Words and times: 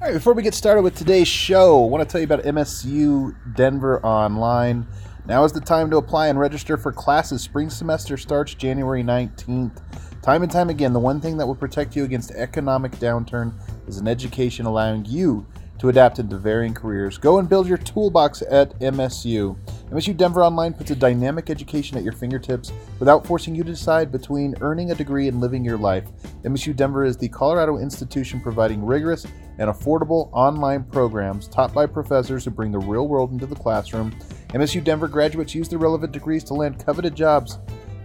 All 0.00 0.06
right, 0.06 0.14
before 0.14 0.32
we 0.32 0.42
get 0.42 0.54
started 0.54 0.80
with 0.80 0.96
today's 0.96 1.28
show, 1.28 1.84
I 1.84 1.88
want 1.90 2.08
to 2.08 2.10
tell 2.10 2.22
you 2.22 2.24
about 2.24 2.42
MSU 2.44 3.36
Denver 3.54 4.02
Online. 4.02 4.86
Now 5.26 5.44
is 5.44 5.52
the 5.52 5.60
time 5.60 5.90
to 5.90 5.98
apply 5.98 6.28
and 6.28 6.40
register 6.40 6.78
for 6.78 6.90
classes. 6.90 7.42
Spring 7.42 7.68
semester 7.68 8.16
starts 8.16 8.54
January 8.54 9.04
19th. 9.04 9.82
Time 10.22 10.42
and 10.42 10.50
time 10.50 10.70
again, 10.70 10.94
the 10.94 10.98
one 10.98 11.20
thing 11.20 11.36
that 11.36 11.46
will 11.46 11.54
protect 11.54 11.94
you 11.94 12.04
against 12.04 12.30
economic 12.30 12.92
downturn 12.92 13.52
is 13.88 13.98
an 13.98 14.08
education 14.08 14.64
allowing 14.64 15.04
you 15.04 15.46
to 15.80 15.88
adapt 15.88 16.18
into 16.18 16.36
varying 16.36 16.74
careers. 16.74 17.16
Go 17.16 17.38
and 17.38 17.48
build 17.48 17.66
your 17.66 17.78
toolbox 17.78 18.42
at 18.50 18.78
MSU. 18.80 19.56
MSU 19.90 20.14
Denver 20.14 20.44
Online 20.44 20.74
puts 20.74 20.90
a 20.90 20.94
dynamic 20.94 21.48
education 21.48 21.96
at 21.96 22.04
your 22.04 22.12
fingertips 22.12 22.70
without 22.98 23.26
forcing 23.26 23.54
you 23.54 23.64
to 23.64 23.70
decide 23.70 24.12
between 24.12 24.54
earning 24.60 24.90
a 24.90 24.94
degree 24.94 25.26
and 25.26 25.40
living 25.40 25.64
your 25.64 25.78
life. 25.78 26.04
MSU 26.44 26.76
Denver 26.76 27.04
is 27.04 27.16
the 27.16 27.30
Colorado 27.30 27.78
institution 27.78 28.42
providing 28.42 28.84
rigorous 28.84 29.26
and 29.58 29.70
affordable 29.70 30.28
online 30.32 30.84
programs 30.84 31.48
taught 31.48 31.72
by 31.72 31.86
professors 31.86 32.44
who 32.44 32.50
bring 32.50 32.72
the 32.72 32.78
real 32.78 33.08
world 33.08 33.32
into 33.32 33.46
the 33.46 33.56
classroom. 33.56 34.10
MSU 34.48 34.84
Denver 34.84 35.08
graduates 35.08 35.54
use 35.54 35.68
their 35.68 35.78
relevant 35.78 36.12
degrees 36.12 36.44
to 36.44 36.54
land 36.54 36.84
coveted 36.84 37.14
jobs. 37.14 37.58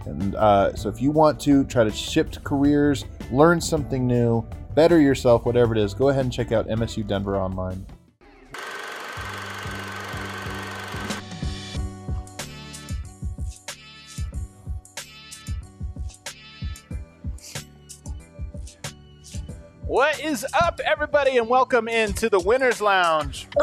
And 0.06 0.34
uh, 0.36 0.74
so, 0.74 0.88
if 0.88 1.02
you 1.02 1.10
want 1.10 1.38
to 1.40 1.64
try 1.64 1.84
to 1.84 1.90
shift 1.90 2.42
careers, 2.44 3.04
learn 3.30 3.60
something 3.60 4.06
new, 4.06 4.46
better 4.74 5.00
yourself, 5.00 5.44
whatever 5.44 5.74
it 5.74 5.78
is, 5.78 5.94
go 5.94 6.08
ahead 6.08 6.24
and 6.24 6.32
check 6.32 6.52
out 6.52 6.68
MSU 6.68 7.06
Denver 7.06 7.36
online. 7.36 7.84
What 19.86 20.18
is 20.20 20.44
up, 20.60 20.80
everybody, 20.84 21.36
and 21.36 21.48
welcome 21.48 21.86
into 21.86 22.28
the 22.28 22.40
Winners 22.40 22.80
Lounge. 22.80 23.46
The 23.54 23.60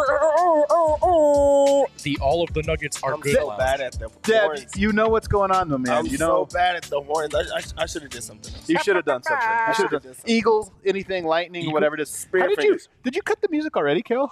all 2.21 2.43
of 2.43 2.53
the 2.53 2.63
nuggets 2.63 3.03
are 3.03 3.15
I'm 3.15 3.19
good. 3.19 3.35
so 3.35 3.47
lounge. 3.47 3.59
bad 3.59 3.81
at 3.81 3.91
the 3.99 4.09
Deb, 4.21 4.41
horns. 4.43 4.77
you 4.77 4.93
know 4.93 5.09
what's 5.09 5.27
going 5.27 5.51
on, 5.51 5.67
though, 5.67 5.77
man. 5.77 5.93
I'm 5.97 6.05
you 6.05 6.15
so 6.15 6.25
know 6.27 6.45
bad 6.45 6.77
at 6.77 6.83
the 6.83 7.01
horns. 7.01 7.35
I, 7.35 7.39
I, 7.41 7.61
I 7.79 7.85
should 7.87 8.03
have 8.03 8.11
did 8.11 8.23
something. 8.23 8.53
Else. 8.53 8.69
you 8.69 8.77
should 8.79 8.95
have 8.95 9.03
done 9.03 9.21
something. 9.23 9.45
You 9.67 9.73
should 9.73 9.75
should've 9.75 9.91
have 9.91 10.01
done 10.03 10.11
done 10.11 10.15
something. 10.15 10.33
Eagle, 10.33 10.73
anything, 10.85 11.25
lightning, 11.25 11.63
Eagle? 11.63 11.73
whatever. 11.73 11.97
Just 11.97 12.15
Spear 12.15 12.41
How 12.43 12.47
did 12.47 12.57
fingers. 12.57 12.87
you 12.89 13.03
did 13.03 13.15
you 13.17 13.21
cut 13.21 13.41
the 13.41 13.49
music 13.49 13.75
already, 13.75 14.01
Kill? 14.01 14.31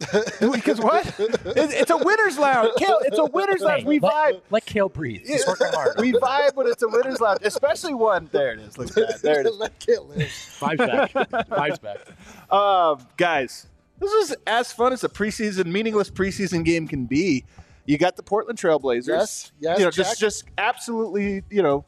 because 0.52 0.80
what? 0.80 1.06
It's, 1.18 1.74
it's 1.74 1.90
a 1.90 1.96
winners 1.96 2.38
lounge, 2.38 2.72
Kill. 2.78 2.98
It's 3.04 3.18
a 3.18 3.24
winners 3.26 3.60
lounge. 3.60 3.82
Hey, 3.82 3.86
We 3.88 3.98
let, 4.00 4.12
vibe. 4.34 4.40
Let 4.50 4.64
Kale 4.64 4.88
breathe. 4.88 5.26
He's 5.26 5.46
working 5.46 5.66
hard. 5.72 5.96
We 5.98 6.12
vibe 6.12 6.54
when 6.54 6.66
it's 6.68 6.82
a 6.82 6.88
winners 6.88 7.20
lounge, 7.20 7.40
especially 7.42 7.92
one. 7.94 8.28
There 8.32 8.52
it 8.52 8.60
is. 8.60 8.78
Look 8.78 8.88
at 8.88 8.94
that. 8.94 9.22
There 9.22 9.40
it 9.40 9.46
is. 9.46 9.56
Let 9.58 9.78
Kit 9.78 10.02
live. 10.04 10.28
Vibes 10.28 10.78
back. 10.78 11.12
Vibes 11.48 11.80
back. 11.80 11.98
Um, 12.50 13.06
guys, 13.16 13.68
this 14.00 14.10
was 14.10 14.34
as 14.44 14.72
fun 14.72 14.92
as 14.92 15.04
a 15.04 15.08
preseason, 15.08 15.66
meaningless 15.66 16.10
preseason 16.10 16.64
game 16.64 16.88
can 16.88 17.06
be. 17.06 17.44
You 17.86 17.96
got 17.96 18.16
the 18.16 18.24
Portland 18.24 18.58
Trailblazers. 18.58 19.06
Yes, 19.06 19.52
yes, 19.60 19.78
You 19.78 19.84
know, 19.84 19.90
Jack. 19.92 20.06
just 20.06 20.18
just 20.20 20.44
absolutely, 20.58 21.44
you 21.48 21.62
know, 21.62 21.84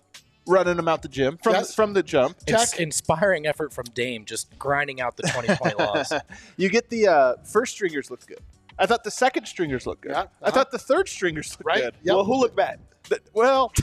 running 0.47 0.77
them 0.77 0.89
out 0.89 1.03
the 1.03 1.09
gym 1.09 1.39
from 1.43 1.53
Yes. 1.55 1.75
from 1.75 1.93
the 1.93 2.03
jump. 2.03 2.37
It's 2.47 2.75
inspiring 2.79 3.47
effort 3.47 3.73
from 3.73 3.85
Dame, 3.95 4.25
just 4.25 4.57
grinding 4.59 5.01
out 5.01 5.17
the 5.17 5.23
2020 5.25 5.75
loss. 5.79 6.12
You 6.57 6.69
get 6.69 6.89
the 6.91 7.09
uh, 7.09 7.34
first 7.45 7.73
stringers 7.75 8.11
looked 8.11 8.27
good. 8.27 8.41
I 8.79 8.87
thought 8.87 9.05
the 9.05 9.11
second 9.11 9.47
stringers 9.47 9.87
looked 9.87 10.03
good. 10.03 10.12
Yeah, 10.12 10.19
I 10.21 10.23
uh-huh. 10.23 10.51
thought 10.51 10.71
the 10.71 10.79
third 10.79 11.09
stringers 11.09 11.53
looked 11.53 11.65
Right. 11.67 11.83
good. 11.83 11.95
Yep. 12.03 12.15
Well, 12.17 12.25
who 12.25 12.34
looked 12.37 12.57
bad? 12.57 12.81
Th- 13.05 13.21
Well, 13.33 13.73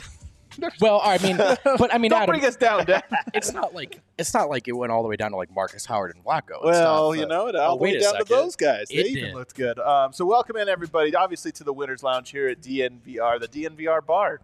Well, 0.80 1.00
I 1.04 1.16
mean, 1.18 1.36
but 1.36 1.94
I 1.94 1.98
mean, 1.98 2.10
don't 2.10 2.22
Adam, 2.22 2.32
bring 2.34 2.44
us 2.44 2.56
down, 2.56 2.84
Dad. 2.84 3.04
it's 3.34 3.52
not 3.52 3.72
like 3.72 4.00
it's 4.18 4.34
not 4.34 4.50
like 4.50 4.66
it 4.66 4.72
went 4.72 4.90
all 4.90 5.02
the 5.02 5.08
way 5.08 5.14
down 5.16 5.30
to 5.30 5.36
like 5.36 5.50
Markus 5.54 5.86
Howard 5.86 6.12
and 6.14 6.24
Flacco. 6.24 6.56
It's 6.56 6.64
Well, 6.64 7.10
not, 7.12 7.18
you 7.20 7.26
know, 7.26 7.46
it 7.46 7.54
all 7.54 7.74
oh, 7.74 7.76
the 7.78 7.82
way 7.84 7.92
wait 7.92 7.96
a 7.98 8.00
down 8.00 8.12
to 8.14 8.18
second. 8.18 8.36
those 8.36 8.56
guys. 8.56 8.88
They 8.88 8.96
It 8.96 9.06
even 9.06 9.34
looked 9.34 9.54
good. 9.54 9.78
Um, 9.78 10.12
so 10.12 10.26
welcome 10.26 10.56
in 10.56 10.68
everybody, 10.68 11.14
obviously 11.14 11.52
to 11.52 11.64
the 11.64 11.72
Winners 11.72 12.02
Lounge 12.02 12.30
here 12.30 12.48
at 12.48 12.60
DNVR, 12.60 13.38
the 13.40 13.46
DNVR 13.48 14.04
bar. 14.04 14.40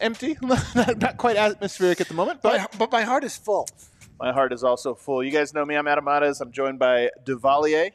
Empty, 0.00 0.36
not, 0.42 0.98
not 0.98 1.16
quite 1.16 1.36
atmospheric 1.36 2.00
at 2.00 2.08
the 2.08 2.14
moment, 2.14 2.42
but 2.42 2.58
My, 2.58 2.66
but 2.78 2.92
my 2.92 3.02
heart 3.02 3.22
is 3.24 3.36
full. 3.36 3.68
my 4.18 4.32
heart 4.32 4.52
is 4.52 4.64
also 4.64 4.94
full. 4.94 5.22
You 5.22 5.30
guys 5.30 5.54
know 5.54 5.64
me. 5.64 5.76
I'm 5.76 5.86
Adam 5.86 6.04
Mares. 6.04 6.40
I'm 6.40 6.50
joined 6.50 6.78
by 6.80 7.10
Duvalier, 7.24 7.90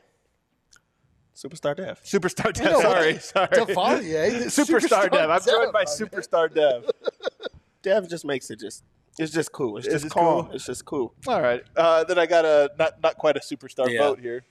Superstar 1.36 1.76
Dev. 1.76 2.00
Superstar 2.04 2.54
Dev. 2.54 2.72
know, 2.72 2.82
Sorry, 2.82 3.18
sorry. 3.20 3.48
Devalier. 3.50 4.32
Superstar 4.46 5.12
Dev. 5.12 5.30
I'm 5.30 5.42
joined 5.44 5.74
by 5.74 5.84
Superstar 5.84 6.54
Dev. 6.54 6.90
Dev 7.82 8.10
just 8.10 8.26
makes 8.26 8.50
it 8.50 8.60
just. 8.60 8.84
It's 9.18 9.34
just 9.34 9.52
cool. 9.52 9.76
It's 9.78 9.86
It's 9.86 9.96
just 9.96 10.06
just 10.06 10.16
calm. 10.16 10.46
cool? 10.46 10.56
It's 10.56 10.66
just 10.66 10.86
cool. 10.86 11.14
All 11.28 11.42
right. 11.42 11.62
Uh, 11.76 12.06
then 12.06 12.18
I 12.18 12.26
got 12.26 12.46
a 12.46 12.72
not 12.80 13.02
not 13.04 13.18
quite 13.18 13.36
a 13.36 13.42
superstar 13.42 13.90
Yeah. 13.90 14.04
Vogt 14.04 14.22
here. 14.22 14.44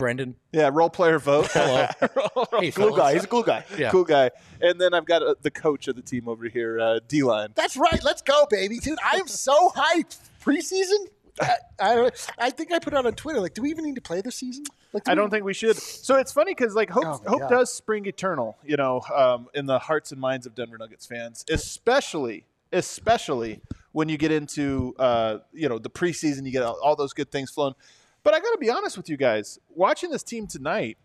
Brendan. 0.00 0.34
Yeah, 0.52 0.70
role 0.72 0.90
player 0.90 1.18
Vogt. 1.20 1.50
Hello. 1.52 1.86
Hey, 2.58 2.70
Cool 2.72 2.86
fellas. 2.88 2.96
guy. 2.96 3.12
He's 3.14 3.24
a 3.24 3.26
cool 3.28 3.42
guy. 3.44 3.64
Yeah. 3.78 3.90
cool 3.90 4.04
guy. 4.04 4.30
And 4.60 4.80
then 4.80 4.92
I've 4.94 5.04
got 5.04 5.22
uh, 5.22 5.34
the 5.42 5.50
coach 5.50 5.86
of 5.88 5.94
the 5.94 6.02
team 6.02 6.26
over 6.28 6.46
here, 6.48 6.80
uh, 6.80 7.00
D 7.06 7.22
line. 7.22 7.50
That's 7.54 7.76
right. 7.76 8.02
Let's 8.02 8.22
go, 8.22 8.46
baby, 8.50 8.78
dude. 8.80 8.98
I 9.04 9.16
am 9.18 9.28
so 9.28 9.70
hyped. 9.70 10.18
Preseason. 10.42 11.06
I, 11.40 11.54
I, 11.78 12.10
I 12.38 12.50
think 12.50 12.72
I 12.72 12.78
put 12.80 12.92
out 12.94 13.06
on 13.06 13.12
Twitter 13.12 13.40
like, 13.40 13.54
do 13.54 13.62
we 13.62 13.70
even 13.70 13.84
need 13.84 13.94
to 13.94 14.00
play 14.00 14.20
this 14.20 14.36
season? 14.36 14.64
Like, 14.92 15.04
do 15.04 15.10
I 15.10 15.14
we- 15.14 15.20
don't 15.20 15.30
think 15.30 15.44
we 15.44 15.54
should. 15.54 15.76
So 15.76 16.16
it's 16.16 16.32
funny 16.32 16.52
because 16.52 16.74
like 16.74 16.90
hope 16.90 17.04
Oh, 17.06 17.20
my 17.24 17.30
hope 17.30 17.40
God. 17.40 17.48
does 17.50 17.72
spring 17.72 18.06
eternal, 18.06 18.58
you 18.64 18.76
know, 18.76 19.00
um, 19.14 19.48
in 19.54 19.66
the 19.66 19.78
hearts 19.78 20.12
and 20.12 20.20
minds 20.20 20.44
of 20.46 20.54
Denver 20.54 20.76
Nuggets 20.78 21.06
fans, 21.06 21.44
especially 21.50 22.46
especially 22.72 23.60
when 23.92 24.08
you 24.08 24.16
get 24.16 24.30
into 24.32 24.94
uh, 24.98 25.38
you 25.52 25.68
know 25.68 25.78
the 25.78 25.90
preseason, 25.90 26.44
you 26.46 26.52
get 26.52 26.62
all, 26.62 26.78
all 26.82 26.96
those 26.96 27.12
good 27.12 27.30
things 27.30 27.50
flowing. 27.50 27.74
But 28.22 28.34
I 28.34 28.40
got 28.40 28.50
to 28.52 28.58
be 28.58 28.70
honest 28.70 28.96
with 28.96 29.08
you 29.08 29.16
guys, 29.16 29.58
watching 29.74 30.10
this 30.10 30.22
team 30.22 30.46
tonight. 30.46 30.98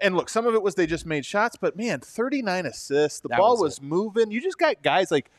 And 0.00 0.16
look, 0.16 0.28
some 0.28 0.46
of 0.46 0.54
it 0.54 0.62
was 0.62 0.74
they 0.74 0.86
just 0.86 1.06
made 1.06 1.24
shots, 1.24 1.56
but 1.60 1.76
man, 1.76 2.00
39 2.00 2.66
assists. 2.66 3.20
The 3.20 3.28
That 3.28 3.38
ball 3.38 3.52
was 3.52 3.60
was 3.78 3.82
moving. 3.82 4.30
You 4.30 4.40
just 4.40 4.58
got 4.58 4.82
guys 4.82 5.10
like 5.10 5.30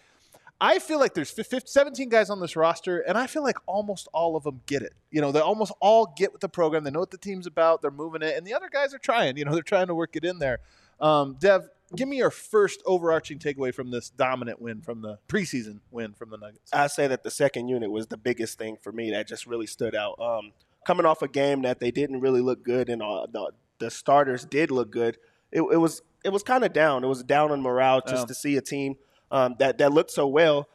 I 0.62 0.80
feel 0.80 0.98
like 0.98 1.14
there's 1.14 1.30
fif- 1.30 1.48
fif- 1.48 1.68
17 1.68 2.08
guys 2.08 2.30
on 2.30 2.40
this 2.40 2.56
roster, 2.56 3.00
and 3.00 3.18
I 3.18 3.28
feel 3.28 3.44
like 3.44 3.58
almost 3.66 4.08
all 4.14 4.38
of 4.38 4.44
them 4.44 4.62
get 4.66 4.82
it. 4.82 4.94
You 5.12 5.20
know, 5.20 5.34
they 5.34 5.42
almost 5.42 5.74
all 5.82 6.14
get 6.16 6.32
with 6.32 6.40
the 6.40 6.48
program. 6.48 6.86
They 6.86 6.92
know 6.92 7.02
what 7.02 7.12
the 7.12 7.18
team's 7.18 7.48
about. 7.48 7.82
They're 7.82 7.92
moving 7.92 8.22
it, 8.22 8.38
and 8.38 8.48
the 8.48 8.54
other 8.54 8.70
guys 8.72 8.94
are 8.94 9.00
trying. 9.00 9.36
You 9.36 9.44
know, 9.44 9.52
they're 9.54 9.62
trying 9.62 9.88
to 9.88 9.96
work 9.96 10.16
it 10.16 10.24
in 10.24 10.40
there. 10.40 10.60
Um, 11.02 11.36
Dev, 11.38 11.68
give 11.96 12.08
me 12.08 12.16
your 12.16 12.30
first 12.30 12.82
overarching 12.86 13.40
takeaway 13.40 13.74
from 13.74 13.92
this 13.92 14.10
dominant 14.10 14.62
win 14.62 14.82
from 14.82 15.02
the 15.02 15.20
preseason 15.28 15.80
win 15.92 16.14
from 16.14 16.30
the 16.30 16.38
Nuggets. 16.38 16.72
I 16.72 16.88
say 16.88 17.08
that 17.08 17.24
the 17.24 17.32
second 17.32 17.68
unit 17.68 17.92
was 17.92 18.08
the 18.08 18.18
biggest 18.18 18.58
thing 18.58 18.78
for 18.82 18.94
me 18.94 19.12
that 19.12 19.28
just 19.28 19.46
really 19.46 19.68
stood 19.68 19.96
out. 19.96 20.18
Um, 20.20 20.54
coming 20.86 21.06
off 21.06 21.22
a 21.22 21.28
game 21.28 21.62
that 21.64 21.80
they 21.80 21.92
didn't 21.92 22.20
really 22.20 22.42
look 22.42 22.64
good, 22.64 22.90
and 22.90 23.02
uh, 23.02 23.28
the, 23.32 23.52
the 23.80 23.92
starters 23.92 24.46
did 24.46 24.72
look 24.72 24.92
good. 24.92 25.18
It, 25.52 25.62
it 25.62 25.78
was 25.78 26.02
it 26.24 26.30
was 26.30 26.44
kind 26.44 26.64
of 26.64 26.74
down. 26.74 27.04
It 27.04 27.08
was 27.08 27.24
down 27.24 27.52
on 27.52 27.62
morale 27.62 28.02
just 28.08 28.28
to 28.28 28.34
see 28.34 28.56
a 28.58 28.62
team 28.62 28.96
um, 29.32 29.56
that 29.60 29.78
that 29.80 29.92
looked 29.92 30.12
so 30.12 30.28
well 30.28 30.68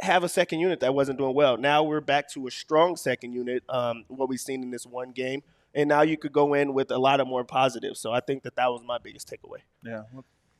have 0.00 0.24
a 0.24 0.28
second 0.28 0.60
unit 0.60 0.80
that 0.80 0.94
wasn't 0.94 1.18
doing 1.18 1.34
well. 1.34 1.56
Now 1.56 1.82
we're 1.82 2.00
back 2.00 2.28
to 2.30 2.46
a 2.46 2.50
strong 2.50 2.96
second 2.96 3.32
unit. 3.32 3.62
Um, 3.68 4.04
what 4.08 4.28
we've 4.28 4.40
seen 4.40 4.62
in 4.62 4.70
this 4.70 4.86
one 4.86 5.10
game. 5.10 5.42
And 5.74 5.88
now 5.88 6.02
you 6.02 6.16
could 6.16 6.32
go 6.32 6.54
in 6.54 6.74
with 6.74 6.90
a 6.90 6.98
lot 6.98 7.20
of 7.20 7.28
more 7.28 7.44
positives. 7.44 8.00
So 8.00 8.12
I 8.12 8.20
think 8.20 8.42
that 8.42 8.56
that 8.56 8.66
was 8.68 8.82
my 8.84 8.98
biggest 8.98 9.30
takeaway. 9.30 9.60
Yeah, 9.84 10.02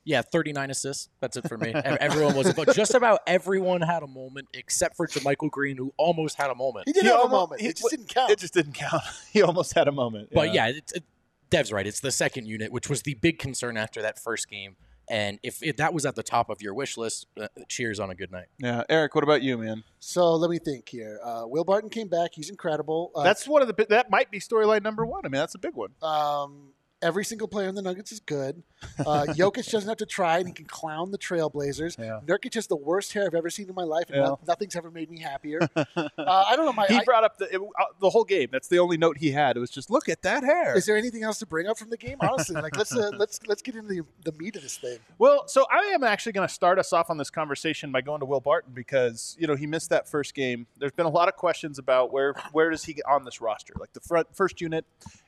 Yeah, 0.05 0.23
39 0.23 0.71
assists. 0.71 1.09
That's 1.21 1.37
it 1.37 1.47
for 1.49 1.59
me. 1.59 1.73
Everyone 1.85 2.35
was, 2.35 2.53
but 2.55 2.75
just 2.75 2.95
about 2.95 3.21
everyone 3.27 3.83
had 3.83 4.03
a 4.03 4.07
moment 4.07 4.49
except 4.55 4.97
for 4.97 5.07
JaMychal 5.07 5.51
Green, 5.51 5.77
who 5.77 5.93
almost 5.99 6.37
had 6.37 6.51
a 6.51 6.55
moment. 6.55 6.89
He 6.89 6.93
did 6.93 7.03
He 7.03 7.09
have 7.09 7.19
almost- 7.21 7.33
a 7.33 7.37
moment. 7.37 7.61
he- 7.61 7.69
it 7.69 7.77
just 7.77 7.91
didn't 7.91 8.09
count. 8.09 8.31
it 8.31 8.39
just 8.39 8.55
didn't 8.55 8.73
count. 8.73 9.03
he 9.33 9.43
almost 9.43 9.75
had 9.75 9.89
a 9.89 9.93
moment. 9.93 10.31
But 10.33 10.55
yeah, 10.55 10.69
it's, 10.69 10.93
it, 10.93 11.05
Dev's 11.51 11.71
right. 11.73 11.87
It's 11.87 12.01
the 12.01 12.11
second 12.13 12.47
unit, 12.47 12.73
which 12.73 12.89
was 12.89 13.03
the 13.03 13.15
big 13.15 13.39
concern 13.39 13.77
after 13.77 14.01
that 14.03 14.19
first 14.19 14.49
game. 14.49 14.77
And 15.11 15.41
if, 15.43 15.61
if 15.63 15.77
that 15.79 15.93
was 15.93 16.07
at 16.07 16.15
the 16.15 16.23
top 16.23 16.51
of 16.51 16.63
your 16.63 16.73
wish 16.73 16.97
list, 16.97 17.27
uh, 17.39 17.49
cheers 17.69 17.99
on 17.99 18.11
a 18.11 18.15
good 18.15 18.31
night. 18.31 18.47
yeah. 18.59 18.85
Eric, 18.89 19.15
what 19.17 19.25
about 19.25 19.43
you, 19.43 19.59
man? 19.59 19.83
so 19.99 20.35
let 20.37 20.49
me 20.51 20.59
think 20.61 20.89
here. 20.89 21.19
Uh, 21.23 21.43
Will 21.47 21.65
Barton 21.65 21.91
came 21.91 22.07
back. 22.07 22.31
He's 22.33 22.49
incredible. 22.49 23.11
Uh, 23.15 23.25
That's 23.25 23.47
one 23.49 23.61
of 23.61 23.67
the 23.69 23.87
that 23.91 24.09
might 24.09 24.31
be 24.31 24.39
storyline 24.39 24.83
number 24.85 25.05
one. 25.05 25.23
I 25.25 25.29
mean, 25.29 25.41
that's 25.41 25.57
a 25.57 25.59
big 25.59 25.75
one. 25.75 25.91
Um, 26.01 26.73
every 27.03 27.25
single 27.25 27.49
player 27.49 27.69
in 27.69 27.75
the 27.75 27.83
Nuggets 27.83 28.13
is 28.13 28.21
good. 28.21 28.63
Uh, 29.01 29.25
Jokic 29.29 29.71
doesn't 29.71 29.89
have 29.89 29.99
to 29.99 30.07
try, 30.07 30.39
and 30.39 30.47
he 30.47 30.53
can 30.55 30.65
clown 30.67 31.11
the 31.11 31.19
Trailblazers. 31.19 31.99
Yeah. 31.99 32.21
Nurkic 32.27 32.55
has 32.55 32.67
the 32.67 32.77
worst 32.77 33.13
hair 33.13 33.27
I've 33.27 33.35
ever 33.35 33.51
seen 33.51 33.69
in 33.69 33.75
my 33.75 33.83
life, 33.83 34.05
and 34.09 34.17
Yeah. 34.17 34.23
no- 34.25 34.41
nothing's 34.47 34.77
ever 34.77 34.91
made 34.91 35.11
me 35.11 35.19
happier. 35.21 35.61
uh, 35.77 35.87
I 36.17 36.55
don't 36.57 36.65
know. 36.67 36.73
My, 36.73 36.87
he 36.87 36.97
I- 36.97 37.05
brought 37.05 37.25
up 37.25 37.37
the 37.39 37.55
it, 37.55 37.61
uh, 37.61 37.85
the 38.01 38.09
whole 38.11 38.25
game. 38.25 38.49
That's 38.53 38.69
the 38.69 38.79
only 38.79 38.97
note 38.97 39.19
he 39.19 39.33
had. 39.33 39.57
It 39.57 39.61
was 39.61 39.71
just 39.71 39.91
look 39.91 40.09
at 40.09 40.23
that 40.23 40.45
hair. 40.45 40.77
is 40.77 40.87
there 40.87 40.97
anything 40.97 41.23
else 41.23 41.39
to 41.41 41.47
bring 41.47 41.67
up 41.67 41.79
from 41.79 41.91
the 41.91 41.97
game? 41.97 42.17
Honestly, 42.21 42.55
like 42.61 42.77
let's 42.77 42.95
uh, 42.95 43.11
let's 43.19 43.41
let's 43.47 43.61
get 43.63 43.75
into 43.75 43.89
the, 43.89 44.03
the 44.25 44.33
meat 44.39 44.57
of 44.57 44.63
this 44.63 44.77
thing. 44.79 44.99
Well, 45.19 45.47
so 45.49 45.67
I 45.71 45.91
am 45.95 46.03
actually 46.05 46.33
going 46.33 46.47
to 46.49 46.53
start 46.55 46.79
us 46.79 46.93
off 46.93 47.11
on 47.11 47.17
this 47.19 47.31
conversation 47.31 47.91
by 47.93 48.01
going 48.03 48.21
to 48.21 48.27
Will 48.27 48.41
Barton 48.41 48.73
because 48.75 49.37
you 49.39 49.47
know 49.47 49.57
he 49.57 49.67
missed 49.67 49.91
that 49.91 50.09
first 50.09 50.35
game. 50.35 50.67
There's 50.79 50.93
been 50.93 51.07
a 51.07 51.11
lot 51.11 51.29
of 51.29 51.37
questions 51.37 51.79
about 51.79 52.13
where 52.13 52.35
where 52.53 52.71
does 52.71 52.85
he 52.85 52.95
get 52.95 53.05
on 53.07 53.25
this 53.25 53.41
roster? 53.41 53.75
Like 53.79 53.93
the 53.93 54.01
front 54.01 54.29
first 54.35 54.61
unit, 54.61 54.85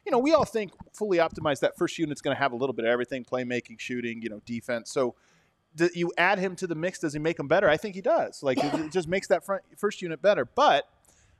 you 0.06 0.12
know, 0.12 0.19
we 0.19 0.32
all 0.32 0.44
think 0.44 0.72
fully 0.92 1.19
optimized 1.19 1.60
that 1.62 1.76
first 1.76 1.98
unit's 1.98 2.20
going 2.20 2.36
to 2.36 2.40
have 2.40 2.52
a 2.52 2.56
little 2.56 2.74
bit 2.74 2.84
of 2.84 2.90
everything: 2.90 3.24
playmaking, 3.24 3.80
shooting, 3.80 4.22
you 4.22 4.28
know, 4.28 4.40
defense. 4.46 4.90
So. 4.90 5.14
Do 5.74 5.88
you 5.94 6.12
add 6.18 6.38
him 6.38 6.54
to 6.56 6.66
the 6.66 6.74
mix? 6.74 6.98
Does 6.98 7.14
he 7.14 7.18
make 7.18 7.38
him 7.38 7.48
better? 7.48 7.66
I 7.66 7.78
think 7.78 7.94
he 7.94 8.02
does. 8.02 8.42
Like 8.42 8.58
it 8.62 8.92
just 8.92 9.08
makes 9.08 9.28
that 9.28 9.42
front 9.42 9.62
first 9.78 10.02
unit 10.02 10.20
better. 10.20 10.44
But 10.44 10.86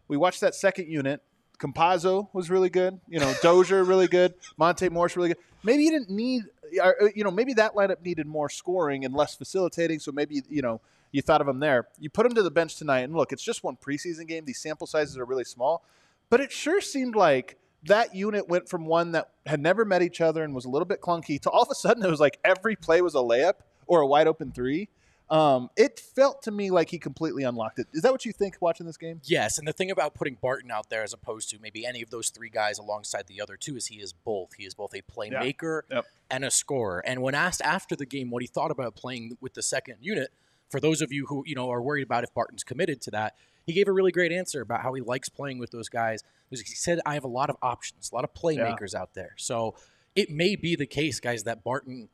we 0.09 0.17
watched 0.17 0.41
that 0.41 0.55
second 0.55 0.89
unit. 0.89 1.23
Campazzo 1.59 2.29
was 2.33 2.51
really 2.51 2.71
good. 2.71 2.99
You 3.09 3.21
know, 3.21 3.33
Dozier 3.43 3.85
really 3.85 4.09
good. 4.09 4.35
Monte 4.57 4.89
Morris 4.89 5.17
really 5.17 5.29
good. 5.29 5.39
Maybe 5.63 5.85
you 5.85 5.91
didn't 5.91 6.11
need, 6.11 6.45
or, 6.83 7.05
uh, 7.05 7.09
you 7.15 7.25
know, 7.25 7.31
maybe 7.31 7.55
that 7.55 7.75
lineup 7.75 8.03
needed 8.03 8.27
more 8.27 8.49
scoring 8.49 9.05
and 9.05 9.15
less 9.15 9.35
facilitating. 9.35 10.01
So 10.01 10.13
maybe 10.13 10.43
you 10.49 10.63
know 10.63 10.81
you 11.13 11.23
thought 11.23 11.41
of 11.41 11.49
him 11.49 11.61
there. 11.61 11.89
You 11.99 12.11
put 12.11 12.27
him 12.27 12.35
to 12.35 12.43
the 12.43 12.51
bench 12.51 12.77
tonight, 12.77 13.01
and 13.01 13.15
look, 13.15 13.33
it's 13.33 13.43
just 13.43 13.63
one 13.63 13.77
preseason 13.77 14.27
game. 14.27 14.45
These 14.45 14.61
sample 14.61 14.87
sizes 14.87 15.19
are 15.19 15.25
really 15.25 15.45
small, 15.45 15.85
but 16.31 16.41
it 16.41 16.51
sure 16.51 16.81
seemed 16.81 17.15
like 17.15 17.59
that 17.85 18.15
unit 18.15 18.49
went 18.49 18.69
from 18.69 18.87
one 18.87 19.13
that 19.13 19.31
had 19.47 19.61
never 19.61 19.85
met 19.85 20.03
each 20.03 20.21
other 20.21 20.45
and 20.45 20.55
was 20.55 20.65
a 20.65 20.69
little 20.69 20.87
bit 20.87 21.01
clunky 21.01 21.41
to 21.41 21.51
all 21.51 21.63
of 21.63 21.69
a 21.71 21.75
sudden 21.75 22.05
it 22.05 22.11
was 22.11 22.21
like 22.21 22.39
every 22.45 22.77
play 22.77 23.01
was 23.01 23.15
a 23.15 23.19
layup 23.19 23.55
or 23.87 24.01
a 24.01 24.07
wide 24.07 24.27
open 24.27 24.53
three. 24.53 24.89
Um, 25.31 25.71
it 25.77 25.99
felt 25.99 26.43
to 26.43 26.51
me 26.51 26.71
like 26.71 26.91
he 26.91 26.99
completely 26.99 27.43
unlocked 27.43 27.79
it. 27.79 27.87
Is 27.95 28.03
that 28.03 28.13
what 28.13 28.27
you 28.27 28.33
think 28.33 28.57
watching 28.61 28.85
this 28.85 28.99
game? 28.99 29.23
Yes, 29.25 29.57
and 29.59 29.67
the 29.67 29.73
thing 29.73 29.91
about 29.91 30.15
putting 30.15 30.35
Barton 30.35 30.71
out 30.71 30.91
there 30.91 31.03
as 31.03 31.15
opposed 31.15 31.49
to 31.51 31.59
maybe 31.59 31.87
any 31.87 32.03
of 32.03 32.11
those 32.11 32.29
three 32.29 32.51
guys 32.51 32.79
alongside 32.79 33.29
the 33.29 33.41
other 33.41 33.57
two 33.57 33.75
is 33.77 33.87
he 33.87 33.97
is 33.97 34.13
both. 34.13 34.51
He 34.59 34.65
is 34.65 34.75
both 34.75 34.93
a 34.95 35.01
playmaker 35.01 35.83
Yep. 35.91 36.05
and 36.31 36.45
a 36.45 36.51
scorer. 36.51 37.03
And 37.07 37.23
when 37.23 37.35
asked 37.35 37.63
after 37.63 37.97
the 37.97 38.05
game 38.05 38.31
what 38.31 38.43
he 38.43 38.47
thought 38.47 38.71
about 38.71 38.95
playing 38.95 39.39
with 39.41 39.55
the 39.55 39.63
second 39.63 39.97
unit, 40.03 40.29
for 40.69 40.81
those 40.81 41.01
of 41.01 41.13
you 41.13 41.25
who 41.27 41.45
you 41.47 41.55
know 41.55 41.71
are 41.71 41.81
worried 41.81 42.03
about 42.03 42.25
if 42.25 42.35
Barton's 42.35 42.63
committed 42.65 43.01
to 43.03 43.11
that, 43.13 43.35
he 43.67 43.73
gave 43.73 43.89
a 43.89 43.93
really 43.93 44.13
great 44.13 44.33
answer 44.33 44.61
about 44.61 44.83
how 44.83 44.93
he 44.95 45.01
likes 45.01 45.29
playing 45.29 45.59
with 45.59 45.71
those 45.71 45.89
guys. 45.89 46.23
He 46.51 46.57
said, 46.57 47.01
"I 47.07 47.15
have 47.15 47.25
a 47.25 47.29
lot 47.29 47.51
of 47.51 47.57
options, 47.63 48.11
a 48.11 48.15
lot 48.15 48.25
of 48.25 48.35
playmakers 48.35 48.95
out 48.95 49.15
there." 49.15 49.35
So 49.37 49.75
it 50.15 50.31
may 50.31 50.57
be 50.57 50.77
the 50.77 50.87
case, 50.87 51.21
guys, 51.21 51.45
that 51.45 51.65
Barton. 51.65 52.09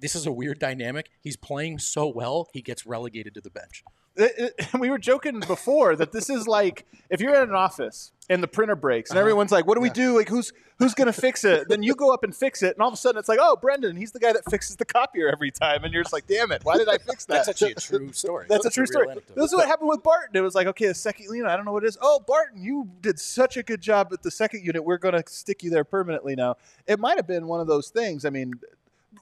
This 0.00 0.14
is 0.14 0.26
a 0.26 0.32
weird 0.32 0.58
dynamic. 0.58 1.10
He's 1.20 1.36
playing 1.36 1.78
so 1.78 2.06
well, 2.08 2.48
he 2.52 2.62
gets 2.62 2.86
relegated 2.86 3.34
to 3.34 3.40
the 3.40 3.50
bench. 3.50 3.82
It- 4.16 4.54
it- 4.58 4.68
we 4.78 4.90
were 4.90 4.98
joking 4.98 5.40
before 5.40 5.94
that 5.96 6.12
this 6.12 6.30
is 6.30 6.46
like 6.46 6.86
if 7.10 7.20
you're 7.20 7.34
at 7.34 7.48
an 7.48 7.54
office 7.54 8.12
and 8.28 8.42
the 8.42 8.48
printer 8.48 8.74
breaks 8.74 9.10
and 9.10 9.18
uh-huh. 9.18 9.20
everyone's 9.22 9.52
like, 9.52 9.66
"What 9.66 9.74
do 9.74 9.80
we 9.80 9.90
do? 9.90 10.16
Like, 10.16 10.28
who's 10.28 10.52
who's 10.78 10.94
gonna 10.94 11.12
fix 11.12 11.44
it?" 11.44 11.68
Then 11.68 11.82
you 11.82 11.94
go 11.94 12.12
up 12.12 12.24
and 12.24 12.34
fix 12.34 12.62
it, 12.62 12.74
and 12.74 12.82
all 12.82 12.88
of 12.88 12.94
a 12.94 12.96
sudden 12.96 13.18
it's 13.18 13.28
like, 13.28 13.38
"Oh, 13.40 13.56
Brendan, 13.56 13.96
he's 13.96 14.12
the 14.12 14.18
guy 14.18 14.32
that 14.32 14.50
fixes 14.50 14.76
the 14.76 14.84
copier 14.84 15.28
every 15.28 15.50
time," 15.50 15.84
and 15.84 15.92
you're 15.92 16.02
just 16.02 16.12
like, 16.12 16.26
"Damn 16.26 16.50
it, 16.50 16.64
why 16.64 16.76
did 16.76 16.88
I 16.88 16.98
fix 16.98 17.24
that?" 17.26 17.46
That's 17.46 17.48
actually 17.48 17.72
a 17.72 17.74
true 17.80 18.12
story. 18.12 18.46
That's 18.48 18.64
a 18.66 18.70
true 18.70 18.82
real 18.82 18.92
story. 18.92 19.10
anecdote. 19.10 19.36
This 19.36 19.44
is 19.46 19.54
what 19.54 19.66
happened 19.66 19.88
with 19.90 20.02
Barton. 20.02 20.34
It 20.34 20.40
was 20.40 20.54
like, 20.54 20.66
okay, 20.68 20.86
the 20.86 20.94
second, 20.94 21.26
you 21.32 21.42
know, 21.42 21.48
I 21.48 21.56
don't 21.56 21.64
know 21.64 21.72
what 21.72 21.84
it 21.84 21.88
is. 21.88 21.98
Oh, 22.00 22.20
Barton, 22.26 22.60
you 22.60 22.88
did 23.00 23.20
such 23.20 23.56
a 23.56 23.62
good 23.62 23.80
job 23.80 24.08
at 24.12 24.22
the 24.22 24.30
second 24.30 24.64
unit. 24.64 24.82
We're 24.82 24.98
going 24.98 25.14
to 25.14 25.22
stick 25.30 25.62
you 25.62 25.70
there 25.70 25.84
permanently 25.84 26.34
now. 26.34 26.56
It 26.86 26.98
might 26.98 27.16
have 27.16 27.26
been 27.26 27.46
one 27.46 27.60
of 27.60 27.66
those 27.66 27.90
things. 27.90 28.24
I 28.24 28.30
mean, 28.30 28.54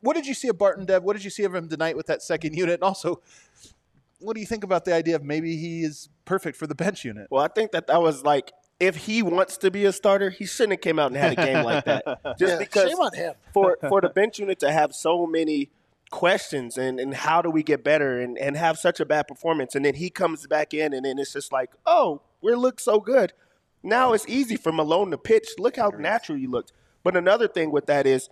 what 0.00 0.14
did 0.14 0.26
you 0.26 0.34
see 0.34 0.48
of 0.48 0.58
Barton, 0.58 0.84
Dev? 0.84 1.02
What 1.02 1.14
did 1.14 1.24
you 1.24 1.30
see 1.30 1.44
of 1.44 1.54
him 1.54 1.68
tonight 1.68 1.96
with 1.96 2.06
that 2.06 2.22
second 2.22 2.54
unit? 2.56 2.74
And 2.74 2.82
also, 2.82 3.20
what 4.18 4.34
do 4.34 4.40
you 4.40 4.46
think 4.46 4.64
about 4.64 4.84
the 4.84 4.94
idea 4.94 5.16
of 5.16 5.22
maybe 5.22 5.56
he 5.56 5.82
is 5.82 6.08
perfect 6.24 6.56
for 6.56 6.66
the 6.66 6.74
bench 6.74 7.04
unit? 7.04 7.28
Well, 7.30 7.42
I 7.42 7.48
think 7.48 7.72
that 7.72 7.86
that 7.86 8.00
was 8.02 8.24
like 8.24 8.52
if 8.80 8.96
he 8.96 9.22
wants 9.22 9.56
to 9.58 9.70
be 9.70 9.84
a 9.84 9.92
starter, 9.92 10.30
he 10.30 10.46
shouldn't 10.46 10.72
have 10.72 10.80
came 10.80 10.98
out 10.98 11.08
and 11.08 11.16
had 11.16 11.32
a 11.32 11.36
game 11.36 11.64
like 11.64 11.84
that. 11.84 12.04
Just 12.38 12.52
Yeah, 12.52 12.58
because 12.58 12.88
shame 12.88 12.98
on 12.98 13.14
him. 13.14 13.34
for 13.52 13.78
for 13.88 14.00
the 14.00 14.08
bench 14.08 14.38
unit 14.38 14.58
to 14.60 14.72
have 14.72 14.94
so 14.94 15.26
many 15.26 15.70
questions 16.10 16.78
and, 16.78 17.00
and 17.00 17.12
how 17.14 17.42
do 17.42 17.50
we 17.50 17.62
get 17.62 17.82
better 17.82 18.20
and, 18.20 18.38
and 18.38 18.56
have 18.56 18.78
such 18.78 19.00
a 19.00 19.04
bad 19.04 19.26
performance 19.26 19.74
and 19.74 19.84
then 19.84 19.94
he 19.94 20.08
comes 20.10 20.46
back 20.46 20.72
in 20.72 20.92
and 20.92 21.04
then 21.04 21.18
it's 21.18 21.32
just 21.32 21.50
like, 21.50 21.72
oh, 21.86 22.22
we 22.40 22.54
look 22.54 22.78
so 22.78 23.00
good. 23.00 23.32
Now 23.82 24.12
it's 24.12 24.26
easy 24.28 24.56
for 24.56 24.70
Malone 24.70 25.10
to 25.10 25.18
pitch. 25.18 25.48
Look 25.58 25.76
how 25.76 25.88
natural 25.88 26.38
you 26.38 26.50
looked. 26.50 26.72
But 27.02 27.16
another 27.16 27.48
thing 27.48 27.70
with 27.70 27.86
that 27.86 28.06
is 28.06 28.30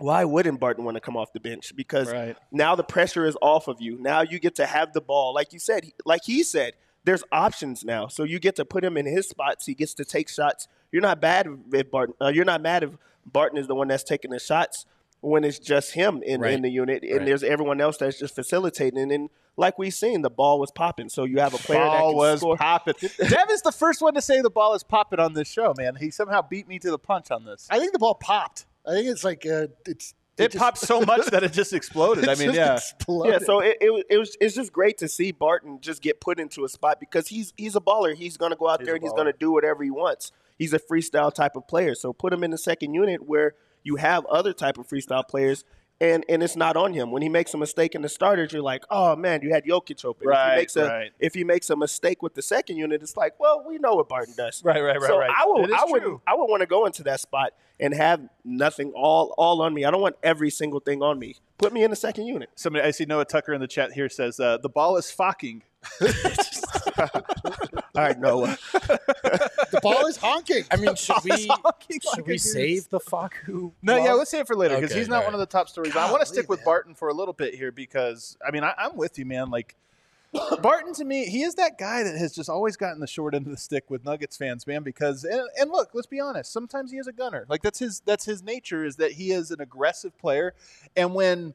why 0.00 0.24
wouldn't 0.24 0.58
Barton 0.60 0.84
want 0.84 0.96
to 0.96 1.00
come 1.00 1.16
off 1.16 1.32
the 1.32 1.40
bench? 1.40 1.72
Because 1.76 2.10
Right. 2.12 2.36
now 2.50 2.74
the 2.74 2.82
pressure 2.84 3.26
is 3.26 3.36
off 3.40 3.68
of 3.68 3.80
you. 3.80 3.96
Now 4.00 4.22
you 4.22 4.38
get 4.38 4.54
to 4.56 4.66
have 4.66 4.92
the 4.92 5.00
ball. 5.00 5.32
Like 5.34 5.52
you 5.52 5.58
said, 5.58 5.92
like 6.04 6.22
he 6.24 6.42
said, 6.42 6.72
there's 7.04 7.22
options 7.30 7.84
now. 7.84 8.08
So 8.08 8.24
you 8.24 8.38
get 8.38 8.56
to 8.56 8.64
put 8.64 8.82
him 8.84 8.96
in 8.96 9.06
his 9.06 9.28
spots. 9.28 9.66
He 9.66 9.74
gets 9.74 9.94
to 9.94 10.04
take 10.04 10.28
shots. 10.28 10.66
You're 10.90 11.02
not 11.02 11.20
bad 11.20 11.46
if 11.72 11.90
Barton. 11.90 12.14
Uh, 12.20 12.28
you're 12.28 12.44
not 12.44 12.60
mad 12.62 12.82
if 12.82 12.90
Barton 13.26 13.58
is 13.58 13.66
the 13.66 13.74
one 13.74 13.88
that's 13.88 14.04
taking 14.04 14.30
the 14.30 14.38
shots 14.38 14.86
when 15.20 15.44
it's 15.44 15.58
just 15.58 15.92
him 15.94 16.22
in, 16.22 16.40
Right. 16.40 16.52
in 16.52 16.62
the 16.62 16.70
unit, 16.70 17.02
and 17.02 17.18
Right. 17.18 17.26
there's 17.26 17.42
everyone 17.42 17.80
else 17.80 17.96
that's 17.98 18.18
just 18.18 18.34
facilitating. 18.34 19.10
And 19.12 19.30
like 19.56 19.78
we've 19.78 19.94
seen, 19.94 20.22
the 20.22 20.30
ball 20.30 20.58
was 20.60 20.70
popping. 20.70 21.08
So 21.08 21.24
you 21.24 21.38
have 21.40 21.54
a 21.54 21.58
player 21.58 21.80
that 21.80 21.98
ball 22.00 22.10
can 22.10 22.16
was 22.18 22.40
score. 22.40 22.56
popping. 22.56 22.94
Dev 23.00 23.50
is 23.50 23.62
the 23.62 23.72
first 23.72 24.02
one 24.02 24.14
to 24.14 24.20
say 24.22 24.40
the 24.40 24.50
ball 24.50 24.74
is 24.74 24.82
popping 24.82 25.20
on 25.20 25.32
this 25.34 25.48
show, 25.48 25.72
man. 25.78 25.96
He 25.96 26.10
somehow 26.10 26.42
beat 26.42 26.66
me 26.68 26.78
to 26.80 26.90
the 26.90 26.98
punch 26.98 27.30
on 27.30 27.44
this. 27.44 27.66
I 27.70 27.78
think 27.78 27.92
the 27.92 27.98
ball 27.98 28.14
popped. 28.14 28.66
I 28.86 28.92
think 28.92 29.08
it's 29.08 29.24
like 29.24 29.46
uh, 29.46 29.68
it's 29.86 30.14
It 30.36 30.52
just- 30.52 30.58
popped 30.58 30.78
so 30.78 31.00
much 31.06 31.26
that 31.26 31.42
it 31.44 31.52
just 31.52 31.72
exploded. 31.72 32.28
I 32.28 32.34
mean, 32.34 32.46
just 32.48 32.56
yeah. 32.56 32.74
exploded. 32.74 33.32
Yeah, 33.40 33.46
so 33.46 33.60
it, 33.60 33.78
it, 33.80 33.90
was- 33.90 34.04
it 34.10 34.18
was 34.18 34.36
it's 34.40 34.54
just 34.54 34.72
great 34.72 34.98
to 34.98 35.08
see 35.08 35.32
Barton 35.32 35.78
just 35.80 36.02
get 36.02 36.20
put 36.20 36.38
into 36.40 36.64
a 36.64 36.68
spot 36.68 37.00
because 37.00 37.28
he's 37.28 37.52
he's 37.56 37.76
a 37.76 37.80
baller. 37.80 38.14
He's 38.14 38.36
gonna 38.36 38.56
go 38.56 38.68
out 38.68 38.80
He's 38.80 38.86
there 38.86 38.94
and 38.96 39.02
he's 39.04 39.12
gonna 39.12 39.32
do 39.38 39.50
whatever 39.52 39.82
he 39.84 39.90
wants. 39.90 40.32
He's 40.58 40.72
a 40.72 40.78
freestyle 40.78 41.32
type 41.34 41.56
of 41.56 41.66
player. 41.66 41.94
So 41.94 42.12
put 42.12 42.32
him 42.32 42.44
in 42.44 42.50
the 42.50 42.58
second 42.58 42.94
unit 42.94 43.26
where 43.26 43.54
you 43.82 43.96
have 43.96 44.24
other 44.26 44.52
type 44.52 44.78
of 44.78 44.86
freestyle 44.88 45.26
players 45.26 45.64
and 46.00 46.24
and 46.28 46.42
it's 46.42 46.56
not 46.56 46.76
on 46.76 46.92
him. 46.92 47.10
When 47.12 47.22
he 47.22 47.28
makes 47.28 47.54
a 47.54 47.56
mistake 47.58 47.94
in 47.94 48.02
the 48.02 48.08
starters, 48.08 48.52
you're 48.52 48.62
like, 48.62 48.82
oh 48.90 49.14
man, 49.14 49.42
you 49.42 49.52
had 49.52 49.64
Jokic 49.64 50.04
open. 50.04 50.22
if 50.24 50.28
Right, 50.28 50.50
he 50.50 50.56
makes 50.62 50.76
a 50.76 50.86
right. 50.88 51.10
if 51.20 51.34
he 51.34 51.44
makes 51.44 51.70
a 51.70 51.76
mistake 51.76 52.20
with 52.22 52.34
the 52.34 52.42
second 52.42 52.76
unit, 52.78 53.00
it's 53.02 53.16
like, 53.16 53.38
well, 53.38 53.64
we 53.66 53.78
know 53.78 53.94
what 53.94 54.08
Barton 54.08 54.34
does. 54.36 54.62
Right, 54.64 54.80
right, 54.82 55.00
right, 55.00 55.06
so 55.08 55.18
right. 55.18 55.30
I 55.30 55.44
would 55.46 55.72
I 55.72 55.84
would 55.86 56.02
true. 56.02 56.20
I 56.26 56.34
would 56.34 56.46
want 56.46 56.60
to 56.62 56.66
go 56.66 56.86
into 56.86 57.04
that 57.04 57.20
spot 57.20 57.52
and 57.80 57.94
have 57.94 58.28
nothing 58.44 58.92
all 58.94 59.34
all 59.38 59.62
on 59.62 59.74
me. 59.74 59.84
I 59.84 59.90
don't 59.90 60.00
want 60.00 60.16
every 60.22 60.50
single 60.50 60.80
thing 60.80 61.02
on 61.02 61.18
me. 61.18 61.36
Put 61.58 61.72
me 61.72 61.82
in 61.84 61.90
the 61.90 61.96
second 61.96 62.26
unit. 62.26 62.50
Somebody, 62.54 62.86
I 62.86 62.90
see 62.90 63.04
Noah 63.04 63.24
Tucker 63.24 63.52
in 63.52 63.60
the 63.60 63.66
chat 63.66 63.92
here 63.92 64.08
says 64.08 64.38
uh, 64.40 64.58
the 64.58 64.68
ball 64.68 64.96
is 64.96 65.10
fucking. 65.10 65.62
All 67.96 68.02
right, 68.02 68.18
Noah. 68.18 68.56
the 68.72 69.80
ball 69.82 70.06
is 70.06 70.16
honking. 70.16 70.64
I 70.70 70.76
mean, 70.76 70.94
should 70.96 71.22
we 71.22 71.46
Honking 71.48 72.00
should 72.00 72.20
a 72.20 72.22
we 72.22 72.34
goose. 72.34 72.52
save 72.52 72.88
the 72.88 73.00
fuck 73.00 73.34
who? 73.44 73.72
No, 73.82 73.96
yeah, 73.96 74.12
let's 74.14 74.30
save 74.30 74.42
it 74.42 74.46
for 74.46 74.56
later 74.56 74.74
because 74.76 74.90
Okay, 74.90 74.98
he's 74.98 75.08
not 75.08 75.18
all 75.20 75.24
one 75.26 75.34
of 75.34 75.40
the 75.40 75.46
top 75.46 75.68
stories. 75.68 75.94
I 75.94 76.10
want 76.10 76.20
to 76.20 76.26
stick 76.26 76.48
with 76.48 76.60
man. 76.60 76.64
Barton 76.64 76.94
for 76.94 77.08
a 77.08 77.14
little 77.14 77.34
bit 77.34 77.54
here 77.54 77.70
because 77.70 78.36
I 78.46 78.50
mean 78.50 78.64
I, 78.64 78.74
I'm 78.78 78.96
with 78.96 79.18
you, 79.18 79.26
man. 79.26 79.50
Like 79.50 79.76
Barton 80.62 80.92
to 80.94 81.04
me, 81.04 81.26
he 81.26 81.42
is 81.42 81.54
that 81.56 81.78
guy 81.78 82.02
that 82.02 82.16
has 82.16 82.34
just 82.34 82.48
always 82.48 82.76
gotten 82.76 83.00
the 83.00 83.06
short 83.06 83.34
end 83.34 83.46
of 83.46 83.52
the 83.52 83.58
stick 83.58 83.84
with 83.88 84.04
Nuggets 84.04 84.36
fans, 84.36 84.66
man. 84.66 84.82
Because 84.82 85.24
and, 85.24 85.42
and 85.58 85.70
look, 85.70 85.90
let's 85.94 86.06
be 86.06 86.20
honest, 86.20 86.52
sometimes 86.52 86.90
he 86.90 86.98
is 86.98 87.06
a 87.06 87.12
gunner. 87.12 87.46
Like 87.48 87.62
that's 87.62 87.78
his 87.78 88.00
that's 88.00 88.24
his 88.24 88.42
nature 88.42 88.84
is 88.84 88.96
that 88.96 89.12
he 89.12 89.30
is 89.30 89.50
an 89.50 89.60
aggressive 89.60 90.16
player, 90.18 90.54
and 90.96 91.14
when 91.14 91.54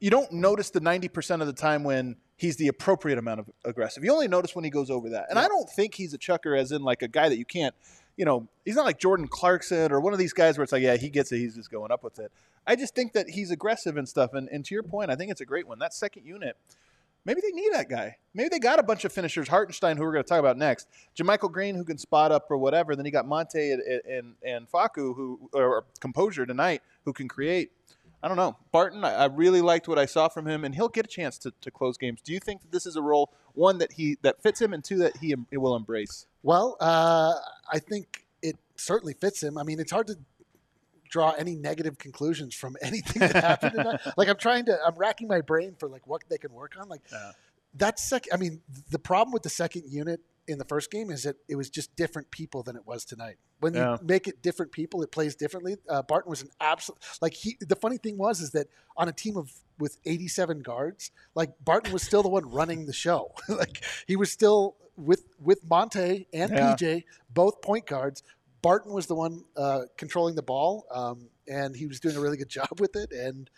you 0.00 0.10
don't 0.10 0.30
notice 0.32 0.70
the 0.70 0.80
90% 0.80 1.40
of 1.40 1.46
the 1.46 1.52
time 1.52 1.82
when 1.82 2.16
he's 2.36 2.56
the 2.56 2.68
appropriate 2.68 3.18
amount 3.18 3.40
of 3.40 3.50
aggressive. 3.64 4.04
You 4.04 4.12
only 4.12 4.28
notice 4.28 4.54
when 4.54 4.64
he 4.64 4.70
goes 4.70 4.90
over 4.90 5.10
that. 5.10 5.26
And 5.30 5.38
I 5.38 5.48
don't 5.48 5.68
think 5.70 5.94
he's 5.94 6.12
a 6.12 6.18
chucker 6.18 6.54
as 6.54 6.70
in 6.70 6.82
like 6.82 7.02
a 7.02 7.08
guy 7.08 7.28
that 7.28 7.38
you 7.38 7.46
can't, 7.46 7.74
you 8.16 8.24
know, 8.24 8.46
he's 8.64 8.76
not 8.76 8.84
like 8.84 8.98
Jordan 8.98 9.26
Clarkson 9.26 9.90
or 9.90 10.00
one 10.00 10.12
of 10.12 10.18
these 10.18 10.34
guys 10.34 10.58
where 10.58 10.62
it's 10.62 10.72
like, 10.72 10.82
yeah, 10.82 10.96
he 10.96 11.08
gets 11.08 11.32
it, 11.32 11.38
he's 11.38 11.54
just 11.54 11.70
going 11.70 11.90
up 11.90 12.04
with 12.04 12.18
it. 12.18 12.30
I 12.66 12.76
just 12.76 12.94
think 12.94 13.12
that 13.14 13.30
he's 13.30 13.50
aggressive 13.50 13.96
and 13.96 14.08
stuff. 14.08 14.34
And, 14.34 14.48
and 14.50 14.64
to 14.66 14.74
your 14.74 14.82
point, 14.82 15.10
I 15.10 15.14
think 15.14 15.30
it's 15.30 15.40
a 15.40 15.46
great 15.46 15.66
one. 15.66 15.78
That 15.78 15.94
second 15.94 16.26
unit, 16.26 16.56
maybe 17.26 17.40
they 17.42 17.50
need 17.50 17.72
that 17.72 17.90
guy. 17.90 18.16
Maybe 18.32 18.48
they 18.48 18.58
got 18.58 18.78
a 18.78 18.82
bunch 18.82 19.04
of 19.04 19.12
finishers, 19.12 19.48
Hartenstein, 19.48 19.96
who 19.96 20.04
we're 20.04 20.12
going 20.12 20.24
to 20.24 20.28
talk 20.28 20.38
about 20.38 20.56
next, 20.56 20.88
JaMychal 21.18 21.52
Green, 21.52 21.74
who 21.74 21.84
can 21.84 21.98
spot 21.98 22.32
up 22.32 22.50
or 22.50 22.56
whatever. 22.56 22.96
Then 22.96 23.04
you 23.04 23.10
got 23.10 23.26
Monte 23.26 23.72
and, 23.72 23.82
and, 23.82 24.34
and 24.42 24.70
Facu, 24.70 25.14
who, 25.14 25.50
or 25.52 25.84
Campazzo 26.00 26.46
tonight, 26.46 26.80
who 27.04 27.12
can 27.12 27.28
create. 27.28 27.72
I 28.22 28.28
don't 28.28 28.36
know. 28.36 28.56
Barton, 28.72 29.04
I, 29.04 29.12
I 29.14 29.24
really 29.26 29.60
liked 29.60 29.88
what 29.88 29.98
I 29.98 30.06
saw 30.06 30.28
from 30.28 30.46
him, 30.46 30.64
and 30.64 30.74
he'll 30.74 30.88
get 30.88 31.04
a 31.04 31.08
chance 31.08 31.36
to, 31.38 31.52
to 31.60 31.70
close 31.70 31.98
games. 31.98 32.20
Do 32.22 32.32
you 32.32 32.40
think 32.40 32.62
that 32.62 32.72
this 32.72 32.86
is 32.86 32.96
a 32.96 33.02
role, 33.02 33.32
one, 33.52 33.78
that 33.78 33.92
he 33.92 34.16
that 34.22 34.42
fits 34.42 34.60
him, 34.60 34.72
and 34.72 34.82
two, 34.82 34.96
that 34.98 35.18
he 35.18 35.34
will 35.52 35.76
embrace? 35.76 36.26
Well, 36.42 36.76
uh, 36.80 37.34
I 37.70 37.78
think 37.78 38.24
it 38.40 38.56
certainly 38.76 39.14
fits 39.14 39.42
him. 39.42 39.58
I 39.58 39.64
mean, 39.64 39.78
it's 39.80 39.92
hard 39.92 40.06
to 40.06 40.16
draw 41.16 41.30
any 41.44 41.54
negative 41.56 41.96
conclusions 42.06 42.54
from 42.54 42.76
anything 42.88 43.20
that 43.20 43.36
happened. 43.50 43.74
tonight. 43.76 44.00
like 44.20 44.28
I'm 44.28 44.36
trying 44.48 44.64
to, 44.66 44.74
I'm 44.86 44.96
racking 44.96 45.28
my 45.28 45.40
brain 45.40 45.74
for 45.80 45.88
like 45.88 46.06
what 46.06 46.22
they 46.30 46.38
can 46.44 46.52
work 46.52 46.72
on. 46.80 46.88
Like 46.88 47.00
Yeah. 47.10 47.32
that 47.84 47.98
second. 47.98 48.30
I 48.34 48.36
mean, 48.36 48.60
the 48.90 48.98
problem 48.98 49.32
with 49.32 49.42
the 49.42 49.54
second 49.64 49.84
unit 49.88 50.20
in 50.46 50.58
the 50.58 50.64
first 50.64 50.90
game 50.90 51.08
is 51.10 51.22
that 51.24 51.36
it 51.48 51.56
was 51.56 51.68
just 51.70 51.88
different 51.96 52.30
people 52.30 52.62
than 52.62 52.76
it 52.76 52.86
was 52.86 53.04
tonight. 53.04 53.36
When 53.60 53.72
Yeah. 53.74 53.92
you 54.00 54.06
make 54.14 54.28
it 54.28 54.42
different 54.42 54.70
people, 54.72 55.02
it 55.02 55.10
plays 55.10 55.34
differently. 55.34 55.76
Uh, 55.88 56.02
Barton 56.02 56.28
was 56.30 56.42
an 56.42 56.50
absolute 56.60 56.98
like 57.22 57.32
he. 57.32 57.56
The 57.60 57.76
funny 57.76 57.96
thing 58.04 58.16
was 58.18 58.40
is 58.40 58.50
that 58.50 58.66
on 58.96 59.08
a 59.08 59.12
team 59.12 59.36
of 59.36 59.50
with 59.78 59.96
87 60.04 60.60
guards, 60.60 61.10
like 61.34 61.50
Barton 61.64 61.92
was 61.92 62.02
still 62.02 62.22
the 62.22 62.28
one 62.38 62.46
running 62.60 62.84
the 62.86 62.92
show. 63.06 63.32
like 63.48 63.82
he 64.06 64.16
was 64.22 64.30
still 64.30 64.76
with 65.10 65.24
with 65.48 65.60
Monte 65.68 66.28
and 66.32 66.50
Yeah. 66.52 66.74
PJ, 66.76 67.04
both 67.42 67.60
point 67.62 67.86
guards. 67.86 68.22
Barton 68.62 68.92
was 68.92 69.06
the 69.06 69.14
one 69.14 69.44
uh, 69.56 69.82
controlling 69.96 70.34
the 70.34 70.42
ball, 70.42 70.86
um, 70.90 71.28
and 71.48 71.74
he 71.76 71.86
was 71.86 72.00
doing 72.00 72.16
a 72.16 72.20
really 72.20 72.36
good 72.36 72.48
job 72.58 72.78
with 72.80 72.96
it. 72.96 73.12
And 73.12 73.48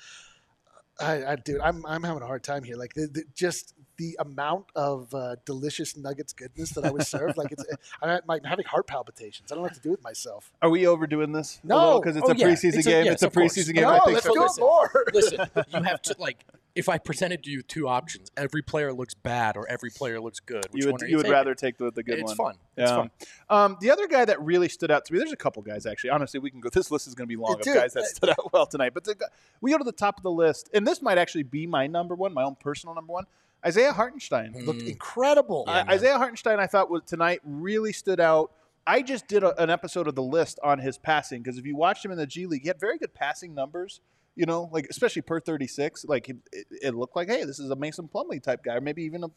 I, 1.00 1.24
I 1.32 1.36
dude, 1.36 1.60
I'm 1.60 1.86
I'm 1.86 2.02
having 2.02 2.22
a 2.22 2.26
hard 2.26 2.42
time 2.42 2.64
here. 2.64 2.76
Like 2.76 2.94
the, 2.94 3.06
the, 3.06 3.22
just 3.34 3.74
the 3.98 4.16
amount 4.20 4.66
of 4.76 5.12
uh, 5.14 5.36
delicious 5.44 5.96
nuggets 5.96 6.32
goodness 6.32 6.70
that 6.70 6.84
I 6.84 6.90
was 6.90 7.08
served. 7.08 7.36
like 7.36 7.50
it's, 7.52 7.64
I'm, 8.02 8.20
I'm 8.28 8.44
having 8.44 8.64
heart 8.64 8.86
palpitations. 8.86 9.50
I 9.50 9.54
don't 9.54 9.62
know 9.62 9.66
what 9.68 9.74
to 9.74 9.80
do 9.80 9.90
with 9.90 10.02
myself. 10.02 10.52
Are 10.62 10.70
we 10.70 10.86
overdoing 10.86 11.32
this? 11.32 11.60
No. 11.64 12.00
because 12.00 12.16
it's 12.16 12.28
Oh, 12.28 12.32
a 12.32 12.36
yeah. 12.36 12.46
preseason 12.46 12.74
It's 12.78 12.86
a- 12.86 12.90
game. 12.90 13.12
it's 13.12 13.22
a 13.22 13.30
preseason 13.30 13.74
game. 13.74 13.82
No, 13.84 13.90
I 13.90 13.98
think 14.00 14.12
let's 14.14 14.26
so. 14.26 14.34
do 14.34 14.44
it 14.44 14.50
more. 14.60 15.04
Listen, 15.12 15.40
you 15.74 15.82
have 15.82 16.00
to 16.02 16.16
like 16.18 16.44
if 16.78 16.88
I 16.88 16.96
presented 16.96 17.46
you 17.46 17.60
two 17.60 17.88
options, 17.88 18.30
every 18.36 18.62
player 18.62 18.92
looks 18.92 19.12
bad 19.12 19.56
or 19.56 19.68
every 19.68 19.90
player 19.90 20.20
looks 20.20 20.40
good, 20.40 20.64
which 20.70 20.84
you 20.84 20.90
one 20.90 20.98
would, 21.00 21.02
you 21.02 21.08
you 21.08 21.16
would 21.18 21.28
rather 21.28 21.54
take 21.54 21.76
the, 21.76 21.90
the 21.90 22.02
good 22.02 22.18
it's 22.20 22.28
one. 22.28 22.36
fun. 22.36 22.54
It's 22.76 22.90
Yeah. 22.90 22.96
fun. 22.96 23.10
Um, 23.50 23.76
the 23.80 23.90
other 23.90 24.06
guy 24.06 24.24
that 24.24 24.40
really 24.40 24.68
stood 24.68 24.90
out 24.90 25.04
to 25.06 25.12
me, 25.12 25.18
there's 25.18 25.32
a 25.32 25.36
couple 25.36 25.60
guys 25.62 25.84
actually. 25.86 26.10
Honestly, 26.10 26.40
we 26.40 26.50
can 26.50 26.60
go. 26.60 26.68
This 26.78 26.90
list 26.90 27.08
is 27.08 27.14
going 27.14 27.26
to 27.26 27.28
be 27.28 27.36
long 27.36 27.54
of 27.54 27.62
guys 27.66 27.92
that 27.94 28.04
uh, 28.04 28.06
stood 28.06 28.30
out 28.30 28.52
well 28.52 28.64
tonight. 28.66 28.94
But 28.94 29.04
the, 29.04 29.16
we 29.60 29.72
go 29.72 29.78
to 29.78 29.84
the 29.84 29.90
top 29.92 30.16
of 30.16 30.22
the 30.22 30.30
list, 30.30 30.70
and 30.72 30.86
this 30.86 31.02
might 31.02 31.18
actually 31.18 31.42
be 31.42 31.66
my 31.66 31.86
number 31.88 32.14
one, 32.14 32.32
my 32.32 32.44
own 32.44 32.54
personal 32.54 32.94
number 32.94 33.12
one. 33.12 33.24
Isaiah 33.66 33.92
Hartenstein. 33.92 34.52
Looked 34.64 34.82
Mm. 34.82 34.90
incredible. 34.90 35.64
Yeah, 35.66 35.84
I- 35.88 35.94
Isaiah 35.94 36.16
Hartenstein, 36.18 36.60
I 36.60 36.68
thought 36.68 36.88
was 36.90 37.02
tonight 37.04 37.40
really 37.44 37.92
stood 37.92 38.20
out. 38.20 38.52
I 38.86 39.02
just 39.02 39.26
did 39.26 39.42
a, 39.42 39.60
an 39.60 39.68
episode 39.68 40.06
of 40.06 40.14
the 40.14 40.22
list 40.22 40.60
on 40.62 40.78
his 40.78 40.96
passing 40.96 41.42
because 41.42 41.58
if 41.58 41.66
you 41.66 41.74
watched 41.74 42.04
him 42.04 42.12
in 42.12 42.16
the 42.18 42.26
G 42.26 42.46
League, 42.46 42.62
he 42.62 42.68
had 42.68 42.78
very 42.78 42.96
good 42.98 43.12
passing 43.14 43.52
numbers. 43.54 44.00
You 44.38 44.46
know, 44.46 44.70
like 44.72 44.86
especially 44.88 45.22
per 45.22 45.40
thirty 45.40 45.66
six, 45.66 46.04
like 46.04 46.28
it, 46.28 46.36
it, 46.70 46.94
looked 46.94 47.16
like, 47.16 47.28
hey, 47.28 47.42
this 47.42 47.58
is 47.58 47.70
a 47.70 47.74
Mason 47.74 48.06
Plumlee 48.06 48.40
type 48.40 48.62
guy, 48.62 48.76
or 48.76 48.80
maybe 48.80 49.02
even 49.02 49.24
a, 49.24 49.28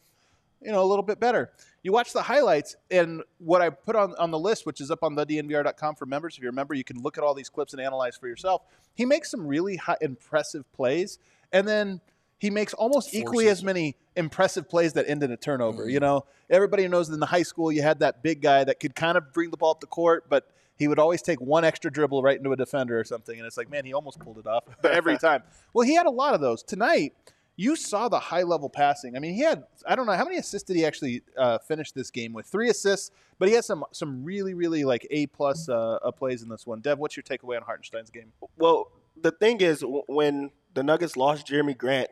you 0.60 0.70
know, 0.70 0.80
a 0.80 0.86
little 0.86 1.02
bit 1.02 1.18
better. 1.18 1.50
You 1.82 1.90
watch 1.90 2.12
the 2.12 2.22
highlights, 2.22 2.76
and 2.88 3.20
what 3.38 3.60
I 3.60 3.70
put 3.70 3.96
on 3.96 4.14
on 4.14 4.30
the 4.30 4.38
list, 4.38 4.64
which 4.64 4.80
is 4.80 4.92
up 4.92 5.02
on 5.02 5.16
thednvr.com 5.16 5.96
for 5.96 6.06
members. 6.06 6.36
If 6.36 6.42
you're 6.44 6.52
a 6.52 6.54
member, 6.54 6.72
you 6.74 6.84
can 6.84 7.02
look 7.02 7.18
at 7.18 7.24
all 7.24 7.34
these 7.34 7.48
clips 7.48 7.72
and 7.72 7.82
analyze 7.82 8.16
for 8.16 8.28
yourself. 8.28 8.62
He 8.94 9.04
makes 9.04 9.28
some 9.28 9.44
really 9.44 9.74
high, 9.74 9.96
impressive 10.00 10.72
plays, 10.72 11.18
and 11.52 11.66
then 11.66 12.00
he 12.38 12.50
makes 12.50 12.72
almost 12.72 13.12
equally 13.12 13.48
as 13.48 13.64
many 13.64 13.96
impressive 14.14 14.68
plays 14.68 14.92
that 14.92 15.08
end 15.08 15.24
in 15.24 15.32
a 15.32 15.36
turnover. 15.36 15.86
Mhm. 15.86 15.92
You 15.92 16.00
know, 16.00 16.26
everybody 16.48 16.86
knows 16.86 17.08
in 17.08 17.18
the 17.18 17.26
high 17.26 17.42
school 17.42 17.72
you 17.72 17.82
had 17.82 17.98
that 17.98 18.22
big 18.22 18.40
guy 18.40 18.62
that 18.62 18.78
could 18.78 18.94
kind 18.94 19.18
of 19.18 19.32
bring 19.32 19.50
the 19.50 19.56
ball 19.56 19.72
up 19.72 19.80
the 19.80 19.88
court, 19.88 20.26
but 20.28 20.48
he 20.76 20.88
would 20.88 20.98
always 20.98 21.22
take 21.22 21.40
one 21.40 21.64
extra 21.64 21.90
dribble 21.90 22.22
right 22.22 22.36
into 22.36 22.52
a 22.52 22.56
defender 22.56 22.98
or 22.98 23.04
something, 23.04 23.38
and 23.38 23.46
it's 23.46 23.56
like, 23.56 23.70
man, 23.70 23.84
he 23.84 23.92
almost 23.92 24.18
pulled 24.18 24.38
it 24.38 24.46
off 24.46 24.64
every 24.84 25.18
time. 25.18 25.42
Well, 25.72 25.86
he 25.86 25.94
had 25.94 26.06
a 26.06 26.10
lot 26.10 26.34
of 26.34 26.40
those 26.40 26.62
tonight. 26.62 27.14
You 27.56 27.76
saw 27.76 28.08
the 28.08 28.18
high 28.18 28.42
level 28.42 28.70
passing. 28.70 29.14
I 29.14 29.18
mean, 29.18 29.34
he 29.34 29.42
had 29.42 29.64
I 29.86 29.94
don't 29.94 30.06
know 30.06 30.14
how 30.14 30.24
many 30.24 30.38
assists 30.38 30.66
did 30.66 30.76
he 30.76 30.86
actually 30.86 31.22
uh, 31.36 31.58
finish 31.58 31.92
this 31.92 32.10
game 32.10 32.32
with? 32.32 32.46
Three 32.46 32.70
assists, 32.70 33.10
but 33.38 33.48
he 33.48 33.54
had 33.54 33.64
some 33.64 33.84
some 33.92 34.24
really 34.24 34.54
really 34.54 34.84
like 34.84 35.06
A 35.10 35.26
plus 35.26 35.68
uh, 35.68 35.98
uh, 36.02 36.10
plays 36.12 36.42
in 36.42 36.48
this 36.48 36.66
one. 36.66 36.80
Dev, 36.80 36.98
what's 36.98 37.16
your 37.16 37.24
takeaway 37.24 37.56
on 37.56 37.62
Hartenstein's 37.62 38.10
game? 38.10 38.32
Well, 38.56 38.90
the 39.20 39.32
thing 39.32 39.60
is, 39.60 39.84
when 40.08 40.50
the 40.74 40.82
Nuggets 40.82 41.16
lost 41.16 41.46
Jerami 41.46 41.76
Grant, 41.76 42.08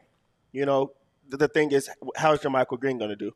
you 0.52 0.66
know, 0.66 0.92
the, 1.28 1.38
the 1.38 1.48
thing 1.48 1.72
is, 1.72 1.88
how 2.16 2.32
is 2.32 2.44
Michael 2.44 2.76
Green 2.76 2.98
going 2.98 3.10
to 3.10 3.16
do? 3.16 3.32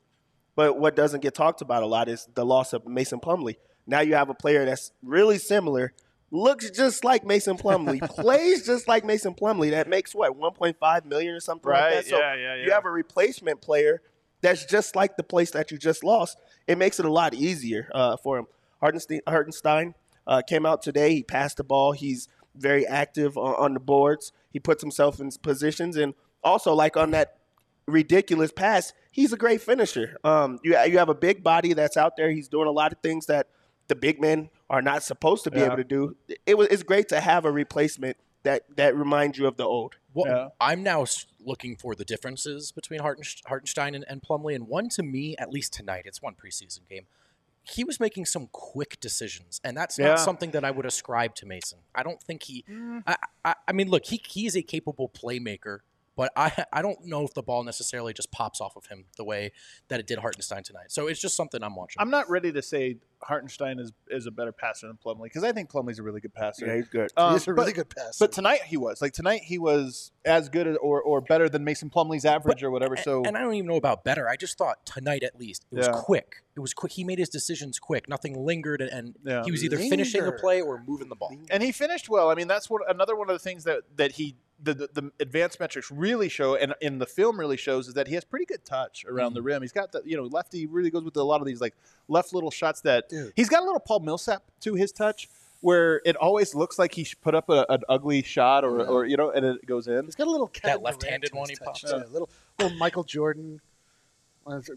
But 0.57 0.79
what 0.79 0.95
doesn't 0.95 1.21
get 1.21 1.35
talked 1.35 1.61
about 1.61 1.83
a 1.83 1.87
lot 1.87 2.09
is 2.09 2.29
the 2.35 2.45
loss 2.45 2.73
of 2.73 2.87
Mason 2.87 3.21
Plumlee. 3.21 3.57
Now 3.87 4.01
you 4.01 4.15
have 4.15 4.29
a 4.29 4.35
player 4.35 4.65
that's 4.65 4.93
really 5.03 5.39
similar, 5.39 5.93
looks 6.31 6.71
just 6.71 7.05
like 7.05 7.25
Mason 7.25 7.57
Plumlee, 7.57 8.01
plays 8.17 8.65
just 8.65 8.89
like 8.89 9.05
Mason 9.05 9.35
Plumlee. 9.35 9.71
That 9.71 9.89
makes 9.89 10.15
what 10.15 10.39
1.5 10.39 11.05
million 11.05 11.35
or 11.35 11.41
something 11.41 11.71
like 11.71 11.93
that. 11.93 12.07
So 12.07 12.19
yeah, 12.19 12.57
you 12.57 12.71
have 12.71 12.85
a 12.85 12.91
replacement 12.91 13.61
player 13.61 14.01
that's 14.41 14.65
just 14.67 14.95
like 14.95 15.17
the 15.17 15.23
place 15.23 15.51
that 15.53 15.71
you 15.71 15.79
just 15.79 16.05
lost. 16.05 16.39
It 16.67 16.79
makes 16.79 16.99
it 16.99 17.07
a 17.07 17.11
lot 17.11 17.35
easier 17.35 17.91
uh, 17.95 18.17
for 18.17 18.39
him. 18.39 18.47
Hartenstein, 18.81 19.21
Hartenstein 19.27 19.95
uh, 20.27 20.43
came 20.47 20.67
out 20.67 20.83
today. 20.83 21.15
He 21.15 21.23
passed 21.23 21.57
the 21.57 21.65
ball. 21.65 21.93
He's 21.93 22.29
very 22.55 22.87
active 22.87 23.37
on, 23.37 23.55
on 23.55 23.75
the 23.75 23.81
boards. 23.81 24.33
He 24.53 24.61
puts 24.61 24.83
himself 24.83 25.21
in 25.21 25.31
positions, 25.43 25.97
and 25.97 26.15
also 26.43 26.75
like 26.75 26.97
on 26.97 27.11
that 27.13 27.39
ridiculous 27.87 28.53
pass, 28.53 28.93
he's 29.15 29.33
a 29.33 29.37
great 29.37 29.61
finisher. 29.63 30.17
Um, 30.25 30.59
you 30.63 30.77
you 30.91 30.99
have 30.99 31.09
a 31.09 31.15
big 31.15 31.43
body 31.43 31.73
that's 31.73 31.97
out 31.97 32.17
there. 32.17 32.31
He's 32.31 32.49
doing 32.49 32.67
a 32.69 32.73
lot 32.73 32.93
of 32.93 32.99
things 33.01 33.27
that 33.27 33.47
the 33.89 33.95
big 33.95 34.21
men 34.21 34.51
are 34.69 34.83
not 34.83 35.03
supposed 35.03 35.45
to 35.45 35.51
be 35.51 35.61
Yeah. 35.61 35.67
able 35.67 35.77
to 35.77 35.85
do. 35.85 36.17
It 36.47 36.57
was 36.59 36.69
it's 36.69 36.83
great 36.83 37.09
to 37.11 37.21
have 37.21 37.45
a 37.45 37.51
replacement 37.51 38.17
that 38.43 38.63
that 38.77 38.95
reminds 38.97 39.39
you 39.39 39.47
of 39.47 39.57
the 39.57 39.65
old. 39.65 39.97
Well, 40.13 40.27
Yeah. 40.27 40.49
I'm 40.61 40.83
now 40.83 41.05
looking 41.41 41.77
for 41.77 41.95
the 41.95 42.05
differences 42.05 42.73
between 42.73 43.01
Hartenstein 43.01 43.95
and, 43.95 44.05
and 44.09 44.23
Plumlee, 44.23 44.55
and 44.55 44.67
one 44.69 44.89
to 44.91 45.03
me, 45.03 45.37
at 45.39 45.51
least 45.51 45.73
tonight, 45.73 46.03
it's 46.07 46.21
one 46.23 46.35
preseason 46.35 46.89
game. 46.89 47.07
He 47.67 47.83
was 47.85 47.99
making 47.99 48.27
some 48.27 48.49
quick 48.53 49.01
decisions, 49.01 49.61
and 49.65 49.77
that's 49.77 49.99
Yeah. 49.99 50.09
not 50.09 50.21
something 50.21 50.51
that 50.53 50.65
I 50.65 50.71
would 50.71 50.85
ascribe 50.87 51.35
to 51.37 51.47
Mason. 51.47 51.79
I 51.95 52.03
don't 52.03 52.23
think 52.23 52.43
he. 52.45 52.65
I, 53.07 53.17
I, 53.45 53.55
I 53.69 53.73
mean, 53.73 53.89
look, 53.89 54.05
he 54.07 54.21
he 54.29 54.47
is 54.47 54.55
a 54.57 54.63
capable 54.63 55.09
playmaker, 55.09 55.79
but 56.17 56.33
I 56.37 56.53
I 56.73 56.83
don't 56.83 57.05
know 57.07 57.25
if 57.25 57.35
the 57.35 57.43
ball 57.43 57.63
necessarily 57.65 58.13
just 58.13 58.31
pops 58.31 58.61
off 58.61 58.77
of 58.77 58.87
him 58.87 59.05
the 59.17 59.25
way 59.25 59.53
that 59.89 60.01
it 60.01 60.07
did 60.07 60.19
Hartenstein 60.19 60.63
tonight. 60.63 60.91
So 60.91 61.07
it's 61.09 61.21
just 61.21 61.37
something 61.37 61.63
I'm 61.63 61.75
watching. 61.77 61.97
I'm 62.01 62.11
not 62.11 62.29
ready 62.31 62.53
to 62.53 62.63
say 62.63 62.97
Hartenstein 63.23 63.79
is 63.79 63.93
is 64.11 64.27
a 64.27 64.31
better 64.31 64.53
passer 64.53 64.87
than 64.87 64.99
Plumlee 65.05 65.25
because 65.25 65.45
I 65.45 65.53
think 65.53 65.71
Plumlee's 65.71 65.99
a 65.99 66.03
really 66.03 66.21
good 66.21 66.35
passer. 66.35 66.67
Yeah, 66.67 66.77
he's 66.77 66.89
good. 66.89 67.11
Um, 67.17 67.33
He's 67.33 67.49
a 67.49 67.55
really 67.55 67.73
but, 67.73 67.75
good 67.77 67.91
passer. 67.97 68.17
But 68.25 68.33
tonight 68.33 68.63
he 68.67 68.77
was 68.77 69.01
like 69.01 69.13
tonight 69.13 69.43
he 69.45 69.59
was 69.59 70.13
as 70.25 70.49
good 70.49 70.67
as- 70.67 70.77
or 70.81 71.01
or 71.03 71.21
better 71.21 71.49
than 71.49 71.65
Mason 71.65 71.91
Plumlee's 71.91 72.25
average 72.25 72.63
or 72.63 72.71
whatever. 72.71 72.97
So 72.97 73.25
and 73.25 73.37
I 73.37 73.41
don't 73.41 73.55
even 73.55 73.67
know 73.69 73.77
about 73.77 74.05
better. 74.05 74.29
I 74.29 74.37
just 74.37 74.59
thought 74.59 74.85
tonight 74.87 75.23
at 75.23 75.39
least 75.39 75.65
it 75.71 75.77
was 75.77 75.87
Yeah. 75.87 75.93
quick. 75.95 76.37
It 76.57 76.61
was 76.61 76.73
quick. 76.75 76.93
He 76.93 77.03
made 77.03 77.19
his 77.19 77.29
decisions 77.29 77.79
quick. 77.81 78.09
Nothing 78.09 78.45
lingered, 78.45 78.81
and, 78.81 78.91
and 78.91 79.15
Yeah. 79.25 79.43
he 79.45 79.51
was 79.51 79.65
either 79.65 79.77
finishing 79.79 80.23
a 80.25 80.31
play 80.33 80.61
or 80.61 80.83
moving 80.87 81.09
the 81.09 81.17
ball. 81.17 81.35
and 81.51 81.63
he 81.63 81.73
finished 81.73 82.09
well. 82.09 82.31
I 82.31 82.35
mean, 82.35 82.47
that's 82.47 82.71
what 82.71 82.83
another 82.89 83.17
one 83.17 83.29
of 83.29 83.35
the 83.35 83.39
things 83.41 83.65
that 83.65 83.83
that 83.97 84.13
he 84.13 84.37
the, 84.65 84.75
the, 84.75 84.89
the 84.93 85.13
advanced 85.21 85.61
metrics 85.61 85.91
really 85.91 86.29
show, 86.29 86.57
and 86.57 86.75
in 86.81 86.99
the 86.99 87.07
film 87.07 87.39
really 87.39 87.57
shows, 87.57 87.89
is 87.89 87.95
that 87.95 88.09
he 88.09 88.15
has 88.15 88.25
pretty 88.25 88.47
good 88.47 88.65
touch 88.65 89.05
around 89.07 89.35
the 89.35 89.41
mm-hmm. 89.41 89.47
rim. 89.47 89.63
He's 89.63 89.73
got 89.73 89.93
the 89.93 90.03
you 90.05 90.17
know 90.17 90.25
lefty 90.25 90.67
really 90.67 90.91
goes 90.91 91.05
with 91.05 91.17
a 91.17 91.23
lot 91.23 91.41
of 91.41 91.47
these 91.47 91.61
like 91.61 91.75
left 92.09 92.35
little 92.35 92.51
shots 92.51 92.81
that 92.83 93.09
Dude. 93.09 93.33
he's 93.37 93.49
got 93.49 93.63
a 93.63 93.65
little 93.65 93.81
Paul 93.81 94.01
Millsap 94.01 94.43
to 94.61 94.75
his 94.75 94.93
touch. 94.93 95.29
Where 95.61 96.03
it 96.05 96.15
always 96.17 96.55
looks 96.55 96.79
like 96.79 96.93
he 96.93 97.07
put 97.23 97.35
up 97.35 97.49
a, 97.49 97.65
an 97.71 97.85
ugly 97.89 98.23
shot, 98.23 98.65
or, 98.65 98.81
Yeah. 98.81 98.85
or 98.85 99.07
you 99.07 99.17
know, 99.17 99.31
and 99.31 99.47
it 99.47 99.65
goes 99.65 99.89
in. 99.89 100.05
He's 100.05 100.15
got 100.15 100.27
a 100.27 100.31
little 100.31 100.49
Kevin 100.49 100.73
Durant 100.73 100.83
left-handed 100.83 101.31
to 101.33 101.37
one 101.39 101.49
he 101.49 101.55
touch, 101.55 101.65
pops 101.65 101.81
too. 101.81 101.87
up. 101.87 102.07
A 102.07 102.11
little, 102.11 102.29
little 102.59 102.77
Michael 102.77 103.03
Jordan. 103.03 103.63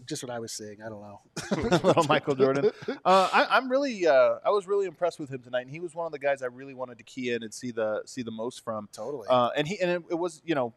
Just 0.06 0.22
what 0.22 0.30
I 0.30 0.38
was 0.38 0.52
saying. 0.52 0.78
I 0.84 0.88
don't 0.88 1.02
know. 1.02 1.20
little 1.82 2.04
Michael 2.04 2.34
Jordan. 2.34 2.70
Uh, 3.04 3.28
I, 3.32 3.46
I'm 3.50 3.70
really, 3.70 4.06
uh, 4.06 4.36
I 4.44 4.50
was 4.50 4.66
really 4.66 4.86
impressed 4.86 5.18
with 5.18 5.30
him 5.30 5.40
tonight, 5.40 5.62
and 5.62 5.70
he 5.70 5.80
was 5.80 5.94
one 5.94 6.04
of 6.04 6.12
the 6.12 6.18
guys 6.18 6.42
I 6.42 6.46
really 6.46 6.74
wanted 6.74 6.98
to 6.98 7.04
key 7.04 7.32
in 7.32 7.42
and 7.42 7.52
see 7.52 7.70
the 7.70 8.02
see 8.06 8.22
the 8.22 8.30
most 8.30 8.64
from. 8.64 8.88
Totally. 8.92 9.26
Uh, 9.28 9.50
and 9.56 9.66
he 9.66 9.78
and 9.80 9.90
it, 9.90 10.02
it 10.10 10.14
was 10.14 10.42
you 10.44 10.54
know 10.54 10.74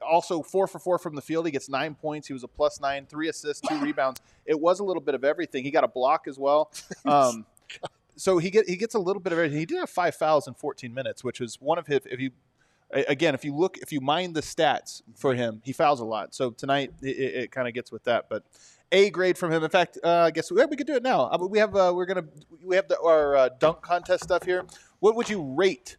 also 0.00 0.42
four 0.42 0.66
for 0.66 0.78
four 0.78 0.98
from 0.98 1.14
the 1.14 1.20
field. 1.20 1.46
He 1.46 1.52
gets 1.52 1.68
nine 1.68 1.94
points. 1.94 2.26
He 2.26 2.32
was 2.32 2.44
a 2.44 2.48
plus 2.48 2.80
nine, 2.80 3.06
three 3.06 3.28
assists, 3.28 3.66
two 3.66 3.78
rebounds. 3.80 4.20
It 4.46 4.58
was 4.58 4.80
a 4.80 4.84
little 4.84 5.02
bit 5.02 5.14
of 5.14 5.24
everything. 5.24 5.64
He 5.64 5.70
got 5.70 5.84
a 5.84 5.88
block 5.88 6.26
as 6.26 6.38
well. 6.38 6.70
Um, 7.04 7.44
so 8.16 8.38
he 8.38 8.50
get 8.50 8.68
he 8.68 8.76
gets 8.76 8.94
a 8.94 8.98
little 8.98 9.20
bit 9.20 9.32
of 9.32 9.38
everything. 9.38 9.58
He 9.58 9.66
did 9.66 9.78
have 9.78 9.90
five 9.90 10.14
fouls 10.14 10.46
in 10.46 10.54
14 10.54 10.92
minutes, 10.92 11.24
which 11.24 11.40
was 11.40 11.60
one 11.60 11.78
of 11.78 11.86
his. 11.86 12.00
If 12.06 12.20
you 12.20 12.30
again, 12.90 13.34
if 13.34 13.44
you 13.44 13.54
look, 13.56 13.78
if 13.78 13.92
you 13.92 14.00
mind 14.00 14.34
the 14.34 14.40
stats 14.40 15.02
for 15.16 15.34
him, 15.34 15.60
he 15.64 15.72
fouls 15.72 16.00
a 16.00 16.04
lot. 16.04 16.34
So 16.34 16.50
tonight 16.50 16.92
it, 17.02 17.08
it, 17.08 17.34
it 17.44 17.50
kind 17.52 17.68
of 17.68 17.74
gets 17.74 17.90
with 17.92 18.04
that, 18.04 18.26
but. 18.28 18.44
A 18.92 19.10
grade 19.10 19.36
from 19.36 19.50
him. 19.50 19.64
In 19.64 19.70
fact, 19.70 19.98
uh, 20.04 20.08
I 20.18 20.30
guess 20.30 20.52
we, 20.52 20.64
we 20.66 20.76
could 20.76 20.86
do 20.86 20.94
it 20.94 21.02
now. 21.02 21.22
Uh, 21.22 21.38
we 21.50 21.58
have 21.58 21.74
uh, 21.74 21.90
we're 21.96 22.04
gonna 22.06 22.26
we 22.62 22.76
have 22.76 22.86
the, 22.86 23.00
our 23.00 23.34
uh, 23.34 23.48
dunk 23.58 23.80
contest 23.82 24.22
stuff 24.22 24.44
here. 24.44 24.64
What 25.00 25.16
would 25.16 25.28
you 25.28 25.42
rate? 25.42 25.96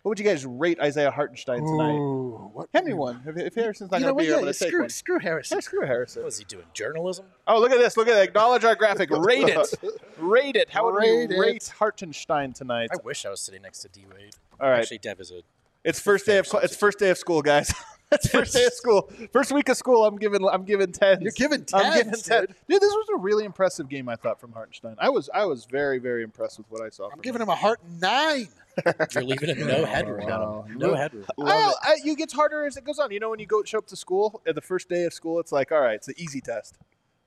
What 0.00 0.10
would 0.10 0.18
you 0.18 0.24
guys 0.24 0.46
rate 0.46 0.80
Isaiah 0.80 1.10
Hartenstein 1.10 1.58
tonight? 1.58 1.96
Ooh, 1.98 2.50
what, 2.54 2.68
Hand 2.72 2.86
me 2.86 2.94
one. 2.94 3.20
If, 3.26 3.36
if 3.36 3.54
Harrison's 3.54 3.90
not 3.90 4.00
You 4.00 4.06
know 4.06 4.12
going 4.14 4.24
to 4.24 4.30
be 4.30 4.32
what? 4.32 4.38
here, 4.38 4.46
Yeah, 4.46 4.52
to 4.52 4.58
take 4.58 4.68
screw, 4.68 4.80
one. 4.80 4.88
screw 4.88 5.18
Harrison. 5.18 5.56
Yeah, 5.56 5.60
screw 5.60 5.84
Harrison. 5.86 6.22
What 6.22 6.28
is 6.28 6.38
he 6.38 6.44
doing? 6.44 6.64
Journalism? 6.72 7.26
Oh, 7.46 7.60
look 7.60 7.72
at 7.72 7.78
this. 7.78 7.98
Look 7.98 8.08
at 8.08 8.14
that. 8.14 8.22
Acknowledge 8.28 8.64
our 8.64 8.76
graphic. 8.76 9.10
Rate 9.12 9.48
it. 9.48 9.74
Rate 10.16 10.56
it. 10.56 10.70
How 10.70 10.86
would 10.86 10.94
Rate 10.94 11.28
we 11.28 11.38
rate 11.38 11.70
Hartenstein 11.78 12.54
tonight? 12.54 12.88
I 12.92 12.96
wish 13.04 13.26
I 13.26 13.30
was 13.30 13.40
sitting 13.42 13.60
next 13.60 13.80
to 13.80 13.88
D 13.88 14.06
Wade. 14.10 14.34
All 14.58 14.70
right. 14.70 14.80
Actually, 14.80 14.98
Dev 14.98 15.20
is 15.20 15.32
a. 15.32 15.42
It's 15.88 15.98
first 15.98 16.26
day 16.26 16.36
of 16.36 16.46
fair 16.46 16.60
it's 16.62 16.76
first 16.76 16.98
day 16.98 17.08
of 17.08 17.16
school, 17.16 17.40
guys. 17.40 17.72
it's 18.12 18.28
first 18.28 18.52
day 18.52 18.66
of 18.66 18.74
school. 18.74 19.10
First 19.32 19.52
week 19.52 19.70
of 19.70 19.76
school. 19.78 20.04
I'm 20.04 20.16
giving 20.16 20.46
I'm 20.46 20.64
giving 20.64 20.92
tens. 20.92 21.22
You're 21.22 21.32
giving 21.32 21.64
ten. 21.64 21.80
I'm 21.82 21.96
giving 21.96 22.12
ten. 22.12 22.40
dude. 22.42 22.54
Dude, 22.68 22.82
this 22.82 22.92
was 22.92 23.06
a 23.14 23.18
really 23.18 23.46
impressive 23.46 23.88
game. 23.88 24.06
I 24.06 24.16
thought 24.16 24.38
from 24.38 24.52
Hartenstein. 24.52 24.96
I 24.98 25.08
was 25.08 25.30
I 25.32 25.46
was 25.46 25.64
very 25.64 25.98
very 25.98 26.22
impressed 26.22 26.58
with 26.58 26.66
what 26.70 26.82
I 26.82 26.90
saw. 26.90 27.08
I'm 27.10 27.22
giving 27.22 27.40
him 27.40 27.48
a 27.48 27.54
heart 27.54 27.80
nine. 28.02 28.48
You're 29.14 29.24
leaving 29.24 29.56
him 29.56 29.66
no 29.66 29.86
headroom. 29.86 30.26
wow. 30.26 30.66
No 30.68 30.94
headroom. 30.94 31.24
I, 31.40 31.72
I, 31.82 31.96
you 32.04 32.14
gets 32.14 32.34
harder 32.34 32.66
as 32.66 32.76
it 32.76 32.84
goes 32.84 32.98
on. 32.98 33.10
You 33.10 33.18
know, 33.18 33.30
when 33.30 33.38
you 33.40 33.46
go 33.46 33.64
show 33.64 33.78
up 33.78 33.86
to 33.86 33.96
school 33.96 34.42
at 34.46 34.54
the 34.56 34.60
first 34.60 34.90
day 34.90 35.04
of 35.04 35.14
school, 35.14 35.40
it's 35.40 35.52
like, 35.52 35.72
all 35.72 35.80
right, 35.80 35.94
it's 35.94 36.08
an 36.08 36.14
easy 36.18 36.42
test, 36.42 36.76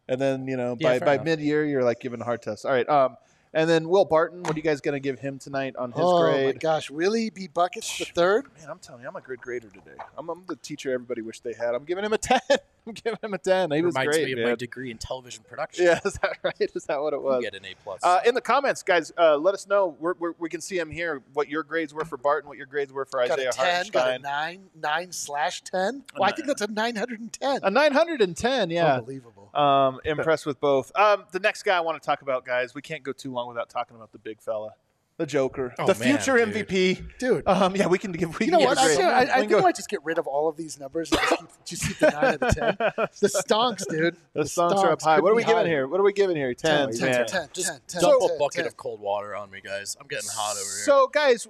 and 0.07 0.21
then 0.21 0.47
you 0.47 0.55
know 0.55 0.77
Yeah, 0.79 0.89
by 0.89 0.99
fair 0.99 1.05
by 1.07 1.13
enough. 1.15 1.25
mid 1.25 1.39
year, 1.39 1.65
you're 1.65 1.83
like 1.83 1.99
giving 1.99 2.21
a 2.21 2.23
hard 2.23 2.43
test. 2.43 2.63
All 2.65 2.71
right, 2.71 2.87
um, 2.87 3.17
and 3.53 3.69
then 3.69 3.89
Will 3.89 4.05
Barton, 4.05 4.43
what 4.43 4.53
are 4.53 4.57
you 4.57 4.63
guys 4.63 4.81
gonna 4.81 4.99
give 4.99 5.19
him 5.19 5.39
tonight 5.39 5.75
on 5.75 5.91
his 5.91 5.99
grade? 6.01 6.43
oh 6.43 6.45
my 6.45 6.51
gosh, 6.53 6.89
Willie 6.89 7.29
B. 7.29 7.47
Buckets 7.47 7.97
the 7.97 8.05
third. 8.05 8.45
Man, 8.59 8.69
I'm 8.69 8.79
telling 8.79 9.01
you, 9.03 9.07
I'm 9.07 9.15
a 9.15 9.21
good 9.21 9.41
grader 9.41 9.67
today. 9.69 9.97
I'm, 10.17 10.29
I'm 10.29 10.43
the 10.47 10.55
teacher 10.55 10.93
everybody 10.93 11.21
wished 11.21 11.43
they 11.43 11.53
had. 11.53 11.75
I'm 11.75 11.83
giving 11.83 12.03
him 12.05 12.13
a 12.13 12.17
ten. 12.19 12.39
I'm 12.87 12.93
giving 12.93 13.19
him 13.21 13.33
a 13.33 13.37
ten. 13.37 13.71
He 13.71 13.81
was 13.81 13.93
Reminds 13.93 14.15
great, 14.17 14.25
me 14.25 14.31
of 14.33 14.37
man. 14.39 14.49
my 14.49 14.55
degree 14.55 14.89
in 14.91 14.97
television 14.97 15.43
production. 15.47 15.85
yeah, 15.85 15.99
is 16.05 16.13
that 16.13 16.37
right? 16.43 16.53
Is 16.59 16.85
that 16.85 17.01
what 17.01 17.13
it 17.13 17.21
was? 17.21 17.43
You 17.43 17.51
get 17.51 17.59
an 17.59 17.65
A 17.65 17.75
plus. 17.83 17.99
Uh, 18.03 18.19
in 18.25 18.33
the 18.33 18.41
comments, 18.41 18.81
guys, 18.83 19.11
uh, 19.17 19.37
let 19.37 19.53
us 19.53 19.67
know. 19.67 19.95
We're, 19.99 20.15
we're, 20.17 20.33
we 20.39 20.49
can 20.49 20.61
see 20.61 20.77
him 20.79 20.89
here. 20.89 21.21
What 21.33 21.47
your 21.49 21.63
grades 21.63 21.93
were 21.93 22.05
for 22.05 22.17
Barton, 22.17 22.47
what 22.47 22.57
your 22.57 22.65
grades 22.67 22.91
were 22.91 23.05
for 23.05 23.25
Got 23.27 23.33
Isaiah 23.39 23.49
a 23.49 23.53
ten. 23.53 23.85
Got 23.91 24.09
a 24.15 24.19
nine. 24.19 24.63
Nine 24.81 25.11
slash 25.11 25.61
ten. 25.61 26.03
A 26.15 26.19
Well, 26.19 26.29
I 26.29 26.33
think 26.33 26.47
that's 26.47 26.61
a 26.61 26.67
nine 26.67 26.95
hundred 26.95 27.19
and 27.19 27.31
ten. 27.31 27.59
A 27.63 27.69
910, 27.69 28.69
yeah. 28.69 28.95
Unbelievable. 28.95 29.49
Um, 29.53 29.99
impressed 30.05 30.45
with 30.45 30.59
both. 30.59 30.91
Um, 30.95 31.25
the 31.31 31.39
next 31.39 31.63
guy 31.63 31.75
I 31.75 31.81
want 31.81 32.01
to 32.01 32.05
talk 32.05 32.21
about, 32.21 32.45
guys, 32.45 32.73
we 32.73 32.81
can't 32.81 33.03
go 33.03 33.11
too 33.11 33.31
long 33.31 33.40
without 33.47 33.69
talking 33.69 33.95
about 33.95 34.11
the 34.11 34.19
big 34.19 34.41
fella. 34.41 34.71
the 35.17 35.25
Joker, 35.27 35.73
Oh, 35.77 35.85
the 35.85 35.93
man, 36.03 36.17
future 36.17 36.37
dude. 36.43 36.67
MVP. 36.67 37.17
Dude. 37.19 37.47
Um, 37.47 37.75
yeah, 37.75 37.85
we 37.87 37.99
can 37.99 38.11
give. 38.11 38.39
We 38.39 38.47
You 38.47 38.53
know 38.53 38.59
what? 38.59 38.77
a 38.77 38.81
I, 38.81 38.85
grade. 38.85 38.97
should- 38.97 39.05
I, 39.05 39.19
I 39.19 39.41
We 39.41 39.47
think 39.47 39.53
I 39.53 39.63
might 39.63 39.75
just 39.75 39.89
get 39.89 40.03
rid 40.03 40.17
of 40.17 40.25
all 40.25 40.47
of 40.49 40.57
these 40.57 40.79
numbers 40.79 41.11
and 41.11 41.19
just 41.21 41.37
keep, 41.39 41.49
just 41.65 41.87
keep 41.87 41.97
the 41.99 42.09
nine 42.09 42.23
and 42.25 42.39
the 42.39 42.47
ten. 42.53 42.75
The 43.19 43.27
stonks, 43.47 43.87
dude. 43.87 44.17
the 44.33 44.47
songs 44.47 44.73
are 44.81 44.91
up 44.93 45.01
high. 45.01 45.19
What 45.19 45.31
are 45.31 45.35
we 45.35 45.43
giving 45.43 45.57
higher. 45.57 45.67
here? 45.67 45.87
What 45.87 45.99
are 45.99 46.03
we 46.03 46.13
giving 46.13 46.35
here? 46.37 46.53
10, 46.55 46.91
10, 46.93 46.97
10, 46.97 47.25
10, 47.27 47.49
Just 47.53 47.67
10, 47.67 47.79
10, 47.87 48.01
dump 48.01 48.21
10, 48.21 48.29
a 48.31 48.39
bucket 48.39 48.55
10. 48.57 48.65
of 48.67 48.77
cold 48.77 48.99
water 48.99 49.35
on 49.35 49.51
me, 49.51 49.61
guys. 49.63 49.95
I'm 50.01 50.07
getting 50.07 50.29
hot 50.33 50.53
over 50.53 50.59
here. 50.61 50.85
So, 50.85 51.07
guys, 51.07 51.47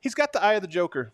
he's 0.00 0.14
got 0.14 0.32
the 0.32 0.42
eye 0.42 0.54
of 0.54 0.62
the 0.62 0.68
Joker. 0.68 1.12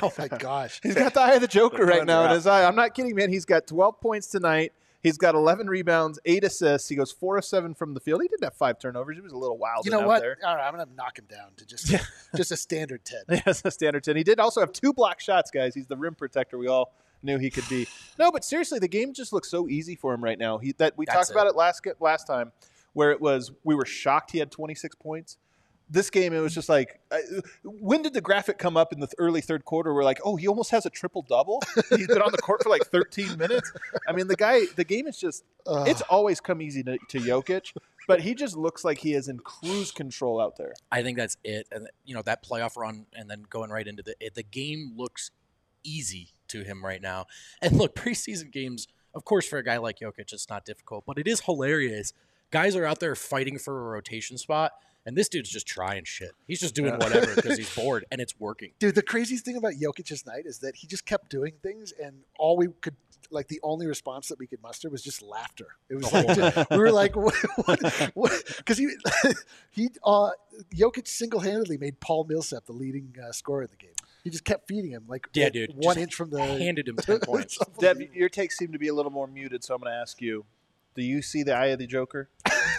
Oh 0.00 0.12
my 0.16 0.28
gosh. 0.28 0.80
He's 0.82 0.94
got 0.94 1.12
the 1.12 1.20
eye 1.20 1.32
of 1.32 1.40
the 1.40 1.48
Joker 1.48 1.78
The 1.84 1.84
right 1.86 2.06
now 2.06 2.24
in 2.26 2.30
his 2.30 2.46
eye. 2.46 2.64
I'm 2.64 2.76
not 2.76 2.94
kidding, 2.94 3.14
man. 3.16 3.30
He's 3.30 3.44
got 3.44 3.66
12 3.66 4.00
points 4.00 4.28
tonight. 4.28 4.72
He's 5.02 5.18
got 5.18 5.34
11 5.34 5.66
rebounds, 5.66 6.20
eight 6.24 6.44
assists. 6.44 6.88
He 6.88 6.94
goes 6.94 7.10
four 7.10 7.36
of 7.36 7.44
seven 7.44 7.74
from 7.74 7.94
the 7.94 8.00
field. 8.00 8.22
He 8.22 8.28
did 8.28 8.38
have 8.42 8.54
five 8.54 8.78
turnovers. 8.78 9.16
He 9.16 9.20
was 9.20 9.32
a 9.32 9.36
little 9.36 9.58
wild. 9.58 9.84
You 9.84 9.90
know 9.90 10.06
what? 10.06 10.20
There. 10.20 10.38
All 10.46 10.54
right, 10.54 10.66
I'm 10.66 10.72
gonna 10.72 10.88
knock 10.96 11.18
him 11.18 11.26
down 11.28 11.48
to 11.56 11.66
just 11.66 11.92
just 12.36 12.52
a 12.52 12.56
standard 12.56 13.04
ten. 13.04 13.22
Yeah, 13.28 13.40
that's 13.44 13.64
a 13.64 13.70
standard 13.70 14.04
10. 14.04 14.16
He 14.16 14.22
did 14.22 14.38
also 14.38 14.60
have 14.60 14.72
two 14.72 14.92
block 14.92 15.20
shots, 15.20 15.50
guys. 15.50 15.74
He's 15.74 15.86
the 15.86 15.96
rim 15.96 16.14
protector 16.14 16.56
we 16.58 16.68
all 16.68 16.92
knew 17.22 17.38
he 17.38 17.50
could 17.50 17.68
be. 17.68 17.88
No, 18.18 18.30
but 18.30 18.44
seriously, 18.44 18.78
the 18.78 18.88
game 18.88 19.12
just 19.12 19.32
looks 19.32 19.48
so 19.50 19.68
easy 19.68 19.96
for 19.96 20.14
him 20.14 20.22
right 20.22 20.38
now. 20.38 20.58
He 20.58 20.72
that 20.78 20.96
we 20.96 21.06
That's 21.06 21.16
talked 21.16 21.30
it. 21.30 21.32
about 21.34 21.46
it 21.48 21.56
last 21.56 21.86
last 21.98 22.26
time, 22.26 22.52
where 22.92 23.10
it 23.10 23.20
was 23.20 23.50
we 23.64 23.74
were 23.74 23.86
shocked 23.86 24.30
he 24.30 24.38
had 24.38 24.50
26 24.50 24.96
points. 24.96 25.36
This 25.90 26.08
game, 26.08 26.32
it 26.32 26.40
was 26.40 26.54
just 26.54 26.68
like, 26.68 27.00
uh, 27.10 27.18
when 27.64 28.02
did 28.02 28.14
the 28.14 28.20
graphic 28.20 28.58
come 28.58 28.76
up 28.76 28.92
in 28.92 29.00
the 29.00 29.06
th- 29.06 29.14
early 29.18 29.40
third 29.40 29.64
quarter? 29.64 29.92
We're 29.92 30.04
like, 30.04 30.20
oh, 30.24 30.36
he 30.36 30.48
almost 30.48 30.70
has 30.70 30.86
a 30.86 30.90
triple 30.90 31.22
double. 31.22 31.62
He's 31.90 32.06
been 32.06 32.22
on 32.22 32.32
the 32.32 32.38
court 32.38 32.62
for 32.62 32.70
like 32.70 32.86
13 32.86 33.36
minutes. 33.36 33.70
I 34.08 34.12
mean, 34.12 34.26
the 34.26 34.36
guy, 34.36 34.62
the 34.76 34.84
game 34.84 35.06
is 35.06 35.18
just, 35.18 35.44
Ugh. 35.66 35.86
it's 35.86 36.00
always 36.02 36.40
come 36.40 36.62
easy 36.62 36.82
to, 36.84 36.96
to 37.08 37.18
Jokic, 37.18 37.74
but 38.08 38.20
he 38.20 38.34
just 38.34 38.56
looks 38.56 38.84
like 38.84 38.98
he 38.98 39.14
is 39.14 39.28
in 39.28 39.38
cruise 39.38 39.92
control 39.92 40.40
out 40.40 40.56
there. 40.56 40.72
I 40.90 41.02
think 41.02 41.18
that's 41.18 41.36
it. 41.44 41.66
And 41.70 41.88
you 42.04 42.14
know 42.14 42.22
that 42.22 42.44
playoff 42.44 42.76
run, 42.76 43.06
and 43.14 43.30
then 43.30 43.44
going 43.48 43.70
right 43.70 43.86
into 43.86 44.02
the 44.02 44.14
it, 44.20 44.34
the 44.34 44.42
game 44.42 44.92
looks 44.96 45.30
easy 45.84 46.30
to 46.48 46.62
him 46.62 46.84
right 46.84 47.02
now. 47.02 47.26
And 47.60 47.76
look, 47.78 47.94
preseason 47.94 48.50
games, 48.50 48.88
of 49.14 49.24
course, 49.24 49.46
for 49.46 49.58
a 49.58 49.64
guy 49.64 49.78
like 49.78 49.98
Jokic, 50.00 50.32
it's 50.32 50.48
not 50.48 50.64
difficult, 50.64 51.04
but 51.06 51.18
it 51.18 51.26
is 51.26 51.40
hilarious. 51.40 52.12
Guys 52.50 52.76
are 52.76 52.84
out 52.84 53.00
there 53.00 53.14
fighting 53.14 53.58
for 53.58 53.78
a 53.78 53.90
rotation 53.90 54.36
spot, 54.36 54.72
and 55.06 55.16
this 55.16 55.28
dude's 55.28 55.50
just 55.50 55.66
trying 55.66 56.04
shit. 56.04 56.32
He's 56.46 56.60
just 56.60 56.74
doing 56.74 56.92
Yeah. 56.92 56.98
whatever 57.04 57.34
because 57.34 57.56
he's 57.58 57.74
bored, 57.76 58.04
and 58.10 58.20
it's 58.20 58.38
working. 58.38 58.72
Dude, 58.78 58.94
the 58.94 59.02
craziest 59.02 59.44
thing 59.44 59.56
about 59.56 59.74
Jokic's 59.74 60.24
night 60.26 60.46
is 60.46 60.58
that 60.58 60.76
he 60.76 60.86
just 60.86 61.04
kept 61.04 61.28
doing 61.30 61.54
things, 61.62 61.92
and 62.02 62.22
all 62.38 62.56
we 62.56 62.68
could, 62.80 62.94
like, 63.30 63.48
the 63.48 63.60
only 63.62 63.86
response 63.86 64.28
that 64.28 64.38
we 64.38 64.46
could 64.46 64.62
muster 64.62 64.88
was 64.90 65.02
just 65.02 65.22
laughter. 65.22 65.66
It 65.88 65.96
was 65.96 66.12
like 66.12 66.26
just- 66.36 66.70
we 66.70 66.76
were 66.78 66.92
like, 66.92 67.14
because 68.58 68.78
he 68.78 68.88
he 69.70 69.88
uh, 70.04 70.30
Jokic 70.74 71.08
single 71.08 71.40
handedly 71.40 71.78
made 71.78 72.00
Paul 72.00 72.24
Millsap 72.24 72.66
the 72.66 72.72
leading 72.72 73.14
uh, 73.22 73.32
scorer 73.32 73.62
of 73.62 73.70
the 73.70 73.76
game. 73.76 73.90
He 74.24 74.30
just 74.30 74.44
kept 74.44 74.68
feeding 74.68 74.92
him 74.92 75.04
like 75.08 75.26
Yeah, 75.34 75.48
dude, 75.48 75.70
one 75.74 75.94
just 75.94 75.98
inch 75.98 76.14
from 76.14 76.30
the 76.30 76.40
Handed 76.40 76.86
him 76.86 76.96
ten 76.96 77.18
points. 77.20 77.58
Dev, 77.80 78.00
your 78.14 78.28
takes 78.28 78.56
seem 78.56 78.70
to 78.72 78.78
be 78.78 78.88
a 78.88 78.94
little 78.94 79.10
more 79.10 79.26
muted, 79.26 79.64
so 79.64 79.74
I'm 79.74 79.80
going 79.80 79.92
to 79.92 79.96
ask 79.98 80.20
you: 80.20 80.44
Do 80.94 81.02
you 81.02 81.22
see 81.22 81.42
the 81.42 81.56
eye 81.56 81.66
of 81.66 81.80
the 81.80 81.86
Joker? 81.88 82.28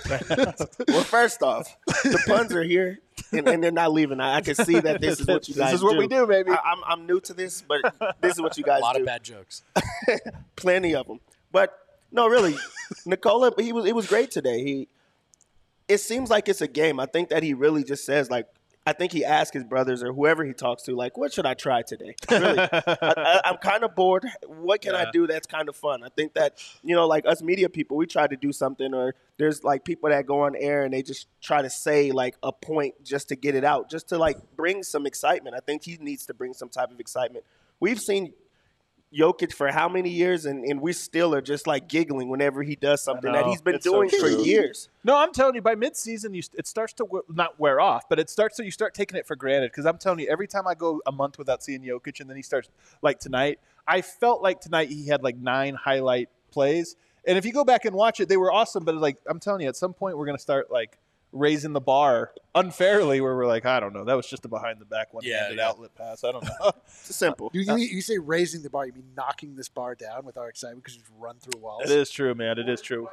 Well, 0.87 1.03
first 1.03 1.41
off, 1.41 1.75
the 1.85 2.21
puns 2.27 2.53
are 2.53 2.63
here, 2.63 2.99
and, 3.31 3.47
and 3.47 3.63
they're 3.63 3.71
not 3.71 3.91
leaving. 3.91 4.19
I, 4.19 4.35
I 4.35 4.41
can 4.41 4.55
see 4.55 4.79
that 4.79 5.01
this 5.01 5.19
is 5.19 5.27
what 5.27 5.47
you 5.47 5.55
guys 5.55 5.71
This 5.71 5.79
is 5.79 5.83
what 5.83 5.97
we 5.97 6.07
do, 6.07 6.27
baby. 6.27 6.51
I, 6.51 6.59
I'm, 6.65 6.83
I'm 6.85 7.05
new 7.07 7.19
to 7.21 7.33
this, 7.33 7.61
but 7.61 7.81
this 8.21 8.33
is 8.33 8.41
what 8.41 8.57
you 8.57 8.63
guys. 8.63 8.79
A 8.79 8.83
lot 8.83 8.95
do. 8.95 9.01
of 9.01 9.05
bad 9.05 9.23
jokes. 9.23 9.63
Plenty 10.55 10.95
of 10.95 11.07
them. 11.07 11.19
But 11.51 11.77
no, 12.11 12.27
really, 12.27 12.55
Nikola, 13.05 13.53
he 13.57 13.71
was 13.71 13.85
it 13.85 13.95
was 13.95 14.07
great 14.07 14.31
today. 14.31 14.63
He, 14.63 14.87
it 15.87 15.99
seems 15.99 16.29
like 16.29 16.47
it's 16.49 16.61
a 16.61 16.67
game. 16.67 16.99
I 16.99 17.05
think 17.05 17.29
that 17.29 17.43
he 17.43 17.53
really 17.53 17.83
just 17.83 18.05
says 18.05 18.29
like. 18.29 18.47
I 18.85 18.91
think 18.91 19.13
he 19.13 19.23
asked 19.23 19.53
his 19.53 19.63
brothers 19.63 20.03
or 20.03 20.11
whoever 20.11 20.43
he 20.43 20.51
talks 20.51 20.83
to, 20.83 20.95
like, 20.95 21.17
what 21.17 21.31
should 21.31 21.45
I 21.45 21.53
try 21.53 21.83
today? 21.83 22.15
Really, 22.29 22.59
I, 22.59 23.41
I'm 23.45 23.57
kind 23.57 23.83
of 23.83 23.95
bored. 23.95 24.25
What 24.45 24.81
can 24.81 24.93
I 24.93 25.09
do 25.09 25.25
that's 25.25 25.47
kind 25.47 25.69
of 25.69 25.75
fun? 25.75 26.03
I 26.03 26.09
think 26.09 26.33
that, 26.33 26.57
you 26.83 26.93
know, 26.93 27.07
like 27.07 27.25
us 27.25 27.41
media 27.41 27.69
people, 27.69 27.95
we 27.95 28.05
try 28.05 28.27
to 28.27 28.35
do 28.35 28.51
something, 28.51 28.93
or 28.93 29.15
there's 29.37 29.63
like 29.63 29.85
people 29.85 30.09
that 30.09 30.25
go 30.25 30.41
on 30.41 30.55
air 30.57 30.83
and 30.83 30.93
they 30.93 31.01
just 31.01 31.27
try 31.41 31.61
to 31.61 31.69
say 31.69 32.11
like 32.11 32.35
a 32.43 32.51
point 32.51 32.95
just 33.03 33.29
to 33.29 33.37
get 33.37 33.55
it 33.55 33.63
out, 33.63 33.89
just 33.89 34.09
to 34.09 34.17
like 34.17 34.37
bring 34.57 34.83
some 34.83 35.05
excitement. 35.05 35.55
I 35.55 35.59
think 35.59 35.83
he 35.83 35.97
needs 36.01 36.25
to 36.25 36.33
bring 36.33 36.53
some 36.53 36.67
type 36.67 36.91
of 36.91 36.99
excitement. 36.99 37.45
We've 37.79 37.99
seen 37.99 38.33
Jokic 39.13 39.53
for 39.53 39.71
how 39.71 39.87
many 39.87 40.09
years, 40.09 40.45
and, 40.45 40.63
and 40.65 40.81
we 40.81 40.91
still 40.93 41.33
are 41.35 41.41
just 41.41 41.67
like 41.67 41.87
giggling 41.87 42.29
whenever 42.29 42.63
he 42.63 42.75
does 42.75 43.01
something 43.01 43.31
that 43.31 43.45
he's 43.45 43.61
been 43.61 43.75
It's 43.75 43.85
so 43.85 43.93
doing 43.93 44.09
for 44.09 44.17
true. 44.17 44.43
years. 44.43 44.89
no, 45.03 45.17
I'm 45.17 45.31
telling 45.31 45.55
you, 45.55 45.61
by 45.61 45.75
midseason, 45.75 46.35
you 46.35 46.41
it 46.57 46.67
starts 46.67 46.93
to 46.93 47.03
w- 47.05 47.23
not 47.29 47.59
wear 47.59 47.79
off, 47.79 48.09
but 48.09 48.19
it 48.19 48.29
starts 48.29 48.57
to 48.57 48.65
you 48.65 48.71
start 48.71 48.93
taking 48.93 49.17
it 49.17 49.27
for 49.27 49.35
granted. 49.35 49.71
Because 49.71 49.85
I'm 49.85 49.97
telling 49.97 50.19
you, 50.19 50.27
every 50.29 50.47
time 50.47 50.67
I 50.67 50.73
go 50.73 51.01
a 51.05 51.11
month 51.11 51.37
without 51.37 51.63
seeing 51.63 51.81
Jokic, 51.81 52.19
and 52.19 52.29
then 52.29 52.37
he 52.37 52.43
starts 52.43 52.69
like 53.01 53.19
tonight, 53.19 53.59
I 53.87 54.01
felt 54.01 54.41
like 54.41 54.61
tonight 54.61 54.89
he 54.89 55.07
had 55.07 55.23
like 55.23 55.37
nine 55.37 55.75
highlight 55.75 56.29
plays, 56.51 56.95
and 57.25 57.37
if 57.37 57.45
you 57.45 57.53
go 57.53 57.63
back 57.63 57.85
and 57.85 57.95
watch 57.95 58.19
it, 58.19 58.29
they 58.29 58.37
were 58.37 58.51
awesome. 58.51 58.83
But 58.83 58.95
like 58.95 59.17
I'm 59.27 59.39
telling 59.39 59.61
you, 59.61 59.67
at 59.69 59.75
some 59.75 59.93
point 59.93 60.17
we're 60.17 60.25
gonna 60.25 60.39
start 60.39 60.71
like 60.71 60.97
raising 61.33 61.73
the 61.73 61.81
bar 61.81 62.31
unfairly, 62.55 63.19
where 63.19 63.35
we're 63.35 63.47
like, 63.47 63.65
I 63.65 63.79
don't 63.79 63.91
know, 63.93 64.05
that 64.05 64.15
was 64.15 64.27
just 64.27 64.45
a 64.45 64.47
behind 64.47 64.79
the 64.79 64.85
back 64.85 65.13
one-handed 65.13 65.57
Yeah, 65.57 65.63
yeah. 65.63 65.67
outlet 65.69 65.93
pass. 65.95 66.23
I 66.23 66.31
don't 66.31 66.43
know. 66.45 66.71
It's 66.85 67.15
simple. 67.15 67.49
You, 67.53 67.61
you, 67.61 67.75
you 67.77 68.01
say 68.01 68.17
raising 68.19 68.61
the 68.61 68.69
bar, 68.69 68.85
you 68.85 68.93
mean 68.93 69.09
knocking 69.17 69.55
this 69.55 69.67
bar 69.67 69.95
down 69.95 70.23
with 70.25 70.37
our 70.37 70.47
excitement 70.47 70.83
because 70.83 70.95
you 70.95 71.01
just 71.01 71.11
run 71.19 71.35
through 71.39 71.59
walls. 71.59 71.83
it 71.83 71.91
is 71.91 72.09
true, 72.09 72.33
man. 72.33 72.57
It 72.57 72.69
is 72.69 72.79
true. 72.81 73.09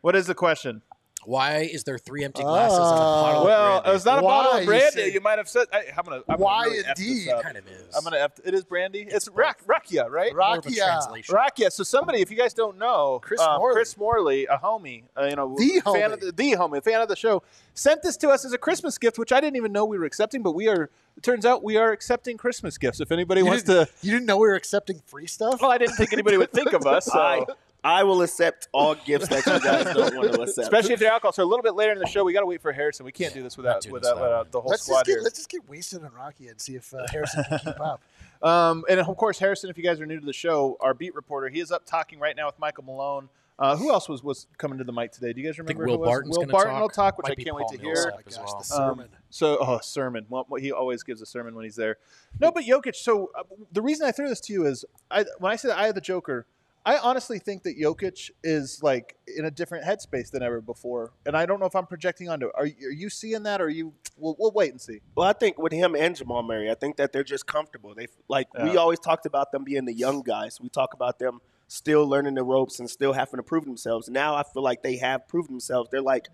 What 0.00 0.16
is 0.16 0.26
the 0.26 0.34
question? 0.34 0.80
Why 1.24 1.58
is 1.70 1.84
there 1.84 1.98
three 1.98 2.24
empty 2.24 2.42
glasses 2.42 2.78
and 2.78 2.86
a 2.86 2.90
bottle 2.90 3.44
Well, 3.44 3.76
of 3.78 3.82
brandy? 3.84 3.90
it 3.90 3.92
was 3.92 4.04
not 4.06 4.18
a 4.18 4.22
Why, 4.22 4.42
bottle 4.42 4.58
of 4.60 4.66
brandy. 4.66 4.90
say? 4.90 5.12
You, 5.12 5.20
might 5.20 5.38
have 5.38 5.48
said. 5.48 5.66
I, 5.72 5.84
I'm 5.96 6.04
gonna. 6.04 6.22
I'm 6.28 6.40
Why 6.40 6.64
gonna 6.64 6.70
really 6.76 6.84
F 6.86 6.96
this 6.96 7.06
indeed? 7.06 7.28
up. 7.28 7.40
It 7.40 7.42
kind 7.42 7.56
of 7.58 7.68
is. 7.68 7.96
I'm 7.96 8.04
gonna. 8.04 8.16
F, 8.16 8.32
it 8.44 8.54
is 8.54 8.64
brandy. 8.64 9.06
It's 9.08 9.28
Rak, 9.28 9.66
Rakia, 9.66 10.08
right? 10.08 10.32
More 10.34 10.56
of 10.58 10.66
a 10.66 10.68
Rakia. 10.70 11.26
Rakia. 11.28 11.70
So 11.72 11.82
somebody, 11.84 12.20
if 12.22 12.30
you 12.30 12.36
guys 12.38 12.54
don't 12.54 12.78
know, 12.78 13.20
Chris 13.22 13.40
um, 13.40 13.58
Morley. 13.58 13.74
Chris 13.74 13.96
Morley, 13.98 14.46
a 14.46 14.56
homie, 14.56 15.04
uh, 15.18 15.24
you 15.26 15.36
know, 15.36 15.54
The 15.58 15.80
fan 15.84 15.94
homie. 16.10 16.12
of 16.14 16.20
the, 16.20 16.32
the 16.32 16.52
homie, 16.52 16.82
fan 16.82 17.00
of 17.02 17.08
the 17.08 17.16
show, 17.16 17.42
sent 17.74 18.02
this 18.02 18.16
to 18.18 18.30
us 18.30 18.44
as 18.46 18.52
a 18.52 18.58
Christmas 18.58 18.96
gift, 18.96 19.18
which 19.18 19.32
I 19.32 19.40
didn't 19.40 19.56
even 19.56 19.72
know 19.72 19.84
we 19.84 19.98
were 19.98 20.06
accepting. 20.06 20.42
But 20.42 20.52
we 20.52 20.68
are. 20.68 20.90
It 21.16 21.22
turns 21.22 21.44
out 21.44 21.62
we 21.62 21.76
are 21.76 21.92
accepting 21.92 22.38
Christmas 22.38 22.78
gifts. 22.78 22.98
If 23.00 23.12
anybody 23.12 23.40
You 23.42 23.46
wants 23.46 23.64
to. 23.64 23.86
you 24.00 24.10
didn't 24.10 24.26
know 24.26 24.38
we 24.38 24.48
were 24.48 24.54
accepting 24.54 25.02
free 25.06 25.26
stuff? 25.26 25.60
Well, 25.60 25.70
I 25.70 25.76
didn't 25.76 25.96
think 25.96 26.12
anybody 26.14 26.38
would 26.38 26.52
think 26.52 26.72
of 26.72 26.86
us. 26.86 27.06
So. 27.10 27.18
I, 27.18 27.44
I 27.82 28.02
will 28.02 28.22
accept 28.22 28.68
all 28.72 28.94
gifts 28.94 29.28
that 29.28 29.46
you 29.46 29.60
guys 29.60 29.84
don't 29.94 30.16
want 30.16 30.32
to 30.32 30.42
accept. 30.42 30.58
Especially 30.64 30.94
if 30.94 31.00
they're 31.00 31.12
alcohol. 31.12 31.32
So 31.32 31.42
a 31.42 31.46
little 31.46 31.62
bit 31.62 31.74
later 31.74 31.92
in 31.92 31.98
the 31.98 32.06
show, 32.06 32.24
we 32.24 32.32
got 32.32 32.40
to 32.40 32.46
wait 32.46 32.60
for 32.60 32.72
Harrison. 32.72 33.06
We 33.06 33.12
can't 33.12 33.32
do 33.32 33.42
this 33.42 33.56
without 33.56 33.80
doing 33.80 33.94
without 33.94 34.14
this 34.16 34.22
without 34.22 34.32
uh, 34.32 34.44
the 34.50 34.60
whole 34.60 34.70
let's 34.70 34.82
squad 34.82 34.98
just 34.98 35.06
get 35.06 35.12
here. 35.12 35.22
let's 35.22 35.36
just 35.36 35.50
get 35.50 35.68
wasted 35.68 36.02
on 36.04 36.12
Rocky 36.12 36.48
and 36.48 36.60
see 36.60 36.76
if 36.76 36.92
uh, 36.92 37.06
Harrison 37.10 37.44
can 37.44 37.58
keep 37.58 37.80
up. 37.80 38.02
Um, 38.42 38.84
and 38.88 38.98
of 38.98 39.16
course, 39.18 39.38
Harrison, 39.38 39.68
if 39.68 39.76
you 39.76 39.84
guys 39.84 40.00
are 40.00 40.06
new 40.06 40.18
to 40.18 40.24
the 40.24 40.32
show, 40.32 40.78
our 40.80 40.94
beat 40.94 41.14
reporter, 41.14 41.50
he 41.50 41.60
is 41.60 41.70
up 41.70 41.84
talking 41.84 42.18
right 42.18 42.34
now 42.34 42.46
with 42.46 42.58
Michael 42.58 42.84
Malone. 42.84 43.28
Uh, 43.58 43.76
who 43.76 43.92
else 43.92 44.08
was, 44.08 44.24
was 44.24 44.46
coming 44.56 44.78
to 44.78 44.84
the 44.84 44.92
mic 44.92 45.12
today? 45.12 45.34
Do 45.34 45.42
you 45.42 45.46
guys 45.46 45.60
I 45.60 45.62
think 45.64 45.78
remember? 45.78 45.98
Will 45.98 46.10
who 46.10 46.28
was? 46.30 46.38
Will 46.38 46.46
Barton 46.46 46.72
talk. 46.72 46.80
will 46.80 46.88
talk, 46.88 47.18
which 47.18 47.24
Might 47.24 47.38
I 47.38 47.44
can't 47.44 47.54
wait 47.54 47.66
Paul 47.68 47.76
to 47.76 47.82
hear. 47.82 48.12
Oh 48.14 48.18
gosh, 48.24 48.36
well. 48.70 48.94
the 48.96 49.02
Um, 49.02 49.08
so, 49.28 49.58
oh, 49.60 49.78
sermon. 49.82 50.24
Well, 50.30 50.46
he 50.58 50.72
always 50.72 51.02
gives 51.02 51.20
a 51.20 51.26
sermon 51.26 51.54
when 51.54 51.64
he's 51.64 51.76
there. 51.76 51.98
No, 52.40 52.50
but 52.50 52.64
Jokic. 52.64 52.96
So 52.96 53.30
uh, 53.38 53.42
the 53.70 53.82
reason 53.82 54.06
I 54.06 54.12
threw 54.12 54.30
this 54.30 54.40
to 54.40 54.54
you 54.54 54.64
is, 54.64 54.86
I, 55.10 55.26
when 55.40 55.52
I 55.52 55.56
said 55.56 55.72
I 55.72 55.82
eye 55.82 55.88
of 55.88 55.94
the 55.94 56.00
Joker, 56.00 56.46
I 56.84 56.96
honestly 56.98 57.38
think 57.38 57.64
that 57.64 57.78
Jokic 57.78 58.30
is 58.42 58.82
like 58.82 59.16
in 59.36 59.44
a 59.44 59.50
different 59.50 59.84
headspace 59.84 60.30
than 60.30 60.42
ever 60.42 60.60
before, 60.62 61.12
and 61.26 61.36
I 61.36 61.44
don't 61.44 61.60
know 61.60 61.66
if 61.66 61.76
I'm 61.76 61.86
projecting 61.86 62.28
onto 62.30 62.46
it. 62.46 62.52
Are, 62.56 62.66
you- 62.66 62.88
are 62.88 62.92
you 62.92 63.10
seeing 63.10 63.42
that, 63.42 63.60
or 63.60 63.64
are 63.66 63.68
you? 63.70 63.92
We'll, 64.16 64.34
we'll 64.38 64.50
wait 64.52 64.70
and 64.70 64.80
see. 64.80 65.00
Well, 65.14 65.28
I 65.28 65.32
think 65.34 65.58
with 65.58 65.72
him 65.72 65.94
and 65.94 66.16
Jamal 66.16 66.42
Murray, 66.42 66.70
I 66.70 66.74
think 66.74 66.96
that 66.96 67.12
they're 67.12 67.22
just 67.24 67.46
comfortable. 67.46 67.94
They 67.94 68.06
like 68.28 68.48
we 68.64 68.76
always 68.78 68.98
talked 68.98 69.26
about 69.26 69.52
them 69.52 69.64
being 69.64 69.84
the 69.84 69.92
young 69.94 70.22
guys. 70.22 70.58
We 70.60 70.68
talk 70.70 70.94
about 70.94 71.18
them 71.18 71.40
still 71.68 72.06
learning 72.08 72.34
the 72.34 72.42
ropes 72.42 72.80
and 72.80 72.88
still 72.90 73.12
having 73.12 73.36
to 73.38 73.42
prove 73.44 73.64
themselves. 73.64 74.08
Now 74.08 74.34
I 74.34 74.42
feel 74.42 74.62
like 74.62 74.82
they 74.82 74.96
have 74.96 75.28
proved 75.28 75.48
themselves. 75.50 75.90
They're 75.90 76.00
like, 76.02 76.28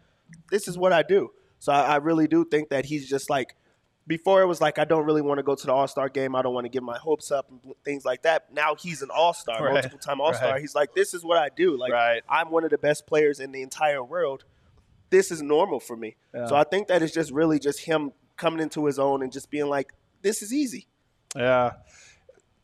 this 0.51 0.69
is 0.69 0.79
what 0.79 0.93
I 0.93 1.03
do. 1.03 1.31
So 1.59 1.73
I, 1.73 1.81
I 1.83 1.97
really 1.97 2.27
do 2.29 2.45
think 2.45 2.69
that 2.71 2.87
he's 2.87 3.09
just 3.09 3.29
like. 3.31 3.57
Before 4.09 4.41
it 4.41 4.47
was 4.47 4.61
like 4.61 4.79
I 4.79 4.85
don't 4.85 5.05
really 5.05 5.23
want 5.23 5.39
to 5.39 5.43
go 5.43 5.55
to 5.57 5.67
the 5.67 5.73
All 5.73 5.89
Star 5.89 6.09
game. 6.09 6.37
I 6.37 6.43
don't 6.43 6.55
want 6.55 6.65
to 6.65 6.69
give 6.69 6.83
my 6.85 6.97
hopes 6.99 7.31
up 7.33 7.51
and 7.51 7.61
things 7.85 8.05
like 8.05 8.23
that. 8.23 8.53
Now 8.53 8.75
he's 8.77 9.03
an 9.03 9.11
All 9.11 9.33
Star, 9.35 9.65
Right. 9.65 9.73
multiple 9.75 9.99
time 9.99 10.21
All 10.21 10.33
Star. 10.33 10.53
Right. 10.53 10.61
He's 10.61 10.75
like, 10.77 10.95
this 10.95 11.13
is 11.13 11.25
what 11.25 11.39
I 11.39 11.49
do. 11.49 11.77
Like 11.77 11.93
Right. 11.93 12.23
I'm 12.29 12.51
one 12.51 12.63
of 12.65 12.71
the 12.71 12.79
best 12.79 13.07
players 13.07 13.41
in 13.41 13.51
the 13.53 13.63
entire 13.63 14.05
world. 14.05 14.45
This 15.11 15.31
is 15.31 15.43
normal 15.43 15.81
for 15.81 15.97
me. 15.97 16.17
Yeah. 16.35 16.47
So 16.47 16.55
I 16.57 16.65
think 16.65 16.87
that 16.89 17.03
it's 17.03 17.13
just 17.15 17.33
really 17.33 17.59
just 17.59 17.81
him 17.81 18.13
coming 18.37 18.61
into 18.61 18.87
his 18.87 18.99
own 18.99 19.23
and 19.23 19.33
just 19.33 19.51
being 19.51 19.67
like, 19.67 19.93
this 20.23 20.41
is 20.43 20.53
easy. 20.53 20.87
Yeah. 21.35 21.73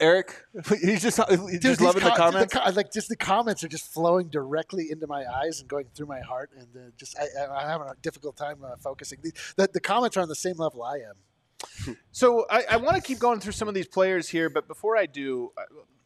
Eric, 0.01 0.35
he's 0.81 1.01
just 1.03 1.21
he's 1.29 1.39
Dude, 1.39 1.63
just 1.63 1.79
these 1.79 1.81
loving 1.81 2.03
the 2.03 2.11
co- 2.11 2.17
comments. 2.17 2.53
co- 2.55 2.71
like 2.71 2.93
just 2.93 3.09
the 3.09 3.15
comments 3.17 3.63
are 3.63 3.69
just 3.69 3.93
flowing 3.93 4.29
directly 4.29 4.89
into 4.91 5.07
my 5.07 5.25
eyes 5.25 5.61
and 5.61 5.69
going 5.69 5.87
through 5.95 6.07
my 6.07 6.21
heart, 6.21 6.51
and 6.59 6.67
uh, 6.77 6.91
just 6.97 7.17
I, 7.17 7.27
I, 7.41 7.63
I'm 7.63 7.69
having 7.69 7.87
a 7.87 7.95
difficult 8.03 8.37
time 8.37 8.65
uh, 8.65 8.75
focusing. 8.81 9.21
The, 9.23 9.33
the, 9.57 9.69
the 9.75 9.81
comments 9.81 10.17
are 10.17 10.21
on 10.23 10.29
the 10.29 10.35
same 10.35 10.57
level 10.57 10.83
I 10.83 10.95
am. 10.97 11.15
So 12.13 12.47
I, 12.51 12.65
I 12.71 12.77
want 12.77 12.97
to 12.97 13.03
keep 13.03 13.19
going 13.19 13.41
through 13.41 13.53
some 13.53 13.69
of 13.69 13.75
these 13.75 13.87
players 13.89 14.29
here, 14.29 14.49
but 14.51 14.69
before 14.69 14.97
I 14.97 15.07
do, 15.07 15.53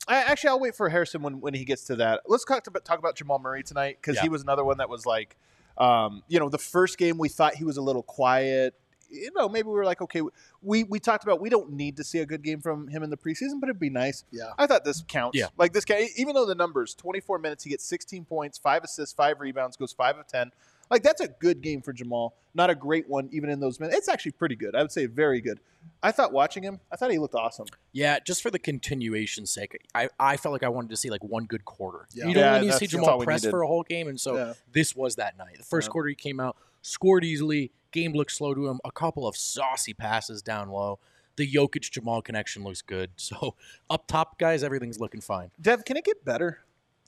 I, 0.08 0.16
actually 0.22 0.50
I'll 0.50 0.60
wait 0.60 0.74
for 0.74 0.88
Harrison 0.88 1.22
when, 1.22 1.40
when 1.40 1.52
he 1.54 1.64
gets 1.64 1.84
to 1.84 1.96
that. 1.96 2.20
Let's 2.26 2.44
talk 2.44 2.66
about 2.66 2.84
talk 2.84 2.98
about 2.98 3.16
Jamal 3.16 3.38
Murray 3.38 3.62
tonight 3.62 3.98
because 4.00 4.18
he 4.20 4.28
was 4.28 4.42
another 4.42 4.64
one 4.64 4.78
that 4.78 4.88
was 4.88 5.04
like, 5.04 5.36
um, 5.78 6.22
you 6.28 6.38
know, 6.38 6.48
the 6.48 6.58
first 6.58 6.96
game 6.98 7.18
we 7.18 7.28
thought 7.28 7.54
he 7.56 7.64
was 7.64 7.76
a 7.76 7.82
little 7.82 8.02
quiet. 8.02 8.74
you 9.10 9.30
know, 9.36 9.48
maybe 9.48 9.66
we 9.66 9.74
were 9.74 9.84
like, 9.84 10.00
okay, 10.02 10.22
we 10.62 10.84
we 10.84 10.98
talked 10.98 11.24
about 11.24 11.40
we 11.40 11.48
don't 11.50 11.72
need 11.72 11.96
to 11.96 12.04
see 12.04 12.18
a 12.20 12.26
good 12.26 12.42
game 12.42 12.60
from 12.60 12.88
him 12.88 13.02
in 13.02 13.10
the 13.10 13.16
preseason, 13.16 13.60
but 13.60 13.68
it'd 13.68 13.80
be 13.80 13.90
nice. 13.90 14.24
Yeah. 14.30 14.50
I 14.58 14.66
thought 14.66 14.84
this 14.84 15.02
counts. 15.06 15.38
Yeah. 15.38 15.48
Like 15.58 15.72
this 15.72 15.84
guy, 15.84 16.08
even 16.16 16.34
though 16.34 16.46
the 16.46 16.54
numbers, 16.54 16.94
24 16.94 17.38
minutes, 17.38 17.64
he 17.64 17.70
gets 17.70 17.84
16 17.84 18.24
points, 18.24 18.58
five 18.58 18.84
assists, 18.84 19.14
five 19.14 19.40
rebounds, 19.40 19.76
goes 19.76 19.92
five 19.92 20.16
of 20.18 20.26
10. 20.26 20.50
Like 20.90 21.02
that's 21.02 21.20
a 21.20 21.28
good 21.28 21.60
game 21.60 21.82
for 21.82 21.92
Jamal. 21.92 22.34
Not 22.54 22.70
a 22.70 22.74
great 22.74 23.08
one, 23.08 23.28
even 23.32 23.50
in 23.50 23.60
those 23.60 23.78
minutes. 23.80 23.96
It's 23.98 24.08
actually 24.08 24.32
pretty 24.32 24.56
good. 24.56 24.74
I 24.74 24.82
would 24.82 24.92
say 24.92 25.06
very 25.06 25.40
good. 25.40 25.60
I 26.02 26.10
thought 26.12 26.32
watching 26.32 26.62
him, 26.62 26.80
I 26.92 26.96
thought 26.96 27.10
he 27.10 27.18
looked 27.18 27.34
awesome. 27.34 27.66
Yeah, 27.92 28.18
just 28.20 28.42
for 28.42 28.50
the 28.50 28.58
continuation 28.58 29.46
sake, 29.46 29.78
I, 29.94 30.08
I 30.18 30.36
felt 30.36 30.52
like 30.52 30.62
I 30.62 30.68
wanted 30.68 30.90
to 30.90 30.96
see 30.96 31.10
like 31.10 31.22
one 31.24 31.44
good 31.46 31.64
quarter. 31.64 32.06
Yeah. 32.12 32.26
You 32.28 32.34
don't 32.34 32.42
Yeah, 32.42 32.52
want 32.60 32.72
to 32.72 32.78
see 32.78 32.86
Jamal 32.86 33.20
press 33.20 33.44
for 33.46 33.62
a 33.62 33.66
whole 33.66 33.82
game, 33.82 34.08
and 34.08 34.20
so 34.20 34.36
Yeah. 34.36 34.52
this 34.72 34.94
was 34.96 35.16
that 35.16 35.36
night. 35.36 35.56
The 35.58 35.64
first 35.64 35.88
Yeah. 35.88 35.92
quarter 35.92 36.08
he 36.08 36.14
came 36.14 36.40
out, 36.40 36.56
scored 36.82 37.24
easily, 37.24 37.72
game 37.92 38.12
looked 38.12 38.32
slow 38.32 38.54
to 38.54 38.68
him, 38.68 38.80
a 38.84 38.90
couple 38.90 39.26
of 39.26 39.36
saucy 39.36 39.92
passes 39.94 40.42
down 40.42 40.68
low. 40.70 40.98
The 41.36 41.50
Jokic 41.50 41.90
Jamal 41.90 42.22
connection 42.22 42.64
looks 42.64 42.82
good. 42.82 43.10
So 43.18 43.54
up 43.90 44.06
top, 44.06 44.38
guys, 44.38 44.62
everything's 44.62 44.98
looking 45.00 45.20
fine. 45.20 45.50
Dev, 45.60 45.84
can 45.84 45.96
it 45.96 46.04
get 46.04 46.24
better? 46.24 46.60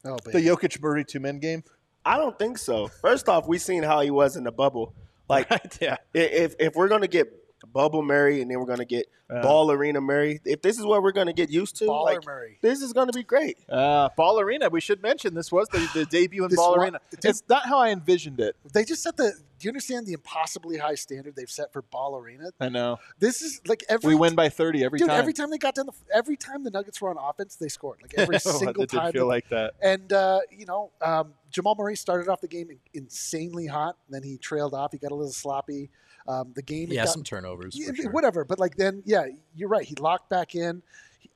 Oh, 0.04 0.16
The 0.24 0.30
baby. 0.32 0.46
Jokic 0.46 0.80
Murray 0.80 1.04
two 1.04 1.20
men 1.20 1.38
game. 1.38 1.64
I 2.08 2.16
don't 2.16 2.38
think 2.38 2.58
so. 2.58 2.88
First 2.88 3.28
off, 3.28 3.46
we 3.46 3.58
seen 3.58 3.82
how 3.82 4.00
he 4.00 4.10
was 4.10 4.36
in 4.36 4.44
the 4.44 4.52
bubble. 4.52 4.94
Like 5.28 5.48
yeah. 5.80 5.96
if 6.14 6.54
if 6.58 6.74
we're 6.74 6.88
gonna 6.88 7.06
get 7.08 7.32
Bubble 7.72 8.02
Murray 8.02 8.40
and 8.40 8.50
then 8.50 8.58
we're 8.60 8.66
gonna 8.66 8.84
get 8.84 9.06
Yeah. 9.30 9.42
Ball 9.42 9.70
Arena 9.70 10.00
Murray, 10.00 10.40
if 10.44 10.62
this 10.62 10.78
is 10.78 10.84
what 10.86 11.02
we're 11.02 11.12
gonna 11.12 11.32
get 11.34 11.50
used 11.50 11.76
to, 11.76 11.84
Baller 11.84 12.04
like 12.04 12.24
Murray. 12.24 12.58
this 12.62 12.80
is 12.80 12.92
gonna 12.94 13.12
be 13.12 13.22
great. 13.24 13.58
Uh, 13.68 14.08
Ball 14.16 14.40
Arena. 14.40 14.68
We 14.70 14.80
should 14.80 15.02
mention 15.02 15.34
this 15.34 15.52
was 15.52 15.68
the, 15.68 15.86
the 15.92 16.06
debut 16.06 16.44
in 16.44 16.50
This 16.50 16.56
Ball 16.56 16.76
wa- 16.76 16.82
Arena. 16.84 17.00
dude- 17.10 17.24
It's 17.26 17.42
not 17.48 17.66
how 17.66 17.78
I 17.78 17.90
envisioned 17.90 18.40
it. 18.40 18.56
They 18.72 18.84
just 18.84 19.02
set 19.02 19.16
the. 19.18 19.32
Do 19.58 19.66
you 19.66 19.70
understand 19.70 20.06
the 20.06 20.12
impossibly 20.12 20.76
high 20.78 20.94
standard 20.94 21.34
they've 21.34 21.50
set 21.50 21.72
for 21.72 21.82
Ball 21.82 22.16
Arena? 22.16 22.50
I 22.60 22.68
know. 22.68 22.98
This 23.18 23.42
is 23.42 23.60
like 23.66 23.82
every 23.88 24.14
We 24.14 24.20
win 24.20 24.34
by 24.34 24.48
30 24.48 24.84
every 24.84 24.98
dude. 24.98 25.08
time. 25.08 25.18
Every 25.18 25.32
time 25.32 25.50
they 25.50 25.58
got 25.58 25.74
down, 25.74 25.86
the, 25.86 25.92
every 26.14 26.36
time 26.36 26.62
the 26.64 26.70
Nuggets 26.70 27.00
were 27.00 27.10
on 27.10 27.16
offense, 27.18 27.56
they 27.56 27.68
scored. 27.68 27.98
Like 28.02 28.14
every 28.16 28.38
single 28.38 28.84
it 28.84 28.90
did 28.90 28.96
time. 28.96 29.12
feel 29.12 29.24
they- 29.26 29.34
like 29.34 29.48
that. 29.48 29.74
And 29.82 30.12
uh, 30.12 30.40
you 30.56 30.64
know, 30.66 30.92
um, 31.02 31.34
Jamal 31.50 31.74
Murray 31.76 31.96
started 31.96 32.28
off 32.28 32.40
the 32.40 32.48
game 32.48 32.68
insanely 32.94 33.66
hot. 33.66 33.96
And 34.06 34.14
then 34.14 34.22
he 34.22 34.38
trailed 34.38 34.74
off. 34.74 34.92
He 34.92 34.98
got 34.98 35.10
a 35.12 35.14
little 35.16 35.32
sloppy. 35.32 35.90
Um, 36.28 36.52
the 36.54 36.62
game, 36.62 36.90
Yeah, 36.92 37.04
got, 37.04 37.12
some 37.12 37.24
turnovers. 37.24 37.74
yeah, 37.74 37.90
sure. 37.94 38.10
whatever. 38.10 38.44
But 38.44 38.58
like 38.58 38.76
then, 38.76 39.02
yeah, 39.06 39.26
you're 39.56 39.68
right. 39.70 39.84
He 39.84 39.94
locked 39.96 40.28
back 40.28 40.54
in. 40.54 40.82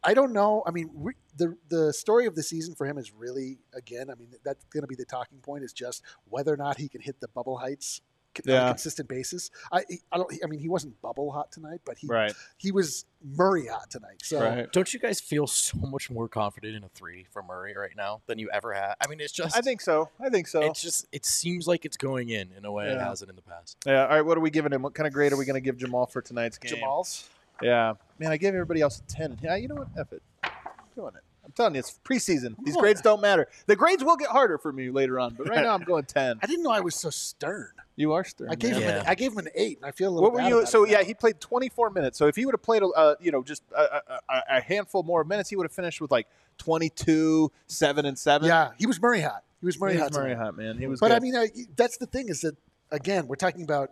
I 0.05 0.15
don't 0.15 0.33
know. 0.33 0.63
I 0.67 0.71
mean, 0.71 0.91
we, 0.95 1.13
the 1.37 1.57
the 1.69 1.93
story 1.93 2.27
of 2.27 2.35
the 2.35 2.43
season 2.43 2.75
for 2.75 2.87
him 2.87 2.99
is 2.99 3.13
really 3.13 3.59
again. 3.75 4.11
I 4.11 4.15
mean, 4.17 4.29
that's 4.45 4.65
going 4.67 4.83
to 4.83 4.87
be 4.87 4.95
the 4.97 5.05
talking 5.05 5.39
point 5.39 5.65
is 5.65 5.73
just 5.73 6.03
whether 6.29 6.53
or 6.53 6.57
not 6.57 6.77
he 6.79 6.89
can 6.89 7.01
hit 7.01 7.21
the 7.21 7.29
bubble 7.29 7.57
heights 7.57 8.01
c- 8.37 8.51
on 8.53 8.67
a 8.67 8.69
consistent 8.71 9.09
basis. 9.09 9.51
I 9.71 9.85
I 10.11 10.17
don't. 10.19 10.33
I 10.43 10.47
mean, 10.47 10.61
he 10.61 10.69
wasn't 10.69 11.01
bubble 11.03 11.31
hot 11.33 11.51
tonight, 11.53 11.81
but 11.85 11.99
he 11.99 12.07
Right. 12.07 12.33
he 12.59 12.73
was 12.73 13.05
Murray 13.25 13.67
hot 13.67 13.91
tonight. 13.91 14.21
So 14.23 14.41
Right. 14.41 14.73
Don't 14.73 14.93
you 14.93 14.99
guys 15.01 15.21
feel 15.21 15.47
so 15.47 15.79
much 15.79 16.11
more 16.11 16.29
confident 16.29 16.75
in 16.77 16.85
a 16.85 16.89
three 16.89 17.27
for 17.31 17.43
Murray 17.43 17.75
right 17.77 17.97
now 17.97 18.23
than 18.27 18.39
you 18.39 18.51
ever 18.53 18.73
have? 18.73 18.97
I 19.01 19.07
mean, 19.09 19.21
it's 19.21 19.33
just. 19.33 19.57
I 19.57 19.61
think 19.61 19.81
so. 19.81 20.09
I 20.21 20.29
think 20.29 20.47
so. 20.49 20.61
it's 20.63 20.83
just. 20.83 21.07
It 21.13 21.25
seems 21.25 21.67
like 21.69 21.85
it's 21.85 21.97
going 21.97 22.31
in 22.31 22.51
in 22.57 22.65
a 22.65 22.73
way 22.73 22.89
it 22.89 22.99
hasn't 23.01 23.31
in 23.31 23.37
the 23.37 23.43
past. 23.43 23.77
Yeah. 23.87 24.03
All 24.03 24.09
right. 24.09 24.23
What 24.23 24.37
are 24.37 24.41
we 24.41 24.51
giving 24.51 24.73
him? 24.73 24.83
What 24.83 24.95
kind 24.95 25.07
of 25.07 25.13
grade 25.13 25.33
are 25.33 25.37
we 25.37 25.45
going 25.45 25.55
to 25.55 25.61
give 25.61 25.77
Jamal 25.77 26.07
for 26.07 26.21
tonight's 26.23 26.59
game? 26.59 26.75
Jamal's. 26.75 27.29
Yeah. 27.61 27.95
Man, 28.19 28.33
I 28.33 28.37
gave 28.39 28.55
everybody 28.55 28.81
else 28.81 28.99
a 29.01 29.03
10. 29.13 29.39
Yeah. 29.43 29.55
You 29.57 29.69
know 29.69 29.77
what? 29.77 29.89
F 29.99 30.13
it. 30.13 30.23
I'm 30.43 30.51
doing 30.97 31.13
it. 31.17 31.23
I'm 31.45 31.53
telling 31.53 31.75
you, 31.75 31.81
it's 31.81 31.99
preseason. 32.05 32.55
These 32.65 32.77
grades 32.77 33.01
don't 33.01 33.21
matter. 33.21 33.49
The 33.67 33.75
grades 33.77 34.05
will 34.05 34.17
get 34.17 34.29
harder 34.29 34.59
for 34.59 34.73
me 34.73 34.91
later 34.91 35.19
on, 35.19 35.35
but 35.35 35.49
right 35.49 35.63
now 35.65 35.75
I'm 35.75 35.83
going 35.83 36.05
10. 36.05 36.39
I 36.43 36.47
didn't 36.47 36.63
know 36.63 36.71
I 36.71 36.81
was 36.81 36.95
so 36.95 37.11
stern. 37.11 37.73
You 37.97 38.13
are 38.13 38.23
stern. 38.25 38.49
I 38.51 38.55
gave 38.55 38.77
him 38.77 38.83
an, 38.85 38.89
Yeah. 38.89 39.05
I 39.07 39.15
gave 39.17 39.33
him 39.33 39.39
an 39.39 39.49
eight, 39.55 39.79
and 39.79 39.87
I 39.87 39.91
feel 39.91 40.09
a 40.09 40.13
little. 40.13 40.23
What 40.23 40.33
were 40.35 40.39
bad 40.39 40.49
you? 40.49 40.59
about 40.61 40.69
So 40.69 40.85
it 40.85 40.91
yeah, 40.91 40.99
now. 40.99 41.05
he 41.05 41.15
played 41.15 41.41
24 41.41 41.91
minutes. 41.91 42.17
So 42.17 42.27
if 42.29 42.37
he 42.37 42.47
would 42.47 42.55
have 42.55 42.63
played, 42.63 42.83
uh, 42.97 43.17
you 43.21 43.33
know, 43.33 43.43
just 43.43 43.63
a, 43.77 43.83
a, 43.83 44.03
a- 44.29 44.43
a 44.59 44.61
handful 44.61 45.03
more 45.03 45.25
minutes, 45.25 45.51
he 45.51 45.57
would 45.57 45.65
have 45.65 45.73
finished 45.73 46.01
with 46.01 46.11
like 46.13 46.27
22, 46.59 47.51
seven 47.67 48.07
and 48.07 48.19
seven. 48.19 48.49
yeah, 48.49 48.71
he 48.79 48.87
was 48.87 49.01
Murray 49.01 49.21
hot. 49.21 49.43
He 49.61 49.67
was 49.67 49.79
Murray 49.81 49.93
he 49.95 49.99
hot. 49.99 50.11
was 50.11 50.19
Murray 50.19 50.31
tonight. 50.31 50.45
hot, 50.45 50.57
man. 50.57 50.79
He 50.79 50.87
was. 50.87 51.01
But 51.01 51.09
good. 51.09 51.17
I 51.17 51.21
mean, 51.21 51.37
uh, 51.37 51.47
that's 51.77 51.97
the 51.99 52.07
thing 52.07 52.29
is 52.29 52.41
that 52.43 52.57
again, 52.91 53.27
we're 53.27 53.37
talking 53.37 53.63
about 53.63 53.91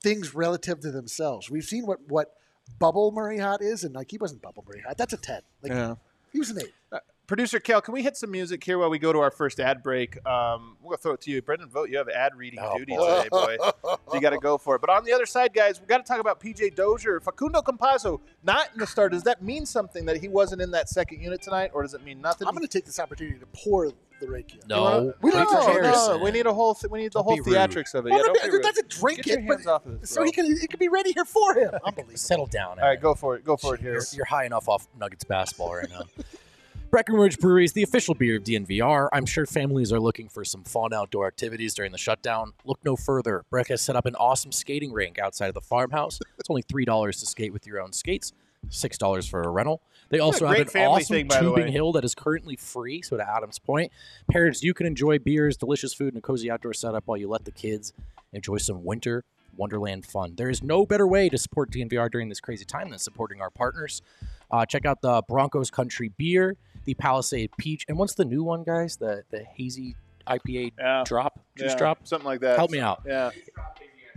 things 0.00 0.34
relative 0.34 0.80
to 0.80 0.90
themselves. 0.90 1.50
We've 1.50 1.64
seen 1.64 1.86
what 1.86 1.98
what 2.08 2.34
bubble 2.78 3.10
Murray 3.12 3.38
hot 3.38 3.62
is, 3.62 3.84
and 3.84 3.94
like 3.94 4.10
he 4.10 4.18
wasn't 4.18 4.42
bubble 4.42 4.64
Murray 4.68 4.82
hot. 4.86 4.96
That's 4.98 5.12
a 5.12 5.16
ten. 5.16 5.40
Like 5.62 5.72
yeah. 5.72 5.94
He 6.34 6.40
was 6.40 6.50
an 6.50 6.60
eight. 6.60 6.74
Producer 7.26 7.58
Kel, 7.58 7.80
can 7.80 7.94
we 7.94 8.02
hit 8.02 8.18
some 8.18 8.30
music 8.30 8.62
here 8.62 8.76
while 8.78 8.90
we 8.90 8.98
go 8.98 9.10
to 9.10 9.18
our 9.18 9.30
first 9.30 9.58
ad 9.58 9.82
break? 9.82 10.24
Um, 10.26 10.76
we'll 10.82 10.98
throw 10.98 11.12
it 11.14 11.22
to 11.22 11.30
you, 11.30 11.40
Brendan. 11.40 11.70
Vogt. 11.70 11.88
You 11.88 11.96
have 11.96 12.10
ad 12.10 12.32
reading 12.36 12.58
Oh, 12.62 12.76
duty 12.76 12.94
boy. 12.94 13.16
today, 13.22 13.28
boy. 13.30 13.56
so 13.82 13.98
you 14.14 14.20
got 14.20 14.30
to 14.30 14.38
go 14.38 14.58
for 14.58 14.74
it. 14.76 14.82
But 14.82 14.90
on 14.90 15.04
the 15.04 15.12
other 15.14 15.24
side, 15.24 15.54
guys, 15.54 15.80
we 15.80 15.86
got 15.86 15.98
to 15.98 16.04
talk 16.04 16.20
about 16.20 16.38
PJ 16.38 16.74
Dozier, 16.76 17.20
Facundo 17.20 17.62
Campazzo, 17.62 18.20
not 18.42 18.68
in 18.74 18.78
the 18.78 18.86
start. 18.86 19.12
Does 19.12 19.22
that 19.22 19.42
mean 19.42 19.64
something 19.64 20.04
that 20.04 20.18
he 20.20 20.28
wasn't 20.28 20.60
in 20.60 20.70
that 20.72 20.90
second 20.90 21.22
unit 21.22 21.40
tonight, 21.40 21.70
or 21.72 21.80
does 21.82 21.94
it 21.94 22.04
mean 22.04 22.20
nothing? 22.20 22.46
I'm 22.46 22.52
going 22.54 22.60
to 22.66 22.68
take 22.68 22.84
this 22.84 23.00
opportunity 23.00 23.38
to 23.38 23.46
pour 23.54 23.90
the 24.20 24.28
rake 24.28 24.50
here. 24.50 24.60
No, 24.68 25.14
We 25.22 25.30
don't 25.30 25.40
Richard 25.40 25.52
know. 25.54 25.66
Harrison. 25.72 26.18
no, 26.18 26.24
we 26.24 26.30
need 26.30 26.44
a 26.46 26.52
whole. 26.52 26.74
Th- 26.74 26.90
we 26.90 26.98
need 27.00 27.06
the 27.14 27.20
Don't 27.20 27.24
whole 27.24 27.36
be 27.36 27.40
rude. 27.40 27.54
theatrics 27.56 27.94
of 27.94 28.06
it. 28.06 28.10
Well, 28.10 28.18
yeah, 28.20 28.26
no, 28.32 28.34
don't 28.34 28.52
be 28.52 28.58
that's 28.62 28.78
a 28.80 28.82
drink 28.82 29.22
Get 29.22 29.26
your 29.28 29.38
it, 29.38 29.44
hands 29.46 29.64
but 29.64 29.72
off 29.72 29.86
of 29.86 30.00
this, 30.02 30.10
so 30.10 30.16
bro. 30.16 30.24
he 30.26 30.30
can 30.32 30.44
it 30.46 30.68
can 30.68 30.78
be 30.78 30.88
ready 30.88 31.12
here 31.12 31.24
for 31.24 31.54
him. 31.54 31.70
Unbelievable. 31.84 32.16
Settle 32.18 32.46
down. 32.46 32.78
All 32.78 32.86
right, 32.86 33.00
go 33.00 33.14
for 33.14 33.34
it. 33.36 33.44
Go 33.44 33.56
for 33.56 33.74
it 33.76 33.80
here. 33.80 33.94
You're, 33.94 34.02
you're 34.12 34.24
high 34.26 34.44
enough 34.44 34.68
off 34.68 34.86
Nuggets 34.98 35.24
basketball 35.24 35.74
right 35.74 35.88
now. 35.90 36.02
Breckenridge 36.94 37.40
Brewery 37.40 37.64
is 37.64 37.72
the 37.72 37.82
official 37.82 38.14
beer 38.14 38.36
of 38.36 38.44
DNVR. 38.44 39.08
I'm 39.12 39.26
sure 39.26 39.46
families 39.46 39.92
are 39.92 39.98
looking 39.98 40.28
for 40.28 40.44
some 40.44 40.62
fun 40.62 40.94
outdoor 40.94 41.26
activities 41.26 41.74
during 41.74 41.90
the 41.90 41.98
shutdown. 41.98 42.52
Look 42.64 42.78
no 42.84 42.94
further. 42.94 43.44
Breck 43.50 43.66
has 43.66 43.82
set 43.82 43.96
up 43.96 44.06
an 44.06 44.14
awesome 44.14 44.52
skating 44.52 44.92
rink 44.92 45.18
outside 45.18 45.48
of 45.48 45.54
the 45.54 45.60
farmhouse. 45.60 46.20
It's 46.38 46.48
only 46.48 46.62
$3 46.62 47.18
to 47.18 47.26
skate 47.26 47.52
with 47.52 47.66
your 47.66 47.80
own 47.80 47.92
skates, 47.92 48.32
$6 48.68 49.28
for 49.28 49.42
a 49.42 49.48
rental. 49.48 49.82
They 50.10 50.20
also 50.20 50.46
have 50.46 50.72
an 50.72 50.82
awesome 50.86 51.16
thing, 51.16 51.28
tubing 51.30 51.72
hill 51.72 51.90
that 51.94 52.04
is 52.04 52.14
currently 52.14 52.54
free. 52.54 53.02
So, 53.02 53.16
to 53.16 53.28
Adam's 53.28 53.58
point, 53.58 53.90
parents, 54.30 54.62
you 54.62 54.72
can 54.72 54.86
enjoy 54.86 55.18
beers, 55.18 55.56
delicious 55.56 55.92
food, 55.94 56.14
and 56.14 56.18
a 56.18 56.20
cozy 56.20 56.48
outdoor 56.48 56.74
setup 56.74 57.02
while 57.06 57.18
you 57.18 57.26
let 57.26 57.44
the 57.44 57.50
kids 57.50 57.92
enjoy 58.32 58.58
some 58.58 58.84
winter 58.84 59.24
Wonderland 59.56 60.06
fun. 60.06 60.34
There 60.36 60.50
is 60.50 60.62
no 60.62 60.86
better 60.86 61.06
way 61.06 61.28
to 61.28 61.38
support 61.38 61.70
DNVR 61.70 62.10
during 62.10 62.28
this 62.28 62.40
crazy 62.40 62.64
time 62.64 62.90
than 62.90 62.98
supporting 62.98 63.40
our 63.40 63.50
partners. 63.50 64.02
Uh, 64.50 64.66
check 64.66 64.84
out 64.84 65.00
the 65.00 65.22
Broncos 65.28 65.70
Country 65.70 66.12
Beer, 66.16 66.56
the 66.84 66.94
Palisade 66.94 67.50
Peach, 67.58 67.84
and 67.88 67.98
what's 67.98 68.14
the 68.14 68.24
new 68.24 68.42
one, 68.44 68.62
guys? 68.64 68.96
The 68.96 69.24
the 69.30 69.44
hazy 69.44 69.96
IPA 70.26 70.72
Yeah. 70.78 71.02
drop, 71.06 71.40
juice 71.56 71.72
Yeah, 71.72 71.76
drop. 71.78 72.06
something 72.06 72.26
like 72.26 72.40
that. 72.40 72.56
Help 72.56 72.70
me 72.70 72.80
out. 72.80 73.02
Yeah. 73.06 73.30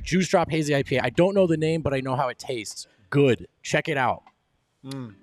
Juice 0.03 0.29
Drop 0.29 0.49
Hazy 0.49 0.73
IPA. 0.73 1.01
I 1.03 1.09
don't 1.09 1.33
know 1.35 1.47
the 1.47 1.57
name, 1.57 1.81
but 1.81 1.93
I 1.93 1.99
know 1.99 2.15
how 2.15 2.29
it 2.29 2.39
tastes. 2.39 2.87
Good. 3.09 3.47
Check 3.61 3.89
it 3.89 3.97
out. 3.97 4.23
Mm. 4.85 5.15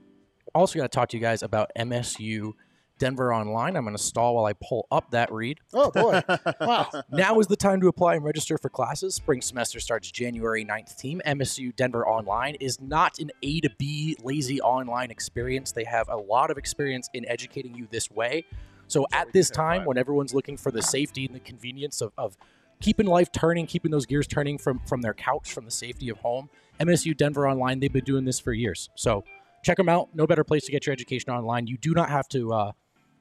Also, 0.54 0.78
got 0.78 0.90
to 0.92 0.94
talk 0.94 1.08
to 1.10 1.16
you 1.16 1.22
guys 1.22 1.42
about 1.42 1.70
MSU 1.78 2.52
Denver 2.98 3.34
Online. 3.34 3.76
I'm 3.76 3.84
going 3.84 3.96
to 3.96 4.02
stall 4.02 4.36
while 4.36 4.44
I 4.44 4.52
pull 4.52 4.86
up 4.90 5.10
that 5.10 5.32
read. 5.32 5.60
Oh 5.72 5.90
boy! 5.90 6.22
wow. 6.60 6.88
Now 7.10 7.38
is 7.40 7.46
the 7.46 7.56
time 7.56 7.80
to 7.80 7.88
apply 7.88 8.14
and 8.14 8.24
register 8.24 8.56
for 8.58 8.68
classes. 8.68 9.14
Spring 9.14 9.40
semester 9.40 9.80
starts 9.80 10.10
January 10.10 10.64
9th. 10.64 10.96
Team 10.96 11.20
MSU 11.26 11.74
Denver 11.74 12.06
Online 12.06 12.54
is 12.56 12.80
not 12.80 13.18
an 13.18 13.30
A 13.42 13.60
to 13.60 13.70
B 13.78 14.16
lazy 14.22 14.60
online 14.60 15.10
experience. 15.10 15.72
They 15.72 15.84
have 15.84 16.08
a 16.08 16.16
lot 16.16 16.50
of 16.50 16.58
experience 16.58 17.10
in 17.14 17.28
educating 17.28 17.74
you 17.74 17.88
this 17.90 18.10
way. 18.10 18.44
So 18.86 19.06
at 19.12 19.32
this 19.32 19.50
time, 19.50 19.84
when 19.84 19.98
everyone's 19.98 20.34
looking 20.34 20.56
for 20.56 20.70
the 20.70 20.82
safety 20.82 21.26
and 21.26 21.34
the 21.34 21.40
convenience 21.40 22.00
of, 22.00 22.12
of 22.18 22.36
keeping 22.80 23.06
life 23.06 23.32
turning, 23.32 23.66
keeping 23.66 23.90
those 23.90 24.06
gears 24.06 24.26
turning 24.26 24.58
from 24.58 24.80
from 24.86 25.00
their 25.00 25.14
couch, 25.14 25.52
from 25.52 25.64
the 25.64 25.70
safety 25.70 26.08
of 26.10 26.18
home, 26.18 26.48
MSU 26.80 27.16
Denver 27.16 27.48
Online, 27.48 27.80
they've 27.80 27.92
been 27.92 28.04
doing 28.04 28.24
this 28.24 28.38
for 28.38 28.52
years. 28.52 28.90
So 28.94 29.24
check 29.64 29.76
them 29.76 29.88
out. 29.88 30.10
No 30.14 30.26
better 30.26 30.44
place 30.44 30.64
to 30.66 30.72
get 30.72 30.86
your 30.86 30.92
education 30.92 31.32
online. 31.32 31.66
You 31.66 31.76
do 31.76 31.94
not 31.94 32.10
have 32.10 32.28
to. 32.28 32.52
Uh, 32.52 32.72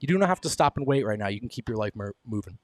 you 0.04 0.08
do 0.08 0.18
not 0.18 0.28
have 0.28 0.42
to 0.42 0.50
stop 0.50 0.76
and 0.76 0.86
wait 0.86 1.06
right 1.06 1.18
now. 1.18 1.30
You 1.30 1.40
can 1.40 1.48
keep 1.48 1.70
your 1.70 1.78
life 1.78 1.96
mer- 1.96 2.14
moving. 2.26 2.58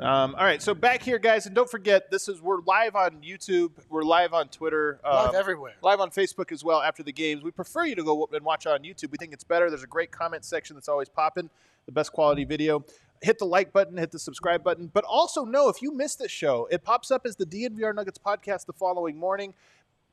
Um, 0.00 0.34
all 0.34 0.44
right, 0.44 0.62
so 0.62 0.72
back 0.72 1.02
here, 1.02 1.18
guys, 1.18 1.44
and 1.44 1.54
don't 1.54 1.68
forget, 1.70 2.10
this 2.10 2.26
is 2.26 2.40
we're 2.40 2.62
live 2.62 2.96
on 2.96 3.20
YouTube, 3.20 3.72
we're 3.90 4.02
live 4.02 4.32
on 4.32 4.48
Twitter, 4.48 4.98
Live 5.04 5.28
um, 5.30 5.34
everywhere. 5.34 5.74
live 5.82 6.00
on 6.00 6.08
Facebook 6.08 6.52
as 6.52 6.64
well 6.64 6.80
after 6.80 7.02
the 7.02 7.12
games. 7.12 7.42
We 7.42 7.50
prefer 7.50 7.84
you 7.84 7.94
to 7.96 8.02
go 8.02 8.26
and 8.32 8.42
watch 8.46 8.66
on 8.66 8.78
YouTube. 8.80 9.10
We 9.10 9.18
think 9.18 9.34
it's 9.34 9.44
better. 9.44 9.68
There's 9.68 9.82
a 9.82 9.86
great 9.88 10.10
comment 10.10 10.46
section 10.46 10.74
that's 10.74 10.88
always 10.88 11.10
popping, 11.10 11.50
the 11.84 11.92
best 11.92 12.12
quality 12.14 12.44
video. 12.44 12.82
Hit 13.20 13.38
the 13.38 13.44
like 13.44 13.74
button, 13.74 13.98
hit 13.98 14.10
the 14.10 14.18
subscribe 14.18 14.64
button, 14.64 14.90
but 14.94 15.04
also 15.04 15.44
know 15.44 15.68
if 15.68 15.82
you 15.82 15.92
missed 15.92 16.18
this 16.18 16.32
show, 16.32 16.66
it 16.70 16.82
pops 16.82 17.10
up 17.10 17.26
as 17.26 17.36
the 17.36 17.44
DNVR 17.44 17.94
Nuggets 17.94 18.18
podcast 18.18 18.64
the 18.64 18.72
following 18.72 19.18
morning. 19.18 19.52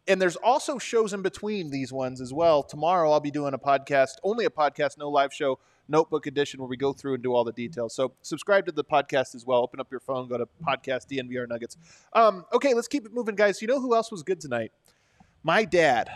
And 0.06 0.22
there's 0.22 0.36
also 0.36 0.78
shows 0.78 1.14
in 1.14 1.22
between 1.22 1.70
these 1.70 1.94
ones 1.94 2.20
as 2.20 2.34
well. 2.34 2.62
Tomorrow 2.62 3.10
I'll 3.10 3.22
be 3.22 3.32
doing 3.32 3.54
a 3.54 3.58
podcast, 3.58 4.16
only 4.22 4.44
a 4.44 4.50
podcast, 4.50 4.98
no 4.98 5.10
live 5.10 5.34
show, 5.34 5.60
notebook 5.88 6.28
edition 6.28 6.60
where 6.60 6.70
we 6.70 6.78
go 6.78 6.94
through 6.94 7.16
and 7.16 7.24
do 7.24 7.34
all 7.34 7.44
the 7.44 7.52
details. 7.52 7.94
So 7.94 8.14
subscribe 8.22 8.66
to 8.68 8.72
the 8.72 8.84
podcast 8.84 9.36
as 9.36 9.46
well. 9.46 9.60
Open 9.60 9.80
up 9.80 9.92
your 9.92 10.00
phone, 10.00 10.28
go 10.28 10.38
to 10.38 10.48
podcast 10.66 11.08
DNVR 11.08 11.48
Nuggets. 11.48 11.78
Um, 12.14 12.46
okay, 12.54 12.74
let's 12.74 12.88
keep 12.88 13.06
it 13.06 13.14
moving, 13.14 13.36
guys. 13.36 13.62
You 13.62 13.68
know 13.68 13.80
who 13.80 13.96
else 13.96 14.12
was 14.12 14.24
good 14.24 14.40
tonight? 14.40 14.72
My 15.44 15.66
dad. 15.66 16.10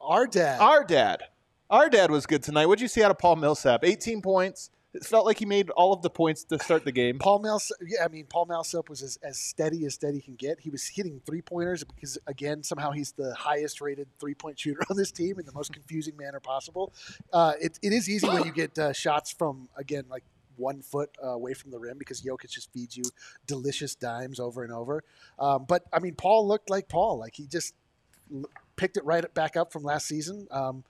Our 0.00 0.26
dad. 0.26 0.60
Our 0.60 0.84
dad. 0.84 1.22
Our 1.70 1.90
dad 1.90 2.10
was 2.10 2.26
good 2.26 2.42
tonight. 2.42 2.66
What'd 2.66 2.80
you 2.80 2.88
see 2.88 3.02
out 3.02 3.10
of 3.10 3.18
Paul 3.18 3.36
Millsap? 3.36 3.84
18 3.84 4.22
points, 4.22 4.70
It 4.94 5.04
felt 5.04 5.26
like 5.26 5.38
he 5.38 5.44
made 5.44 5.68
all 5.70 5.92
of 5.92 6.00
the 6.00 6.08
points 6.08 6.44
to 6.44 6.58
start 6.58 6.84
the 6.84 6.92
game. 6.92 7.18
Paul 7.18 7.40
Millsap, 7.40 7.76
yeah, 7.86 8.04
I 8.04 8.08
mean, 8.08 8.24
Paul 8.24 8.46
Millsap 8.46 8.88
was 8.88 9.02
as, 9.02 9.18
as 9.22 9.38
steady 9.38 9.84
as 9.84 9.92
steady 9.92 10.20
can 10.20 10.34
get. 10.34 10.60
He 10.60 10.70
was 10.70 10.86
hitting 10.86 11.20
three 11.26 11.42
pointers 11.42 11.84
because, 11.84 12.16
again, 12.26 12.62
somehow 12.62 12.92
he's 12.92 13.12
the 13.12 13.34
highest 13.34 13.82
rated 13.82 14.08
three 14.18 14.34
point 14.34 14.58
shooter 14.58 14.80
on 14.88 14.96
this 14.96 15.12
team 15.12 15.38
in 15.38 15.44
the 15.44 15.52
most 15.52 15.74
confusing 15.74 16.16
manner 16.16 16.40
possible. 16.40 16.94
Uh, 17.32 17.52
it, 17.60 17.78
it 17.82 17.92
is 17.92 18.08
easy 18.08 18.26
when 18.26 18.44
you 18.44 18.52
get 18.52 18.78
uh, 18.78 18.92
shots 18.94 19.30
from, 19.30 19.68
again, 19.76 20.04
like 20.08 20.24
one 20.56 20.80
foot 20.80 21.10
uh, 21.22 21.28
away 21.28 21.52
from 21.52 21.70
the 21.70 21.78
rim 21.78 21.98
because 21.98 22.22
Jokic 22.22 22.50
just 22.50 22.72
feeds 22.72 22.96
you 22.96 23.04
delicious 23.46 23.94
dimes 23.94 24.40
over 24.40 24.64
and 24.64 24.72
over. 24.72 25.04
Um, 25.38 25.66
but, 25.68 25.84
I 25.92 25.98
mean, 25.98 26.14
Paul 26.14 26.48
looked 26.48 26.70
like 26.70 26.88
Paul. 26.88 27.18
Like 27.18 27.34
he 27.34 27.46
just 27.46 27.74
l- 28.34 28.48
picked 28.76 28.96
it 28.96 29.04
right 29.04 29.32
back 29.34 29.54
up 29.54 29.70
from 29.70 29.82
last 29.82 30.06
season. 30.06 30.48
Um, 30.50 30.82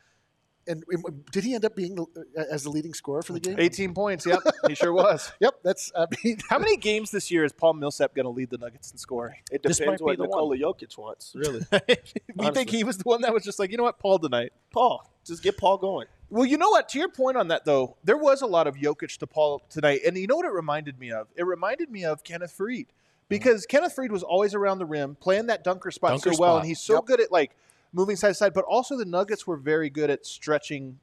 and 0.68 0.84
and 0.90 1.24
did 1.32 1.42
he 1.44 1.54
end 1.54 1.64
up 1.64 1.74
being 1.74 1.98
uh, 1.98 2.42
as 2.50 2.62
the 2.64 2.70
leading 2.70 2.94
scorer 2.94 3.22
for 3.22 3.32
the 3.32 3.40
game? 3.40 3.56
18 3.58 3.94
points. 3.94 4.26
Yep, 4.26 4.40
he 4.68 4.74
sure 4.74 4.92
was. 4.92 5.32
Yep, 5.40 5.54
that's. 5.64 5.90
I 5.96 6.06
mean, 6.22 6.38
How 6.48 6.58
many 6.58 6.76
games 6.76 7.10
this 7.10 7.30
year 7.30 7.44
is 7.44 7.52
Paul 7.52 7.74
Millsap 7.74 8.14
going 8.14 8.24
to 8.24 8.30
lead 8.30 8.50
the 8.50 8.58
Nuggets 8.58 8.92
in 8.92 8.98
scoring? 8.98 9.36
It 9.50 9.62
This 9.62 9.78
depends 9.78 10.00
might 10.00 10.04
what 10.04 10.10
be 10.12 10.16
the 10.16 10.22
Nikola 10.24 10.56
Jokic 10.58 10.96
wants, 10.98 11.32
really. 11.34 11.60
you 11.88 11.96
Honestly. 12.38 12.54
think 12.54 12.70
he 12.70 12.84
was 12.84 12.98
the 12.98 13.04
one 13.04 13.22
that 13.22 13.32
was 13.32 13.42
just 13.44 13.58
like, 13.58 13.70
you 13.70 13.76
know 13.76 13.82
what, 13.84 13.98
Paul 13.98 14.18
tonight? 14.18 14.52
Paul, 14.72 15.10
just 15.24 15.42
get 15.42 15.56
Paul 15.56 15.78
going. 15.78 16.06
Well, 16.30 16.44
you 16.44 16.58
know 16.58 16.68
what? 16.70 16.88
To 16.90 16.98
your 16.98 17.08
point 17.08 17.36
on 17.38 17.48
that, 17.48 17.64
though, 17.64 17.96
there 18.04 18.16
was 18.18 18.42
a 18.42 18.46
lot 18.46 18.66
of 18.66 18.76
Jokic 18.76 19.16
to 19.18 19.26
Paul 19.26 19.62
tonight, 19.70 20.00
and 20.06 20.16
you 20.16 20.26
know 20.26 20.36
what 20.36 20.44
it 20.44 20.52
reminded 20.52 20.98
me 20.98 21.10
of? 21.10 21.28
It 21.36 21.44
reminded 21.46 21.90
me 21.90 22.04
of 22.04 22.22
Kenneth 22.22 22.54
Faried 22.58 22.86
because 23.30 23.64
Kenneth 23.66 23.96
Faried 23.96 24.10
was 24.10 24.22
always 24.22 24.54
around 24.54 24.78
the 24.78 24.86
rim, 24.86 25.16
playing 25.20 25.46
that 25.46 25.64
dunker 25.64 25.90
spot 25.90 26.10
Dunker 26.10 26.32
so 26.34 26.40
well, 26.40 26.52
spot. 26.54 26.60
and 26.60 26.68
he's 26.68 26.80
so 26.80 26.94
Yep. 26.96 27.04
good 27.06 27.20
at 27.20 27.32
like 27.32 27.52
moving 27.92 28.16
side 28.16 28.28
to 28.28 28.34
side. 28.34 28.54
But 28.54 28.64
also, 28.64 28.96
the 28.96 29.04
Nuggets 29.04 29.46
were 29.46 29.56
very 29.56 29.90
good 29.90 30.10
at 30.10 30.26
stretching, 30.26 30.98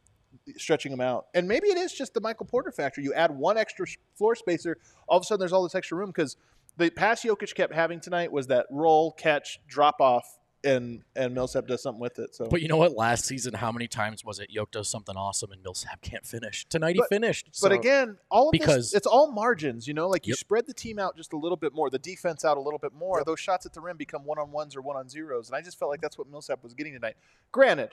stretching 0.57 0.91
him 0.91 1.01
out. 1.01 1.27
And 1.33 1.47
maybe 1.47 1.67
it 1.67 1.77
is 1.77 1.93
just 1.93 2.13
the 2.13 2.21
Michael 2.21 2.45
Porter 2.45 2.71
factor. 2.71 3.01
You 3.01 3.13
add 3.13 3.31
one 3.31 3.57
extra 3.57 3.85
floor 4.15 4.35
spacer, 4.35 4.77
all 5.07 5.17
of 5.17 5.21
a 5.21 5.25
sudden 5.25 5.39
there's 5.39 5.53
all 5.53 5.63
this 5.63 5.75
extra 5.75 5.97
room 5.97 6.09
because 6.09 6.37
the 6.77 6.89
pass 6.89 7.23
Jokic 7.23 7.55
kept 7.55 7.73
having 7.73 7.99
tonight 7.99 8.31
was 8.31 8.47
that 8.47 8.65
roll, 8.69 9.11
catch, 9.11 9.59
drop 9.67 10.01
off, 10.01 10.39
and 10.65 11.03
and 11.15 11.33
Millsap 11.33 11.67
does 11.67 11.81
something 11.81 11.99
with 12.01 12.19
it. 12.19 12.35
So 12.35 12.47
But 12.47 12.61
you 12.61 12.67
know 12.67 12.77
what? 12.77 12.93
Last 12.93 13.25
season, 13.25 13.53
how 13.53 13.71
many 13.71 13.87
times 13.87 14.25
was 14.25 14.39
it 14.39 14.49
Yoke 14.49 14.71
does 14.71 14.89
something 14.89 15.15
awesome 15.15 15.51
and 15.51 15.61
Millsap 15.63 16.01
can't 16.01 16.25
finish? 16.25 16.65
Tonight 16.67 16.93
he 16.95 16.99
But- 16.99 17.09
finished. 17.09 17.49
But 17.61 17.71
again, 17.71 18.17
all 18.29 18.49
of 18.49 18.51
Because- 18.51 18.91
this, 18.91 18.95
it's 18.95 19.07
all 19.07 19.31
margins, 19.31 19.87
you 19.87 19.93
know, 19.93 20.07
like 20.09 20.27
you 20.27 20.33
spread 20.33 20.65
the 20.67 20.73
team 20.73 20.99
out 20.99 21.15
just 21.15 21.31
a 21.33 21.37
little 21.37 21.55
bit 21.57 21.73
more, 21.73 21.89
the 21.89 21.99
defense 21.99 22.43
out 22.43 22.57
a 22.57 22.61
little 22.61 22.79
bit 22.79 22.93
more. 22.93 23.23
Those 23.23 23.39
shots 23.39 23.65
at 23.65 23.73
the 23.73 23.81
rim 23.81 23.97
become 23.97 24.25
one 24.25 24.39
on 24.39 24.51
ones 24.51 24.75
or 24.75 24.81
one 24.81 24.95
on 24.97 25.07
zeros. 25.07 25.47
And 25.49 25.55
I 25.55 25.61
just 25.61 25.77
felt 25.79 25.91
like 25.91 26.01
that's 26.01 26.17
what 26.17 26.27
Millsap 26.29 26.63
was 26.63 26.73
getting 26.73 26.93
tonight. 26.93 27.15
Granted, 27.51 27.91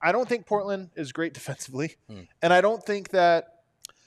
I 0.00 0.12
don't 0.12 0.28
think 0.28 0.46
Portland 0.46 0.90
is 0.96 1.12
great 1.12 1.34
defensively. 1.34 1.96
Hmm. 2.08 2.22
And 2.42 2.52
I 2.52 2.60
don't 2.60 2.82
think 2.82 3.10
that 3.10 3.54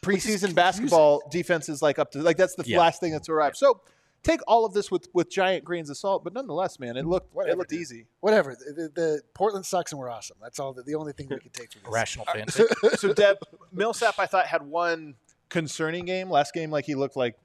preseason 0.02 0.56
basketball 0.56 1.22
defense 1.30 1.70
is 1.70 1.82
like 1.82 2.00
up 2.00 2.12
to, 2.12 2.22
like, 2.24 2.38
that's 2.38 2.56
the 2.56 2.64
Yeah. 2.66 2.80
last 2.80 3.00
thing 3.00 3.12
that's 3.12 3.30
arrived. 3.30 3.58
So 3.58 3.82
take 4.24 4.40
all 4.48 4.66
of 4.66 4.74
this 4.74 4.92
with, 4.92 5.08
with 5.14 5.30
giant 5.30 5.64
grains 5.64 5.90
of 5.90 5.98
salt. 5.98 6.24
But 6.24 6.34
nonetheless, 6.34 6.80
man, 6.80 6.98
it 6.98 7.06
looked, 7.06 7.36
it 7.48 7.58
looked 7.58 7.72
dude. 7.72 7.82
easy. 7.82 8.06
whatever. 8.20 8.56
The, 8.56 8.74
the, 8.74 8.90
the 8.90 9.22
Portland 9.34 9.66
sucks 9.66 9.92
and 9.92 10.00
we're 10.00 10.10
awesome. 10.10 10.38
That's 10.42 10.60
all. 10.60 10.74
The, 10.74 10.84
the 10.84 10.96
only 10.96 11.14
thing 11.14 11.28
we 11.30 11.40
could 11.40 11.54
take 11.54 11.72
from 11.72 11.82
this. 11.84 11.92
rational 11.92 12.26
fan. 12.34 12.48
so, 12.50 12.68
so 12.96 13.14
Deb 13.14 13.38
Millsap, 13.72 14.16
I 14.20 14.26
thought 14.26 14.48
had 14.48 14.64
one 14.64 15.16
concerning 15.50 16.06
game. 16.06 16.30
Last 16.30 16.54
game, 16.54 16.72
like 16.72 16.86
he 16.86 16.96
looked 16.96 17.16
like 17.16 17.36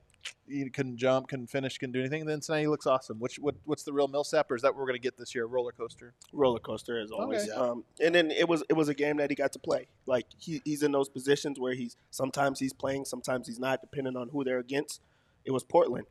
he 0.48 0.68
couldn't 0.70 0.96
jump, 0.96 1.28
couldn't 1.28 1.48
finish, 1.48 1.78
couldn't 1.78 1.92
do 1.92 2.00
anything. 2.00 2.22
And 2.22 2.30
then 2.30 2.40
tonight 2.40 2.62
he 2.62 2.66
looks 2.66 2.86
awesome. 2.86 3.18
Which 3.18 3.38
what, 3.38 3.54
what's 3.64 3.82
the 3.84 3.92
real 3.92 4.08
Millsap, 4.08 4.50
or 4.50 4.56
is 4.56 4.62
that 4.62 4.74
what 4.74 4.78
we're 4.78 4.86
going 4.86 5.00
to 5.00 5.02
get 5.02 5.16
this 5.16 5.34
year? 5.34 5.46
Roller 5.46 5.72
coaster. 5.72 6.14
roller 6.32 6.58
coaster 6.58 7.00
as 7.00 7.10
always. 7.10 7.48
Okay. 7.48 7.52
Um, 7.52 7.84
and 8.00 8.14
then 8.14 8.30
it 8.30 8.48
was 8.48 8.64
it 8.68 8.74
was 8.74 8.88
a 8.88 8.94
game 8.94 9.18
that 9.18 9.30
he 9.30 9.36
got 9.36 9.52
to 9.52 9.58
play. 9.58 9.88
Like 10.06 10.26
he, 10.38 10.60
he's 10.64 10.82
in 10.82 10.92
those 10.92 11.08
positions 11.08 11.60
where 11.60 11.74
he's 11.74 11.96
sometimes 12.10 12.58
he's 12.58 12.72
playing, 12.72 13.04
sometimes 13.04 13.46
he's 13.46 13.58
not, 13.58 13.80
depending 13.80 14.16
on 14.16 14.30
who 14.30 14.44
they're 14.44 14.58
against. 14.58 15.00
It 15.44 15.52
was 15.52 15.62
Portland. 15.62 16.06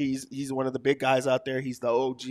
He's 0.00 0.26
he's 0.30 0.50
one 0.50 0.66
of 0.66 0.72
the 0.72 0.78
big 0.78 0.98
guys 0.98 1.26
out 1.26 1.44
there. 1.44 1.60
He's 1.60 1.78
the 1.78 1.88
OG. 1.88 2.22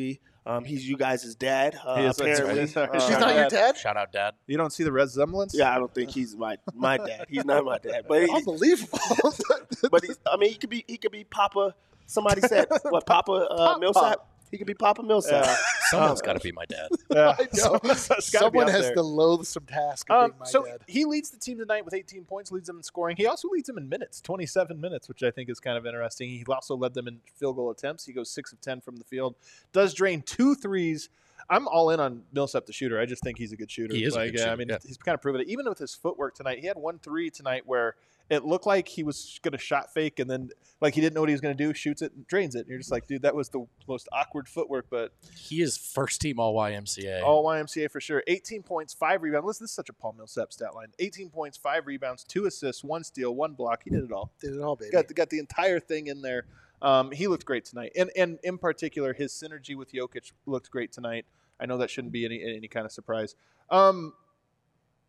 Um, 0.43 0.65
he's 0.65 0.89
you 0.89 0.97
guys' 0.97 1.35
dad. 1.35 1.79
Uh, 1.85 1.97
He 1.97 2.05
is, 2.05 2.15
that's 2.17 2.39
apparently, 2.39 2.65
right. 2.65 2.95
Uh, 2.95 2.99
She's 3.07 3.19
not 3.19 3.35
your 3.35 3.47
dad. 3.47 3.77
Shout 3.77 3.95
out, 3.95 4.11
Dad. 4.11 4.33
You 4.47 4.57
don't 4.57 4.73
see 4.73 4.83
the 4.83 4.91
resemblance? 4.91 5.53
Yeah, 5.55 5.75
I 5.75 5.77
don't 5.77 5.93
think 5.93 6.09
he's 6.09 6.35
my 6.35 6.57
my 6.73 6.97
dad. 6.97 7.27
He's 7.29 7.45
not 7.45 7.63
my 7.63 7.77
dad. 7.77 8.05
But 8.07 8.23
he, 8.23 8.33
Unbelievable. 8.33 8.97
but 9.91 10.03
he's, 10.03 10.17
I 10.25 10.37
mean, 10.37 10.49
he 10.49 10.55
could 10.55 10.71
be 10.71 10.83
he 10.87 10.97
could 10.97 11.11
be 11.11 11.25
Papa. 11.25 11.75
Somebody 12.07 12.41
said 12.41 12.65
what 12.89 13.05
Papa 13.05 13.31
uh, 13.31 13.77
Millsap. 13.77 14.27
He 14.51 14.57
could 14.57 14.67
be 14.67 14.73
Papa 14.73 15.03
Millsap. 15.03 15.45
Yeah. 15.45 15.55
Someone's 15.89 16.21
got 16.21 16.33
to 16.33 16.39
be 16.39 16.51
my 16.51 16.65
dad. 16.65 16.89
Yeah. 17.11 17.35
I 17.39 17.43
know. 17.43 17.47
Someone's 17.53 18.07
gotta 18.07 18.15
be 18.17 18.21
Someone 18.21 18.63
up 18.65 18.71
has 18.71 18.85
there. 18.85 18.95
the 18.95 19.03
loathsome 19.03 19.65
task 19.65 20.07
of 20.09 20.15
Um, 20.15 20.29
being 20.31 20.39
my 20.39 20.45
so 20.45 20.65
dad. 20.65 20.77
he 20.87 21.05
leads 21.05 21.29
the 21.31 21.37
team 21.37 21.57
tonight 21.57 21.85
with 21.85 21.93
18 21.93 22.23
points, 22.25 22.51
leads 22.51 22.67
them 22.67 22.77
in 22.77 22.83
scoring. 22.83 23.15
He 23.17 23.25
also 23.25 23.47
leads 23.51 23.67
them 23.67 23.77
in 23.77 23.89
minutes, 23.89 24.21
27 24.21 24.79
minutes, 24.79 25.07
which 25.07 25.23
I 25.23 25.31
think 25.31 25.49
is 25.49 25.59
kind 25.59 25.77
of 25.77 25.85
interesting. 25.85 26.29
He 26.29 26.43
also 26.47 26.75
led 26.75 26.93
them 26.93 27.07
in 27.07 27.19
field 27.35 27.55
goal 27.55 27.71
attempts. 27.71 28.05
He 28.05 28.13
goes 28.13 28.29
six 28.29 28.51
of 28.53 28.61
10 28.61 28.81
from 28.81 28.97
the 28.97 29.03
field, 29.03 29.35
does 29.73 29.93
drain 29.93 30.21
two 30.21 30.53
threes. 30.55 31.09
I'm 31.49 31.67
all 31.67 31.89
in 31.89 31.99
on 31.99 32.21
Millsap, 32.31 32.67
the 32.67 32.73
shooter. 32.73 32.99
I 32.99 33.05
just 33.07 33.23
think 33.23 33.39
he's 33.39 33.51
a 33.51 33.55
good 33.57 33.71
shooter. 33.71 33.95
He 33.95 34.03
is 34.03 34.13
a 34.15 34.19
Like, 34.19 34.33
good 34.33 34.47
uh, 34.47 34.51
I 34.51 34.55
mean, 34.55 34.69
yeah. 34.69 34.77
he's 34.85 34.97
kind 34.97 35.15
of 35.15 35.21
proven 35.21 35.41
it. 35.41 35.47
Even 35.47 35.67
with 35.67 35.79
his 35.79 35.95
footwork 35.95 36.35
tonight, 36.35 36.59
he 36.59 36.67
had 36.67 36.77
one 36.77 36.99
three 36.99 37.31
tonight 37.31 37.63
where 37.65 37.95
it 38.29 38.45
looked 38.45 38.65
like 38.67 38.87
he 38.87 39.03
was 39.03 39.39
going 39.43 39.53
to 39.53 39.57
shot 39.57 39.93
fake 39.93 40.19
and 40.19 40.29
then 40.29 40.49
like 40.81 40.93
he 40.93 41.01
didn't 41.01 41.15
know 41.15 41.21
what 41.21 41.29
he 41.29 41.33
was 41.33 41.41
going 41.41 41.57
to 41.57 41.63
do, 41.63 41.73
shoots 41.73 42.01
it 42.01 42.13
and 42.15 42.25
drains 42.27 42.55
it. 42.55 42.59
And 42.59 42.67
you're 42.69 42.77
just 42.77 42.91
like, 42.91 43.07
dude, 43.07 43.23
that 43.23 43.35
was 43.35 43.49
the 43.49 43.65
most 43.87 44.07
awkward 44.11 44.47
footwork, 44.47 44.85
but 44.89 45.11
He 45.35 45.61
is 45.61 45.77
first 45.77 46.21
team 46.21 46.39
All 46.39 46.55
YMCA. 46.55 47.21
all 47.23 47.43
YMCA 47.45 47.89
for 47.91 47.99
sure. 47.99 48.23
18 48.27 48.63
points, 48.63 48.93
five 48.93 49.21
rebounds. 49.23 49.45
Listen, 49.47 49.63
this 49.65 49.71
is 49.71 49.75
such 49.75 49.89
a 49.89 49.93
Paul 49.93 50.13
Millsap 50.17 50.53
stat 50.53 50.75
line. 50.75 50.87
18 50.99 51.29
points, 51.29 51.57
five 51.57 51.87
rebounds, 51.87 52.23
two 52.23 52.45
assists, 52.45 52.83
one 52.83 53.03
steal, 53.03 53.35
one 53.35 53.53
block. 53.53 53.81
He 53.83 53.89
did 53.89 54.03
it 54.03 54.11
all. 54.11 54.31
Did 54.39 54.55
it 54.55 54.61
all, 54.61 54.75
baby. 54.75 54.91
Got 54.91 55.13
got 55.15 55.29
the 55.29 55.39
entire 55.39 55.79
thing 55.79 56.07
in 56.07 56.21
there. 56.21 56.45
Um, 56.81 57.11
he 57.11 57.27
looked 57.27 57.43
great 57.45 57.65
tonight, 57.65 57.91
and 57.97 58.09
and 58.15 58.39
in 58.43 58.57
particular, 58.57 59.11
his 59.13 59.33
synergy 59.33 59.75
with 59.75 59.91
Jokic 59.91 60.31
looked 60.45 60.71
great 60.71 60.93
tonight. 60.93 61.25
I 61.59 61.65
know 61.65 61.77
that 61.79 61.89
shouldn't 61.89 62.13
be 62.13 62.23
any 62.23 62.41
any 62.41 62.69
kind 62.69 62.85
of 62.85 62.91
surprise. 62.93 63.35
Um, 63.69 64.13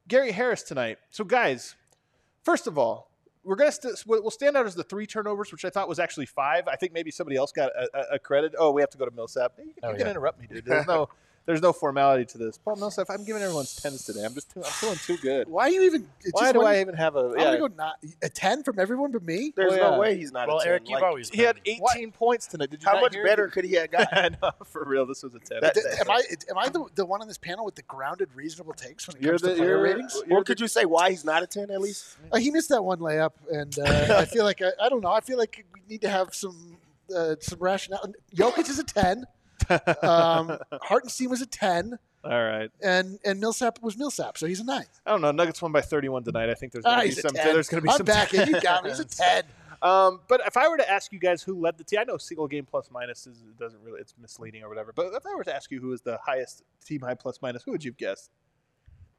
Gary 0.08 0.32
Harris 0.32 0.64
tonight. 0.64 0.98
So 1.10 1.22
guys, 1.22 1.76
first 2.42 2.66
of 2.66 2.76
all, 2.76 3.09
we're 3.44 3.56
gonna 3.56 3.72
st- 3.72 4.02
we'll 4.06 4.30
stand 4.30 4.56
out 4.56 4.66
as 4.66 4.74
the 4.74 4.82
three 4.84 5.06
turnovers, 5.06 5.50
which 5.52 5.64
I 5.64 5.70
thought 5.70 5.88
was 5.88 5.98
actually 5.98 6.26
five. 6.26 6.68
I 6.68 6.76
think 6.76 6.92
maybe 6.92 7.10
somebody 7.10 7.36
else 7.36 7.52
got 7.52 7.70
a, 7.76 7.88
a, 7.94 8.14
a 8.14 8.18
credit. 8.18 8.54
Oh, 8.58 8.70
we 8.72 8.82
have 8.82 8.90
to 8.90 8.98
go 8.98 9.04
to 9.06 9.10
Millsap. 9.14 9.52
You 9.58 9.64
can, 9.64 9.72
Oh, 9.82 9.88
you 9.90 9.96
can 9.96 10.06
yeah. 10.06 10.10
interrupt 10.10 10.40
me, 10.40 10.46
dude. 10.46 10.64
There's 10.64 10.86
no 10.86 11.08
there's 11.46 11.62
no 11.62 11.72
formality 11.72 12.24
to 12.26 12.38
this. 12.38 12.58
Paul 12.58 12.76
Millsap. 12.76 13.06
I'm 13.10 13.24
giving 13.24 13.42
everyone's 13.42 13.74
tens 13.74 14.04
today. 14.04 14.24
I'm 14.24 14.34
just 14.34 14.50
too, 14.52 14.60
I'm 14.64 14.70
feeling 14.70 14.98
too 14.98 15.16
good. 15.16 15.48
Why 15.48 15.64
are 15.64 15.68
you 15.70 15.82
even? 15.82 16.06
Why 16.32 16.52
do 16.52 16.58
one- 16.60 16.68
I 16.74 16.80
even 16.80 16.94
have 16.94 17.16
a? 17.16 17.30
I'm 17.30 17.34
gonna 17.36 17.58
go 17.58 17.66
not 17.68 17.94
a 18.22 18.28
ten 18.28 18.62
from 18.62 18.78
everyone 18.78 19.10
but 19.10 19.22
me. 19.24 19.52
There's 19.56 19.70
Well, 19.70 19.78
yeah. 19.78 19.90
no 19.90 19.98
way 19.98 20.16
he's 20.16 20.32
not. 20.32 20.48
well, 20.48 20.58
a 20.58 20.62
10. 20.62 20.68
Eric, 20.68 20.82
you've 20.86 20.94
Like, 20.96 21.02
always 21.02 21.28
He 21.30 21.42
had 21.42 21.56
been- 21.64 21.80
18 21.96 22.12
points 22.12 22.46
tonight. 22.46 22.70
Did 22.70 22.82
you 22.82 22.88
How 22.88 22.94
not 22.94 23.02
much 23.02 23.14
hear 23.14 23.24
better 23.24 23.46
it? 23.46 23.52
could 23.52 23.64
he 23.64 23.74
have 23.74 23.90
got? 23.90 24.08
I 24.16 24.28
know, 24.40 24.50
for 24.64 24.84
real. 24.84 25.06
This 25.06 25.22
was 25.22 25.34
a 25.34 25.38
10. 25.40 25.60
That- 25.62 25.74
Th- 25.74 25.86
am 26.00 26.10
I 26.10 26.22
am 26.50 26.58
I 26.58 26.68
the, 26.68 26.84
the 26.94 27.04
one 27.06 27.20
on 27.22 27.26
this 27.28 27.38
panel 27.38 27.64
with 27.64 27.74
the 27.74 27.82
grounded, 27.82 28.28
reasonable 28.34 28.74
takes 28.74 29.08
when 29.08 29.16
it 29.16 29.22
You're 29.22 29.32
comes 29.32 29.42
the- 29.42 29.48
to 29.50 29.56
player 29.56 29.80
ratings? 29.82 30.22
Or 30.30 30.44
could 30.44 30.60
you 30.60 30.68
say 30.68 30.84
why 30.84 31.10
he's 31.10 31.24
not 31.24 31.42
a 31.42 31.46
ten 31.46 31.70
at 31.70 31.80
least? 31.80 32.16
Uh, 32.30 32.38
he 32.38 32.50
missed 32.50 32.68
that 32.68 32.84
one 32.84 32.98
layup, 32.98 33.32
and 33.50 33.76
uh, 33.78 34.16
I 34.18 34.24
feel 34.26 34.44
like 34.44 34.60
I, 34.62 34.70
I 34.80 34.88
don't 34.88 35.00
know. 35.00 35.10
I 35.12 35.20
feel 35.20 35.38
like 35.38 35.64
we 35.74 35.80
need 35.88 36.02
to 36.02 36.08
have 36.08 36.34
some 36.34 36.76
uh, 37.16 37.34
some 37.40 37.58
rationale. 37.58 38.12
Jokic 38.36 38.68
is 38.68 38.78
a 38.78 38.84
ten. 38.84 39.24
Um, 40.02 40.58
Hartenstein 40.82 41.30
was 41.30 41.40
a 41.42 41.46
ten, 41.46 41.98
All 42.24 42.30
right. 42.30 42.70
and 42.82 43.18
and 43.24 43.40
Millsap 43.40 43.80
was 43.82 43.96
Millsap, 43.96 44.36
so 44.38 44.46
he's 44.46 44.60
a 44.60 44.64
nine. 44.64 44.84
I 45.06 45.10
don't 45.12 45.20
know. 45.20 45.30
Nuggets 45.30 45.60
won 45.62 45.72
by 45.72 45.80
31 45.80 46.24
tonight. 46.24 46.50
I 46.50 46.54
think 46.54 46.72
there's 46.72 46.84
going 46.84 46.96
Ah, 46.96 47.00
to 47.02 47.06
be 47.08 47.12
some. 47.14 47.32
10. 47.34 47.44
There's 47.54 47.68
going 47.68 47.80
to 47.80 47.84
be 47.84 47.90
I'm 47.90 47.96
some. 47.98 48.06
back 48.06 48.34
in. 48.34 48.48
You 48.48 48.60
got 48.60 48.84
me. 48.84 48.90
He's 48.90 49.00
a 49.00 49.04
ten. 49.06 49.44
Um, 49.82 50.20
but 50.28 50.42
if 50.46 50.56
I 50.58 50.68
were 50.68 50.76
to 50.76 50.90
ask 50.90 51.10
you 51.12 51.18
guys 51.18 51.42
who 51.42 51.58
led 51.58 51.78
the 51.78 51.84
team, 51.84 52.00
I 52.00 52.04
know 52.04 52.18
single 52.18 52.46
game 52.46 52.66
plus 52.66 52.90
minus 52.90 53.26
is 53.26 53.38
it 53.40 53.58
doesn't 53.58 53.80
really 53.82 54.00
it's 54.00 54.14
misleading 54.20 54.62
or 54.62 54.68
whatever. 54.68 54.92
But 54.94 55.06
if 55.14 55.24
I 55.26 55.34
were 55.34 55.44
to 55.44 55.54
ask 55.54 55.70
you 55.70 55.80
who 55.80 55.92
is 55.94 56.02
the 56.02 56.18
highest 56.24 56.62
team 56.84 57.00
high 57.00 57.14
plus 57.14 57.38
minus, 57.40 57.62
who 57.62 57.70
would 57.70 57.82
you 57.84 57.90
have 57.92 57.96
guessed? 57.96 58.30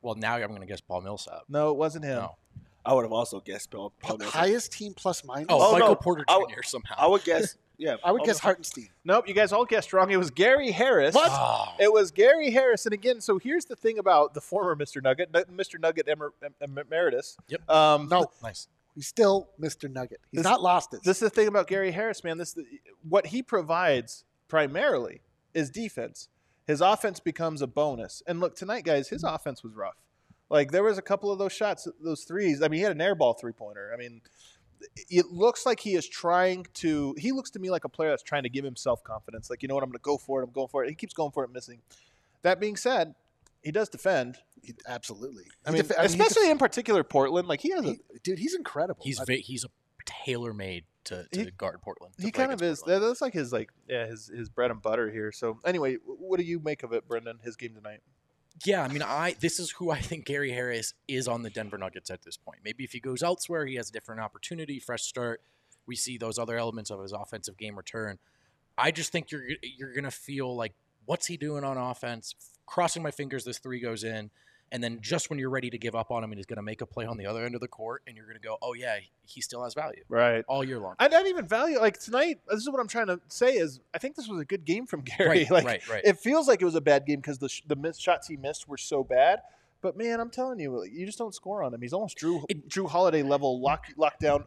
Well, 0.04 0.16
now 0.16 0.36
I'm 0.36 0.48
going 0.50 0.62
to 0.62 0.68
guess 0.68 0.82
Paul 0.82 1.02
Millsap. 1.02 1.44
No, 1.50 1.70
it 1.72 1.78
wasn't 1.78 2.06
him. 2.06 2.18
No. 2.18 2.36
I 2.86 2.94
would 2.96 3.04
have 3.06 3.12
also 3.12 3.40
guessed 3.40 3.72
Paul. 3.72 3.92
Paul 4.02 4.18
Millsap. 4.18 4.40
Highest 4.40 4.72
team 4.74 4.94
plus 4.96 5.24
minus. 5.24 5.48
Oh, 5.50 5.58
Oh, 5.70 5.72
Michael 5.74 5.88
no. 5.90 5.96
Porter 5.96 6.26
Jr. 6.28 6.34
w- 6.34 6.56
somehow. 6.64 6.96
I 6.98 7.08
would 7.08 7.24
guess. 7.24 7.56
Yeah, 7.82 7.96
I 8.04 8.12
would 8.12 8.20
Paul 8.20 8.26
guess 8.28 8.36
Millsap. 8.36 8.44
Hartenstein. 8.44 8.90
Nope, 9.04 9.28
you 9.28 9.34
guys 9.34 9.52
all 9.52 9.66
guessed 9.66 9.92
wrong. 9.92 10.12
It 10.12 10.18
was 10.18 10.30
Gary 10.30 10.70
Harris. 10.70 11.16
What? 11.16 11.32
Oh. 11.34 11.74
It 11.80 11.92
was 11.92 12.12
Gary 12.12 12.52
Harris, 12.52 12.86
and 12.86 12.94
again, 12.94 13.20
so 13.22 13.40
here's 13.40 13.66
the 13.66 13.76
thing 13.76 13.98
about 13.98 14.36
the 14.36 14.42
former 14.42 14.76
Mr. 14.76 15.02
Nugget, 15.02 15.32
Mr. 15.32 15.80
Nugget 15.80 16.08
Emer- 16.08 16.34
Em- 16.62 16.78
Emeritus. 16.78 17.38
Yep. 17.48 17.68
Um, 17.68 18.08
No, 18.08 18.28
nice. 18.44 18.68
he's 18.94 19.08
still 19.08 19.50
Mr. 19.60 19.92
Nugget. 19.92 20.20
He's 20.32 20.38
This- 20.40 20.44
not 20.44 20.62
lost 20.62 20.94
it. 20.94 21.02
This 21.04 21.18
is 21.18 21.22
the 21.22 21.30
thing 21.32 21.48
about 21.48 21.66
Gary 21.66 21.90
Harris, 21.92 22.24
man. 22.24 22.38
This 22.38 22.56
what 23.10 23.26
he 23.26 23.42
provides 23.42 24.26
primarily 24.48 25.22
is 25.56 25.72
defense. 25.72 26.28
His 26.68 26.82
offense 26.82 27.20
becomes 27.20 27.64
a 27.64 27.68
bonus. 27.68 28.22
And 28.28 28.40
look, 28.40 28.56
tonight, 28.56 28.84
guys, 28.86 29.10
his 29.10 29.24
offense 29.24 29.64
was 29.64 29.74
rough. 29.74 29.96
Like 30.50 30.70
there 30.72 30.84
was 30.84 31.00
a 31.00 31.02
couple 31.02 31.32
of 31.32 31.40
those 31.40 31.52
shots, 31.52 31.88
those 32.00 32.26
threes. 32.26 32.62
I 32.62 32.68
mean, 32.68 32.78
he 32.78 32.84
had 32.84 32.92
an 32.92 33.00
airball 33.00 33.40
three 33.40 33.54
pointer. 33.54 33.92
I 33.92 33.98
mean, 33.98 34.22
it 35.10 35.28
looks 35.28 35.66
like 35.66 35.80
he 35.80 35.94
is 35.96 36.08
trying 36.08 36.66
to. 36.76 37.16
He 37.18 37.32
looks 37.32 37.50
to 37.52 37.60
me 37.60 37.70
like 37.70 37.84
a 37.86 37.90
player 37.90 38.10
that's 38.10 38.24
trying 38.24 38.44
to 38.44 38.50
give 38.50 38.66
himself 38.66 39.04
confidence. 39.04 39.50
Like 39.50 39.62
you 39.62 39.68
know 39.68 39.76
what, 39.76 39.84
I'm 39.84 39.90
going 39.90 40.00
to 40.00 40.04
go 40.04 40.18
for 40.18 40.42
it. 40.42 40.46
I'm 40.46 40.52
going 40.52 40.68
for 40.68 40.84
it. 40.84 40.90
He 40.90 40.96
keeps 40.96 41.14
going 41.14 41.32
for 41.32 41.44
it, 41.44 41.52
missing. 41.52 41.82
That 42.44 42.60
being 42.60 42.76
said, 42.76 43.14
he 43.64 43.72
does 43.72 43.90
defend. 43.90 44.38
He- 44.64 44.74
absolutely. 44.88 45.44
I 45.66 45.70
He 45.70 45.74
mean, 45.76 45.84
def- 45.88 45.98
he 45.98 46.04
especially 46.06 46.44
def- 46.44 46.52
in 46.52 46.58
particular 46.58 47.04
Portland. 47.04 47.48
Like 47.48 47.62
he 47.62 47.72
has 47.72 47.82
a 47.86 47.90
he- 47.90 48.00
dude, 48.24 48.40
he's 48.40 48.56
incredible. 48.56 49.04
He's 49.04 49.20
I- 49.20 49.26
va- 49.26 49.34
he's 49.36 49.64
a 49.64 49.70
tailor 50.06 50.54
made 50.54 50.86
to, 51.06 51.26
to 51.32 51.44
He- 51.46 51.52
guard 51.52 51.80
Portland. 51.82 52.16
to 52.18 52.24
he 52.24 52.32
kind 52.32 52.52
of 52.52 52.62
is. 52.62 52.80
Portland. 52.82 53.04
That's 53.04 53.22
like 53.22 53.34
his 53.34 53.52
like 53.54 53.70
yeah 53.88 54.08
his 54.08 54.28
his 54.36 54.50
bread 54.50 54.72
and 54.72 54.82
butter 54.82 55.10
here. 55.12 55.32
So 55.32 55.60
anyway, 55.66 55.96
what 56.06 56.40
do 56.40 56.46
you 56.46 56.60
make 56.60 56.84
of 56.84 56.94
it, 56.94 57.08
Brendan? 57.08 57.40
His 57.44 57.56
game 57.56 57.74
tonight. 57.76 58.02
Yeah, 58.66 58.84
I 58.84 58.88
mean, 58.90 59.02
I 59.02 59.36
this 59.40 59.60
is 59.60 59.72
who 59.72 59.92
I 59.92 60.00
think 60.00 60.26
Gary 60.26 60.52
Harris 60.52 60.94
is 61.08 61.28
on 61.28 61.42
the 61.42 61.50
Denver 61.50 61.78
Nuggets 61.78 62.10
at 62.10 62.22
this 62.24 62.38
point. 62.38 62.60
Maybe 62.64 62.84
if 62.84 62.92
he 62.92 63.00
goes 63.00 63.24
elsewhere, 63.24 63.66
he 63.66 63.76
has 63.76 63.90
a 63.90 63.92
different 63.92 64.22
opportunity, 64.22 64.80
fresh 64.80 65.04
start. 65.04 65.42
We 65.88 65.96
see 65.96 66.18
those 66.18 66.38
other 66.38 66.58
elements 66.58 66.92
of 66.92 67.02
his 67.02 67.12
offensive 67.12 67.58
game 67.58 67.76
return. 67.76 68.20
I 68.78 68.92
just 68.92 69.12
think 69.12 69.32
you're 69.32 69.44
you're 69.62 69.94
gonna 69.94 70.12
feel 70.12 70.56
like, 70.56 70.74
what's 71.06 71.26
he 71.28 71.38
doing 71.38 71.64
on 71.64 71.78
offense? 71.78 72.36
Crossing 72.66 73.04
my 73.04 73.12
fingers, 73.12 73.44
this 73.44 73.58
three 73.58 73.80
goes 73.80 74.04
in, 74.04 74.30
and 74.72 74.84
then 74.84 75.00
just 75.02 75.30
when 75.30 75.38
you're 75.40 75.50
ready 75.50 75.70
to 75.70 75.78
give 75.78 75.96
up 75.96 76.12
on 76.12 76.24
him, 76.24 76.32
and 76.32 76.40
he's 76.40 76.46
gonna 76.46 76.62
make 76.62 76.82
a 76.82 76.86
play 76.86 77.06
on 77.06 77.18
the 77.18 77.26
other 77.26 77.44
end 77.46 77.56
of 77.56 77.62
the 77.62 77.68
court, 77.68 78.02
and 78.08 78.16
you're 78.16 78.26
gonna 78.28 78.40
go, 78.40 78.58
oh 78.62 78.74
yeah, 78.74 78.98
he 79.26 79.42
still 79.42 79.64
has 79.64 79.74
value 79.74 80.04
Right. 80.10 80.44
all 80.48 80.64
year 80.64 80.80
long. 80.80 80.96
I 81.00 81.08
don't 81.08 81.28
even 81.28 81.46
value 81.48 81.80
like 81.80 82.00
tonight. 82.00 82.40
This 82.50 82.60
is 82.60 82.70
what 82.70 82.80
I'm 82.80 82.88
trying 82.88 83.08
to 83.08 83.20
say 83.28 83.54
is 83.56 83.80
I 83.94 83.98
think 83.98 84.16
this 84.16 84.28
was 84.28 84.40
a 84.40 84.46
good 84.46 84.66
game 84.66 84.86
from 84.86 85.02
Gary. 85.18 85.28
Right, 85.40 85.52
like 85.52 85.66
right, 85.66 85.90
right. 85.90 86.02
it 86.06 86.20
feels 86.20 86.48
like 86.48 86.62
it 86.62 86.66
was 86.66 86.76
a 86.76 86.82
bad 86.82 87.06
game 87.06 87.18
because 87.20 87.38
the 87.40 87.50
sh- 87.50 87.64
the 87.68 87.76
missed 87.76 88.02
shots 88.02 88.28
he 88.28 88.38
missed 88.38 88.68
were 88.68 88.78
so 88.78 89.04
bad. 89.04 89.42
But 89.82 89.98
man, 89.98 90.20
I'm 90.20 90.30
telling 90.30 90.60
you, 90.60 90.84
you 90.84 91.06
just 91.08 91.18
don't 91.18 91.34
score 91.34 91.64
on 91.64 91.74
him. 91.74 91.82
He's 91.82 91.94
almost 91.94 92.18
Jrue 92.20 92.44
It- 92.50 92.70
Jrue 92.70 92.88
Holiday 92.90 93.24
level 93.24 93.60
lock 93.60 93.86
lockdown. 93.98 94.44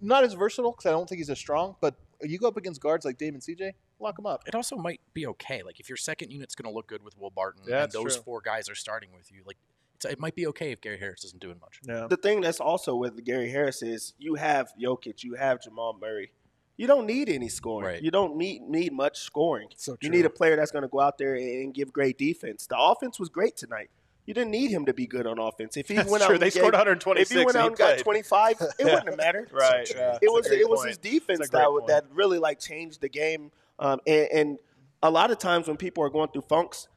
Not 0.00 0.24
as 0.24 0.34
versatile 0.34 0.72
because 0.72 0.86
I 0.86 0.90
don't 0.90 1.08
think 1.08 1.18
he's 1.18 1.30
as 1.30 1.38
strong. 1.38 1.76
But 1.80 1.94
you 2.22 2.38
go 2.38 2.48
up 2.48 2.56
against 2.56 2.80
guards 2.80 3.04
like 3.04 3.18
Dame 3.18 3.34
and 3.34 3.42
CJ, 3.42 3.72
lock 4.04 4.18
him 4.18 4.26
up. 4.26 4.44
it 4.46 4.54
also 4.54 4.76
might 4.76 5.00
be 5.12 5.26
okay. 5.26 5.62
Like 5.62 5.80
if 5.80 5.88
your 5.88 5.96
second 5.96 6.30
unit's 6.30 6.54
going 6.54 6.70
to 6.70 6.74
look 6.74 6.86
good 6.86 7.02
with 7.02 7.18
Will 7.18 7.30
Barton, 7.30 7.62
Yeah, 7.66 7.84
and 7.84 7.92
those 7.92 8.14
true. 8.14 8.22
four 8.24 8.40
guys 8.40 8.68
are 8.68 8.74
starting 8.74 9.08
with 9.16 9.32
you, 9.32 9.42
like 9.46 9.56
it's, 9.96 10.04
it 10.04 10.20
might 10.20 10.34
be 10.36 10.46
okay 10.48 10.70
if 10.72 10.80
Gary 10.80 10.98
Harris 10.98 11.24
isn't 11.24 11.40
doing 11.40 11.56
much. 11.60 11.80
Yeah. 11.86 12.06
The 12.08 12.16
thing 12.16 12.40
that's 12.40 12.60
also 12.60 12.94
with 12.94 13.24
Gary 13.24 13.50
Harris 13.50 13.82
is 13.82 14.12
you 14.18 14.34
have 14.36 14.72
Jokic, 14.80 15.24
you 15.24 15.34
have 15.34 15.60
Jamal 15.62 15.96
Murray. 16.00 16.30
You 16.76 16.88
don't 16.88 17.06
need 17.06 17.28
any 17.28 17.48
scoring. 17.48 17.86
Right. 17.86 18.02
You 18.02 18.10
don't 18.10 18.36
need 18.36 18.62
need 18.62 18.92
much 18.92 19.18
scoring. 19.20 19.68
so 19.76 19.96
You 20.00 20.10
need 20.10 20.26
a 20.26 20.30
player 20.30 20.56
that's 20.56 20.72
going 20.72 20.82
to 20.82 20.88
go 20.88 20.98
out 21.00 21.18
there 21.18 21.36
and 21.36 21.72
give 21.72 21.92
great 21.92 22.18
defense. 22.18 22.66
The 22.66 22.76
offense 22.76 23.20
was 23.20 23.28
great 23.28 23.56
tonight. 23.56 23.90
You 24.26 24.34
didn't 24.34 24.50
need 24.50 24.70
him 24.72 24.86
to 24.86 24.94
be 24.94 25.06
good 25.06 25.26
on 25.26 25.38
offense. 25.38 25.76
If 25.76 25.86
he 25.86 25.94
That's 25.94 26.10
went 26.10 26.24
true. 26.24 26.34
out, 26.36 26.40
They 26.40 26.46
and 26.46 26.52
scored 26.54 26.72
126. 26.74 27.30
If 27.30 27.38
he 27.38 27.44
went 27.44 27.56
and 27.56 27.62
out 27.62 27.68
and 27.68 27.76
got 27.76 27.98
25, 27.98 28.56
it 28.60 28.68
Yeah. 28.80 28.84
wouldn't 28.86 29.06
have 29.10 29.16
mattered. 29.26 29.50
Right. 29.52 29.86
true. 29.86 30.00
yeah. 30.00 30.14
It 30.14 30.20
That's 30.22 30.32
was 30.32 30.48
great 30.48 30.60
it 30.62 30.68
was 30.68 30.78
point. 30.80 30.88
his 30.88 30.98
defense 30.98 31.38
That's 31.40 31.48
a 31.50 31.52
great 31.52 31.60
that 31.62 31.68
point. 31.68 31.86
that 31.88 32.04
really 32.12 32.38
like 32.38 32.58
changed 32.58 33.00
the 33.02 33.08
game. 33.10 33.52
Um, 33.78 34.00
and, 34.06 34.28
and 34.32 34.58
a 35.02 35.10
lot 35.10 35.30
of 35.30 35.38
times 35.38 35.68
when 35.68 35.76
people 35.76 36.02
are 36.04 36.10
going 36.10 36.28
through 36.30 36.42
funks, 36.42 36.88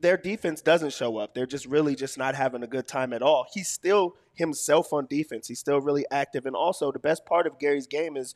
their 0.00 0.16
defense 0.16 0.62
doesn't 0.62 0.92
show 0.92 1.16
up. 1.16 1.34
They're 1.34 1.46
just 1.46 1.66
really 1.66 1.96
just 1.96 2.16
not 2.18 2.34
having 2.34 2.62
a 2.62 2.66
good 2.68 2.86
time 2.86 3.12
at 3.12 3.20
all. 3.22 3.46
He's 3.52 3.68
still 3.68 4.14
himself 4.34 4.92
on 4.92 5.06
defense. 5.06 5.48
He's 5.48 5.58
still 5.58 5.80
really 5.80 6.06
active. 6.10 6.46
And 6.46 6.54
also 6.54 6.92
the 6.92 7.00
best 7.00 7.26
part 7.26 7.46
of 7.46 7.58
Gary's 7.58 7.86
game 7.88 8.16
is 8.16 8.34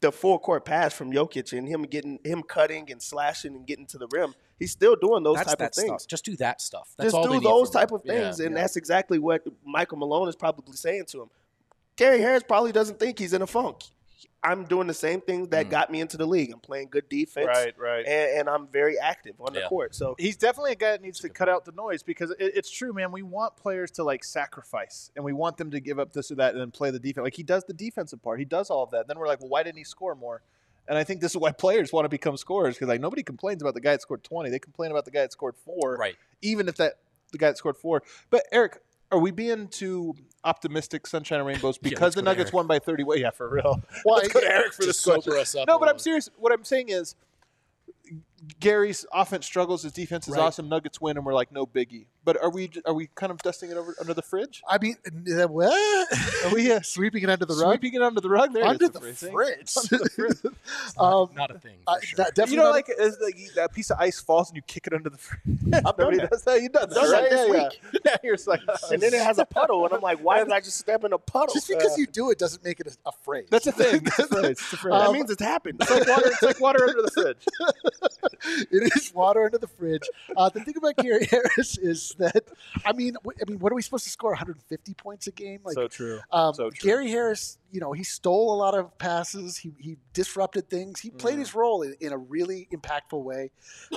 the 0.00 0.10
full 0.10 0.38
court 0.40 0.64
pass 0.64 0.92
from 0.92 1.12
Jokic 1.12 1.56
and 1.56 1.68
him 1.68 1.82
getting 1.82 2.18
him 2.24 2.42
cutting 2.42 2.90
and 2.90 3.00
slashing 3.00 3.54
and 3.54 3.64
getting 3.66 3.86
to 3.86 3.98
the 3.98 4.08
rim. 4.10 4.34
He's 4.58 4.72
still 4.72 4.96
doing 4.96 5.22
those 5.22 5.36
That's 5.36 5.50
type 5.54 5.60
of 5.68 5.74
things. 5.74 5.86
stuff. 6.02 6.06
Just 6.08 6.24
do 6.24 6.36
that 6.36 6.60
stuff. 6.60 6.92
That's 6.98 7.12
Just 7.12 7.30
do 7.30 7.40
those 7.40 7.70
type 7.70 7.90
him. 7.90 7.96
of 7.96 8.02
things, 8.02 8.38
Yeah, 8.40 8.46
and 8.46 8.54
yeah. 8.54 8.62
that's 8.62 8.76
exactly 8.76 9.18
what 9.18 9.44
Michael 9.64 9.98
Malone 9.98 10.28
is 10.28 10.36
probably 10.36 10.76
saying 10.76 11.04
to 11.06 11.22
him. 11.22 11.30
Gary 11.96 12.20
Harris 12.20 12.42
probably 12.46 12.72
doesn't 12.72 12.98
think 12.98 13.18
he's 13.20 13.32
in 13.32 13.40
a 13.42 13.46
funk. 13.46 13.84
I'm 14.44 14.64
doing 14.64 14.86
the 14.86 14.94
same 14.94 15.20
things 15.22 15.48
that 15.48 15.66
Mm. 15.66 15.70
got 15.70 15.90
me 15.90 16.00
into 16.00 16.16
the 16.18 16.26
league. 16.26 16.52
I'm 16.52 16.60
playing 16.60 16.88
good 16.90 17.08
defense, 17.08 17.46
Right. 17.46 17.74
Right. 17.78 18.06
and, 18.06 18.40
and 18.40 18.48
I'm 18.48 18.66
very 18.68 18.98
active 18.98 19.34
on 19.40 19.54
the 19.54 19.62
court. 19.62 19.94
So 19.94 20.14
he's 20.18 20.36
definitely 20.36 20.72
a 20.72 20.76
guy 20.76 20.90
that 20.92 21.02
needs 21.02 21.18
to 21.20 21.28
good 21.28 21.34
cut 21.34 21.48
out 21.48 21.64
the 21.64 21.72
noise 21.72 22.02
because 22.02 22.30
it, 22.32 22.36
it's 22.38 22.70
true, 22.70 22.92
man. 22.92 23.10
We 23.10 23.22
want 23.22 23.56
players 23.56 23.90
to 23.92 24.04
like 24.04 24.22
sacrifice 24.22 25.10
and 25.16 25.24
we 25.24 25.32
want 25.32 25.56
them 25.56 25.70
to 25.70 25.80
give 25.80 25.98
up 25.98 26.12
this 26.12 26.30
or 26.30 26.34
that 26.36 26.52
and 26.52 26.60
then 26.60 26.70
play 26.70 26.90
the 26.90 26.98
defense. 26.98 27.24
Like 27.24 27.34
he 27.34 27.42
does 27.42 27.64
the 27.64 27.72
defensive 27.72 28.22
part, 28.22 28.38
he 28.38 28.44
does 28.44 28.68
all 28.70 28.82
of 28.84 28.90
that. 28.90 29.08
Then 29.08 29.18
we're 29.18 29.26
like, 29.26 29.40
well, 29.40 29.48
why 29.48 29.62
didn't 29.62 29.78
he 29.78 29.84
score 29.84 30.14
more? 30.14 30.42
And 30.86 30.98
I 30.98 31.04
think 31.04 31.22
this 31.22 31.32
is 31.32 31.38
why 31.38 31.50
players 31.64 31.92
want 31.92 32.04
to 32.04 32.10
become 32.10 32.36
scorers 32.36 32.74
because 32.74 32.88
like 32.88 33.00
nobody 33.00 33.22
complains 33.22 33.62
about 33.62 33.72
the 33.74 33.80
guy 33.80 33.92
that 33.92 34.02
scored 34.02 34.22
twenty. 34.22 34.50
They 34.50 34.58
complain 34.58 34.90
about 34.90 35.06
the 35.06 35.10
guy 35.10 35.22
that 35.22 35.32
scored 35.32 35.56
four, 35.56 35.96
right. 35.96 36.16
even 36.42 36.68
if 36.68 36.76
that 36.76 36.98
the 37.32 37.38
guy 37.38 37.48
that 37.48 37.56
scored 37.56 37.78
four. 37.78 38.02
But 38.30 38.44
Eric, 38.52 38.80
are 39.10 39.18
we 39.18 39.30
being 39.30 39.68
too 39.68 40.14
optimistic, 40.44 41.06
sunshine 41.06 41.38
and 41.38 41.46
rainbows, 41.48 41.78
because 41.82 42.00
let's 42.00 42.14
the 42.16 42.22
Nuggets 42.22 42.52
won 42.52 42.66
by 42.66 42.78
thirty? 42.78 43.02
Well, 43.04 43.18
yeah, 43.18 43.30
for 43.30 43.48
real. 43.48 43.82
Well, 44.04 44.16
Let's 44.16 44.32
go 44.32 44.40
to 44.40 44.50
Eric 44.50 44.72
for 44.74 44.84
this 44.84 45.00
sober 45.00 45.36
us 45.36 45.54
up. 45.54 45.66
No, 45.66 45.78
but 45.78 45.88
I'm 45.88 45.98
serious. 45.98 46.30
What 46.36 46.52
I'm 46.52 46.64
saying 46.64 46.90
is, 46.90 47.14
Gary's 48.60 49.06
offense 49.12 49.46
struggles. 49.46 49.82
His 49.82 49.92
defense 49.92 50.28
is 50.28 50.34
Right. 50.34 50.42
awesome. 50.42 50.68
Nuggets 50.68 51.00
win, 51.00 51.16
and 51.16 51.24
we're 51.24 51.34
like, 51.34 51.50
no 51.52 51.66
biggie. 51.66 52.06
But 52.24 52.40
are 52.42 52.50
we 52.50 52.70
are 52.86 52.94
we 52.94 53.08
kind 53.14 53.30
of 53.30 53.38
dusting 53.42 53.70
it 53.70 53.76
over 53.76 53.94
under 54.00 54.14
the 54.14 54.22
fridge? 54.22 54.62
I 54.68 54.78
mean, 54.78 54.96
uh, 55.06 55.46
what? 55.48 55.72
Are 56.44 56.54
we 56.54 56.72
uh, 56.72 56.80
sweeping 56.82 57.22
it 57.22 57.28
under 57.30 57.44
the 57.44 57.54
rug? 57.54 57.72
sweeping 57.74 57.94
it 57.94 58.02
under 58.02 58.20
the 58.20 58.30
rug? 58.30 58.52
There 58.52 58.64
under 58.64 58.86
is, 58.86 58.90
the 58.92 59.00
fridge. 59.30 59.72
Under 59.92 60.04
the 60.04 60.10
fridge. 60.10 60.38
um, 60.98 61.28
Not 61.34 61.50
a 61.50 61.58
thing. 61.58 61.76
For 61.86 62.00
sure. 62.06 62.16
that- 62.16 62.34
definitely 62.34 62.56
you 62.56 62.62
know, 62.62 62.70
like, 62.70 62.86
it's 62.88 63.18
like 63.20 63.38
you- 63.38 63.50
that 63.56 63.72
piece 63.74 63.90
of 63.90 63.98
ice 64.00 64.20
falls 64.20 64.48
and 64.48 64.56
you 64.56 64.62
kick 64.62 64.86
it 64.86 64.92
under 64.94 65.10
the 65.10 65.18
fridge. 65.18 65.42
Nobody 65.62 66.18
does 66.18 66.42
that. 66.44 66.62
You 66.62 66.68
done 66.70 66.88
that, 66.88 66.94
Done 66.94 67.10
that 67.10 67.20
right? 67.20 67.30
this 67.30 67.46
yeah, 67.48 67.52
week. 67.64 67.80
yeah. 67.92 68.00
yeah, 68.06 68.16
you're 68.22 68.36
like, 68.46 68.60
and 68.90 69.02
then 69.02 69.12
it 69.14 69.20
has 69.22 69.38
a 69.38 69.44
puddle, 69.44 69.84
and 69.84 69.92
I'm 69.94 70.00
like, 70.00 70.18
why 70.20 70.42
did 70.42 70.52
I 70.52 70.60
just 70.60 70.78
step 70.78 71.04
in 71.04 71.12
a 71.12 71.18
puddle? 71.18 71.54
just 71.54 71.68
because 71.68 71.92
Uh, 71.92 71.96
you 71.98 72.06
do 72.06 72.30
it 72.30 72.38
doesn't 72.38 72.64
make 72.64 72.80
it 72.80 72.86
a, 72.86 73.08
a 73.08 73.12
phrase. 73.12 73.48
that's 73.50 73.66
a 73.66 73.72
thing. 73.72 74.02
It's 74.06 74.18
a 74.18 74.26
phrase. 74.28 74.44
It's 74.50 74.72
a 74.72 74.76
phrase. 74.76 74.92
that 74.92 75.06
Um, 75.08 75.12
means 75.12 75.30
it's 75.30 75.42
happened. 75.42 75.78
it's 75.80 75.90
like 75.90 76.06
water. 76.08 76.26
It's 76.28 76.42
like 76.42 76.60
water 76.60 76.88
under 76.88 77.02
the 77.02 77.10
fridge. 77.10 77.46
it 78.70 78.92
is 78.96 79.12
water 79.14 79.44
under 79.44 79.58
the 79.58 79.66
fridge. 79.68 80.08
Uh, 80.36 80.48
the 80.48 80.60
thing 80.60 80.74
about 80.76 80.96
Gary 80.96 81.26
Harris 81.30 81.78
is 81.78 82.13
that, 82.18 82.44
I 82.84 82.92
mean, 82.92 83.16
I 83.26 83.48
mean, 83.48 83.58
what 83.58 83.72
are 83.72 83.74
we 83.74 83.82
supposed 83.82 84.04
to 84.04 84.10
score? 84.10 84.30
150 84.30 84.94
points 84.94 85.26
a 85.26 85.32
game? 85.32 85.60
Like, 85.64 85.74
so 85.74 85.88
true. 85.88 86.20
um, 86.30 86.54
so 86.54 86.70
true. 86.70 86.90
Gary 86.90 87.08
Harris, 87.10 87.58
you 87.70 87.80
know, 87.80 87.92
he 87.92 88.04
stole 88.04 88.54
a 88.54 88.56
lot 88.58 88.74
of 88.74 88.96
passes. 88.98 89.56
He, 89.58 89.72
he 89.78 89.96
disrupted 90.12 90.68
things. 90.68 91.00
He 91.00 91.10
played 91.10 91.36
Mm. 91.36 91.40
his 91.40 91.54
role 91.54 91.82
in, 91.82 91.94
in 92.00 92.12
a 92.12 92.18
really 92.18 92.68
impactful 92.72 93.22
way. 93.22 93.50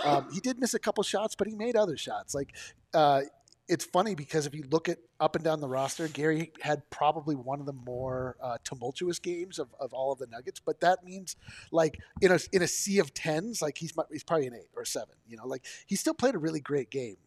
Um, 0.03 0.27
he 0.32 0.39
did 0.39 0.60
miss 0.60 0.73
a 0.73 0.80
couple 0.80 1.03
shots, 1.03 1.36
but 1.36 1.47
he 1.47 1.56
made 1.56 1.75
other 1.75 1.97
shots. 1.97 2.34
Like, 2.36 2.53
uh, 2.93 3.21
it's 3.69 3.84
funny 3.84 4.15
because 4.15 4.45
if 4.45 4.56
you 4.56 4.63
look 4.71 4.88
at 4.88 4.97
up 5.19 5.36
and 5.36 5.43
down 5.43 5.60
the 5.60 5.67
roster, 5.67 6.08
Gary 6.08 6.53
had 6.62 6.89
probably 6.89 7.36
one 7.36 7.60
of 7.60 7.65
the 7.65 7.73
more 7.73 8.38
uh, 8.41 8.58
tumultuous 8.63 9.19
games 9.19 9.60
of, 9.60 9.67
of 9.77 9.93
all 9.93 10.13
of 10.13 10.19
the 10.19 10.27
Nuggets. 10.27 10.62
But 10.65 10.80
that 10.80 11.03
means, 11.03 11.36
like 11.69 11.99
in 12.21 12.32
a 12.32 12.39
in 12.53 12.62
a 12.62 12.67
sea 12.67 12.99
of 12.99 13.13
tens, 13.13 13.62
like 13.62 13.77
he's 13.77 13.91
he's 14.10 14.23
probably 14.23 14.47
an 14.47 14.53
eight 14.56 14.69
or 14.73 14.86
seven. 14.86 15.15
You 15.27 15.36
know, 15.36 15.45
like 15.45 15.65
he 15.86 15.97
still 15.97 16.13
played 16.13 16.34
a 16.34 16.38
really 16.38 16.62
great 16.62 16.89
game 16.89 17.17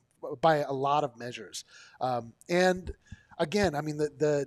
by 0.41 0.57
a 0.59 0.73
lot 0.73 1.05
of 1.05 1.17
measures. 1.19 1.65
Um, 2.01 2.33
and 2.49 2.93
again, 3.39 3.75
I 3.75 3.81
mean 3.81 3.97
the 3.97 4.11
the 4.17 4.47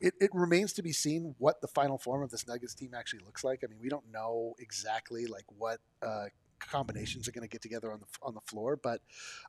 it, 0.00 0.14
it 0.20 0.30
remains 0.32 0.72
to 0.74 0.82
be 0.82 0.92
seen 0.92 1.34
what 1.38 1.60
the 1.60 1.68
final 1.68 1.98
form 1.98 2.22
of 2.22 2.30
this 2.30 2.46
Nuggets 2.48 2.74
team 2.74 2.92
actually 2.94 3.22
looks 3.24 3.44
like. 3.44 3.60
I 3.62 3.66
mean, 3.66 3.78
we 3.82 3.90
don't 3.90 4.10
know 4.10 4.54
exactly 4.58 5.26
like 5.26 5.44
what 5.58 5.78
uh, 6.02 6.26
combinations 6.58 7.28
are 7.28 7.32
going 7.32 7.42
to 7.46 7.48
get 7.48 7.60
together 7.60 7.92
on 7.92 8.00
the 8.00 8.06
on 8.22 8.32
the 8.34 8.40
floor, 8.40 8.76
but 8.82 9.02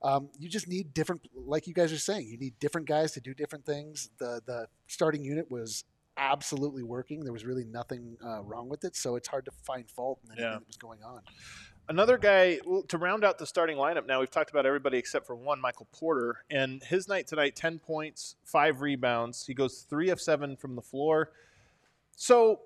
um, 0.03 0.29
you 0.37 0.49
just 0.49 0.67
need 0.67 0.93
different. 0.93 1.21
Like 1.35 1.67
you 1.67 1.73
guys 1.73 1.93
are 1.93 1.97
saying, 1.97 2.27
you 2.27 2.37
need 2.37 2.59
different 2.59 2.87
guys 2.87 3.13
to 3.13 3.21
do 3.21 3.33
different 3.33 3.65
things. 3.65 4.09
The 4.17 4.41
the 4.45 4.67
starting 4.87 5.23
unit 5.23 5.49
was 5.49 5.85
absolutely 6.17 6.83
working. 6.83 7.23
There 7.23 7.31
was 7.31 7.45
really 7.45 7.63
nothing 7.63 8.17
uh, 8.25 8.43
wrong 8.43 8.67
with 8.67 8.83
it, 8.83 8.97
so 8.97 9.15
it's 9.15 9.29
hard 9.29 9.45
to 9.45 9.51
find 9.65 9.89
fault 9.89 10.19
in 10.25 10.31
anything 10.31 10.43
Yeah. 10.51 10.57
that 10.59 10.67
was 10.67 10.75
going 10.77 11.01
on. 11.03 11.21
Another 11.89 12.17
guy 12.17 12.59
to 12.87 12.97
round 12.97 13.25
out 13.25 13.37
the 13.37 13.45
starting 13.45 13.75
lineup. 13.75 14.07
Now 14.07 14.19
we've 14.19 14.31
talked 14.31 14.49
about 14.49 14.65
everybody 14.65 14.97
except 14.97 15.25
for 15.27 15.35
one, 15.35 15.59
Michael 15.59 15.87
Porter, 15.91 16.43
and 16.49 16.81
his 16.83 17.07
night 17.07 17.27
tonight: 17.27 17.55
ten 17.55 17.79
points, 17.79 18.35
five 18.45 18.81
rebounds. 18.81 19.45
He 19.45 19.53
goes 19.53 19.85
three 19.89 20.09
of 20.09 20.21
seven 20.21 20.55
from 20.55 20.75
the 20.75 20.81
floor. 20.81 21.31
So, 22.15 22.61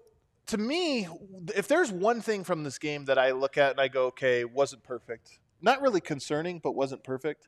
to 0.47 0.58
me, 0.58 1.08
if 1.56 1.67
there's 1.67 1.91
one 1.91 2.21
thing 2.21 2.43
from 2.43 2.63
this 2.63 2.78
game 2.78 3.06
that 3.06 3.17
I 3.17 3.32
look 3.32 3.58
at 3.58 3.71
and 3.71 3.82
I 3.82 3.88
go, 3.88 4.08
okay, 4.08 4.45
wasn't 4.45 4.84
perfect, 4.84 5.39
not 5.62 5.82
really 5.82 6.01
concerning, 6.01 6.60
but 6.60 6.73
wasn't 6.73 7.04
perfect, 7.04 7.47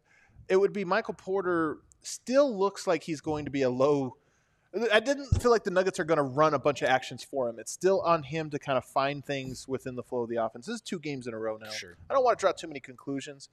it 0.50 0.56
would 0.56 0.74
be 0.74 0.86
Michael 0.86 1.14
Porter. 1.14 1.78
Still 2.02 2.58
looks 2.58 2.88
like 2.88 3.04
he's 3.04 3.22
going 3.22 3.46
to 3.46 3.52
be 3.52 3.64
a 3.64 3.70
low. 3.70 4.16
I 4.92 5.00
didn't 5.00 5.42
feel 5.42 5.52
like 5.52 5.64
the 5.64 5.72
Nuggets 5.72 6.00
are 6.00 6.04
going 6.04 6.18
to 6.18 6.24
run 6.24 6.54
a 6.54 6.60
bunch 6.60 6.82
of 6.82 6.90
actions 6.90 7.24
for 7.24 7.50
him. 7.50 7.58
It's 7.60 7.72
still 7.72 8.02
on 8.02 8.24
him 8.24 8.50
to 8.50 8.60
kind 8.60 8.78
of 8.78 8.86
find 8.86 9.26
things 9.26 9.68
within 9.68 9.96
the 9.96 10.04
flow 10.04 10.24
of 10.24 10.30
the 10.30 10.36
offense. 10.38 10.66
This 10.66 10.76
is 10.76 10.82
two 10.82 11.00
games 11.00 11.28
in 11.28 11.34
a 11.34 11.38
row 11.38 11.58
now. 11.58 11.70
Sure. 11.70 11.98
I 12.10 12.14
don't 12.14 12.24
want 12.24 12.38
to 12.38 12.44
draw 12.44 12.52
too 12.52 12.68
many 12.68 12.80
conclusions, 12.80 13.50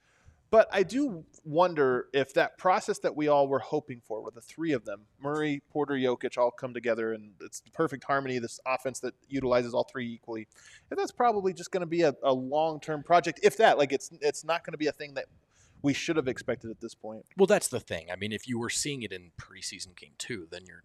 but 0.51 0.67
I 0.71 0.83
do 0.83 1.25
wonder 1.43 2.07
if 2.13 2.33
that 2.33 2.57
process 2.57 2.99
that 2.99 3.15
we 3.15 3.27
all 3.27 3.47
were 3.47 3.59
hoping 3.59 4.01
for, 4.05 4.21
where 4.21 4.31
the 4.31 4.41
three 4.41 4.73
of 4.73 4.85
them, 4.85 5.01
Murray, 5.21 5.61
Porter, 5.71 5.95
Jokic, 5.95 6.37
all 6.37 6.51
come 6.51 6.73
together, 6.73 7.13
and 7.13 7.31
it's 7.41 7.61
the 7.61 7.71
perfect 7.71 8.03
harmony. 8.03 8.39
This 8.39 8.59
offense 8.65 8.99
that 8.99 9.13
utilizes 9.27 9.73
all 9.73 9.83
three 9.83 10.11
equally, 10.13 10.47
if 10.91 10.97
that's 10.97 11.11
probably 11.11 11.53
just 11.53 11.71
going 11.71 11.81
to 11.81 11.87
be 11.87 12.01
a, 12.03 12.13
a 12.23 12.33
long 12.33 12.79
term 12.79 13.03
project. 13.03 13.39
If 13.41 13.57
that, 13.57 13.77
like, 13.77 13.91
it's 13.91 14.11
it's 14.21 14.43
not 14.43 14.63
going 14.63 14.73
to 14.73 14.77
be 14.77 14.87
a 14.87 14.91
thing 14.91 15.13
that 15.15 15.25
we 15.81 15.93
should 15.93 16.15
have 16.15 16.27
expected 16.27 16.71
at 16.71 16.81
this 16.81 16.95
point. 16.95 17.25
Well, 17.37 17.47
that's 17.47 17.67
the 17.67 17.79
thing. 17.79 18.07
I 18.11 18.15
mean, 18.15 18.31
if 18.31 18.47
you 18.47 18.59
were 18.59 18.69
seeing 18.69 19.03
it 19.03 19.11
in 19.11 19.31
preseason 19.39 19.95
game 19.95 20.13
two, 20.17 20.47
then 20.49 20.65
you're 20.65 20.83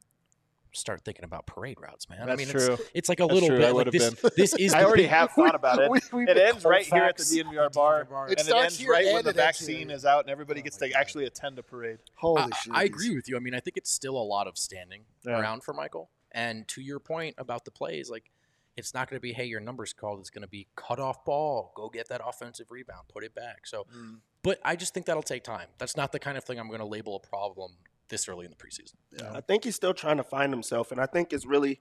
start 0.72 1.02
thinking 1.04 1.24
about 1.24 1.46
parade 1.46 1.78
routes, 1.80 2.08
man. 2.08 2.22
I 2.22 2.26
That's 2.26 2.38
mean, 2.38 2.48
true. 2.48 2.74
It's, 2.74 2.82
it's 2.94 3.08
like 3.08 3.20
a 3.20 3.24
That's 3.24 3.34
little 3.34 3.48
true, 3.48 3.58
bit 3.58 3.74
like 3.74 3.90
this. 3.90 4.14
been. 4.14 4.30
This 4.36 4.54
is 4.54 4.72
I 4.74 4.84
already 4.84 5.02
big- 5.04 5.10
have 5.10 5.30
thought 5.36 5.54
about 5.54 5.78
it. 5.80 5.90
We- 5.90 6.00
we- 6.12 6.24
it 6.28 6.36
ends 6.36 6.64
right 6.64 6.84
here 6.86 7.02
at 7.04 7.16
the 7.16 7.24
Colfax. 7.24 7.56
DNVR 7.56 7.72
bar, 7.72 8.04
bar. 8.04 8.26
It 8.26 8.32
and 8.32 8.40
it 8.40 8.44
starts 8.46 8.64
ends 8.64 8.78
here 8.78 8.90
right 8.92 9.12
when 9.12 9.24
the 9.24 9.32
vaccine 9.32 9.88
here. 9.88 9.96
is 9.96 10.04
out 10.04 10.24
and 10.24 10.30
everybody 10.30 10.60
Oh 10.60 10.64
gets 10.64 10.76
to 10.78 10.88
God. 10.88 10.96
actually 11.00 11.24
attend 11.26 11.58
a 11.58 11.62
parade. 11.62 11.98
Holy 12.16 12.42
I, 12.42 12.48
shit! 12.62 12.74
I 12.74 12.84
agree 12.84 13.14
with 13.14 13.28
you. 13.28 13.36
I 13.36 13.40
mean, 13.40 13.54
I 13.54 13.60
think 13.60 13.76
it's 13.76 13.90
still 13.90 14.16
a 14.16 14.22
lot 14.22 14.46
of 14.46 14.56
standing 14.58 15.02
Yeah. 15.26 15.40
around 15.40 15.62
for 15.64 15.72
Michael. 15.74 16.10
And 16.32 16.66
to 16.68 16.80
your 16.80 17.00
point 17.00 17.34
about 17.38 17.64
the 17.64 17.70
plays, 17.70 18.08
like 18.10 18.30
it's 18.76 18.94
not 18.94 19.10
going 19.10 19.16
to 19.16 19.20
be, 19.20 19.32
hey, 19.32 19.44
your 19.46 19.60
number's 19.60 19.92
called. 19.92 20.20
It's 20.20 20.30
going 20.30 20.42
to 20.42 20.48
be 20.48 20.68
cut 20.76 21.00
off 21.00 21.24
ball, 21.24 21.72
go 21.76 21.88
get 21.88 22.08
that 22.08 22.20
offensive 22.24 22.70
rebound, 22.70 23.08
put 23.12 23.24
it 23.24 23.34
back. 23.34 23.66
So, 23.66 23.84
Mm. 23.94 24.18
but 24.42 24.58
I 24.64 24.76
just 24.76 24.94
think 24.94 25.06
that'll 25.06 25.22
take 25.24 25.42
time. 25.42 25.66
That's 25.78 25.96
not 25.96 26.12
the 26.12 26.18
kind 26.20 26.38
of 26.38 26.44
thing 26.44 26.58
I'm 26.60 26.68
going 26.68 26.78
to 26.80 26.86
label 26.86 27.16
a 27.16 27.20
problem 27.20 27.72
this 28.10 28.28
early 28.28 28.44
in 28.44 28.50
the 28.50 28.56
preseason. 28.56 28.94
I 29.34 29.40
think 29.40 29.64
he's 29.64 29.76
still 29.76 29.94
trying 29.94 30.18
to 30.18 30.22
find 30.24 30.52
himself, 30.52 30.92
and 30.92 31.00
I 31.00 31.06
think 31.06 31.32
it's 31.32 31.46
really 31.46 31.80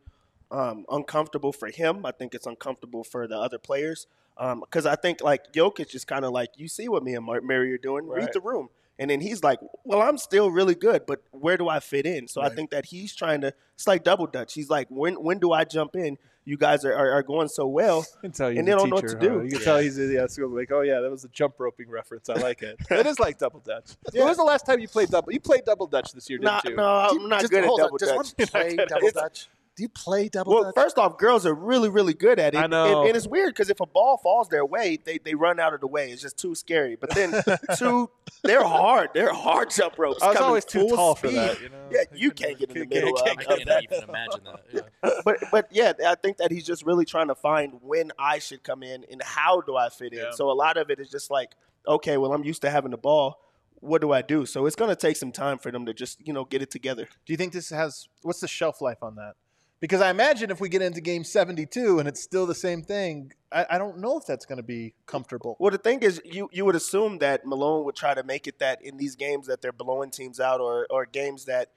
um, 0.51 0.85
uncomfortable 0.89 1.51
for 1.51 1.69
him. 1.69 2.05
I 2.05 2.11
think 2.11 2.33
it's 2.33 2.47
uncomfortable 2.47 3.03
for 3.03 3.27
the 3.27 3.37
other 3.37 3.57
players 3.59 4.07
because 4.37 4.85
I 4.85 4.95
think 4.95 5.21
like 5.21 5.51
Jokic 5.51 5.93
is 5.93 6.05
kind 6.05 6.23
of 6.23 6.31
like, 6.31 6.51
you 6.55 6.69
see 6.69 6.87
what 6.87 7.03
me 7.03 7.13
and 7.13 7.25
Mar- 7.25 7.41
Mary 7.41 7.73
are 7.73 7.77
doing, 7.77 8.07
read 8.07 8.29
the 8.33 8.39
room, 8.39 8.69
and 8.99 9.09
then 9.09 9.21
he's 9.21 9.41
like, 9.41 9.59
well, 9.85 10.01
I'm 10.01 10.17
still 10.17 10.51
really 10.51 10.75
good, 10.75 11.05
but 11.07 11.23
where 11.31 11.55
do 11.55 11.69
I 11.69 11.79
fit 11.79 12.05
in? 12.05 12.27
So 12.27 12.41
I 12.41 12.49
think 12.49 12.69
that 12.71 12.85
he's 12.85 13.15
trying 13.15 13.41
to. 13.41 13.53
It's 13.73 13.87
like 13.87 14.03
double 14.03 14.27
dutch. 14.27 14.53
He's 14.53 14.69
like, 14.69 14.87
when 14.89 15.15
when 15.23 15.39
do 15.39 15.53
I 15.53 15.63
jump 15.63 15.95
in? 15.95 16.17
You 16.43 16.57
guys 16.57 16.83
are, 16.83 16.93
are, 16.93 17.11
are 17.11 17.23
going 17.23 17.47
so 17.47 17.67
well. 17.67 18.05
I 18.17 18.21
can 18.21 18.31
tell 18.31 18.47
And 18.47 18.67
they 18.67 18.71
don't 18.71 18.89
know 18.89 18.95
what 18.95 19.07
to 19.07 19.17
do. 19.17 19.43
You 19.43 19.51
can 19.51 19.61
tell 19.61 19.77
he's 19.77 19.97
yeah, 19.97 20.23
it's 20.23 20.37
like, 20.37 20.71
oh 20.71 20.81
yeah, 20.81 20.99
that 20.99 21.09
was 21.09 21.23
a 21.23 21.29
jump 21.29 21.55
roping 21.59 21.89
reference. 21.89 22.29
I 22.29 22.33
like 22.33 22.61
it. 22.61 22.75
it 22.91 23.05
is 23.05 23.19
like 23.19 23.37
double 23.37 23.61
dutch. 23.61 23.91
When 24.11 24.25
was 24.25 24.37
the 24.37 24.43
last 24.43 24.65
time 24.65 24.79
you 24.79 24.87
played 24.87 25.09
double? 25.09 25.31
You 25.31 25.39
played 25.39 25.63
double 25.65 25.87
dutch 25.87 26.11
this 26.11 26.29
year, 26.29 26.39
didn't 26.39 26.51
Nah, 26.51 26.61
you? 26.65 26.75
no, 26.75 26.83
I'm 26.83 27.29
not 27.29 27.41
just, 27.41 27.51
good 27.51 27.63
at 27.63 27.69
double 27.69 27.83
on, 27.83 27.97
Does 27.99 28.11
one 28.11 28.25
play 28.47 28.75
double 28.75 29.11
dutch? 29.11 29.47
Do 29.75 29.83
you 29.83 29.89
play 29.89 30.27
double 30.27 30.53
Well, 30.53 30.63
dutch? 30.65 30.75
first 30.75 30.97
off, 30.97 31.17
girls 31.17 31.45
are 31.45 31.53
really, 31.53 31.87
really 31.87 32.13
good 32.13 32.37
at 32.37 32.53
it. 32.53 32.57
I 32.57 32.67
know. 32.67 32.99
And, 32.99 33.07
and 33.09 33.15
it's 33.17 33.25
weird 33.27 33.53
because 33.53 33.69
if 33.69 33.79
a 33.79 33.85
ball 33.85 34.17
falls 34.17 34.49
their 34.49 34.65
way, 34.65 34.97
they, 35.01 35.19
they 35.19 35.35
run 35.35 35.57
out 35.57 35.73
of 35.73 35.79
the 35.79 35.87
way. 35.87 36.11
It's 36.11 36.21
just 36.21 36.37
too 36.37 36.53
scary. 36.53 36.97
But 36.97 37.11
then, 37.11 37.33
two, 37.77 38.09
they're 38.43 38.65
hard. 38.67 39.11
They're 39.13 39.31
hard 39.33 39.69
jump 39.69 39.97
ropes. 39.97 40.21
I 40.21 40.27
was 40.31 40.37
always 40.37 40.65
too 40.65 40.87
full 40.89 40.97
tall 40.97 41.15
for 41.15 41.29
that. 41.29 41.61
You 41.61 41.69
know? 41.69 41.77
Yeah, 41.91 41.99
I 41.99 42.03
you 42.13 42.31
couldn't- 42.31 42.57
can't 42.57 42.59
get 42.59 42.69
in 42.71 42.73
the 42.73 42.79
can't- 42.87 42.89
middle 42.89 43.13
can't 43.13 43.41
of- 43.41 43.47
I 43.47 43.53
of 43.53 43.57
can't 43.57 43.69
that. 43.69 43.83
even 43.83 44.09
imagine 44.09 44.41
that. 44.43 44.63
Yeah. 44.73 45.09
But 45.23 45.37
but 45.49 45.67
yeah, 45.71 45.93
I 46.05 46.15
think 46.15 46.37
that 46.37 46.51
he's 46.51 46.65
just 46.65 46.85
really 46.85 47.05
trying 47.05 47.29
to 47.29 47.35
find 47.35 47.73
when 47.81 48.11
I 48.19 48.39
should 48.39 48.63
come 48.63 48.83
in 48.83 49.05
and 49.09 49.21
how 49.23 49.61
do 49.61 49.77
I 49.77 49.87
fit 49.89 50.11
in. 50.11 50.19
Yeah. 50.19 50.31
So 50.31 50.51
a 50.51 50.53
lot 50.53 50.75
of 50.75 50.89
it 50.89 50.99
is 50.99 51.09
just 51.09 51.31
like, 51.31 51.51
okay, 51.87 52.17
well, 52.17 52.33
I'm 52.33 52.43
used 52.43 52.61
to 52.63 52.69
having 52.69 52.91
the 52.91 52.97
ball. 52.97 53.39
What 53.81 54.01
do 54.01 54.11
I 54.11 54.21
do? 54.21 54.45
So 54.45 54.65
it's 54.65 54.75
going 54.75 54.89
to 54.89 54.95
take 54.97 55.15
some 55.15 55.31
time 55.31 55.57
for 55.57 55.71
them 55.71 55.85
to 55.85 55.93
just 55.93 56.19
you 56.27 56.33
know 56.33 56.43
get 56.43 56.61
it 56.61 56.69
together. 56.69 57.07
Do 57.25 57.31
you 57.31 57.37
think 57.37 57.53
this 57.53 57.69
has 57.69 58.09
what's 58.23 58.41
the 58.41 58.47
shelf 58.49 58.81
life 58.81 59.01
on 59.01 59.15
that? 59.15 59.35
Because 59.79 60.01
I 60.01 60.09
imagine 60.09 60.51
if 60.51 60.59
we 60.59 60.67
get 60.67 60.81
into 60.81 60.99
game 60.99 61.23
72 61.23 61.99
and 61.99 62.07
it's 62.07 62.21
still 62.21 62.45
the 62.45 62.55
same 62.55 62.81
thing, 62.81 63.31
I, 63.51 63.65
I 63.71 63.77
don't 63.77 63.99
know 63.99 64.17
if 64.17 64.25
that's 64.25 64.45
going 64.45 64.57
to 64.57 64.63
be 64.63 64.93
comfortable. 65.05 65.55
Well, 65.59 65.71
the 65.71 65.77
thing 65.77 65.99
is, 66.01 66.21
you 66.25 66.49
you 66.51 66.65
would 66.65 66.75
assume 66.75 67.19
that 67.19 67.45
Malone 67.45 67.85
would 67.85 67.95
try 67.95 68.13
to 68.13 68.23
make 68.23 68.45
it 68.45 68.59
that 68.59 68.81
in 68.83 68.97
these 68.97 69.15
games 69.15 69.47
that 69.47 69.61
they're 69.61 69.71
blowing 69.71 70.11
teams 70.11 70.39
out, 70.39 70.59
or 70.59 70.85
or 70.89 71.05
games 71.05 71.45
that 71.45 71.71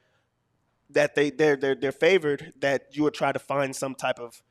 that 0.90 1.14
they 1.14 1.30
they're 1.30 1.56
they're 1.56 1.76
they're 1.76 1.92
favored, 1.92 2.52
that 2.60 2.88
you 2.92 3.04
would 3.04 3.14
try 3.14 3.30
to 3.30 3.38
find 3.38 3.74
some 3.76 3.94
type 3.94 4.18
of 4.18 4.42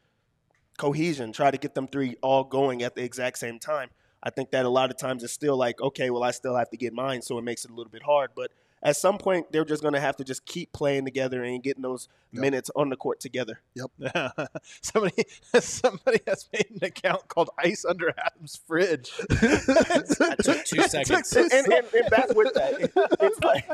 cohesion, 0.77 1.33
try 1.33 1.51
to 1.51 1.57
get 1.57 1.75
them 1.75 1.87
three 1.87 2.15
all 2.21 2.45
going 2.45 2.81
at 2.81 2.95
the 2.95 3.03
exact 3.03 3.37
same 3.37 3.59
time. 3.59 3.89
I 4.23 4.29
think 4.29 4.51
that 4.51 4.65
a 4.65 4.69
lot 4.69 4.91
of 4.91 4.97
times 4.97 5.23
it's 5.23 5.33
still 5.33 5.57
like, 5.57 5.81
okay, 5.81 6.09
well, 6.09 6.23
I 6.23 6.31
still 6.31 6.55
have 6.55 6.69
to 6.69 6.77
get 6.77 6.93
mine, 6.93 7.21
so 7.21 7.37
it 7.37 7.43
makes 7.43 7.65
it 7.65 7.71
a 7.71 7.73
little 7.73 7.91
bit 7.91 8.03
hard. 8.03 8.31
But 8.35 8.51
at 8.83 8.95
some 8.97 9.17
point, 9.17 9.51
they're 9.51 9.65
just 9.65 9.81
going 9.81 9.93
to 9.93 9.99
have 9.99 10.15
to 10.17 10.23
just 10.23 10.45
keep 10.45 10.71
playing 10.73 11.05
together 11.05 11.43
and 11.43 11.61
getting 11.63 11.83
those 11.83 12.07
Yep. 12.33 12.41
minutes 12.41 12.71
on 12.77 12.87
the 12.87 12.95
court 12.95 13.19
together. 13.19 13.59
Yep. 13.75 13.91
somebody 14.81 15.25
somebody 15.59 16.19
has 16.25 16.47
made 16.53 16.65
an 16.71 16.77
account 16.81 17.27
called 17.27 17.49
Ice 17.59 17.83
Under 17.83 18.13
Adam's 18.17 18.55
Fridge. 18.65 19.11
That 19.29 20.37
took 20.41 20.63
two 20.63 20.81
seconds. 20.83 21.29
two 21.29 21.41
and, 21.51 21.67
and, 21.73 21.85
and 21.93 22.09
back 22.09 22.33
with 22.33 22.53
that, 22.53 22.79
it- 22.79 22.91
it's 23.19 23.39
like 23.41 23.65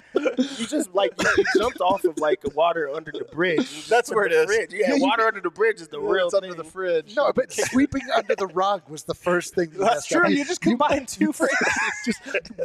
you 0.60 0.66
just 0.66 0.94
like 0.96 1.12
you, 1.22 1.30
you 1.38 1.44
jumped 1.60 1.82
off 1.82 2.04
of 2.06 2.18
like 2.18 2.40
water 2.56 2.90
under 2.90 3.12
the 3.12 3.26
bridge. 3.26 3.88
That's 3.88 4.10
where 4.12 4.26
it 4.26 4.30
the 4.32 4.40
is. 4.42 4.46
Fridge. 4.48 4.74
Yeah, 4.74 4.86
Yeah, 4.90 4.96
you- 4.96 5.04
water 5.04 5.28
under 5.28 5.42
the 5.42 5.52
bridge 5.52 5.80
is 5.80 5.88
the 5.90 6.00
real 6.00 6.26
It's 6.26 6.34
under 6.34 6.56
the 6.56 6.64
fridge. 6.64 7.16
no, 7.16 7.32
but 7.32 7.52
sweeping 7.52 8.02
under 8.16 8.36
the 8.36 8.48
rug 8.48 8.90
was 8.90 9.04
the 9.04 9.14
first 9.14 9.54
thing. 9.54 9.70
that 9.72 9.78
That's 9.80 9.96
messed 10.12 10.16
up. 10.16 10.22
true. 10.26 10.32
You 10.32 10.46
just 10.46 10.62
combined 10.62 11.08
two 11.08 11.32
phrases. 11.32 11.58
just 12.06 12.22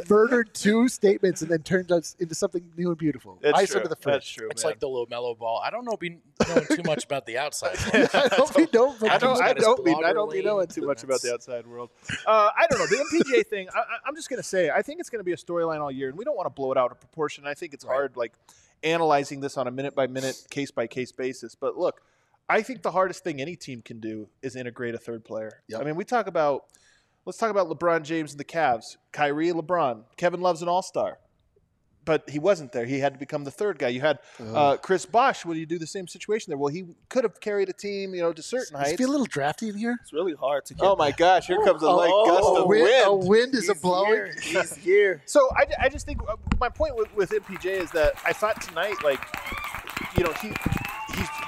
murdered 0.09 0.55
two 0.55 0.87
statements 0.87 1.43
and 1.43 1.51
then 1.51 1.61
turned 1.61 1.91
us 1.91 2.15
into 2.19 2.32
something 2.37 2.63
new 2.77 2.89
and 2.89 2.97
beautiful. 2.97 3.39
That's 3.41 3.57
Ice 3.57 3.69
true. 3.71 3.77
under 3.79 3.89
the 3.89 3.95
fridge. 3.95 4.13
That's 4.15 4.29
true. 4.29 4.47
It's 4.51 4.63
man. 4.63 4.71
like 4.71 4.79
the 4.79 4.87
little 4.87 5.07
mellow 5.09 5.35
ball. 5.35 5.61
I 5.63 5.69
don't 5.69 5.85
know, 5.85 5.95
be 5.97 6.17
knowing 6.47 6.65
too 6.67 6.83
much 6.85 7.05
about 7.05 7.25
the 7.25 7.37
outside. 7.37 7.77
I 8.13 8.27
don't 8.35 8.55
be 8.55 8.67
known 8.73 8.95
I 9.09 9.17
don't. 9.17 9.41
I 9.41 9.53
don't 9.53 9.83
be. 9.85 9.93
I 9.93 10.13
don't 10.13 10.31
be 10.31 10.41
knowing 10.41 10.67
too 10.67 10.85
much 10.85 11.03
about 11.03 11.21
the 11.21 11.33
outside 11.33 11.65
world. 11.67 11.89
Uh, 12.25 12.49
I 12.57 12.65
don't 12.69 12.79
know 12.79 12.85
the 12.87 12.97
MPJ 13.23 13.47
thing. 13.49 13.67
I, 13.73 13.79
I- 13.79 13.83
I'm 14.07 14.15
just 14.15 14.29
gonna 14.29 14.43
say. 14.43 14.69
I 14.69 14.81
think 14.81 14.99
it's 14.99 15.09
gonna 15.09 15.23
be 15.23 15.33
a 15.33 15.37
storyline 15.37 15.79
all 15.81 15.91
year, 15.91 16.09
and 16.09 16.17
we 16.17 16.23
don't 16.23 16.35
want 16.35 16.45
to 16.47 16.51
blow 16.53 16.71
it 16.71 16.77
out 16.77 16.91
of 16.91 16.99
proportion. 16.99 17.45
I 17.47 17.53
think 17.53 17.73
it's 17.73 17.85
Right. 17.85 17.93
hard, 17.93 18.17
like 18.17 18.33
analyzing 18.83 19.39
this 19.39 19.57
on 19.57 19.67
a 19.67 19.71
minute 19.71 19.95
by 19.95 20.07
minute, 20.07 20.45
case 20.49 20.71
by 20.71 20.87
case 20.87 21.11
basis. 21.11 21.55
But 21.55 21.77
look, 21.77 22.01
I 22.49 22.61
think 22.61 22.81
the 22.81 22.91
hardest 22.91 23.23
thing 23.23 23.39
any 23.41 23.55
team 23.55 23.81
can 23.81 23.99
do 23.99 24.27
is 24.41 24.55
integrate 24.55 24.93
a 24.95 24.97
third 24.97 25.23
player. 25.23 25.61
Yep. 25.69 25.81
I 25.81 25.83
mean, 25.83 25.95
we 25.95 26.03
talk 26.03 26.27
about. 26.27 26.65
Let's 27.25 27.37
talk 27.37 27.51
about 27.51 27.69
LeBron 27.69 28.03
James 28.03 28.31
and 28.33 28.39
the 28.41 28.43
Cavs. 28.43 28.97
Kyrie, 29.13 29.51
LeBron, 29.51 30.03
Kevin 30.17 30.41
Love's 30.41 30.61
an 30.61 30.67
All 30.67 30.81
Star. 30.81 31.19
But 32.05 32.29
he 32.29 32.37
wasn't 32.39 32.71
there. 32.73 32.85
He 32.85 32.99
had 32.99 33.13
to 33.13 33.19
become 33.19 33.43
the 33.45 33.51
third 33.51 33.79
guy. 33.79 33.87
You 33.87 34.01
had 34.01 34.19
uh, 34.53 34.77
Chris 34.77 35.05
Bosh. 35.05 35.45
Would 35.45 35.57
you 35.57 35.65
do 35.65 35.79
the 35.79 35.87
same 35.87 36.07
situation 36.07 36.51
there? 36.51 36.57
Well, 36.57 36.67
he 36.73 36.83
could 37.09 37.23
have 37.23 37.39
carried 37.39 37.69
a 37.69 37.73
team, 37.73 38.13
you 38.13 38.21
know, 38.21 38.33
to 38.33 38.41
certain 38.41 38.73
Does 38.77 38.81
it 38.81 38.89
heights. 38.91 38.97
feel 38.97 39.09
a 39.09 39.11
little 39.11 39.25
drafty 39.25 39.69
in 39.69 39.75
here? 39.77 39.97
It's 40.01 40.11
really 40.11 40.33
hard 40.33 40.65
to 40.65 40.73
get. 40.73 40.83
Oh 40.85 40.95
my 40.97 41.11
gosh! 41.11 41.47
Here 41.47 41.63
comes 41.63 41.81
a 41.81 41.89
light 41.89 42.09
Oh, 42.11 42.25
gust 42.25 42.43
oh, 42.43 42.61
of 42.63 42.67
wind, 42.67 42.83
wind. 42.83 43.05
a 43.07 43.13
wind 43.15 43.55
is 43.55 43.69
a 43.69 43.75
blowing. 43.75 44.09
here. 44.15 44.35
He's 44.41 44.75
here. 44.75 45.21
So 45.25 45.47
I, 45.55 45.65
I 45.85 45.89
just 45.89 46.05
think 46.05 46.21
uh, 46.27 46.35
my 46.59 46.69
point 46.69 46.95
with, 46.97 47.13
with 47.15 47.29
MPJ 47.31 47.65
is 47.65 47.91
that 47.91 48.13
I 48.25 48.33
thought 48.33 48.61
tonight, 48.61 48.95
like, 49.03 49.21
you 50.17 50.23
know, 50.23 50.33
he 50.41 50.49
he's 50.49 50.57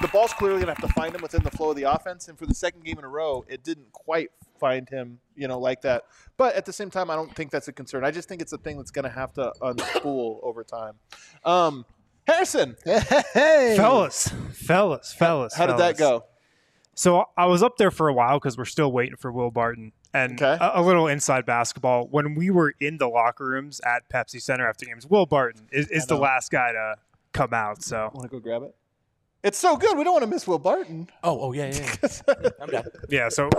the 0.02 0.08
ball's 0.12 0.34
clearly 0.34 0.60
gonna 0.60 0.74
have 0.74 0.88
to 0.88 0.94
find 0.94 1.14
him 1.16 1.22
within 1.22 1.44
the 1.44 1.52
flow 1.52 1.72
of 1.72 1.76
the 1.76 1.84
offense, 1.84 2.28
and 2.28 2.38
for 2.38 2.46
the 2.46 2.54
second 2.56 2.84
game 2.86 2.98
in 3.00 3.04
a 3.06 3.08
row, 3.10 3.46
it 3.48 3.64
didn't 3.64 3.92
quite 3.92 4.30
find 4.60 4.88
him, 4.90 5.20
you 5.36 5.48
know, 5.48 5.60
like 5.60 5.82
that. 5.82 6.04
But 6.38 6.56
at 6.56 6.66
the 6.66 6.74
same 6.74 6.90
time, 6.90 7.10
I 7.10 7.16
don't 7.16 7.34
think 7.36 7.52
that's 7.52 7.68
a 7.68 7.74
concern. 7.74 8.04
I 8.06 8.12
just 8.12 8.28
think 8.30 8.42
it's 8.42 8.54
a 8.54 8.58
thing 8.58 8.78
that's 8.78 8.92
gonna 8.92 9.10
have 9.10 9.34
to 9.34 9.52
unspool 9.62 10.40
over 10.44 10.64
time. 10.64 10.94
Um, 11.44 11.86
Harrison, 12.28 12.76
Hey, 12.86 13.76
Fellas, 13.78 14.30
fellas, 14.54 15.14
fellas. 15.14 15.54
how 15.54 15.68
did 15.68 15.78
that 15.78 15.98
go? 15.98 16.26
So 16.96 17.26
I 17.38 17.46
was 17.48 17.62
up 17.62 17.78
there 17.78 17.92
for 17.92 18.08
a 18.08 18.14
while 18.14 18.40
because 18.40 18.58
we're 18.58 18.66
still 18.66 18.92
waiting 18.92 19.18
for 19.18 19.32
Will 19.32 19.52
Barton. 19.52 19.92
And 20.14 20.42
Okay. 20.42 20.58
a, 20.64 20.80
a 20.80 20.82
little 20.82 21.08
inside 21.08 21.46
basketball. 21.46 22.08
When 22.08 22.36
we 22.36 22.50
were 22.50 22.74
in 22.80 22.98
the 22.98 23.08
locker 23.10 23.46
rooms 23.46 23.82
at 23.86 24.10
Pepsi 24.10 24.42
Center 24.42 24.66
after 24.68 24.86
games, 24.86 25.06
Will 25.06 25.26
Barton 25.26 25.68
is, 25.74 25.88
is 25.90 26.06
the 26.08 26.16
last 26.16 26.52
guy 26.52 26.72
to 26.72 26.96
come 27.34 27.54
out. 27.54 27.84
So 27.84 28.12
Want 28.14 28.24
to 28.24 28.28
go 28.30 28.40
grab 28.40 28.64
it? 28.64 28.74
It's 29.46 29.58
so 29.60 29.78
good. 29.78 29.98
We 29.98 30.04
don't 30.04 30.14
want 30.14 30.24
to 30.24 30.30
miss 30.30 30.48
Will 30.48 30.58
Barton. 30.60 31.08
Oh, 31.24 31.40
oh 31.40 31.54
yeah, 31.54 31.68
yeah. 31.74 31.96
yeah. 32.04 32.50
I'm 32.62 32.70
down. 32.70 32.84
yeah, 33.10 33.30
so 33.30 33.50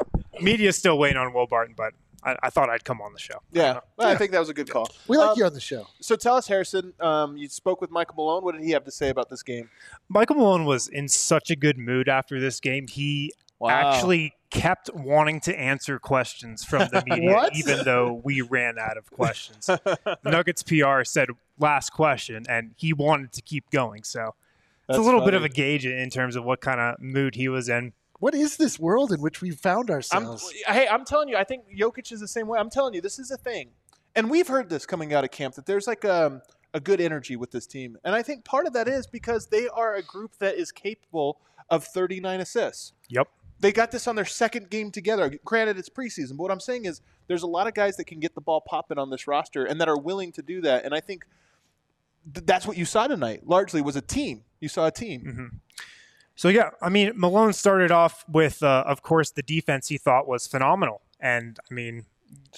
media's 0.40 0.76
still 0.76 0.98
waiting 0.98 1.16
on 1.16 1.32
Will 1.32 1.46
Barton, 1.46 1.74
but 1.76 1.92
I, 2.24 2.36
I 2.42 2.50
thought 2.50 2.68
I'd 2.68 2.84
come 2.84 3.00
on 3.00 3.12
the 3.12 3.20
show. 3.20 3.38
Yeah, 3.52 3.78
Well, 3.96 4.08
I 4.08 4.16
think 4.16 4.32
that 4.32 4.40
was 4.40 4.48
a 4.48 4.54
good 4.54 4.68
call. 4.68 4.88
we 5.06 5.16
like 5.16 5.28
Um, 5.30 5.34
you 5.38 5.44
on 5.44 5.54
the 5.54 5.60
show. 5.60 5.86
So 6.00 6.16
tell 6.16 6.34
us, 6.34 6.48
Harrison. 6.48 6.92
Um, 6.98 7.36
you 7.36 7.48
spoke 7.48 7.80
with 7.80 7.90
Michael 7.92 8.16
Malone. 8.16 8.42
What 8.42 8.56
did 8.56 8.64
he 8.64 8.72
have 8.72 8.82
to 8.84 8.90
say 8.90 9.10
about 9.10 9.30
this 9.30 9.44
game? 9.44 9.70
Michael 10.08 10.36
Malone 10.36 10.64
was 10.64 10.88
in 10.88 11.08
such 11.08 11.50
a 11.50 11.56
good 11.56 11.78
mood 11.78 12.08
after 12.08 12.40
this 12.40 12.58
game. 12.58 12.88
He 12.88 13.32
actually 13.64 14.34
kept 14.50 14.90
wanting 14.92 15.40
to 15.40 15.56
answer 15.58 15.98
questions 16.00 16.64
from 16.64 16.88
the 16.92 17.02
media, 17.08 17.32
What? 17.32 17.56
even 17.56 17.84
though 17.84 18.20
we 18.24 18.40
ran 18.40 18.76
out 18.78 18.96
of 18.96 19.10
questions. 19.10 19.66
the 19.66 20.18
Nuggets 20.24 20.62
PR 20.64 21.04
said 21.04 21.28
last 21.58 21.90
question, 21.90 22.44
and 22.48 22.72
he 22.76 22.92
wanted 22.92 23.32
to 23.34 23.42
keep 23.42 23.70
going. 23.70 24.02
So 24.02 24.34
it's 24.88 24.98
a 24.98 25.02
little 25.02 25.24
bit 25.24 25.34
of 25.34 25.44
a 25.44 25.48
gauge 25.48 25.86
in 25.86 26.10
terms 26.10 26.36
of 26.36 26.44
what 26.44 26.60
kind 26.60 26.80
of 26.80 27.00
mood 27.00 27.34
he 27.34 27.48
was 27.48 27.68
in. 27.68 27.92
What 28.18 28.34
is 28.34 28.56
this 28.56 28.78
world 28.78 29.12
in 29.12 29.20
which 29.20 29.42
we 29.42 29.50
found 29.50 29.90
I'm, 29.90 29.96
ourselves? 29.96 30.52
hey, 30.66 30.88
I'm 30.88 31.04
telling 31.04 31.28
you, 31.28 31.36
I 31.36 31.44
think 31.44 31.64
Jokic 31.76 32.12
is 32.12 32.20
the 32.20 32.28
same 32.28 32.46
way. 32.46 32.58
I'm 32.58 32.70
telling 32.70 32.94
you, 32.94 33.00
this 33.00 33.18
is 33.18 33.30
a 33.30 33.36
thing, 33.36 33.70
and 34.14 34.30
we've 34.30 34.48
heard 34.48 34.70
this 34.70 34.86
coming 34.86 35.12
out 35.12 35.24
of 35.24 35.30
camp 35.30 35.54
that 35.56 35.66
there's 35.66 35.86
like 35.86 36.04
um, 36.04 36.40
a 36.72 36.80
good 36.80 37.00
energy 37.00 37.36
with 37.36 37.50
this 37.50 37.66
team, 37.66 37.96
and 38.04 38.14
I 38.14 38.22
think 38.22 38.44
part 38.44 38.66
of 38.66 38.72
that 38.72 38.88
is 38.88 39.06
because 39.06 39.48
they 39.48 39.68
are 39.68 39.94
a 39.94 40.02
group 40.02 40.38
that 40.38 40.54
is 40.54 40.72
capable 40.72 41.40
of 41.68 41.84
39 41.84 42.40
assists. 42.40 42.92
Yep. 43.08 43.28
They 43.58 43.72
got 43.72 43.90
this 43.90 44.06
on 44.06 44.16
their 44.16 44.26
second 44.26 44.70
game 44.70 44.90
together. 44.90 45.32
Granted, 45.44 45.78
it's 45.78 45.88
preseason, 45.88 46.36
but 46.36 46.44
what 46.44 46.50
I'm 46.50 46.60
saying 46.60 46.84
is 46.84 47.00
there's 47.26 47.42
a 47.42 47.46
lot 47.46 47.66
of 47.66 47.74
guys 47.74 47.96
that 47.96 48.04
can 48.04 48.20
get 48.20 48.34
the 48.34 48.40
ball 48.40 48.60
popping 48.60 48.98
on 48.98 49.10
this 49.10 49.26
roster 49.26 49.64
and 49.64 49.80
that 49.80 49.88
are 49.88 49.98
willing 49.98 50.32
to 50.32 50.42
do 50.42 50.60
that. 50.62 50.84
And 50.84 50.94
I 50.94 51.00
think 51.00 51.24
th- 52.34 52.44
that's 52.46 52.66
what 52.66 52.76
you 52.76 52.84
saw 52.84 53.06
tonight. 53.06 53.46
Largely 53.46 53.80
was 53.80 53.96
a 53.96 54.02
team. 54.02 54.44
You 54.60 54.68
saw 54.68 54.86
a 54.86 54.90
team. 54.90 55.20
hmm 55.20 55.56
So 56.34 56.48
yeah, 56.48 56.70
I 56.82 56.88
mean 56.88 57.12
Malone 57.14 57.52
started 57.52 57.90
off 57.90 58.24
with, 58.28 58.62
uh, 58.62 58.84
of 58.86 59.02
course, 59.02 59.30
the 59.30 59.42
defense 59.42 59.88
he 59.88 59.98
thought 59.98 60.26
was 60.28 60.46
phenomenal, 60.46 61.00
and 61.20 61.58
I 61.70 61.74
mean 61.74 62.04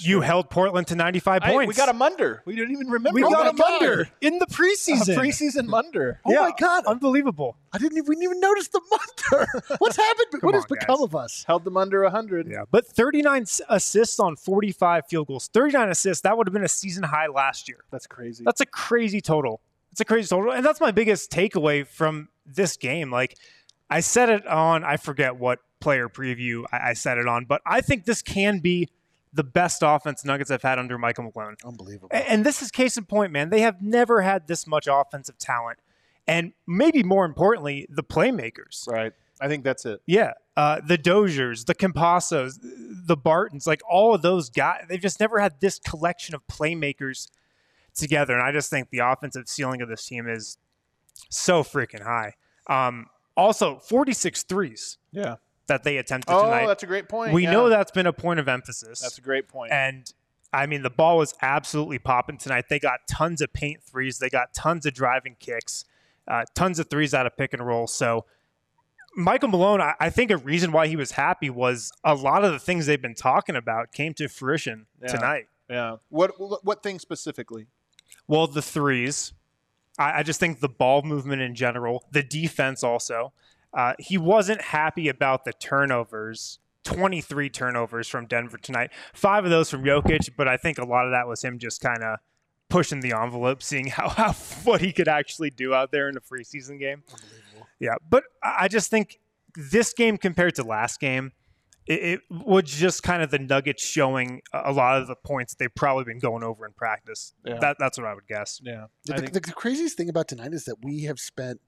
You 0.00 0.22
held 0.22 0.48
Portland 0.48 0.86
to 0.86 0.94
95 0.96 1.42
I- 1.42 1.52
points. 1.52 1.68
we 1.68 1.74
got 1.74 1.88
a 1.90 1.92
Munder. 1.92 2.42
We 2.46 2.56
didn't 2.56 2.70
even 2.72 2.88
remember. 2.88 3.14
We 3.14 3.22
Oh 3.24 3.30
got 3.30 3.44
my 3.44 3.50
a 3.50 3.70
Munder 3.70 4.08
in 4.22 4.38
the 4.38 4.46
a 4.46 4.48
preseason. 4.48 5.14
preseason 5.16 5.66
Munder. 5.66 6.20
Oh 6.24 6.32
Yeah, 6.32 6.40
my 6.40 6.52
God. 6.58 6.86
unbelievable. 6.86 7.56
I 7.72 7.76
didn't 7.78 7.98
even, 7.98 8.08
we 8.08 8.14
didn't 8.14 8.24
even 8.30 8.40
notice 8.40 8.68
the 8.68 8.80
Munder. 8.90 9.46
What's 9.78 9.96
happened? 9.98 10.26
Come 10.32 10.40
what 10.42 10.54
has 10.54 10.64
on, 10.64 10.68
become 10.78 11.02
of 11.02 11.14
us? 11.14 11.44
Held 11.46 11.64
them 11.64 11.76
under 11.76 12.02
100. 12.02 12.48
Yeah, 12.48 12.62
but 12.70 12.86
39 12.86 13.44
assists 13.68 14.18
on 14.18 14.36
45 14.36 15.06
field 15.10 15.26
goals. 15.26 15.50
39 15.52 15.90
assists. 15.90 16.22
That 16.22 16.38
would 16.38 16.46
have 16.46 16.54
been 16.54 16.64
a 16.64 16.68
season 16.68 17.02
high 17.02 17.26
last 17.26 17.68
year. 17.68 17.84
That's 17.90 18.06
crazy. 18.06 18.44
That's 18.44 18.62
a 18.62 18.66
crazy 18.66 19.20
total. 19.20 19.60
It's 19.98 20.02
a 20.02 20.04
crazy 20.04 20.28
total, 20.28 20.52
and 20.52 20.64
that's 20.64 20.80
my 20.80 20.92
biggest 20.92 21.32
takeaway 21.32 21.84
from 21.84 22.28
this 22.46 22.76
game. 22.76 23.10
Like 23.10 23.36
I 23.90 23.98
said 23.98 24.28
it 24.30 24.46
on, 24.46 24.84
I 24.84 24.96
forget 24.96 25.34
what 25.34 25.58
player 25.80 26.08
preview 26.08 26.62
I, 26.70 26.90
I 26.90 26.92
said 26.92 27.18
it 27.18 27.26
on, 27.26 27.46
but 27.46 27.62
I 27.66 27.80
think 27.80 28.04
this 28.04 28.22
can 28.22 28.60
be 28.60 28.90
the 29.32 29.42
best 29.42 29.82
offense 29.84 30.24
Nuggets 30.24 30.52
I've 30.52 30.62
had 30.62 30.78
under 30.78 30.98
Michael 30.98 31.24
Malone. 31.34 31.56
Unbelievable. 31.64 32.10
A- 32.12 32.30
And 32.30 32.46
this 32.46 32.62
is 32.62 32.70
case 32.70 32.96
in 32.96 33.06
point, 33.06 33.32
man. 33.32 33.50
They 33.50 33.62
have 33.62 33.82
never 33.82 34.20
had 34.22 34.46
this 34.46 34.68
much 34.68 34.86
offensive 34.88 35.36
talent. 35.36 35.80
And 36.28 36.52
maybe 36.64 37.02
more 37.02 37.24
importantly, 37.24 37.88
the 37.90 38.04
playmakers. 38.04 38.86
right. 38.86 39.12
I 39.40 39.48
think 39.48 39.64
that's 39.64 39.84
it. 39.84 40.00
Yeah. 40.06 40.34
Uh, 40.56 40.80
the 40.86 40.96
Doziers, 40.96 41.66
the 41.66 41.74
Campazzos, 41.74 42.54
the 42.62 43.16
Bartons, 43.16 43.66
like 43.66 43.80
all 43.88 44.14
of 44.14 44.22
those 44.22 44.48
guys, 44.48 44.84
they've 44.88 45.00
just 45.00 45.18
never 45.18 45.40
had 45.40 45.58
this 45.60 45.80
collection 45.80 46.36
of 46.36 46.46
playmakers 46.46 47.28
together. 47.98 48.34
And 48.34 48.42
I 48.42 48.52
just 48.52 48.70
think 48.70 48.90
the 48.90 49.00
offensive 49.00 49.48
ceiling 49.48 49.82
of 49.82 49.88
this 49.88 50.06
team 50.06 50.28
is 50.28 50.58
so 51.28 51.62
freaking 51.62 52.02
high. 52.02 52.34
Um, 52.68 53.06
also, 53.36 53.78
46 53.78 54.42
threes 54.44 54.98
Yeah. 55.12 55.36
that 55.66 55.84
they 55.84 55.98
attempted 55.98 56.32
Oh, 56.32 56.44
tonight. 56.44 56.66
that's 56.66 56.82
a 56.82 56.86
great 56.86 57.08
point. 57.08 57.32
we 57.32 57.44
yeah. 57.44 57.52
know 57.52 57.68
that's 57.68 57.90
been 57.90 58.06
a 58.06 58.12
point 58.12 58.40
of 58.40 58.48
emphasis. 58.48 59.00
That's 59.00 59.18
a 59.18 59.22
great 59.22 59.48
point. 59.48 59.72
And 59.72 60.12
I 60.52 60.64
mean, 60.66 60.82
the 60.82 60.90
ball 60.90 61.18
was 61.18 61.34
absolutely 61.42 61.98
popping 61.98 62.38
tonight. 62.38 62.66
They 62.70 62.78
got 62.78 63.00
tons 63.06 63.42
of 63.42 63.52
paint 63.52 63.82
threes. 63.82 64.18
They 64.18 64.30
got 64.30 64.54
tons 64.54 64.86
of 64.86 64.94
driving 64.94 65.36
kicks, 65.38 65.84
uh, 66.26 66.44
tons 66.54 66.78
of 66.78 66.88
threes 66.88 67.12
out 67.12 67.26
of 67.26 67.36
pick 67.36 67.52
and 67.52 67.66
roll. 67.66 67.86
So, 67.86 68.24
Michael 69.16 69.48
Malone, 69.48 69.80
I, 69.80 69.94
I 70.00 70.10
think 70.10 70.30
a 70.30 70.36
reason 70.36 70.70
why 70.72 70.86
he 70.86 70.96
was 70.96 71.12
happy 71.12 71.50
was 71.50 71.92
a 72.04 72.14
lot 72.14 72.44
of 72.44 72.52
the 72.52 72.58
things 72.58 72.86
they've 72.86 73.00
been 73.02 73.14
talking 73.14 73.56
about 73.56 73.92
came 73.92 74.14
to 74.14 74.28
fruition 74.28 74.86
Yeah. 75.02 75.08
tonight. 75.08 75.48
yeah. 75.68 75.96
What 76.08 76.38
what 76.40 76.64
what 76.64 76.82
thing 76.82 76.98
specifically? 76.98 77.66
Well, 78.26 78.46
the 78.46 78.62
threes. 78.62 79.32
I, 79.98 80.20
I 80.20 80.22
just 80.22 80.40
think 80.40 80.60
the 80.60 80.68
ball 80.68 81.02
movement 81.02 81.42
in 81.42 81.54
general, 81.54 82.04
the 82.10 82.22
defense 82.22 82.82
also. 82.82 83.32
Uh, 83.72 83.94
he 83.98 84.16
wasn't 84.16 84.60
happy 84.60 85.08
about 85.08 85.44
the 85.44 85.52
turnovers. 85.52 86.58
23 86.84 87.50
turnovers 87.50 88.08
from 88.08 88.26
Denver 88.26 88.56
tonight. 88.56 88.90
Five 89.12 89.44
of 89.44 89.50
those 89.50 89.68
from 89.68 89.82
Jokic, 89.82 90.30
but 90.36 90.48
I 90.48 90.56
think 90.56 90.78
a 90.78 90.84
lot 90.84 91.04
of 91.04 91.12
that 91.12 91.28
was 91.28 91.42
him 91.42 91.58
just 91.58 91.82
kind 91.82 92.02
of 92.02 92.18
pushing 92.70 93.00
the 93.00 93.12
envelope, 93.12 93.62
seeing 93.62 93.86
how, 93.88 94.08
how 94.08 94.32
what 94.64 94.80
he 94.80 94.92
could 94.92 95.08
actually 95.08 95.50
do 95.50 95.74
out 95.74 95.90
there 95.90 96.08
in 96.08 96.16
a 96.16 96.20
preseason 96.20 96.78
game. 96.78 97.02
Yeah, 97.78 97.94
but 98.08 98.24
I 98.42 98.68
just 98.68 98.90
think 98.90 99.20
this 99.54 99.92
game 99.92 100.16
compared 100.16 100.54
to 100.56 100.62
last 100.62 101.00
game, 101.00 101.32
it, 101.88 102.02
it 102.02 102.20
was 102.30 102.64
just 102.64 103.02
kind 103.02 103.22
of 103.22 103.30
the 103.30 103.38
Nuggets 103.38 103.82
showing 103.84 104.42
a 104.52 104.70
a 104.70 104.72
lot 104.72 105.00
of 105.00 105.06
the 105.08 105.16
points 105.16 105.54
that 105.54 105.58
they've 105.58 105.74
probably 105.74 106.04
been 106.04 106.18
going 106.18 106.42
over 106.44 106.66
in 106.66 106.72
practice. 106.72 107.32
Yeah. 107.44 107.58
That, 107.58 107.76
that's 107.78 107.98
what 107.98 108.06
I 108.06 108.14
would 108.14 108.26
guess. 108.28 108.60
Yeah. 108.62 108.86
The, 109.06 109.14
think- 109.14 109.32
the, 109.32 109.40
the 109.40 109.52
craziest 109.52 109.96
thing 109.96 110.08
about 110.08 110.28
tonight 110.28 110.52
is 110.52 110.64
that 110.66 110.76
we 110.82 111.04
have 111.04 111.18
spent 111.18 111.60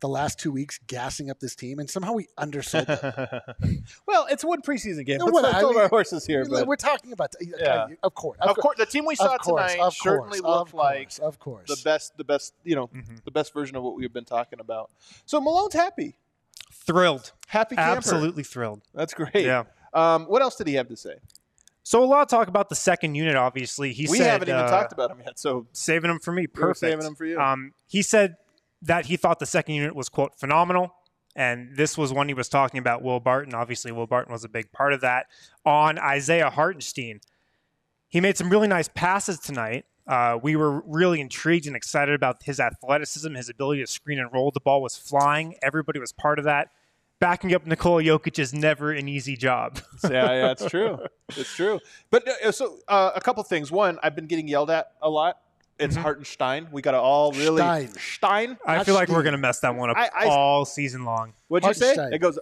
the 0.00 0.08
last 0.08 0.38
two 0.38 0.52
weeks 0.52 0.78
gassing 0.86 1.30
up 1.30 1.40
this 1.40 1.56
team, 1.56 1.78
and 1.78 1.88
somehow 1.88 2.12
we 2.12 2.26
undersold 2.36 2.86
them. 2.86 3.40
well, 4.06 4.26
it's 4.30 4.44
one 4.44 4.60
preseason 4.60 5.06
game. 5.06 5.16
No, 5.16 5.24
Let's 5.24 5.40
not 5.54 5.54
hold 5.62 5.76
our 5.78 5.88
horses 5.88 6.26
here, 6.26 6.44
but 6.44 6.66
We're 6.66 6.76
talking 6.76 7.12
about, 7.14 7.32
Yeah. 7.40 7.86
of 8.02 8.14
course, 8.14 8.36
of 8.42 8.58
course, 8.58 8.76
the 8.76 8.84
team 8.84 9.06
we 9.06 9.14
saw 9.14 9.34
of 9.36 9.40
course, 9.40 9.72
tonight 9.72 9.82
of 9.82 9.94
certainly 9.94 10.40
course, 10.40 10.58
looked 10.58 10.68
of 10.70 10.74
like 10.74 11.12
of 11.22 11.38
course. 11.38 11.68
the 11.74 11.80
best, 11.82 12.14
the 12.18 12.24
best, 12.24 12.52
you 12.62 12.76
know, 12.76 12.88
Mhm. 12.88 13.24
the 13.24 13.30
best 13.30 13.54
version 13.54 13.74
of 13.74 13.82
what 13.84 13.96
we've 13.96 14.12
been 14.12 14.26
talking 14.26 14.60
about. 14.60 14.90
So 15.24 15.40
Malone's 15.40 15.72
happy, 15.72 16.18
Thrilled. 16.84 17.32
happy 17.48 17.76
camper. 17.76 17.96
Absolutely 17.96 18.42
thrilled. 18.42 18.82
That's 18.94 19.14
great. 19.14 19.44
Yeah. 19.46 19.64
Um, 19.92 20.26
what 20.26 20.42
else 20.42 20.56
did 20.56 20.66
he 20.66 20.74
have 20.74 20.88
to 20.88 20.96
say? 20.96 21.14
So 21.82 22.02
a 22.02 22.04
lot 22.04 22.22
of 22.22 22.28
talk 22.28 22.48
about 22.48 22.68
the 22.68 22.74
second 22.74 23.14
unit. 23.14 23.36
Obviously, 23.36 23.92
he 23.92 24.06
said 24.06 24.10
we 24.12 24.18
said 24.18 24.30
haven't 24.30 24.48
even 24.48 24.60
uh, 24.60 24.68
talked 24.68 24.92
about 24.92 25.10
him 25.10 25.18
yet. 25.24 25.38
So 25.38 25.66
saving 25.72 26.10
him 26.10 26.18
for 26.18 26.32
me. 26.32 26.46
Perfect. 26.48 26.78
saving 26.78 27.06
him 27.06 27.14
for 27.14 27.24
you. 27.24 27.38
Um, 27.38 27.72
he 27.86 28.02
said 28.02 28.36
that 28.82 29.06
he 29.06 29.16
thought 29.16 29.38
the 29.38 29.46
second 29.46 29.76
unit 29.76 29.94
was 29.94 30.08
quote 30.08 30.34
phenomenal, 30.38 30.92
and 31.36 31.76
this 31.76 31.96
was 31.96 32.12
when 32.12 32.26
he 32.28 32.34
was 32.34 32.48
talking 32.48 32.78
about 32.78 33.02
Will 33.02 33.20
Barton. 33.20 33.54
Obviously, 33.54 33.92
Will 33.92 34.08
Barton 34.08 34.32
was 34.32 34.42
a 34.44 34.48
big 34.48 34.72
part 34.72 34.92
of 34.92 35.00
that. 35.02 35.26
On 35.64 35.98
Isaiah 35.98 36.50
Hartenstein, 36.50 37.20
he 38.08 38.20
made 38.20 38.36
some 38.36 38.50
really 38.50 38.68
nice 38.68 38.88
passes 38.88 39.38
tonight. 39.38 39.84
Uh, 40.06 40.38
we 40.40 40.54
were 40.56 40.80
really 40.86 41.20
intrigued 41.20 41.66
and 41.66 41.74
excited 41.74 42.14
about 42.14 42.42
his 42.44 42.60
athleticism, 42.60 43.34
his 43.34 43.48
ability 43.48 43.80
to 43.82 43.86
screen 43.86 44.18
and 44.18 44.32
roll. 44.32 44.50
The 44.52 44.60
ball 44.60 44.80
was 44.80 44.96
flying. 44.96 45.56
Everybody 45.62 45.98
was 45.98 46.12
part 46.12 46.38
of 46.38 46.44
that. 46.44 46.68
Backing 47.18 47.54
up 47.54 47.66
Nikola 47.66 48.02
Jokic 48.02 48.38
is 48.38 48.52
never 48.52 48.92
an 48.92 49.08
easy 49.08 49.36
job. 49.36 49.78
yeah, 50.04 50.10
yeah, 50.32 50.50
it's 50.50 50.66
true. 50.66 50.98
It's 51.30 51.54
true. 51.56 51.80
But 52.10 52.28
uh, 52.28 52.52
so 52.52 52.76
uh, 52.88 53.12
a 53.16 53.20
couple 53.20 53.42
things. 53.42 53.72
One, 53.72 53.98
I've 54.02 54.14
been 54.14 54.26
getting 54.26 54.46
yelled 54.48 54.70
at 54.70 54.92
a 55.00 55.08
lot. 55.10 55.38
It's 55.78 55.96
Mhm. 55.96 56.00
Hartenstein. 56.02 56.68
We 56.72 56.80
got 56.82 56.92
to 56.92 57.00
all 57.00 57.32
really 57.32 57.58
Stein. 57.60 57.88
Stein. 57.98 58.58
I 58.66 58.76
Not 58.76 58.86
feel 58.86 58.94
like 58.94 59.08
we're 59.08 59.22
going 59.22 59.32
to 59.32 59.38
mess 59.38 59.60
that 59.60 59.74
one 59.74 59.90
up 59.90 59.96
I- 59.98 60.10
I- 60.14 60.26
all 60.28 60.64
season 60.64 61.04
long. 61.04 61.32
What'd 61.48 61.66
you 61.68 61.74
say? 61.74 61.94
It 62.12 62.18
goes. 62.18 62.38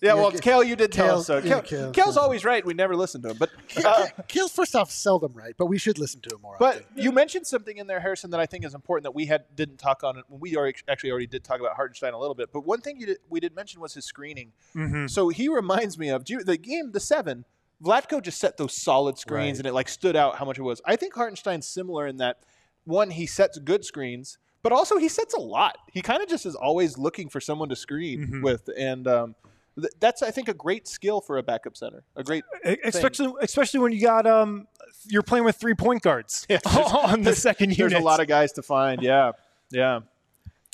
Yeah, 0.00 0.14
well, 0.14 0.32
Yeah, 0.32 0.38
Kale, 0.40 0.62
you 0.62 0.76
did 0.76 0.92
tell 0.92 1.06
Kale- 1.06 1.18
us 1.18 1.26
so. 1.26 1.38
yeah, 1.38 1.60
Kale, 1.60 1.62
Kale- 1.62 1.90
Kale's 1.92 2.16
always 2.16 2.44
right. 2.44 2.64
We 2.64 2.72
never 2.72 2.94
listen 2.94 3.20
to 3.22 3.30
him. 3.30 3.36
But 3.36 3.50
uh, 3.84 4.06
Kale's 4.28 4.52
first 4.52 4.76
off 4.76 4.90
seldom 4.92 5.32
right, 5.32 5.54
but 5.58 5.66
we 5.66 5.76
should 5.76 5.98
listen 5.98 6.20
to 6.20 6.34
him 6.36 6.40
more. 6.40 6.56
but 6.58 6.76
often. 6.76 6.86
you 7.02 7.10
mentioned 7.10 7.46
something 7.48 7.76
in 7.76 7.88
there, 7.88 7.98
Harrison, 7.98 8.30
that 8.30 8.38
I 8.38 8.46
think 8.46 8.64
is 8.64 8.74
important 8.74 9.02
that 9.04 9.14
we 9.14 9.26
had 9.26 9.44
didn't 9.56 9.78
talk 9.78 10.04
on. 10.04 10.22
When 10.28 10.40
we 10.40 10.56
already, 10.56 10.78
actually 10.88 11.10
already 11.10 11.26
did 11.26 11.42
talk 11.42 11.58
about 11.58 11.74
Hartenstein 11.74 12.12
a 12.14 12.18
little 12.18 12.36
bit. 12.36 12.50
But 12.52 12.64
one 12.64 12.80
thing 12.80 13.00
you 13.00 13.06
did, 13.06 13.18
we 13.28 13.40
did 13.40 13.56
mention 13.56 13.80
was 13.80 13.94
his 13.94 14.04
screening. 14.04 14.52
Mm-hmm. 14.76 15.08
So 15.08 15.30
he 15.30 15.48
reminds 15.48 15.98
me 15.98 16.10
of 16.10 16.22
do 16.24 16.34
you, 16.34 16.44
the 16.44 16.56
game, 16.56 16.92
the 16.92 17.00
seven. 17.00 17.44
Vlatko 17.84 18.20
just 18.22 18.38
set 18.40 18.56
those 18.56 18.74
solid 18.74 19.18
screens, 19.18 19.58
Right. 19.58 19.58
and 19.58 19.66
it 19.66 19.72
like 19.72 19.88
stood 19.88 20.16
out 20.16 20.36
how 20.36 20.44
much 20.44 20.58
it 20.58 20.62
was. 20.62 20.80
I 20.84 20.96
think 20.96 21.14
Hartenstein's 21.14 21.66
similar 21.66 22.06
in 22.08 22.16
that 22.18 22.38
one, 22.84 23.10
he 23.10 23.24
sets 23.26 23.56
good 23.58 23.84
screens, 23.84 24.38
but 24.64 24.72
also 24.72 24.96
he 24.96 25.08
sets 25.08 25.32
a 25.34 25.40
lot. 25.40 25.76
He 25.92 26.02
kind 26.02 26.20
of 26.22 26.28
just 26.28 26.44
is 26.44 26.56
always 26.56 26.98
looking 26.98 27.28
for 27.28 27.40
someone 27.40 27.68
to 27.68 27.76
screen 27.76 28.26
Mhm. 28.28 28.42
with, 28.42 28.68
and 28.76 29.06
um, 29.06 29.34
th- 29.44 29.54
that's 30.00 30.22
I 30.22 30.30
think 30.30 30.48
a 30.48 30.54
great 30.54 30.88
skill 30.88 31.20
for 31.20 31.38
a 31.38 31.42
backup 31.42 31.76
center. 31.76 32.04
A 32.16 32.22
great 32.24 32.44
especially 32.84 33.32
especially 33.40 33.80
when 33.80 33.92
you 33.92 34.00
got 34.00 34.26
um 34.26 34.66
you're 35.06 35.22
playing 35.22 35.44
with 35.44 35.56
three 35.56 35.74
point 35.74 36.02
guards 36.02 36.46
Yeah, 36.50 36.58
on 36.66 37.22
the 37.22 37.34
second 37.34 37.76
unit. 37.78 37.92
There's 37.92 38.02
a 38.02 38.04
lot 38.04 38.20
of 38.20 38.26
guys 38.26 38.52
to 38.52 38.62
find. 38.62 39.02
Yeah, 39.02 39.32
yeah. 39.70 40.00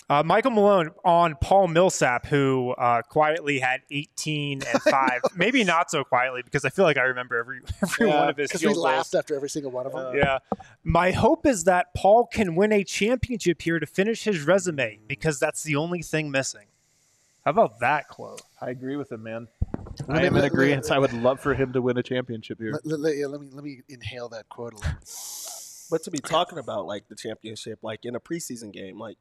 uh, 0.09 0.23
Michael 0.23 0.51
Malone 0.51 0.91
on 1.05 1.35
Paul 1.41 1.69
Millsap, 1.69 2.27
who 2.27 2.73
uh, 2.79 3.03
quietly 3.03 3.59
had 3.59 3.81
18 3.91 4.63
and 4.67 4.83
five, 4.83 5.21
maybe 5.37 5.65
not 5.65 5.91
so 5.91 6.05
quietly 6.05 6.43
because 6.43 6.65
I 6.65 6.69
feel 6.71 6.85
like 6.85 6.97
I 6.99 7.03
remember 7.03 7.39
every 7.39 7.61
every 7.83 8.09
Yeah, 8.09 8.21
one 8.21 8.29
of 8.31 8.37
his 8.37 8.49
because 8.49 8.63
we 8.63 8.67
goals. 8.73 8.79
laughed 8.85 9.15
after 9.15 9.35
every 9.35 9.49
single 9.49 9.71
one 9.71 9.87
of 9.87 9.93
them. 9.93 10.07
Uh, 10.07 10.13
Yeah, 10.13 10.39
my 10.83 11.11
hope 11.13 11.47
is 11.47 11.65
that 11.65 11.87
Paul 11.97 12.27
can 12.27 12.55
win 12.55 12.71
a 12.73 12.85
championship 12.85 13.63
here 13.63 13.79
to 13.79 13.87
finish 13.87 14.25
his 14.25 14.43
resume 14.43 15.01
because 15.09 15.39
that's 15.41 15.63
the 15.63 15.77
only 15.77 16.03
thing 16.03 16.31
missing. 16.31 16.67
How 17.45 17.51
about 17.51 17.81
that 17.81 18.09
quote? 18.09 18.41
I 18.61 18.71
agree 18.71 18.97
with 18.97 19.13
him, 19.13 19.23
man. 19.23 19.49
Let 20.09 20.19
I 20.19 20.21
me- 20.23 20.27
am 20.29 20.37
in 20.37 20.45
agreement. 20.45 20.91
I 20.91 20.99
would 20.99 21.13
love 21.23 21.41
for 21.41 21.55
him 21.55 21.73
to 21.75 21.83
win 21.83 21.99
a 21.99 22.03
championship 22.03 22.59
here. 22.59 22.73
Let, 22.73 22.87
let- 22.87 23.01
let- 23.01 23.17
yeah, 23.17 23.27
let 23.27 23.41
me 23.41 23.49
let 23.53 23.65
me 23.65 23.83
inhale 23.89 24.29
that 24.31 24.49
quote 24.49 24.73
a 24.73 24.77
little. 24.77 24.93
But 25.91 26.03
to 26.05 26.11
be 26.11 26.19
talking 26.19 26.59
about 26.59 26.87
like 26.87 27.09
the 27.09 27.15
championship, 27.17 27.81
like 27.83 28.05
in 28.05 28.15
a 28.17 28.21
preseason 28.21 28.73
game, 28.73 28.99
like 28.99 29.19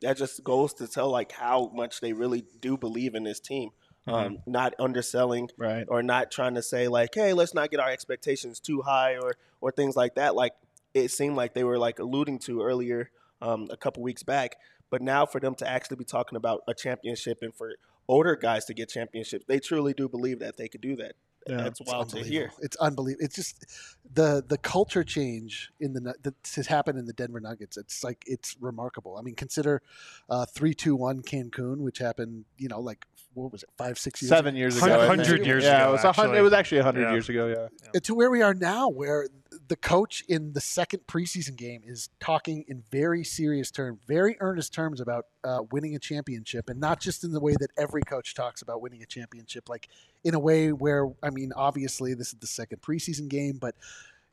that 0.00 0.16
just 0.16 0.42
goes 0.42 0.72
to 0.74 0.86
tell 0.88 1.10
like 1.10 1.32
how 1.32 1.70
much 1.74 2.00
they 2.00 2.12
really 2.14 2.44
do 2.60 2.76
believe 2.76 3.14
in 3.14 3.24
this 3.24 3.40
team. 3.40 3.70
Um, 4.08 4.38
not 4.46 4.72
underselling 4.78 5.50
Right. 5.58 5.84
or 5.88 6.00
not 6.00 6.30
trying 6.30 6.54
to 6.54 6.62
say 6.62 6.86
like, 6.86 7.12
hey, 7.12 7.32
let's 7.32 7.54
not 7.54 7.72
get 7.72 7.80
our 7.80 7.90
expectations 7.90 8.60
too 8.60 8.80
high 8.82 9.16
or 9.16 9.32
or 9.60 9.72
things 9.72 9.96
like 9.96 10.14
that. 10.14 10.36
Like 10.36 10.52
it 10.94 11.10
seemed 11.10 11.34
like 11.36 11.54
they 11.54 11.64
were 11.64 11.76
like 11.76 11.98
alluding 11.98 12.38
to 12.40 12.62
earlier 12.62 13.10
um, 13.42 13.66
a 13.70 13.76
couple 13.76 14.02
weeks 14.04 14.22
back. 14.22 14.56
But 14.90 15.02
now 15.02 15.26
for 15.26 15.40
them 15.40 15.54
to 15.56 15.68
actually 15.68 15.96
be 15.96 16.04
talking 16.04 16.36
about 16.36 16.62
a 16.68 16.74
championship 16.74 17.38
and 17.42 17.54
for 17.54 17.72
older 18.08 18.36
guys 18.36 18.64
to 18.66 18.74
get 18.74 18.88
championships, 18.88 19.44
they 19.48 19.58
truly 19.58 19.92
do 19.94 20.08
believe 20.08 20.38
that 20.40 20.56
they 20.56 20.68
could 20.68 20.80
do 20.80 20.96
that. 20.96 21.12
Yeah. 21.48 21.58
That's 21.58 21.80
It's 21.80 21.90
wild 21.90 22.08
to 22.10 22.16
hear. 22.18 22.24
unbelievable. 22.24 22.58
It's 22.64 22.76
unbelievable. 22.76 23.24
It's 23.24 23.36
just 23.36 23.66
the 24.12 24.44
the 24.46 24.58
culture 24.58 25.04
change 25.04 25.70
in 25.80 25.92
the 25.92 26.14
that 26.22 26.34
has 26.56 26.66
happened 26.66 26.98
in 26.98 27.06
the 27.06 27.12
Denver 27.12 27.38
Nuggets. 27.40 27.76
It's 27.76 28.02
like 28.02 28.24
it's 28.26 28.56
remarkable. 28.60 29.16
I 29.16 29.22
mean, 29.22 29.36
consider 29.36 29.80
uh, 30.28 30.44
three 30.46 30.74
two 30.74 30.96
one 30.96 31.22
Cancun, 31.22 31.78
which 31.78 31.98
happened. 31.98 32.46
You 32.58 32.66
know, 32.68 32.80
like 32.80 33.06
what 33.34 33.52
was 33.52 33.62
it, 33.62 33.68
five 33.78 33.96
six 33.96 34.22
years 34.22 34.30
Seven 34.30 34.54
ago? 34.54 34.58
years 34.60 34.76
ago. 34.82 35.06
Hundred 35.06 35.46
years 35.46 35.62
yeah, 35.62 35.82
ago, 35.82 35.88
It 35.90 35.92
was, 35.92 36.04
a 36.04 36.12
hun- 36.12 36.24
actually. 36.26 36.38
it 36.38 36.42
was 36.42 36.52
actually 36.52 36.80
hundred 36.80 37.02
Yeah. 37.02 37.12
years 37.12 37.28
ago. 37.28 37.46
Yeah. 37.46 37.90
And 37.94 38.02
to 38.04 38.14
where 38.16 38.30
we 38.30 38.42
are 38.42 38.54
now, 38.54 38.88
where 38.88 39.28
the 39.68 39.76
coach 39.76 40.22
in 40.28 40.52
the 40.52 40.60
second 40.60 41.00
preseason 41.06 41.56
game 41.56 41.82
is 41.84 42.08
talking 42.20 42.64
in 42.68 42.82
very 42.90 43.24
serious 43.24 43.70
terms, 43.70 44.00
very 44.06 44.36
earnest 44.40 44.72
terms 44.72 45.00
about 45.00 45.26
uh, 45.44 45.60
winning 45.72 45.94
a 45.94 45.98
championship, 45.98 46.68
and 46.68 46.80
not 46.80 47.00
just 47.00 47.24
in 47.24 47.32
the 47.32 47.40
way 47.40 47.54
that 47.58 47.70
every 47.76 48.02
coach 48.02 48.34
talks 48.34 48.62
about 48.62 48.80
winning 48.80 49.02
a 49.02 49.06
championship, 49.06 49.68
like 49.68 49.88
in 50.24 50.34
a 50.34 50.38
way 50.38 50.72
where, 50.72 51.08
I 51.22 51.30
mean, 51.30 51.52
obviously 51.54 52.14
this 52.14 52.28
is 52.28 52.38
the 52.38 52.46
second 52.46 52.82
preseason 52.82 53.28
game, 53.28 53.58
but 53.60 53.74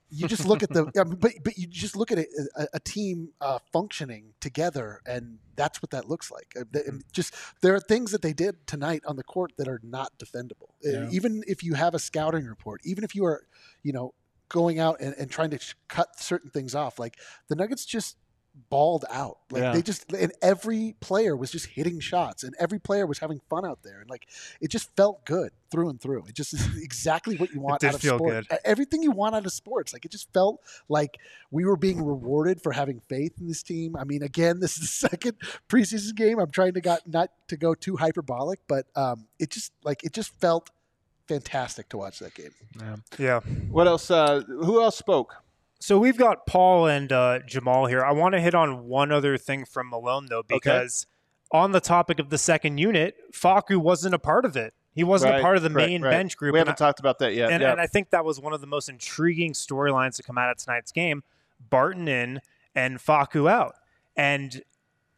you 0.10 0.28
just 0.28 0.46
look 0.46 0.62
at 0.62 0.70
the, 0.70 0.92
I 1.00 1.04
mean, 1.06 1.16
but 1.16 1.32
but 1.44 1.58
you 1.58 1.66
just 1.66 1.96
look 1.96 2.12
at 2.12 2.20
a, 2.20 2.28
a, 2.56 2.68
a 2.76 2.80
team 2.80 3.30
uh, 3.42 3.60
functioning 3.72 4.34
together, 4.40 5.02
and 5.06 5.40
that's 5.56 5.82
what 5.82 5.90
that 5.92 6.08
looks 6.08 6.30
like. 6.30 6.54
Uh, 6.56 6.66
and 6.86 7.04
just 7.12 7.34
there 7.62 7.74
are 7.74 7.80
things 7.80 8.12
that 8.12 8.22
they 8.22 8.34
did 8.34 8.68
tonight 8.68 9.02
on 9.08 9.16
the 9.16 9.24
court 9.24 9.54
that 9.58 9.68
are 9.68 9.80
not 9.84 10.12
defendable. 10.20 10.70
Uh, 10.86 10.90
Yeah. 10.90 11.10
Even 11.12 11.44
if 11.48 11.64
you 11.64 11.74
have 11.74 11.96
a 11.96 12.00
scouting 12.00 12.46
report, 12.46 12.82
even 12.84 13.04
if 13.04 13.16
you 13.16 13.26
are, 13.26 13.44
you 13.82 13.92
know, 13.92 14.14
going 14.50 14.80
out 14.80 15.00
and, 15.02 15.16
and 15.18 15.30
trying 15.32 15.50
to 15.52 15.60
sh- 15.60 15.76
cut 15.88 16.20
certain 16.20 16.50
things 16.50 16.76
off, 16.76 17.00
like 17.00 17.18
the 17.50 17.56
Nuggets 17.56 17.86
just 17.86 18.18
balled 18.70 19.04
out. 19.10 19.39
Like 19.50 19.64
Yeah. 19.64 19.72
they 19.74 19.82
just 19.82 20.14
and 20.14 20.32
every 20.39 20.96
player 21.00 21.36
was 21.36 21.50
just 21.52 21.66
hitting 21.66 22.00
shots, 22.00 22.44
and 22.44 22.54
every 22.60 22.78
player 22.78 23.08
was 23.08 23.18
having 23.18 23.41
fun 23.50 23.66
out 23.66 23.82
there, 23.82 24.00
and 24.00 24.08
like 24.12 24.28
it 24.62 24.70
just 24.70 24.96
felt 24.96 25.26
good 25.26 25.52
through 25.72 25.89
and 25.89 26.00
through. 26.00 26.26
It 26.28 26.36
just 26.36 26.54
is 26.54 26.68
exactly 26.84 27.36
what 27.38 27.52
you 27.52 27.62
want 27.62 27.84
out 27.84 27.96
of 27.96 28.02
feel 28.02 28.18
sports. 28.20 28.48
good. 28.48 28.60
Everything 28.64 29.02
you 29.02 29.10
want 29.10 29.34
out 29.34 29.44
of 29.48 29.52
sports. 29.52 29.91
Like 29.91 30.06
it 30.06 30.12
just 30.12 30.32
felt 30.34 30.62
like 30.88 31.18
we 31.50 31.66
were 31.66 31.78
being 31.78 32.04
rewarded 32.06 32.62
for 32.62 32.74
having 32.74 33.00
faith 33.10 33.34
in 33.39 33.48
this 33.48 33.64
team. 33.64 33.96
I 33.96 34.04
mean, 34.04 34.22
again, 34.22 34.60
this 34.60 34.76
is 34.76 34.82
the 34.82 35.08
second 35.10 35.38
preseason 35.68 36.14
game. 36.16 36.38
I'm 36.38 36.52
trying 36.52 36.74
to 36.76 36.82
got 36.82 37.08
not 37.08 37.32
to 37.48 37.58
go 37.58 37.74
too 37.74 37.96
hyperbolic, 37.96 38.60
but 38.68 38.86
um, 38.96 39.26
it 39.39 39.50
just 39.50 39.72
like 39.84 40.04
it 40.04 40.14
just 40.14 40.32
felt 40.39 40.70
fantastic 41.28 41.89
to 41.89 41.97
watch 41.97 42.19
that 42.19 42.34
game. 42.34 42.51
Yeah. 43.17 43.39
What 43.69 43.88
else? 43.88 44.11
Uh, 44.11 44.41
who 44.47 44.82
else 44.82 44.97
spoke? 44.97 45.36
So 45.80 45.99
we've 45.99 46.17
got 46.17 46.45
Paul 46.45 46.88
and 46.88 47.11
uh, 47.11 47.39
Jamal 47.45 47.88
here. 47.88 48.03
I 48.03 48.13
want 48.13 48.34
to 48.36 48.39
hit 48.41 48.55
on 48.55 48.88
one 48.88 49.11
other 49.11 49.38
thing 49.38 49.65
from 49.65 49.89
Malone 49.89 50.28
though, 50.30 50.43
because 50.47 51.07
on 51.51 51.71
the 51.74 51.82
topic 51.82 52.19
of 52.19 52.30
the 52.30 52.38
second 52.38 52.78
unit, 52.78 53.15
Facu 53.34 53.78
wasn't 53.78 54.15
a 54.15 54.19
part 54.19 54.45
of 54.45 54.55
it. 54.55 54.74
He 54.95 55.03
wasn't 55.03 55.32
Right, 55.34 55.39
a 55.39 55.41
part 55.41 55.57
of 55.57 55.63
the 55.63 55.69
right, 55.71 55.88
main 55.88 56.01
right. 56.01 56.11
bench 56.11 56.38
group. 56.38 56.53
We 56.53 56.59
haven't 56.59 56.78
talked 56.78 56.99
about 56.99 57.19
that 57.19 57.34
yet. 57.34 57.51
and, 57.51 57.61
yeah. 57.61 57.71
and 57.71 57.82
I 57.82 57.88
think 57.88 58.11
that 58.11 58.24
was 58.24 58.39
one 58.39 58.53
of 58.53 58.61
the 58.61 58.67
most 58.67 58.89
intriguing 58.89 59.53
storylines 59.53 60.15
to 60.17 60.24
come 60.24 60.38
out 60.38 60.51
of 60.51 60.57
tonight's 60.57 60.91
game. 60.91 61.24
Barton 61.69 62.07
in 62.07 62.41
and 62.76 62.99
Facu 62.99 63.49
out. 63.49 63.76
And 64.15 64.61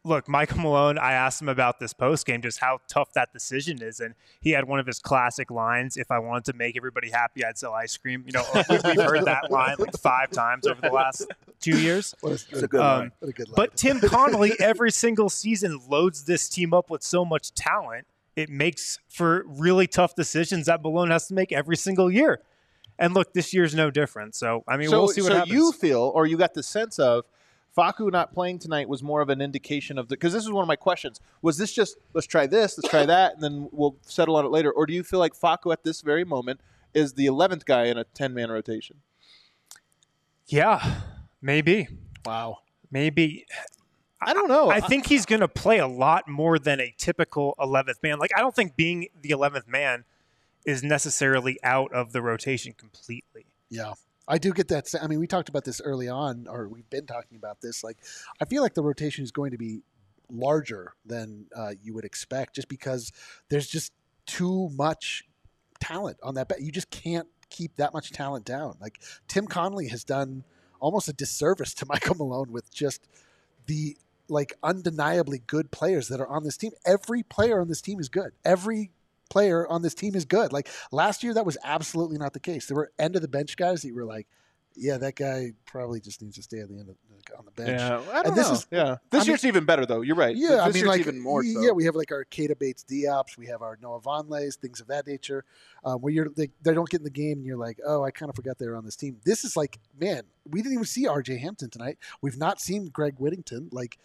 look, 0.06 0.28
Michael 0.28 0.60
Malone, 0.60 0.98
I 0.98 1.12
asked 1.12 1.42
him 1.42 1.48
about 1.48 1.80
this 1.80 1.92
post 1.92 2.26
game, 2.26 2.40
just 2.40 2.60
how 2.60 2.78
tough 2.88 3.12
that 3.14 3.32
decision 3.32 3.82
is. 3.82 4.00
And 4.00 4.14
he 4.40 4.50
had 4.50 4.66
one 4.66 4.78
of 4.78 4.86
his 4.86 4.98
classic 4.98 5.50
lines 5.50 5.96
if 5.96 6.10
I 6.10 6.18
wanted 6.18 6.44
to 6.46 6.52
make 6.54 6.76
everybody 6.76 7.10
happy, 7.10 7.44
I'd 7.44 7.58
sell 7.58 7.72
ice 7.72 7.96
cream. 7.96 8.24
You 8.26 8.32
know, 8.32 8.44
we, 8.54 8.60
we've 8.84 9.02
heard 9.02 9.24
that 9.24 9.50
line 9.50 9.76
like 9.78 9.98
five 9.98 10.30
times 10.30 10.66
over 10.66 10.80
the 10.80 10.92
last 10.92 11.26
two 11.60 11.78
years. 11.78 12.14
A, 12.24 12.28
It's 12.28 12.52
a 12.52 12.68
good 12.68 12.80
Um, 12.80 13.12
a 13.20 13.32
good 13.32 13.48
line. 13.48 13.54
But 13.56 13.76
Tim 13.76 14.00
Connolly, 14.00 14.52
every 14.60 14.92
single 14.92 15.28
season, 15.28 15.80
loads 15.88 16.24
this 16.24 16.48
team 16.48 16.72
up 16.72 16.88
with 16.88 17.02
so 17.02 17.24
much 17.24 17.52
talent. 17.52 18.06
It 18.36 18.48
makes 18.48 18.98
for 19.08 19.44
really 19.46 19.86
tough 19.86 20.14
decisions 20.14 20.66
that 20.66 20.82
Malone 20.82 21.10
has 21.10 21.26
to 21.28 21.34
make 21.34 21.52
every 21.52 21.76
single 21.76 22.10
year. 22.10 22.40
And 22.98 23.12
look, 23.12 23.32
this 23.32 23.52
year's 23.52 23.74
no 23.74 23.90
different. 23.90 24.34
So 24.34 24.62
I 24.68 24.76
mean, 24.76 24.88
so, 24.88 25.00
we'll 25.00 25.08
see 25.08 25.22
what 25.22 25.32
so 25.32 25.38
happens. 25.38 25.54
you 25.54 25.72
feel, 25.72 26.12
or 26.14 26.26
you 26.26 26.36
got 26.36 26.54
the 26.54 26.62
sense 26.62 26.98
of, 26.98 27.24
Facu 27.76 28.10
not 28.10 28.32
playing 28.32 28.58
tonight 28.58 28.88
was 28.88 29.02
more 29.02 29.20
of 29.20 29.28
an 29.28 29.40
indication 29.40 29.98
of 29.98 30.08
the. 30.08 30.16
Because 30.16 30.32
this 30.32 30.44
is 30.44 30.50
one 30.50 30.62
of 30.62 30.68
my 30.68 30.76
questions. 30.76 31.20
Was 31.42 31.58
this 31.58 31.72
just 31.72 31.96
let's 32.14 32.26
try 32.26 32.46
this, 32.46 32.78
let's 32.78 32.88
try 32.88 33.04
that, 33.06 33.34
and 33.34 33.42
then 33.42 33.68
we'll 33.72 33.96
settle 34.02 34.36
on 34.36 34.44
it 34.44 34.50
later, 34.50 34.70
or 34.70 34.86
do 34.86 34.94
you 34.94 35.02
feel 35.02 35.18
like 35.18 35.34
Facu 35.34 35.72
at 35.72 35.84
this 35.84 36.00
very 36.00 36.24
moment 36.24 36.60
is 36.94 37.14
the 37.14 37.26
eleventh 37.26 37.66
guy 37.66 37.84
in 37.84 37.98
a 37.98 38.04
ten 38.04 38.32
man 38.32 38.50
rotation? 38.50 38.96
yeah, 40.48 41.00
maybe, 41.42 41.88
wow. 42.24 42.58
maybe. 42.90 43.46
I 44.20 44.32
don't 44.32 44.48
know. 44.48 44.70
I 44.70 44.80
think 44.80 45.06
he's 45.06 45.26
going 45.26 45.40
to 45.40 45.48
play 45.48 45.78
a 45.78 45.86
lot 45.86 46.26
more 46.26 46.58
than 46.58 46.80
a 46.80 46.94
typical 46.96 47.54
11th 47.58 48.02
man. 48.02 48.18
Like, 48.18 48.30
I 48.34 48.40
don't 48.40 48.54
think 48.54 48.74
being 48.74 49.08
the 49.20 49.30
11th 49.30 49.68
man 49.68 50.04
is 50.64 50.82
necessarily 50.82 51.58
out 51.62 51.92
of 51.92 52.12
the 52.12 52.22
rotation 52.22 52.72
completely. 52.72 53.44
Yeah. 53.68 53.92
I 54.28 54.38
do 54.38 54.52
get 54.52 54.68
that. 54.68 54.92
I 55.00 55.06
mean, 55.06 55.20
we 55.20 55.26
talked 55.26 55.48
about 55.48 55.64
this 55.64 55.80
early 55.80 56.08
on, 56.08 56.46
or 56.48 56.68
we've 56.68 56.88
been 56.90 57.06
talking 57.06 57.36
about 57.36 57.60
this. 57.60 57.84
Like, 57.84 57.98
I 58.40 58.44
feel 58.44 58.62
like 58.62 58.74
the 58.74 58.82
rotation 58.82 59.22
is 59.24 59.30
going 59.30 59.52
to 59.52 59.58
be 59.58 59.82
larger 60.30 60.94
than 61.04 61.46
uh, 61.54 61.72
you 61.82 61.94
would 61.94 62.04
expect, 62.04 62.56
just 62.56 62.68
because 62.68 63.12
there's 63.48 63.68
just 63.68 63.92
too 64.26 64.68
much 64.70 65.24
talent 65.80 66.18
on 66.22 66.34
that. 66.34 66.48
Bet 66.48 66.60
you 66.60 66.72
just 66.72 66.90
can't 66.90 67.28
keep 67.50 67.76
that 67.76 67.92
much 67.92 68.10
talent 68.10 68.44
down. 68.44 68.76
Like 68.80 69.00
Tim 69.28 69.46
Connolly 69.46 69.88
has 69.88 70.04
done 70.04 70.44
almost 70.80 71.08
a 71.08 71.12
disservice 71.12 71.74
to 71.74 71.86
Michael 71.88 72.16
Malone 72.16 72.52
with 72.52 72.72
just 72.72 73.08
the 73.66 73.96
like 74.28 74.54
undeniably 74.62 75.40
good 75.46 75.70
players 75.70 76.08
that 76.08 76.20
are 76.20 76.28
on 76.28 76.42
this 76.42 76.56
team. 76.56 76.72
Every 76.84 77.22
player 77.22 77.60
on 77.60 77.68
this 77.68 77.80
team 77.80 78.00
is 78.00 78.08
good. 78.08 78.32
Every 78.44 78.90
player 79.30 79.66
on 79.68 79.82
this 79.82 79.94
team 79.94 80.14
is 80.14 80.24
good. 80.24 80.52
Like 80.52 80.68
last 80.92 81.22
year, 81.22 81.34
that 81.34 81.46
was 81.46 81.56
absolutely 81.64 82.18
not 82.18 82.32
the 82.32 82.40
case. 82.40 82.66
There 82.66 82.76
were 82.76 82.90
end 82.98 83.16
of 83.16 83.22
the 83.22 83.28
bench 83.28 83.56
guys 83.56 83.82
that 83.82 83.88
you 83.88 83.94
were 83.94 84.04
like, 84.04 84.26
yeah, 84.78 84.98
that 84.98 85.16
guy 85.16 85.52
probably 85.64 86.00
just 86.00 86.20
needs 86.20 86.36
to 86.36 86.42
stay 86.42 86.58
at 86.58 86.68
the 86.68 86.74
end 86.78 86.90
of 86.90 86.96
on 87.38 87.44
the 87.46 87.50
bench. 87.50 87.80
Yeah, 87.80 87.98
I 88.12 88.16
don't 88.22 88.26
And 88.26 88.36
this 88.36 88.46
know. 88.48 88.54
is- 88.54 88.66
yeah, 88.70 88.96
this 89.10 89.20
I 89.20 89.22
mean- 89.22 89.26
year's 89.28 89.44
even 89.46 89.64
better 89.64 89.84
though. 89.86 90.02
You're 90.02 90.14
right. 90.16 90.36
Yeah, 90.36 90.48
this 90.48 90.60
I 90.60 90.70
mean, 90.70 90.84
like, 90.86 91.00
even 91.00 91.18
more. 91.18 91.42
So. 91.42 91.60
yeah, 91.62 91.70
we 91.72 91.84
have 91.86 91.96
like 91.96 92.12
our 92.12 92.24
Keita 92.26 92.56
Bates 92.58 92.84
Diops, 92.84 93.36
we 93.38 93.46
have 93.46 93.62
our 93.62 93.78
Noah 93.82 94.00
Vonleys, 94.00 94.54
things 94.56 94.80
of 94.80 94.86
that 94.88 95.06
nature, 95.06 95.44
um, 95.84 96.00
where 96.02 96.12
you're 96.12 96.28
they, 96.28 96.50
they 96.62 96.74
don't 96.74 96.88
get 96.88 97.00
in 97.00 97.04
the 97.04 97.10
game 97.10 97.38
and 97.38 97.46
you're 97.46 97.56
like, 97.56 97.78
oh, 97.86 98.04
I 98.04 98.10
kind 98.10 98.28
of 98.28 98.36
forgot 98.36 98.58
they 98.58 98.66
were 98.68 98.76
on 98.76 98.84
this 98.84 98.96
team. 98.96 99.16
This 99.24 99.44
is 99.44 99.56
like, 99.56 99.78
man, 99.98 100.22
we 100.48 100.60
didn't 100.60 100.74
even 100.74 100.84
see 100.84 101.06
R.J. 101.08 101.38
Hampton 101.38 101.70
tonight. 101.70 101.96
We've 102.20 102.36
not 102.38 102.60
seen 102.60 102.86
Greg 102.90 103.14
Whittington. 103.18 103.70
Like, 103.72 103.98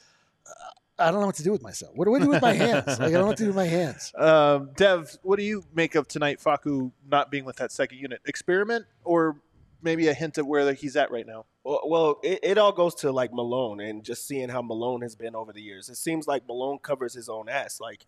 uh, 0.49 0.53
I 1.01 1.11
don't 1.11 1.19
know 1.19 1.25
what 1.25 1.35
to 1.35 1.43
do 1.43 1.51
with 1.51 1.61
myself. 1.61 1.93
What 1.95 2.05
do 2.05 2.15
I 2.15 2.19
do 2.19 2.29
with 2.29 2.41
my 2.41 2.53
hands? 2.53 2.87
Like, 2.87 2.99
I 2.99 3.11
don't 3.11 3.21
know 3.21 3.25
what 3.27 3.37
to 3.37 3.43
do 3.43 3.47
with 3.47 3.55
my 3.55 3.65
hands. 3.65 4.13
Um, 4.21 4.69
Dev, 4.75 5.17
what 5.23 5.37
do 5.37 5.43
you 5.43 5.63
make 5.73 5.95
of 5.95 6.07
tonight? 6.07 6.39
Facu 6.39 6.91
not 7.09 7.31
being 7.31 7.43
with 7.43 7.57
that 7.57 7.71
second 7.71 7.97
unit 7.97 8.21
experiment, 8.25 8.85
or 9.03 9.37
maybe 9.81 10.07
a 10.07 10.13
hint 10.13 10.37
at 10.37 10.45
where 10.45 10.71
he's 10.73 10.95
at 10.95 11.11
right 11.11 11.25
now. 11.25 11.45
Well, 11.63 11.81
well 11.85 12.19
it, 12.23 12.39
it 12.43 12.57
all 12.57 12.71
goes 12.71 12.95
to 12.95 13.11
like 13.11 13.33
Malone 13.33 13.79
and 13.79 14.03
just 14.03 14.27
seeing 14.27 14.49
how 14.49 14.61
Malone 14.61 15.01
has 15.01 15.15
been 15.15 15.35
over 15.35 15.51
the 15.51 15.61
years. 15.61 15.89
It 15.89 15.95
seems 15.97 16.27
like 16.27 16.47
Malone 16.47 16.77
covers 16.79 17.13
his 17.13 17.29
own 17.29 17.49
ass. 17.49 17.79
Like 17.79 18.05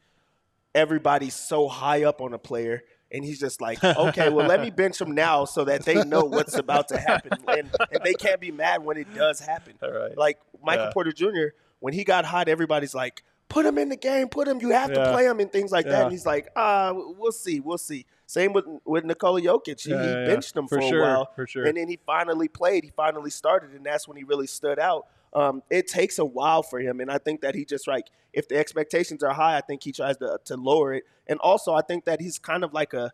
everybody's 0.76 1.36
so 1.36 1.68
high 1.68 2.04
up 2.04 2.22
on 2.22 2.34
a 2.34 2.40
player, 2.40 2.84
and 3.12 3.24
he's 3.24 3.40
just 3.40 3.62
like, 3.62 3.84
okay, 3.84 4.30
well, 4.30 4.48
let 4.48 4.62
me 4.62 4.70
bench 4.84 5.00
him 5.00 5.12
now 5.14 5.46
so 5.46 5.64
that 5.66 5.84
they 5.86 6.04
know 6.04 6.24
what's 6.24 6.56
about 6.58 6.88
to 6.90 6.98
happen, 6.98 7.32
and, 7.48 7.70
and 7.92 8.04
they 8.04 8.14
can't 8.14 8.40
be 8.42 8.52
mad 8.52 8.84
when 8.84 8.98
it 8.98 9.14
does 9.14 9.40
happen. 9.40 9.74
All 9.82 9.92
right. 9.92 10.18
Like 10.18 10.40
Michael 10.64 10.86
Yeah. 10.86 10.92
Porter 10.94 11.12
Jr. 11.12 11.56
when 11.84 11.94
he 11.94 12.06
got 12.06 12.24
hot, 12.24 12.48
everybody's 12.48 12.96
like, 12.96 13.24
put 13.50 13.66
him 13.66 13.78
in 13.78 13.90
the 13.90 13.98
game, 13.98 14.30
put 14.30 14.48
him. 14.48 14.62
You 14.62 14.70
have 14.72 14.90
Yeah. 14.90 15.04
to 15.04 15.12
play 15.12 15.26
him 15.26 15.42
and 15.42 15.52
things 15.52 15.70
like 15.70 15.86
that. 15.86 16.04
And 16.04 16.12
he's 16.14 16.26
like, 16.26 16.48
ah, 16.56 16.94
we'll 16.94 17.34
see, 17.34 17.60
we'll 17.60 17.78
see. 17.78 18.06
Same 18.26 18.54
with 18.54 18.64
with 18.86 19.04
Nikola 19.04 19.42
Jokic. 19.42 19.82
He, 19.82 19.90
Yeah, 19.92 20.02
yeah, 20.02 20.20
yeah. 20.22 20.26
benched 20.28 20.56
him 20.56 20.66
For 20.70 20.80
for, 20.80 20.88
sure, 20.88 21.00
a 21.00 21.04
while, 21.04 21.26
for 21.36 21.46
sure. 21.46 21.66
and 21.66 21.76
then 21.76 21.90
he 21.90 22.00
finally 22.06 22.48
played. 22.48 22.86
He 22.86 22.92
finally 22.96 23.30
started, 23.30 23.72
and 23.72 23.86
that's 23.86 24.08
when 24.08 24.16
he 24.16 24.24
really 24.24 24.48
stood 24.48 24.80
out. 24.80 25.08
Um, 25.34 25.62
it 25.70 25.88
takes 25.88 26.20
a 26.20 26.26
while 26.26 26.64
for 26.64 26.80
him, 26.80 27.02
and 27.02 27.12
I 27.12 27.18
think 27.18 27.42
that 27.42 27.54
he 27.54 27.66
just 27.66 27.86
like 27.86 28.08
if 28.32 28.48
the 28.48 28.56
expectations 28.58 29.22
are 29.22 29.34
high, 29.34 29.58
I 29.58 29.62
think 29.62 29.84
he 29.84 29.92
tries 29.92 30.16
to 30.18 30.40
to 30.46 30.56
lower 30.56 30.94
it. 30.94 31.04
And 31.28 31.38
also, 31.42 31.74
I 31.74 31.82
think 31.82 32.06
that 32.06 32.22
he's 32.22 32.40
kind 32.40 32.64
of 32.64 32.72
like 32.74 32.94
a 32.94 33.12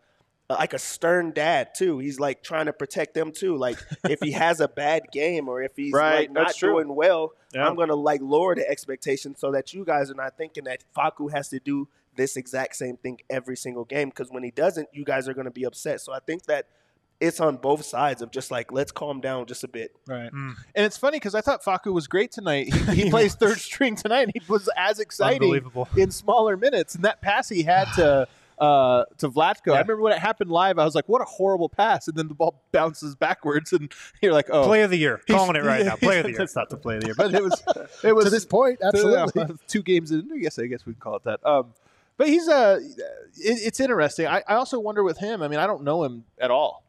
like 0.54 0.72
a 0.72 0.78
stern 0.78 1.32
dad 1.32 1.70
too. 1.76 1.98
He's 1.98 2.18
like 2.20 2.42
trying 2.42 2.66
to 2.66 2.72
protect 2.72 3.14
them 3.14 3.32
too. 3.32 3.56
Like 3.56 3.78
if 4.08 4.20
he 4.20 4.32
has 4.32 4.60
a 4.60 4.68
bad 4.68 5.04
game 5.12 5.48
or 5.48 5.62
if 5.62 5.72
he's 5.76 5.92
Right, 5.92 6.20
like 6.20 6.30
not 6.32 6.46
that's 6.48 6.58
true. 6.58 6.72
doing 6.74 6.94
well, 6.94 7.32
Yeah. 7.54 7.66
I'm 7.68 7.76
gonna 7.76 7.94
like 7.94 8.20
lower 8.22 8.54
the 8.54 8.68
expectations 8.68 9.38
so 9.40 9.52
that 9.52 9.72
you 9.72 9.84
guys 9.84 10.10
are 10.10 10.14
not 10.14 10.36
thinking 10.36 10.64
that 10.64 10.84
Facu 10.96 11.30
has 11.32 11.48
to 11.50 11.60
do 11.60 11.88
this 12.16 12.36
exact 12.36 12.76
same 12.76 12.96
thing 12.96 13.18
every 13.30 13.56
single 13.56 13.84
game. 13.84 14.08
Because 14.08 14.30
when 14.30 14.42
he 14.42 14.50
doesn't, 14.50 14.88
you 14.92 15.04
guys 15.04 15.28
are 15.28 15.34
gonna 15.34 15.50
be 15.50 15.64
upset. 15.64 16.00
So 16.00 16.12
I 16.12 16.18
think 16.20 16.44
that 16.46 16.66
it's 17.20 17.38
on 17.38 17.58
both 17.58 17.84
sides 17.84 18.22
of 18.22 18.30
just 18.30 18.50
like 18.50 18.72
let's 18.72 18.90
calm 18.92 19.20
down 19.20 19.44
just 19.46 19.62
a 19.62 19.68
bit. 19.68 19.92
Right. 20.08 20.32
Mm. 20.32 20.54
And 20.74 20.86
it's 20.86 20.96
funny 20.96 21.16
because 21.18 21.34
I 21.34 21.42
thought 21.42 21.62
Facu 21.62 21.92
was 21.92 22.06
great 22.08 22.32
tonight. 22.32 22.72
He, 22.74 23.02
he 23.04 23.10
plays 23.10 23.34
third 23.34 23.58
string 23.58 23.94
tonight, 23.94 24.22
and 24.22 24.32
he 24.34 24.40
was 24.48 24.68
as 24.76 24.98
exciting 25.00 25.42
Unbelievable. 25.42 25.86
in 25.96 26.10
smaller 26.10 26.56
minutes. 26.56 26.94
And 26.94 27.04
that 27.04 27.20
pass 27.20 27.48
he 27.48 27.62
had 27.62 27.84
to 27.96 28.26
uh, 28.60 29.04
to 29.18 29.28
Vlatko, 29.30 29.68
I 29.72 29.80
remember 29.80 30.00
when 30.02 30.12
it 30.12 30.18
happened 30.18 30.50
live. 30.50 30.78
I 30.78 30.84
was 30.84 30.94
like, 30.94 31.08
"What 31.08 31.22
a 31.22 31.24
horrible 31.24 31.68
pass!" 31.70 32.06
And 32.08 32.16
then 32.16 32.28
the 32.28 32.34
ball 32.34 32.62
bounces 32.72 33.14
backwards, 33.16 33.72
and 33.72 33.90
you're 34.22 34.32
like, 34.34 34.50
"Oh, 34.50 34.64
Play 34.64 34.82
of 34.82 34.90
the 34.90 34.98
year. 34.98 35.22
he's- 35.26 35.36
Calling 35.38 35.56
it 35.56 35.64
right 35.64 35.84
now. 35.84 35.96
Play 36.00 36.18
of 36.18 36.24
the 36.24 36.32
year. 36.32 36.42
It's 36.42 36.54
not 36.54 36.68
the 36.70 36.76
play 36.76 36.96
of 36.96 37.00
the 37.00 37.06
year, 37.08 37.14
but 37.16 37.34
it 37.34 37.42
was. 37.42 37.62
It 38.04 38.14
was 38.14 38.24
to 38.26 38.30
this 38.30 38.44
point, 38.44 38.78
absolutely. 38.82 39.32
yeah, 39.42 39.48
two 39.66 39.82
games 39.82 40.10
in. 40.10 40.30
I 40.32 40.38
guess 40.38 40.58
I 40.58 40.66
guess 40.66 40.84
we 40.86 40.92
can 40.92 41.00
call 41.00 41.16
it 41.16 41.24
that. 41.24 41.44
Um, 41.46 41.72
but 42.16 42.28
he's 42.28 42.48
uh, 42.48 42.80
it, 42.82 43.58
it's 43.62 43.80
interesting. 43.80 44.26
I, 44.26 44.42
I 44.46 44.54
also 44.56 44.78
wonder 44.78 45.02
with 45.02 45.18
him. 45.18 45.42
I 45.42 45.48
mean, 45.48 45.58
I 45.58 45.66
don't 45.66 45.82
know 45.82 46.04
him 46.04 46.24
at 46.38 46.50
all. 46.50 46.84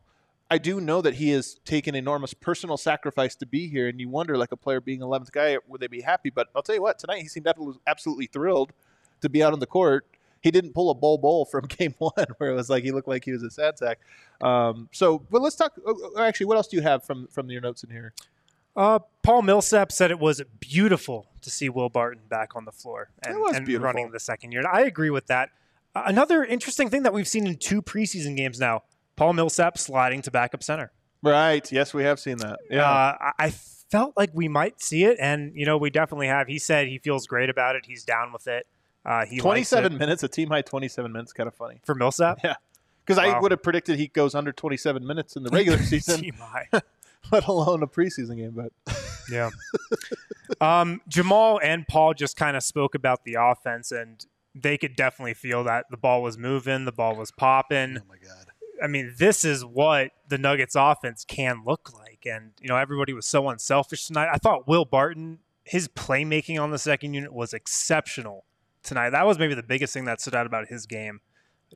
I 0.49 0.57
do 0.57 0.81
know 0.81 1.01
that 1.01 1.13
he 1.13 1.29
has 1.29 1.55
taken 1.63 1.95
enormous 1.95 2.33
personal 2.33 2.75
sacrifice 2.75 3.35
to 3.35 3.45
be 3.45 3.69
here, 3.69 3.87
and 3.87 4.01
you 4.01 4.09
wonder, 4.09 4.37
like 4.37 4.51
a 4.51 4.57
player 4.57 4.81
being 4.81 4.99
11th 4.99 5.31
guy, 5.31 5.57
would 5.69 5.79
they 5.79 5.87
be 5.87 6.01
happy? 6.01 6.29
But 6.29 6.49
I'll 6.53 6.61
tell 6.61 6.75
you 6.75 6.81
what, 6.81 6.99
tonight 6.99 7.21
he 7.21 7.29
seemed 7.29 7.47
absolutely- 7.47 7.79
absolutely 7.87 8.25
thrilled 8.27 8.73
to 9.21 9.29
be 9.29 9.41
out 9.41 9.53
on 9.53 9.59
the 9.59 9.65
court. 9.65 10.05
He 10.41 10.51
didn't 10.51 10.73
pull 10.73 10.89
a 10.89 10.95
Bol 10.95 11.17
Bol 11.17 11.45
from 11.45 11.65
game 11.67 11.95
one 11.99 12.25
where 12.37 12.49
it 12.49 12.55
was 12.55 12.69
like 12.69 12.83
he 12.83 12.91
looked 12.91 13.07
like 13.07 13.23
he 13.23 13.31
was 13.31 13.43
a 13.43 13.49
sad 13.51 13.77
sack. 13.77 13.99
Um, 14.41 14.89
so, 14.91 15.19
but 15.19 15.41
let's 15.41 15.55
talk. 15.55 15.73
oh, 15.85 16.11
oh, 16.15 16.21
Actually, 16.21 16.47
what 16.47 16.57
else 16.57 16.67
do 16.67 16.77
you 16.77 16.83
have 16.83 17.03
from 17.03 17.27
from 17.27 17.49
your 17.49 17.61
notes 17.61 17.83
in 17.83 17.89
here? 17.89 18.13
Uh, 18.75 18.99
Paul 19.21 19.41
Millsap 19.41 19.91
said 19.91 20.11
it 20.11 20.19
was 20.19 20.41
beautiful 20.59 21.27
to 21.41 21.49
see 21.49 21.67
Will 21.69 21.89
Barton 21.89 22.23
back 22.29 22.55
on 22.55 22.63
the 22.65 22.71
floor 22.71 23.09
and, 23.21 23.35
and 23.35 23.81
running 23.81 24.11
the 24.11 24.19
second 24.19 24.53
year. 24.53 24.63
I 24.65 24.83
agree 24.83 25.09
with 25.09 25.27
that. 25.27 25.49
Uh, 25.93 26.03
another 26.05 26.43
interesting 26.45 26.89
thing 26.89 27.03
that 27.03 27.13
we've 27.13 27.27
seen 27.27 27.45
in 27.45 27.57
two 27.57 27.81
preseason 27.81 28.35
games 28.35 28.59
now: 28.59 28.83
Paul 29.15 29.33
Millsap 29.33 29.77
sliding 29.77 30.21
to 30.23 30.31
backup 30.31 30.63
center. 30.63 30.91
Right. 31.21 31.69
Yes, 31.71 31.93
we 31.93 32.03
have 32.03 32.19
seen 32.19 32.37
that. 32.37 32.59
Yeah. 32.69 32.89
Uh, 32.89 33.31
I 33.37 33.51
felt 33.51 34.13
like 34.17 34.31
we 34.33 34.47
might 34.47 34.81
see 34.81 35.03
it, 35.03 35.17
and 35.19 35.51
you 35.53 35.65
know 35.65 35.77
we 35.77 35.89
definitely 35.89 36.27
have. 36.27 36.47
He 36.47 36.57
said 36.57 36.87
he 36.87 36.97
feels 36.97 37.27
great 37.27 37.49
about 37.49 37.75
it. 37.75 37.85
He's 37.85 38.03
down 38.03 38.31
with 38.31 38.47
it. 38.47 38.65
Uh, 39.05 39.25
he 39.25 39.37
27 39.39 39.97
minutes, 39.97 40.23
a 40.23 40.27
team 40.27 40.49
high 40.49 40.61
27 40.61 41.11
minutes, 41.11 41.33
kind 41.33 41.47
of 41.47 41.55
funny. 41.55 41.81
for 41.83 41.95
Millsap. 41.95 42.39
Yeah. 42.43 42.55
Because 43.05 43.17
I 43.17 43.39
would 43.39 43.51
have 43.51 43.63
predicted 43.63 43.97
he 43.97 44.07
goes 44.07 44.35
under 44.35 44.51
27 44.51 45.05
minutes 45.05 45.35
in 45.35 45.43
the 45.43 45.49
regular 45.49 45.79
season, 45.83 46.21
Team 46.21 46.35
high. 46.39 46.67
let 47.31 47.47
alone 47.47 47.81
a 47.83 47.87
preseason 47.87 48.37
game. 48.37 48.51
But 48.51 48.71
Yeah. 49.31 49.49
um, 50.59 51.01
Jamal 51.07 51.59
and 51.63 51.87
Paul 51.87 52.13
just 52.13 52.37
kind 52.37 52.55
of 52.55 52.63
spoke 52.63 52.95
about 52.95 53.23
the 53.25 53.37
offense, 53.39 53.91
and 53.91 54.23
they 54.53 54.77
could 54.77 54.95
definitely 54.95 55.33
feel 55.33 55.63
that 55.63 55.85
the 55.89 55.97
ball 55.97 56.21
was 56.21 56.37
moving, 56.37 56.85
the 56.85 56.91
ball 56.91 57.15
was 57.15 57.31
popping. 57.31 57.97
Oh 57.97 58.01
my 58.07 58.17
god. 58.17 58.47
I 58.83 58.87
mean, 58.87 59.13
this 59.17 59.45
is 59.45 59.63
what 59.63 60.11
the 60.27 60.37
Nuggets 60.39 60.75
offense 60.75 61.23
can 61.23 61.61
look 61.65 61.91
like. 61.93 62.25
And, 62.25 62.51
you 62.59 62.67
know, 62.67 62.77
everybody 62.77 63.13
was 63.13 63.27
so 63.27 63.47
unselfish 63.49 64.07
tonight. 64.07 64.29
I 64.33 64.37
thought 64.37 64.67
Will 64.67 64.85
Barton, 64.85 65.37
his 65.63 65.87
playmaking 65.87 66.59
on 66.59 66.71
the 66.71 66.79
second 66.79 67.13
unit 67.13 67.31
was 67.31 67.53
exceptional 67.53 68.43
tonight. 68.83 69.11
That 69.11 69.25
was 69.25 69.37
maybe 69.39 69.53
the 69.53 69.63
biggest 69.63 69.93
thing 69.93 70.05
that 70.05 70.21
stood 70.21 70.35
out 70.35 70.45
about 70.45 70.67
his 70.67 70.85
game. 70.85 71.19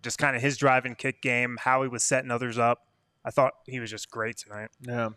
Just 0.01 0.17
kind 0.17 0.35
of 0.35 0.41
his 0.41 0.57
drive 0.57 0.85
and 0.85 0.97
kick 0.97 1.21
game, 1.21 1.57
how 1.61 1.81
he 1.83 1.87
was 1.87 2.03
setting 2.03 2.31
others 2.31 2.57
up. 2.57 2.87
I 3.23 3.31
thought 3.31 3.53
he 3.65 3.79
was 3.79 3.89
just 3.89 4.11
great 4.11 4.37
tonight. 4.37 4.69
yeah, 4.81 5.09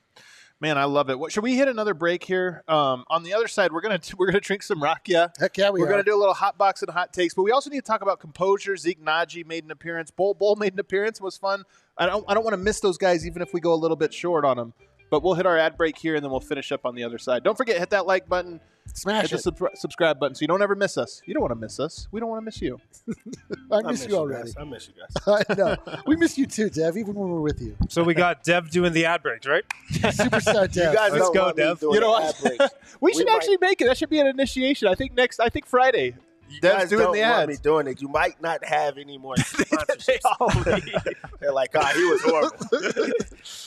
man, 0.61 0.79
I 0.79 0.85
love 0.85 1.11
it. 1.11 1.19
What, 1.19 1.31
should 1.31 1.43
we 1.43 1.57
hit 1.57 1.69
another 1.69 1.93
break 1.95 2.25
here? 2.25 2.63
Um, 2.69 3.05
on 3.11 3.23
the 3.23 3.35
other 3.35 3.49
side, 3.49 3.73
we're 3.73 3.81
gonna 3.83 4.01
we're 4.17 4.27
gonna 4.27 4.41
drink 4.41 4.63
some 4.63 4.81
rakia. 4.81 5.31
Heck 5.39 5.59
yeah, 5.59 5.71
we 5.71 5.81
We 5.81 5.83
are 5.83 5.87
are. 5.87 5.93
going 5.93 6.05
to 6.05 6.11
do 6.11 6.17
a 6.17 6.19
little 6.19 6.33
hot 6.35 6.57
box 6.57 6.81
and 6.83 6.91
hot 6.91 7.13
takes, 7.13 7.35
but 7.35 7.43
we 7.43 7.51
also 7.51 7.69
need 7.71 7.77
to 7.81 7.83
talk 7.87 8.01
about 8.03 8.19
composure. 8.21 8.77
Zeke 8.77 9.03
Nnaji 9.05 9.45
made 9.47 9.65
an 9.65 9.71
appearance. 9.71 10.11
Bol 10.11 10.33
Bol 10.35 10.57
made 10.57 10.73
an 10.73 10.79
appearance. 10.81 11.19
It 11.21 11.25
was 11.25 11.37
fun. 11.37 11.65
I 11.99 12.07
don't 12.07 12.25
I 12.29 12.35
don't 12.35 12.45
want 12.45 12.55
to 12.55 12.63
miss 12.63 12.81
those 12.81 12.97
guys, 12.99 13.27
even 13.27 13.43
if 13.43 13.53
we 13.53 13.61
go 13.61 13.75
a 13.75 13.77
little 13.77 13.97
bit 13.97 14.15
short 14.15 14.45
on 14.45 14.57
them. 14.57 14.73
But 15.11 15.23
we'll 15.23 15.35
hit 15.35 15.45
our 15.47 15.59
ad 15.59 15.77
break 15.77 15.99
here, 15.99 16.15
and 16.15 16.25
then 16.25 16.31
we'll 16.31 16.41
finish 16.41 16.71
up 16.73 16.87
on 16.87 16.95
the 16.95 17.03
other 17.05 17.19
side. 17.19 17.43
Don't 17.43 17.57
forget 17.57 17.79
hit 17.79 17.91
that 17.91 18.07
like 18.07 18.29
button, 18.29 18.61
Smash 19.01 19.23
hit 19.31 19.31
the 19.31 19.39
sub- 19.39 19.69
subscribe 19.77 20.19
button, 20.19 20.35
so 20.35 20.41
you 20.43 20.49
don't 20.49 20.63
ever 20.63 20.75
miss 20.75 20.99
us. 20.99 21.23
You 21.25 21.35
don't 21.35 21.41
want 21.43 21.53
to 21.53 21.57
miss 21.59 21.79
us. 21.81 22.09
We 22.11 22.21
don't 22.21 22.29
want 22.29 22.41
to 22.43 22.45
miss 22.45 22.61
you. 22.61 22.81
I 23.73 23.83
miss 23.83 24.07
you 24.07 24.17
already. 24.17 24.45
Guys. 24.53 24.55
I 24.59 24.65
miss 24.65 24.89
you 24.89 24.95
guys. 25.01 25.45
I 25.49 25.55
know. 25.55 25.77
We 26.07 26.17
miss 26.17 26.37
you 26.39 26.47
too, 26.47 26.71
Dev, 26.71 26.97
even 26.97 27.15
when 27.15 27.29
we're 27.31 27.41
with 27.41 27.61
you. 27.61 27.77
So 27.89 28.03
we 28.03 28.15
got 28.15 28.43
Dev 28.43 28.71
doing 28.71 28.93
the 28.93 29.05
ad 29.07 29.23
breaks, 29.23 29.47
right? 29.47 29.65
Superstar 29.93 30.73
Dev. 30.73 30.93
You 30.93 30.97
guys 30.99 31.13
Let's 31.13 31.25
don't 31.25 31.35
go, 31.35 31.45
want 31.45 31.57
me 31.57 31.63
Dev. 31.65 31.81
doing 31.81 31.95
You 31.95 32.01
know 32.01 32.11
what? 32.11 32.35
ad 32.35 32.59
break. 32.59 32.71
We 33.01 33.13
should 33.15 33.27
might- 33.27 33.37
actually 33.37 33.59
make 33.61 33.81
it. 33.81 33.87
That 33.87 33.97
should 33.97 34.11
be 34.11 34.21
an 34.21 34.27
initiation. 34.27 34.89
I 34.89 34.95
think 34.95 35.15
next. 35.15 35.41
I 35.41 35.49
think 35.49 35.67
Friday. 35.67 36.15
You 36.51 36.61
Dev's 36.63 36.75
guys 36.77 36.89
doing 36.89 37.03
don't 37.03 37.13
the 37.15 37.21
want 37.21 37.33
ads. 37.35 37.49
me 37.51 37.57
doing 37.63 37.87
it. 37.89 38.01
You 38.01 38.09
might 38.09 38.41
not 38.41 38.65
have 38.65 38.97
any 38.97 39.19
more 39.19 39.37
They 39.37 39.43
sponsorships. 39.43 40.21
all 40.41 40.49
leave. 40.73 40.95
They're 41.41 41.53
like, 41.53 41.73
ah, 41.77 41.93
he 41.95 42.05
was 42.05 42.23
horrible. 42.23 43.13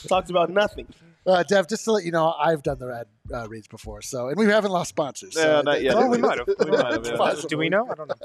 Talked 0.08 0.30
about 0.30 0.50
nothing. 0.50 0.88
Uh, 1.24 1.42
Dev, 1.44 1.68
just 1.68 1.84
to 1.84 1.92
let 1.92 2.04
you 2.04 2.10
know, 2.10 2.32
I've 2.32 2.62
done 2.62 2.78
the 2.78 2.88
ad 2.88 3.06
uh, 3.32 3.48
reads 3.48 3.68
before, 3.68 4.02
so 4.02 4.28
and 4.28 4.36
we 4.36 4.46
haven't 4.46 4.72
lost 4.72 4.88
sponsors. 4.88 5.34
So 5.34 5.44
No, 5.44 5.62
not 5.62 5.82
yet. 5.82 5.94
Oh, 5.94 6.08
we 6.08 6.18
might 6.18 6.38
have. 6.38 6.48
We 6.58 6.70
might 6.70 6.92
have. 6.92 7.06
Yeah. 7.06 7.34
Do 7.48 7.58
we 7.58 7.68
know? 7.68 7.88
I 7.90 7.94
don't 7.94 8.08
know. 8.08 8.14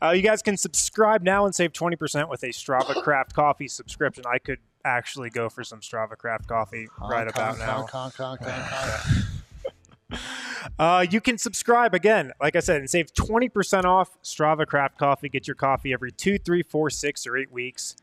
Uh, 0.00 0.10
you 0.10 0.22
guys 0.22 0.42
can 0.42 0.56
subscribe 0.56 1.24
now 1.24 1.44
and 1.44 1.52
save 1.52 1.72
20% 1.72 2.28
with 2.30 2.44
a 2.44 2.50
Strava 2.50 3.02
Craft 3.02 3.34
Coffee 3.34 3.66
subscription. 3.66 4.22
I 4.32 4.38
could 4.38 4.60
actually 4.84 5.28
go 5.28 5.48
for 5.48 5.64
some 5.64 5.80
Strava 5.80 6.16
Craft 6.16 6.46
Coffee 6.46 6.86
right 7.00 7.26
about 7.26 7.58
now. 7.58 7.82
Conk, 7.82 8.14
conk, 8.14 8.40
conk, 8.40 8.68
conk. 8.70 9.24
Uh, 10.78 11.04
you 11.10 11.20
can 11.20 11.36
subscribe 11.36 11.94
again, 11.94 12.32
like 12.40 12.56
I 12.56 12.60
said, 12.60 12.80
and 12.80 12.88
save 12.88 13.12
20% 13.12 13.84
off 13.84 14.16
Strava 14.22 14.66
Craft 14.66 14.98
Coffee. 14.98 15.28
Get 15.28 15.46
your 15.46 15.54
coffee 15.54 15.92
every 15.92 16.12
two, 16.12 16.38
three, 16.38 16.62
four, 16.62 16.90
six, 16.90 17.26
or 17.26 17.36
eight 17.36 17.50
weeks. 17.52 17.96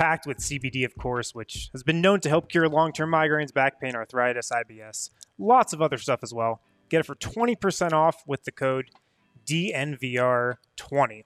Packed 0.00 0.26
with 0.26 0.38
CBD, 0.38 0.86
of 0.86 0.96
course, 0.96 1.34
which 1.34 1.68
has 1.72 1.82
been 1.82 2.00
known 2.00 2.20
to 2.20 2.30
help 2.30 2.48
cure 2.48 2.66
long 2.70 2.90
term 2.90 3.10
migraines, 3.10 3.52
back 3.52 3.78
pain, 3.78 3.94
arthritis, 3.94 4.50
IBS, 4.50 5.10
lots 5.38 5.74
of 5.74 5.82
other 5.82 5.98
stuff 5.98 6.20
as 6.22 6.32
well. 6.32 6.62
Get 6.88 7.00
it 7.00 7.02
for 7.02 7.16
20% 7.16 7.92
off 7.92 8.22
with 8.26 8.44
the 8.44 8.50
code 8.50 8.86
DNVR20. 9.44 11.24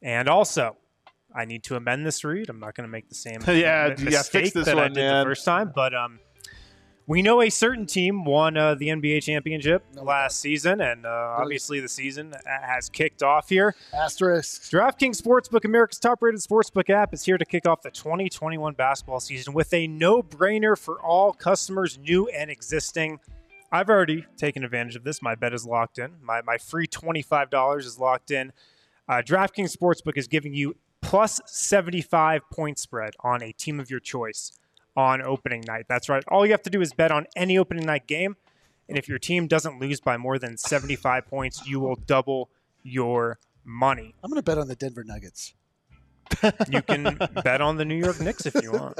And 0.00 0.26
also, 0.26 0.78
I 1.34 1.44
need 1.44 1.62
to 1.64 1.76
amend 1.76 2.06
this 2.06 2.24
read. 2.24 2.48
I'm 2.48 2.60
not 2.60 2.74
going 2.74 2.88
to 2.88 2.90
make 2.90 3.10
the 3.10 3.14
same 3.14 3.42
Yeah, 3.46 3.88
you 3.88 4.10
fix 4.22 4.52
this 4.52 4.64
that 4.64 4.78
I 4.78 4.88
did 4.88 4.96
man. 4.96 5.18
the 5.18 5.28
first 5.28 5.44
time. 5.44 5.70
But 5.74 5.94
um, 5.94 6.20
we 7.06 7.20
know 7.22 7.42
a 7.42 7.50
certain 7.50 7.86
team 7.86 8.24
won 8.24 8.56
uh, 8.56 8.74
the 8.74 8.88
NBA 8.88 9.22
championship 9.22 9.84
No, 9.94 10.04
last 10.04 10.40
season, 10.40 10.80
and 10.80 11.04
uh, 11.04 11.36
obviously 11.38 11.80
the 11.80 11.88
season 11.88 12.34
has 12.46 12.88
kicked 12.88 13.22
off 13.22 13.48
here. 13.48 13.74
Asterisk. 13.92 14.70
DraftKings 14.70 15.20
Sportsbook, 15.20 15.64
America's 15.64 15.98
top-rated 15.98 16.40
sportsbook 16.40 16.88
app, 16.90 17.12
is 17.12 17.24
here 17.24 17.36
to 17.36 17.44
kick 17.44 17.66
off 17.66 17.82
the 17.82 17.90
2021 17.90 18.74
basketball 18.74 19.20
season 19.20 19.52
with 19.52 19.72
a 19.74 19.86
no-brainer 19.86 20.78
for 20.78 21.00
all 21.00 21.32
customers, 21.32 21.98
new 21.98 22.26
and 22.28 22.50
existing. 22.50 23.20
I've 23.70 23.90
already 23.90 24.24
taken 24.36 24.64
advantage 24.64 24.96
of 24.96 25.04
this. 25.04 25.20
My 25.20 25.34
bet 25.34 25.52
is 25.52 25.66
locked 25.66 25.98
in. 25.98 26.12
My 26.22 26.42
my 26.42 26.58
free 26.58 26.86
$25 26.86 27.78
is 27.80 27.98
locked 27.98 28.30
in. 28.30 28.52
Uh, 29.08 29.14
DraftKings 29.14 29.76
Sportsbook 29.76 30.16
is 30.16 30.28
giving 30.28 30.54
you 30.54 30.76
plus 31.02 31.40
75 31.44 32.48
point 32.50 32.78
spread 32.78 33.14
on 33.20 33.42
a 33.42 33.52
team 33.52 33.78
of 33.78 33.90
your 33.90 34.00
choice 34.00 34.52
on 34.96 35.22
opening 35.22 35.62
night. 35.66 35.86
That's 35.88 36.08
right. 36.08 36.22
All 36.28 36.44
you 36.44 36.52
have 36.52 36.62
to 36.62 36.70
do 36.70 36.80
is 36.80 36.92
bet 36.92 37.10
on 37.10 37.26
any 37.36 37.58
opening 37.58 37.86
night 37.86 38.06
game. 38.06 38.36
And 38.88 38.98
if 38.98 39.08
your 39.08 39.18
team 39.18 39.46
doesn't 39.46 39.80
lose 39.80 40.00
by 40.00 40.16
more 40.16 40.38
than 40.38 40.56
75 40.56 41.26
points, 41.26 41.66
you 41.66 41.80
will 41.80 41.96
double 41.96 42.50
your 42.82 43.38
money. 43.64 44.14
I'm 44.22 44.30
going 44.30 44.38
to 44.38 44.44
bet 44.44 44.58
on 44.58 44.68
the 44.68 44.76
Denver 44.76 45.04
Nuggets. 45.04 45.54
You 46.68 46.82
can 46.82 47.18
bet 47.44 47.60
on 47.60 47.76
the 47.76 47.84
New 47.84 47.96
York 47.96 48.20
Knicks 48.20 48.46
if 48.46 48.54
you 48.62 48.72
want. 48.72 48.98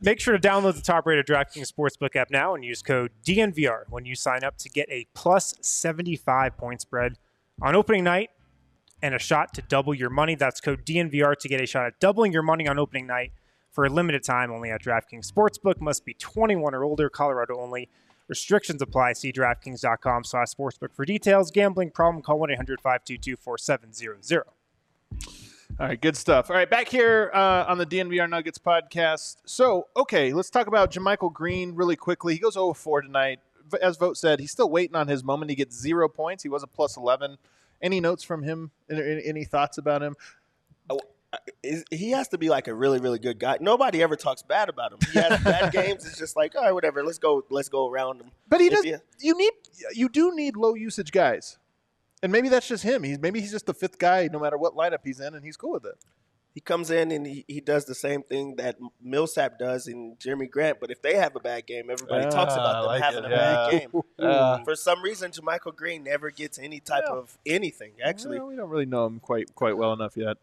Make 0.00 0.20
sure 0.20 0.36
to 0.36 0.48
download 0.48 0.74
the 0.74 0.82
top 0.82 1.06
rated 1.06 1.26
DraftKings 1.26 1.72
Sportsbook 1.72 2.14
app 2.16 2.30
now 2.30 2.54
and 2.54 2.64
use 2.64 2.82
code 2.82 3.10
DNVR 3.24 3.84
when 3.88 4.04
you 4.04 4.14
sign 4.14 4.44
up 4.44 4.58
to 4.58 4.68
get 4.68 4.88
a 4.90 5.06
plus 5.14 5.54
75 5.60 6.56
point 6.56 6.80
spread 6.80 7.16
on 7.62 7.74
opening 7.74 8.04
night 8.04 8.30
and 9.02 9.14
a 9.14 9.18
shot 9.18 9.54
to 9.54 9.62
double 9.62 9.94
your 9.94 10.10
money. 10.10 10.34
That's 10.34 10.60
code 10.60 10.84
DNVR 10.84 11.36
to 11.36 11.48
get 11.48 11.60
a 11.60 11.66
shot 11.66 11.86
at 11.86 11.98
doubling 12.00 12.32
your 12.32 12.42
money 12.42 12.68
on 12.68 12.78
opening 12.78 13.06
night 13.06 13.32
for 13.76 13.84
a 13.84 13.90
limited 13.90 14.24
time 14.24 14.50
only 14.50 14.70
at 14.70 14.82
DraftKings 14.82 15.30
Sportsbook. 15.30 15.82
Must 15.82 16.02
be 16.02 16.14
21 16.14 16.74
or 16.74 16.82
older, 16.82 17.10
Colorado 17.10 17.60
only. 17.60 17.90
Restrictions 18.26 18.80
apply. 18.80 19.12
See 19.12 19.30
DraftKings.com 19.30 20.24
slash 20.24 20.48
sportsbook 20.48 20.94
for 20.94 21.04
details. 21.04 21.50
Gambling 21.50 21.90
problem, 21.90 22.22
call 22.22 22.38
1 22.38 22.52
800 22.52 22.80
522 22.80 23.36
4700. 23.36 24.44
All 25.78 25.86
right, 25.86 26.00
good 26.00 26.16
stuff. 26.16 26.48
All 26.48 26.56
right, 26.56 26.68
back 26.68 26.88
here 26.88 27.30
uh, 27.34 27.66
on 27.68 27.76
the 27.76 27.84
DNVR 27.84 28.30
Nuggets 28.30 28.58
podcast. 28.58 29.36
So, 29.44 29.88
okay, 29.94 30.32
let's 30.32 30.48
talk 30.48 30.68
about 30.68 30.90
JaMychal 30.90 31.34
Green 31.34 31.74
really 31.74 31.96
quickly. 31.96 32.32
He 32.32 32.40
goes 32.40 32.54
0 32.54 32.72
4 32.72 33.02
tonight. 33.02 33.40
As 33.82 33.98
Vogt 33.98 34.16
said, 34.16 34.40
he's 34.40 34.52
still 34.52 34.70
waiting 34.70 34.96
on 34.96 35.06
his 35.06 35.22
moment. 35.22 35.50
He 35.50 35.54
gets 35.54 35.78
zero 35.78 36.08
points. 36.08 36.42
He 36.42 36.48
was 36.48 36.62
a 36.62 36.66
plus 36.66 36.96
11. 36.96 37.36
Any 37.82 38.00
notes 38.00 38.24
from 38.24 38.42
him? 38.42 38.70
Any- 38.90 39.22
any 39.26 39.44
thoughts 39.44 39.76
about 39.76 40.02
him? 40.02 40.16
Is- 41.62 41.84
He 41.90 42.10
has 42.12 42.28
to 42.28 42.38
be 42.38 42.48
like 42.48 42.68
a 42.68 42.74
really, 42.74 42.98
really 42.98 43.18
good 43.18 43.38
guy. 43.38 43.58
Nobody 43.60 44.02
ever 44.02 44.16
talks 44.16 44.42
bad 44.42 44.68
about 44.68 44.92
him. 44.92 44.98
He 45.12 45.18
has 45.20 45.40
bad 45.44 45.72
games. 45.72 46.06
It's 46.06 46.18
just 46.18 46.36
like, 46.36 46.54
all 46.54 46.62
right, 46.62 46.72
whatever. 46.72 47.02
Let's 47.04 47.18
go. 47.18 47.44
Let's 47.50 47.68
go 47.68 47.88
around 47.88 48.20
him. 48.20 48.30
But 48.48 48.60
he 48.60 48.66
If 48.68 48.72
does. 48.72 48.84
you- 48.84 48.98
You 49.20 49.38
need. 49.38 49.52
You 49.94 50.08
do 50.08 50.34
need 50.34 50.56
low 50.56 50.74
usage 50.74 51.12
guys, 51.12 51.58
and 52.22 52.32
maybe 52.32 52.48
that's 52.48 52.66
just 52.68 52.82
him. 52.82 53.02
He's 53.02 53.18
maybe 53.18 53.40
he's 53.40 53.52
just 53.52 53.66
the 53.66 53.74
fifth 53.74 53.98
guy, 53.98 54.28
no 54.32 54.38
matter 54.38 54.56
what 54.56 54.74
lineup 54.74 55.00
he's 55.04 55.20
in, 55.20 55.34
and 55.34 55.44
he's 55.44 55.56
cool 55.56 55.72
with 55.72 55.84
it. 55.84 55.96
He 56.54 56.62
comes 56.62 56.90
in 56.90 57.10
and 57.12 57.26
he, 57.26 57.44
he 57.46 57.60
does 57.60 57.84
the 57.84 57.94
same 57.94 58.22
thing 58.22 58.56
that 58.56 58.78
Millsap 59.02 59.58
does 59.58 59.88
in 59.88 60.16
Jerami 60.18 60.48
Grant. 60.50 60.80
But 60.80 60.90
if 60.90 61.02
they 61.02 61.16
have 61.16 61.36
a 61.36 61.40
bad 61.40 61.66
game, 61.66 61.90
everybody 61.90 62.24
talks 62.30 62.54
Ah, 62.56 62.60
about 62.60 62.72
them 62.80 62.86
like 62.86 63.02
having 63.02 63.24
it. 63.24 63.26
a 63.26 63.36
bad 63.36 63.70
game. 63.72 63.90
Uh, 64.18 64.64
For 64.64 64.74
some 64.74 65.02
reason, 65.02 65.30
JaMychal 65.30 65.76
Green 65.76 66.02
never 66.04 66.30
gets 66.30 66.58
any 66.58 66.80
type 66.80 67.04
Yeah. 67.06 67.16
of 67.16 67.36
anything. 67.44 67.92
Actually, 68.02 68.38
Well, 68.38 68.48
we 68.48 68.56
don't 68.56 68.70
really 68.70 68.86
know 68.86 69.04
him 69.04 69.20
quite 69.20 69.54
quite 69.54 69.76
well 69.76 69.92
enough 69.92 70.16
yet. 70.16 70.38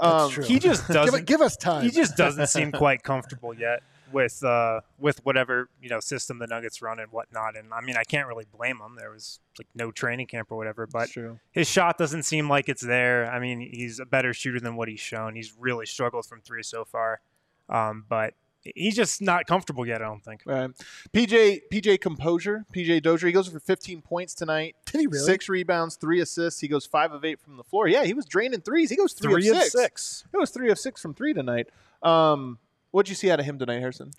That's 0.00 0.24
Um, 0.24 0.30
true. 0.30 0.44
He 0.44 0.58
just 0.58 0.86
doesn't 0.88 1.20
it- 1.20 1.26
give 1.26 1.40
us 1.40 1.56
time. 1.56 1.84
he 1.84 1.90
just 1.90 2.16
doesn't 2.16 2.48
seem 2.48 2.72
quite 2.84 3.02
comfortable 3.02 3.54
yet 3.54 3.82
with 4.12 4.42
uh, 4.44 4.80
with 4.98 5.24
whatever 5.24 5.68
you 5.82 5.88
know 5.88 5.98
system 6.00 6.38
the 6.38 6.46
Nuggets 6.46 6.80
run 6.80 7.00
and 7.00 7.10
whatnot. 7.10 7.56
And 7.56 7.72
I 7.74 7.80
mean, 7.80 7.96
I 7.96 8.04
can't 8.04 8.28
really 8.28 8.46
blame 8.56 8.76
him. 8.78 8.96
There 8.98 9.10
was 9.10 9.40
like 9.58 9.66
no 9.74 9.90
training 9.90 10.26
camp 10.28 10.52
or 10.52 10.56
whatever, 10.56 10.86
but 10.86 11.10
true. 11.10 11.40
his 11.50 11.68
shot 11.68 11.98
doesn't 11.98 12.22
seem 12.22 12.48
like 12.48 12.68
it's 12.68 12.82
there. 12.82 13.30
I 13.30 13.38
mean, 13.40 13.60
he's 13.60 13.98
a 13.98 14.06
better 14.06 14.32
shooter 14.32 14.60
than 14.60 14.76
what 14.76 14.88
he's 14.88 15.00
shown. 15.00 15.34
He's 15.34 15.54
really 15.58 15.86
struggled 15.86 16.24
from 16.26 16.40
three 16.40 16.62
so 16.62 16.84
far, 16.84 17.20
um, 17.68 18.04
but 18.08 18.34
he's 18.74 18.96
just 18.96 19.22
not 19.22 19.46
comfortable 19.46 19.86
yet. 19.86 20.02
I 20.02 20.06
don't 20.06 20.24
think. 20.24 20.42
Right. 20.44 20.70
PJ 21.12 21.60
PJ 21.72 22.00
Composure, 22.00 22.64
PJ 22.74 23.02
Dozier, 23.02 23.28
he 23.28 23.32
goes 23.32 23.48
for 23.48 23.60
15 23.60 24.02
points 24.02 24.34
tonight. 24.34 24.76
Did 24.86 25.00
he 25.00 25.06
really? 25.06 25.24
Six 25.24 25.48
rebounds, 25.48 25.96
three 25.96 26.20
assists. 26.20 26.60
He 26.60 26.68
goes 26.68 26.86
five 26.86 27.12
of 27.12 27.24
eight 27.24 27.40
from 27.40 27.56
the 27.56 27.64
floor. 27.64 27.88
Yeah, 27.88 28.04
he 28.04 28.14
was 28.14 28.26
draining 28.26 28.60
threes. 28.60 28.90
He 28.90 28.96
goes 28.96 29.12
three, 29.12 29.32
Three 29.32 29.48
of 29.48 29.56
of 29.56 29.62
six. 29.64 29.72
six. 29.72 30.24
It 30.32 30.36
was 30.36 30.50
three 30.50 30.70
of 30.70 30.78
six 30.78 31.00
from 31.00 31.14
three 31.14 31.32
tonight. 31.34 31.68
Um, 32.02 32.58
what'd 32.90 33.08
you 33.08 33.14
see 33.14 33.30
out 33.30 33.40
of 33.40 33.46
him 33.46 33.58
tonight, 33.58 33.80
Harrison? 33.80 34.10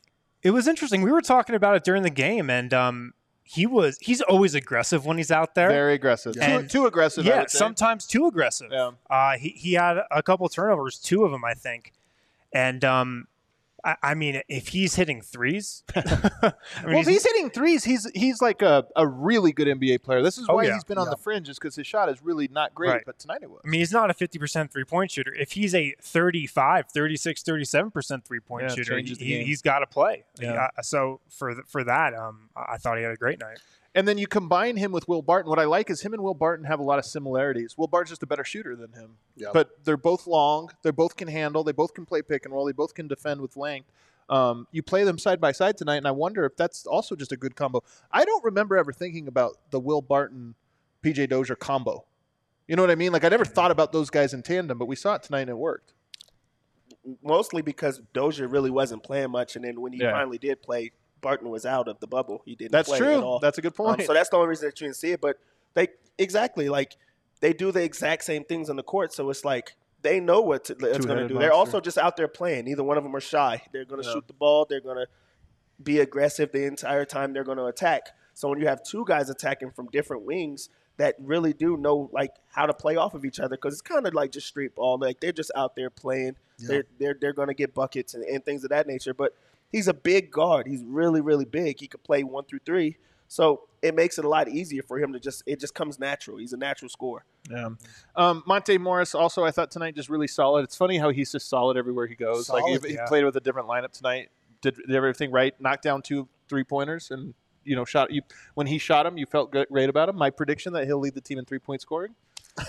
It 0.44 0.52
was 0.52 0.68
interesting. 0.68 1.02
We 1.02 1.12
were 1.12 1.22
talking 1.22 1.56
about 1.56 1.76
it 1.76 1.84
during 1.84 2.04
the 2.04 2.10
game, 2.10 2.50
and 2.50 2.74
um, 2.74 3.14
he 3.44 3.66
was 3.66 3.98
he's 4.00 4.22
always 4.22 4.54
aggressive 4.56 5.06
when 5.06 5.18
he's 5.18 5.32
out 5.32 5.56
there. 5.56 5.70
Very 5.70 5.94
aggressive. 5.96 6.36
Yeah. 6.36 6.62
Too, 6.62 6.68
too 6.68 6.86
aggressive. 6.86 7.26
I 7.26 7.30
yeah, 7.30 7.40
would 7.40 7.50
say. 7.50 7.58
sometimes 7.58 8.06
too 8.06 8.28
aggressive. 8.28 8.70
Yeah. 8.72 8.92
Uh, 9.10 9.38
he 9.38 9.50
he 9.50 9.74
had 9.74 9.98
a 10.12 10.22
couple 10.22 10.48
turnovers, 10.50 11.00
two 11.00 11.24
of 11.24 11.32
them, 11.32 11.44
I 11.44 11.54
think, 11.54 11.94
and 12.54 12.84
um, 12.86 13.28
I, 13.88 13.96
I 14.04 14.14
mean, 14.16 14.42
if 14.50 14.68
he's 14.68 14.96
hitting 14.96 15.22
threes, 15.22 15.84
I 15.96 16.02
mean, 16.02 16.54
Well, 16.86 17.00
if 17.00 17.08
he's 17.08 17.24
hitting 17.26 17.50
threes, 17.50 17.84
he's 17.86 18.10
he's 18.14 18.42
like 18.42 18.62
a, 18.62 18.86
a 18.98 19.08
really 19.08 19.52
good 19.54 19.68
NBA 19.68 20.04
player. 20.04 20.22
This 20.22 20.38
is 20.38 20.46
Oh, 20.50 20.56
why 20.56 20.64
yeah. 20.66 20.74
he's 20.74 20.84
been 20.84 20.98
on 20.98 21.06
Yeah. 21.08 21.12
the 21.12 21.18
fringe, 21.18 21.48
is 21.48 21.58
because 21.58 21.76
his 21.76 21.88
shot 21.88 22.10
is 22.10 22.22
really 22.22 22.50
not 22.50 22.76
great. 22.76 22.90
Right. 22.90 23.04
But 23.06 23.18
tonight 23.18 23.40
it 23.44 23.50
was. 23.50 23.62
I 23.64 23.70
mean, 23.70 23.80
he's 23.80 23.94
not 23.94 24.10
a 24.12 24.14
50% 24.14 24.72
three 24.72 24.84
point 24.84 25.12
shooter. 25.12 25.34
If 25.34 25.54
he's 25.54 25.74
a 25.74 25.96
35, 26.02 26.88
36, 26.90 27.44
37% 27.44 28.26
three 28.26 28.40
point 28.42 28.64
Yeah, 28.64 28.76
shooter, 28.76 28.98
he 29.00 29.44
he's 29.44 29.62
got 29.62 29.80
to 29.80 29.88
play. 29.88 30.26
Yeah. 30.40 30.68
Uh, 30.78 30.82
so 30.82 31.22
for 31.30 31.54
th- 31.54 31.66
for 31.68 31.84
that, 31.86 32.14
um, 32.14 32.50
I 32.56 32.74
I 32.74 32.78
thought 32.78 32.98
he 32.98 33.04
had 33.04 33.14
a 33.14 33.18
great 33.18 33.40
night. 33.40 33.60
And 33.98 34.08
then 34.08 34.20
you 34.20 34.28
combine 34.28 34.78
him 34.78 34.92
with 34.92 35.08
Will 35.08 35.24
Barton. 35.24 35.50
What 35.50 35.58
I 35.58 35.64
like 35.64 35.90
is 35.90 36.02
him 36.02 36.14
and 36.14 36.22
Will 36.22 36.36
Barton 36.36 36.66
have 36.66 36.80
a 36.80 36.84
lot 36.84 37.00
of 37.00 37.06
similarities. 37.06 37.76
Will 37.80 37.88
Barton's 37.88 38.12
just 38.12 38.22
a 38.22 38.28
better 38.28 38.44
shooter 38.44 38.76
than 38.76 38.92
him. 38.94 39.18
Yeah. 39.36 39.48
But 39.52 39.84
they're 39.86 39.98
both 39.98 40.28
long. 40.28 40.70
They 40.84 40.92
both 40.92 41.16
can 41.16 41.28
handle. 41.28 41.64
They 41.64 41.72
both 41.72 41.96
can 41.96 42.06
play 42.06 42.22
pick 42.22 42.46
and 42.46 42.54
roll. 42.54 42.66
They 42.68 42.74
both 42.74 42.94
can 42.94 43.08
defend 43.08 43.42
with 43.42 43.58
length. 43.58 43.90
Um, 44.30 44.68
you 44.72 44.84
play 44.84 45.04
them 45.04 45.18
side 45.18 45.42
by 45.42 45.52
side 45.52 45.78
tonight, 45.80 45.96
and 45.96 46.08
I 46.08 46.12
wonder 46.12 46.46
if 46.46 46.56
that's 46.56 46.86
also 46.86 47.16
just 47.16 47.32
a 47.32 47.38
good 47.38 47.56
combo. 47.56 47.84
I 48.12 48.24
don't 48.24 48.44
remember 48.44 48.78
ever 48.78 48.94
thinking 48.94 49.28
about 49.28 49.58
the 49.72 49.80
Will 49.80 50.04
Barton 50.04 50.54
PJ 51.04 51.28
Dozier 51.30 51.56
combo. 51.56 52.06
You 52.68 52.76
know 52.76 52.84
what 52.84 52.92
I 52.92 52.96
mean? 52.96 53.12
Like 53.12 53.24
I 53.26 53.30
never 53.30 53.46
thought 53.46 53.72
about 53.72 53.94
those 53.94 54.12
guys 54.12 54.32
in 54.32 54.44
tandem, 54.44 54.78
but 54.78 54.86
we 54.88 54.96
saw 54.96 55.16
it 55.16 55.24
tonight 55.24 55.42
and 55.42 55.50
it 55.50 55.58
worked. 55.58 55.94
Mostly 57.24 57.64
because 57.64 58.00
Dozier 58.14 58.48
really 58.48 58.70
wasn't 58.70 59.02
playing 59.02 59.32
much, 59.32 59.56
and 59.56 59.66
then 59.66 59.82
when 59.82 59.94
he 59.94 60.02
Yeah. 60.04 60.12
finally 60.12 60.38
did 60.38 60.62
play, 60.62 60.92
Barton 61.28 61.50
was 61.50 61.66
out 61.66 61.90
of 61.90 62.00
the 62.00 62.08
bubble. 62.08 62.42
He 62.46 62.56
didn't. 62.56 62.72
That's 62.72 62.88
play 62.88 63.00
At 63.00 63.04
true. 63.04 63.22
all. 63.22 63.40
That's 63.40 63.58
a 63.58 63.62
good 63.62 63.74
Um, 63.78 63.86
point. 63.86 64.04
so 64.08 64.14
that's 64.14 64.30
the 64.30 64.38
only 64.38 64.48
reason 64.48 64.68
that 64.70 64.80
you 64.80 64.88
didn't 64.88 64.96
see 64.96 65.12
it. 65.12 65.20
But 65.20 65.38
they 65.74 65.90
exactly 66.18 66.70
like 66.70 66.96
they 67.42 67.52
do 67.52 67.72
the 67.74 67.84
exact 67.84 68.24
same 68.24 68.46
things 68.46 68.70
on 68.70 68.78
the 68.78 68.84
court. 68.84 69.12
So 69.14 69.30
it's 69.30 69.44
like 69.44 69.76
they 70.04 70.20
know 70.22 70.40
what 70.42 70.64
to, 70.66 70.74
it's 70.74 70.82
going 70.82 70.94
to 70.94 71.00
Two-headed 71.02 71.28
do. 71.28 71.34
They're 71.40 71.50
monster. 71.50 71.54
also 71.76 71.82
just 71.82 71.98
out 71.98 72.16
there 72.16 72.30
playing. 72.30 72.64
Neither 72.66 72.84
one 72.84 72.98
of 72.98 73.04
them 73.04 73.14
are 73.16 73.20
shy. 73.20 73.62
They're 73.74 73.84
going 73.84 74.02
to 74.02 74.08
Yeah. 74.08 74.14
shoot 74.14 74.28
the 74.28 74.34
ball. 74.34 74.66
They're 74.70 74.80
going 74.80 74.98
to 74.98 75.08
be 75.84 76.00
aggressive 76.00 76.52
the 76.54 76.64
entire 76.66 77.04
time. 77.04 77.34
They're 77.34 77.44
going 77.44 77.58
to 77.58 77.66
attack. 77.66 78.10
So 78.34 78.48
when 78.48 78.60
you 78.62 78.68
have 78.68 78.82
two 78.84 79.04
guys 79.06 79.30
attacking 79.30 79.72
from 79.72 79.88
different 79.88 80.24
wings 80.24 80.70
that 80.96 81.16
really 81.20 81.52
do 81.54 81.76
know 81.78 82.10
like 82.14 82.32
how 82.48 82.66
to 82.68 82.74
play 82.74 82.96
off 82.96 83.14
of 83.16 83.26
each 83.26 83.40
other, 83.40 83.56
because 83.58 83.74
it's 83.74 83.82
kind 83.82 84.08
of 84.08 84.14
like 84.14 84.32
just 84.32 84.48
street 84.48 84.76
ball. 84.76 84.98
Like 84.98 85.20
they're 85.20 85.32
just 85.34 85.52
out 85.56 85.76
there 85.76 85.90
playing. 85.90 86.36
Yeah. 86.58 86.68
They're 86.70 86.84
they're 87.00 87.18
they're 87.20 87.34
going 87.34 87.50
to 87.50 87.54
get 87.54 87.74
buckets 87.74 88.14
and, 88.14 88.24
and 88.24 88.44
things 88.46 88.64
of 88.64 88.70
that 88.70 88.88
nature. 88.88 89.14
But 89.14 89.34
he's 89.72 89.88
a 89.88 89.94
big 89.94 90.32
guard. 90.32 90.68
He's 90.68 90.84
really 90.84 91.22
really 91.22 91.46
big. 91.46 91.80
He 91.80 91.88
could 91.88 92.04
play 92.04 92.24
one 92.24 92.46
through 92.46 92.60
three. 92.66 92.98
So 93.28 93.64
it 93.82 93.94
makes 93.94 94.18
it 94.18 94.26
a 94.26 94.30
lot 94.30 94.48
easier 94.48 94.82
for 94.82 95.00
him 95.00 95.14
to 95.14 95.20
just 95.20 95.44
it 95.46 95.60
just 95.60 95.76
comes 95.76 96.00
natural. 96.00 96.38
He's 96.38 96.54
a 96.54 96.58
natural 96.58 96.90
scorer. 96.90 97.26
Yeah. 97.50 97.70
Um, 98.16 98.44
Monte 98.48 98.78
Morris 98.78 99.14
also 99.14 99.44
I 99.44 99.52
thought 99.52 99.72
tonight 99.72 99.96
just 99.96 100.10
really 100.10 100.28
solid. 100.28 100.64
It's 100.64 100.76
funny 100.76 100.98
how 100.98 101.10
he's 101.10 101.32
just 101.32 101.50
solid 101.50 101.78
everywhere 101.78 102.08
he 102.08 102.16
goes. 102.16 102.50
like 102.50 102.62
Solid, 102.62 102.84
he, 102.84 102.90
he 102.90 102.96
yeah. 102.96 103.06
played 103.08 103.26
with 103.26 103.36
a 103.36 103.42
different 103.42 103.68
lineup 103.68 103.92
tonight. 103.92 104.30
Did, 104.62 104.76
did 104.76 104.96
everything 104.96 105.32
right. 105.32 105.60
Knocked 105.60 105.84
down 105.84 106.02
two 106.02 106.28
three 106.50 106.64
pointers 106.64 107.12
and 107.12 107.34
you 107.64 107.76
know 107.76 107.86
shot 107.86 108.12
you 108.12 108.22
when 108.56 108.68
he 108.68 108.78
shot 108.78 109.06
him. 109.06 109.18
You 109.18 109.26
felt 109.26 109.52
good, 109.52 109.68
great 109.70 109.90
about 109.90 110.10
him. 110.10 110.16
My 110.16 110.30
prediction 110.30 110.74
that 110.74 110.86
he'll 110.86 111.00
lead 111.00 111.14
the 111.14 111.22
team 111.22 111.38
in 111.38 111.46
three 111.46 111.60
point 111.60 111.82
scoring. 111.82 112.16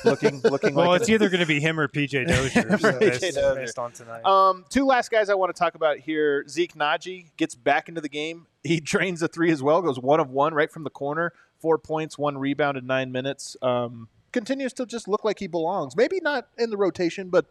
Looking 0.04 0.40
looking 0.42 0.74
Well, 0.74 0.88
like 0.88 1.00
it's 1.00 1.08
it. 1.10 1.14
either 1.14 1.28
going 1.28 1.40
to 1.40 1.46
be 1.46 1.60
him 1.60 1.78
or 1.80 1.88
PJ 1.88 2.26
Dozier 2.28 2.62
PJ 2.62 3.00
based, 3.00 3.34
Dozier. 3.34 3.54
based 3.54 3.78
on 3.78 3.92
tonight. 3.92 4.24
Um, 4.24 4.64
two 4.68 4.84
last 4.84 5.10
guys 5.10 5.28
I 5.30 5.34
want 5.34 5.54
to 5.54 5.58
talk 5.58 5.74
about 5.74 5.98
here. 5.98 6.46
Zeke 6.48 6.74
Nnaji 6.74 7.26
gets 7.36 7.54
back 7.54 7.88
into 7.88 8.00
the 8.00 8.08
game. 8.08 8.46
He 8.64 8.80
drains 8.80 9.22
a 9.22 9.28
three 9.28 9.50
as 9.50 9.62
well. 9.62 9.80
Goes 9.82 9.98
one 9.98 10.20
of 10.20 10.30
one 10.30 10.54
right 10.54 10.70
from 10.70 10.84
the 10.84 10.90
corner. 10.90 11.32
Four 11.60 11.78
points, 11.78 12.16
one 12.18 12.38
rebound 12.38 12.76
in 12.78 12.86
nine 12.86 13.10
minutes. 13.12 13.56
Um, 13.62 14.08
continues 14.32 14.72
to 14.74 14.86
just 14.86 15.08
look 15.08 15.24
like 15.24 15.38
he 15.38 15.46
belongs. 15.46 15.96
Maybe 15.96 16.20
not 16.20 16.48
in 16.58 16.70
the 16.70 16.76
rotation, 16.76 17.30
but 17.30 17.46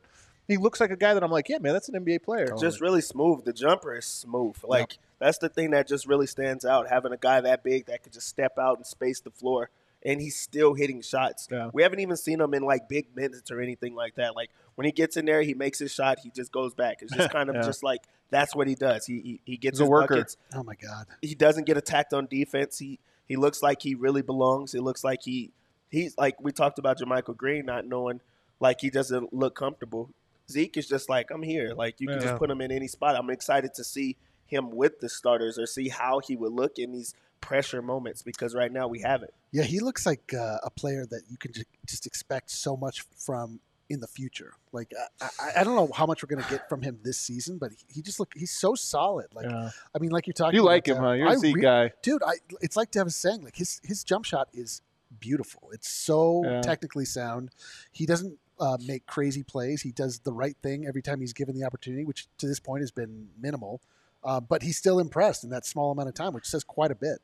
he 0.47 0.55
looks 0.55 0.79
like 0.79 0.91
a 0.91 0.95
guy 0.95 1.13
that 1.13 1.23
I'm 1.23 1.31
like, 1.31 1.49
yeah, 1.49 1.57
man, 1.59 1.73
that's 1.73 1.89
an 1.89 2.05
NBA 2.05 2.23
player. 2.23 2.47
Just 2.59 2.79
really 2.79 3.01
smooth. 3.01 3.43
The 3.43 3.51
jumper 3.51 3.97
is 3.97 4.05
smooth. 4.05 4.55
Like 4.63 4.97
that's 5.19 5.39
the 5.39 5.49
thing 5.49 5.71
that 5.71 5.87
just 5.87 6.07
really 6.07 6.27
stands 6.27 6.63
out. 6.63 6.87
Having 6.87 7.11
a 7.13 7.17
guy 7.17 7.41
that 7.41 7.63
big 7.63 7.87
that 7.87 8.03
could 8.03 8.13
just 8.13 8.27
step 8.27 8.57
out 8.57 8.77
and 8.77 8.85
space 8.85 9.19
the 9.19 9.31
floor, 9.31 9.69
and 10.07 10.19
he's 10.21 10.39
still 10.39 10.73
hitting 10.73 11.01
shots. 11.01 11.47
Yeah. 11.51 11.69
We 11.73 11.83
haven't 11.83 11.99
even 11.99 12.15
seen 12.17 12.41
him 12.41 12.53
in 12.55 12.63
like 12.63 12.87
big 12.89 13.15
minutes 13.15 13.51
or 13.51 13.61
anything 13.61 13.93
like 13.93 14.15
that. 14.15 14.35
Like 14.35 14.49
when 14.75 14.85
he 14.85 14.91
gets 14.91 15.17
in 15.17 15.25
there, 15.25 15.41
he 15.43 15.53
makes 15.53 15.77
his 15.79 15.93
shot. 15.93 16.17
He 16.23 16.31
just 16.31 16.51
goes 16.51 16.73
back. 16.73 16.99
It's 17.01 17.13
just 17.13 17.29
kind 17.37 17.49
of 17.49 17.55
Yeah. 17.57 17.61
just 17.61 17.83
like 17.83 18.01
that's 18.31 18.55
what 18.55 18.67
he 18.67 18.75
does. 18.75 19.05
He 19.05 19.19
he, 19.19 19.41
he 19.45 19.57
gets 19.57 19.77
He's 19.77 19.81
a 19.81 19.83
his 19.83 19.89
worker. 19.91 20.15
buckets. 20.15 20.37
Oh 20.55 20.63
my 20.63 20.75
God. 20.75 21.05
He 21.21 21.35
doesn't 21.35 21.65
get 21.65 21.77
attacked 21.77 22.13
on 22.13 22.25
defense. 22.27 22.79
He 22.79 22.99
he 23.27 23.35
looks 23.35 23.61
like 23.61 23.81
he 23.81 23.93
really 23.95 24.21
belongs. 24.21 24.73
It 24.73 24.81
looks 24.81 25.03
like 25.03 25.21
he 25.23 25.51
he's 25.91 26.17
like 26.17 26.41
we 26.41 26.51
talked 26.51 26.79
about 26.79 26.97
JaMychal 26.99 27.35
Green 27.37 27.65
not 27.65 27.85
knowing 27.85 28.21
like 28.59 28.81
he 28.81 28.89
doesn't 28.89 29.33
look 29.33 29.55
comfortable. 29.55 30.09
Zeke 30.49 30.77
is 30.77 30.87
just 30.87 31.09
like 31.09 31.29
I'm 31.31 31.43
here. 31.43 31.73
Like 31.75 31.99
you 31.99 32.07
can 32.07 32.17
Yeah. 32.21 32.27
just 32.27 32.37
put 32.37 32.49
him 32.49 32.61
in 32.61 32.71
any 32.71 32.87
spot. 32.87 33.15
I'm 33.17 33.29
excited 33.29 33.73
to 33.75 33.83
see 33.83 34.15
him 34.47 34.71
with 34.71 34.99
the 34.99 35.09
starters 35.09 35.57
or 35.59 35.65
see 35.65 35.89
how 35.89 36.19
he 36.19 36.35
would 36.35 36.51
look 36.53 36.77
in 36.79 36.91
these 36.91 37.13
pressure 37.41 37.81
moments 37.81 38.21
because 38.21 38.55
right 38.55 38.71
now 38.71 38.87
we 38.87 39.01
have 39.01 39.21
it. 39.23 39.33
Yeah, 39.51 39.63
he 39.63 39.79
looks 39.79 40.05
like 40.05 40.33
uh, 40.33 40.57
a 40.63 40.69
player 40.69 41.05
that 41.05 41.21
you 41.29 41.37
can 41.37 41.53
just 41.85 42.05
expect 42.07 42.49
so 42.51 42.75
much 42.75 43.01
from 43.17 43.59
in 43.89 44.01
the 44.01 44.07
future. 44.07 44.53
Like 44.73 44.91
I, 45.21 45.25
I, 45.39 45.61
I 45.61 45.63
don't 45.63 45.75
know 45.75 45.89
how 45.93 46.05
much 46.05 46.21
we're 46.21 46.27
going 46.35 46.43
to 46.43 46.49
get 46.49 46.67
from 46.67 46.81
him 46.81 46.99
this 47.03 47.17
season, 47.17 47.57
but 47.57 47.71
he, 47.71 47.77
he 47.95 48.01
just 48.01 48.19
look 48.19 48.33
he's 48.35 48.51
so 48.51 48.75
solid. 48.75 49.27
Like 49.33 49.45
Yeah. 49.49 49.69
I 49.95 49.99
mean, 49.99 50.11
like 50.11 50.27
you're 50.27 50.33
talking. 50.33 50.55
You 50.57 50.63
like 50.63 50.87
him, 50.87 50.95
Dev, 50.95 51.03
huh? 51.03 51.11
You're 51.11 51.27
a 51.27 51.31
I 51.31 51.35
re- 51.35 51.53
guy. 51.61 51.91
dude. 52.01 52.21
I 52.23 52.33
it's 52.61 52.75
like 52.75 52.91
Dev 52.91 53.05
was 53.05 53.15
saying. 53.15 53.43
Like 53.43 53.55
his 53.55 53.79
his 53.83 54.03
jump 54.03 54.25
shot 54.25 54.49
is 54.53 54.81
beautiful. 55.19 55.69
It's 55.71 55.87
so 55.89 56.43
Yeah. 56.43 56.61
technically 56.61 57.05
sound. 57.05 57.51
He 57.91 58.05
doesn't 58.05 58.37
uh, 58.59 58.77
make 58.85 59.05
crazy 59.05 59.43
plays. 59.43 59.83
He 59.83 59.91
does 59.91 60.19
the 60.19 60.33
right 60.33 60.57
thing 60.61 60.85
every 60.85 61.01
time 61.01 61.21
he's 61.21 61.33
given 61.33 61.55
the 61.57 61.63
opportunity, 61.65 62.03
which 62.03 62.27
to 62.39 62.47
this 62.47 62.59
point 62.59 62.81
has 62.81 62.91
been 62.91 63.29
minimal. 63.39 63.79
Uh, 64.27 64.41
but 64.41 64.61
he's 64.61 64.77
still 64.77 64.99
impressed 64.99 65.45
in 65.45 65.49
that 65.51 65.65
small 65.65 65.89
amount 65.89 66.09
of 66.09 66.13
time, 66.13 66.33
which 66.33 66.45
says 66.45 66.63
quite 66.63 66.91
a 66.91 66.95
bit. 66.95 67.19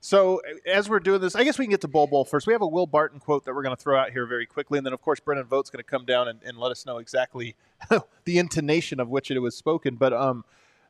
So 0.00 0.42
as 0.66 0.88
we're 0.88 1.00
doing 1.00 1.22
this, 1.22 1.34
I 1.34 1.42
guess 1.42 1.58
we 1.58 1.64
can 1.64 1.70
get 1.70 1.80
to 1.80 1.88
Bol 1.88 2.06
Bol 2.06 2.26
first. 2.26 2.46
We 2.46 2.52
have 2.52 2.60
a 2.60 2.66
Will 2.66 2.86
Barton 2.86 3.18
quote 3.18 3.46
that 3.46 3.54
we're 3.54 3.62
going 3.62 3.74
to 3.74 3.82
throw 3.82 3.98
out 3.98 4.10
here 4.12 4.26
very 4.26 4.44
quickly, 4.44 4.78
and 4.78 4.86
then 4.86 4.92
of 4.92 5.00
course 5.00 5.18
Brendan 5.18 5.46
Vogt's 5.46 5.70
going 5.70 5.82
to 5.82 5.90
come 5.90 6.04
down 6.04 6.28
and, 6.28 6.40
and 6.44 6.58
let 6.58 6.70
us 6.70 6.84
know 6.84 6.98
exactly 6.98 7.56
the 8.24 8.38
intonation 8.38 9.00
of 9.00 9.08
which 9.08 9.30
it 9.30 9.38
was 9.38 9.56
spoken. 9.56 9.96
But 9.96 10.12
um, 10.12 10.44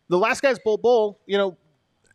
the 0.09 0.19
last 0.19 0.43
guy's 0.43 0.59
Bol 0.59 0.79
Bol, 0.79 1.21
you 1.27 1.39
know, 1.39 1.57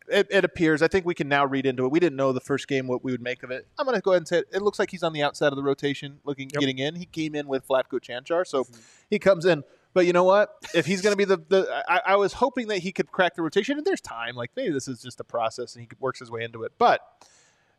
it, 0.09 0.27
it 0.29 0.43
appears. 0.43 0.81
I 0.81 0.89
think 0.89 1.05
we 1.05 1.15
can 1.15 1.29
now 1.29 1.45
read 1.45 1.65
into 1.65 1.85
it. 1.85 1.91
We 1.91 2.01
didn't 2.01 2.17
know 2.17 2.33
the 2.33 2.41
first 2.41 2.67
game 2.67 2.85
what 2.85 3.01
we 3.01 3.13
would 3.13 3.21
make 3.21 3.43
of 3.43 3.51
it. 3.51 3.65
I'm 3.79 3.85
going 3.85 3.95
to 3.95 4.01
go 4.01 4.11
ahead 4.11 4.19
and 4.23 4.27
say 4.27 4.39
it, 4.39 4.49
it 4.51 4.61
looks 4.61 4.77
like 4.77 4.91
he's 4.91 5.03
on 5.03 5.13
the 5.13 5.23
outside 5.23 5.47
of 5.47 5.55
the 5.55 5.63
rotation, 5.63 6.19
looking 6.25 6.49
Yep. 6.53 6.59
getting 6.59 6.79
in. 6.79 6.95
He 6.95 7.05
came 7.05 7.33
in 7.33 7.47
with 7.47 7.65
Vlatko 7.65 8.01
Cancar, 8.01 8.45
so 8.45 8.67
he 9.09 9.17
comes 9.19 9.45
in. 9.45 9.63
But 9.93 10.05
you 10.05 10.13
know 10.13 10.23
what? 10.23 10.55
If 10.73 10.85
he's 10.85 11.01
going 11.01 11.13
to 11.13 11.17
be 11.17 11.25
the, 11.25 11.37
the 11.37 11.83
I, 11.87 12.13
I 12.13 12.15
was 12.15 12.33
hoping 12.33 12.67
that 12.67 12.79
he 12.79 12.91
could 12.91 13.11
crack 13.11 13.35
the 13.35 13.41
rotation, 13.41 13.77
and 13.77 13.85
there's 13.85 14.01
time. 14.01 14.35
Like 14.35 14.51
maybe 14.55 14.71
this 14.71 14.87
is 14.87 15.01
just 15.01 15.19
a 15.19 15.23
process, 15.23 15.75
and 15.75 15.81
he 15.81 15.89
works 15.99 16.19
his 16.19 16.31
way 16.31 16.43
into 16.43 16.63
it. 16.63 16.73
But 16.77 17.01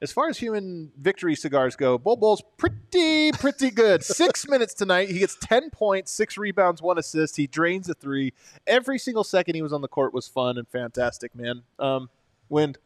as 0.02 0.10
far 0.10 0.28
as 0.28 0.36
human 0.36 0.90
victory 0.98 1.36
cigars 1.36 1.76
go, 1.76 1.96
Bol 1.96 2.16
Bol's 2.16 2.42
pretty, 2.56 3.30
pretty 3.32 3.70
good. 3.70 4.02
Six 4.04 4.48
minutes 4.48 4.74
tonight. 4.74 5.08
He 5.08 5.20
gets 5.20 5.36
10 5.36 5.70
points, 5.70 6.10
six 6.10 6.36
rebounds, 6.36 6.82
one 6.82 6.98
assist. 6.98 7.36
He 7.36 7.46
drains 7.46 7.88
a 7.88 7.94
three. 7.94 8.32
Every 8.66 8.98
single 8.98 9.22
second 9.22 9.54
he 9.54 9.62
was 9.62 9.72
on 9.72 9.80
the 9.80 9.88
court 9.88 10.12
was 10.12 10.26
fun 10.26 10.58
and 10.58 10.66
fantastic, 10.66 11.34
man. 11.36 11.62
Um, 11.78 12.10
Wind. 12.48 12.78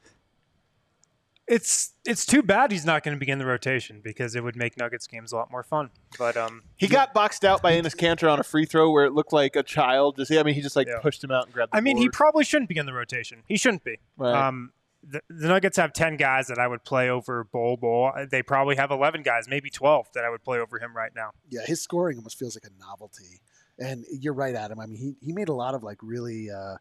It's 1.48 1.92
it's 2.04 2.26
too 2.26 2.42
bad 2.42 2.72
he's 2.72 2.84
not 2.84 3.04
going 3.04 3.14
to 3.14 3.18
begin 3.20 3.38
the 3.38 3.46
rotation 3.46 4.00
because 4.02 4.34
it 4.34 4.42
would 4.42 4.56
make 4.56 4.76
Nuggets 4.76 5.06
games 5.06 5.32
a 5.32 5.36
lot 5.36 5.50
more 5.50 5.62
fun. 5.62 5.90
But 6.18 6.36
um, 6.36 6.62
He 6.76 6.88
got 6.88 7.14
boxed 7.14 7.44
out 7.44 7.62
by 7.62 7.72
Enes 7.74 7.94
Kanter 7.96 8.30
on 8.32 8.40
a 8.40 8.42
free 8.42 8.64
throw 8.66 8.90
where 8.90 9.04
it 9.04 9.12
looked 9.12 9.32
like 9.32 9.54
a 9.54 9.62
child. 9.62 10.16
Just, 10.16 10.32
I 10.32 10.42
mean, 10.42 10.54
he 10.54 10.60
just 10.60 10.74
like 10.74 10.88
Yeah. 10.88 10.98
pushed 11.00 11.22
him 11.22 11.30
out 11.30 11.44
and 11.44 11.54
grabbed 11.54 11.72
the 11.72 11.76
I 11.76 11.80
mean, 11.80 11.98
he 11.98 12.08
probably 12.08 12.42
shouldn't 12.44 12.68
begin 12.68 12.84
the 12.86 12.92
rotation. 12.92 13.42
He 13.46 13.56
shouldn't 13.56 13.84
be. 13.84 13.98
Right. 14.16 14.34
Um, 14.48 14.72
the, 15.08 15.20
the 15.28 15.46
Nuggets 15.46 15.76
have 15.76 15.92
10 15.92 16.16
guys 16.16 16.48
that 16.48 16.58
I 16.58 16.66
would 16.66 16.82
play 16.82 17.08
over 17.08 17.44
Bol 17.44 17.76
Bol. 17.76 18.10
They 18.28 18.42
probably 18.42 18.74
have 18.74 18.90
11 18.90 19.22
guys, 19.22 19.46
maybe 19.48 19.70
12 19.70 20.08
that 20.14 20.24
I 20.24 20.30
would 20.30 20.42
play 20.42 20.58
over 20.58 20.80
him 20.80 20.96
right 20.96 21.12
now. 21.14 21.30
yeah, 21.48 21.60
his 21.64 21.80
scoring 21.80 22.16
almost 22.16 22.38
feels 22.40 22.56
like 22.56 22.64
a 22.64 22.76
novelty. 22.80 23.40
And 23.78 24.04
you're 24.10 24.32
right, 24.34 24.54
Adam. 24.56 24.80
I 24.80 24.86
mean, 24.86 24.96
he, 24.98 25.14
he 25.24 25.32
made 25.32 25.48
a 25.48 25.52
lot 25.54 25.74
of 25.76 25.84
like 25.84 25.98
really 26.02 26.50
uh, 26.50 26.76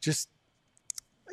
just 0.00 0.28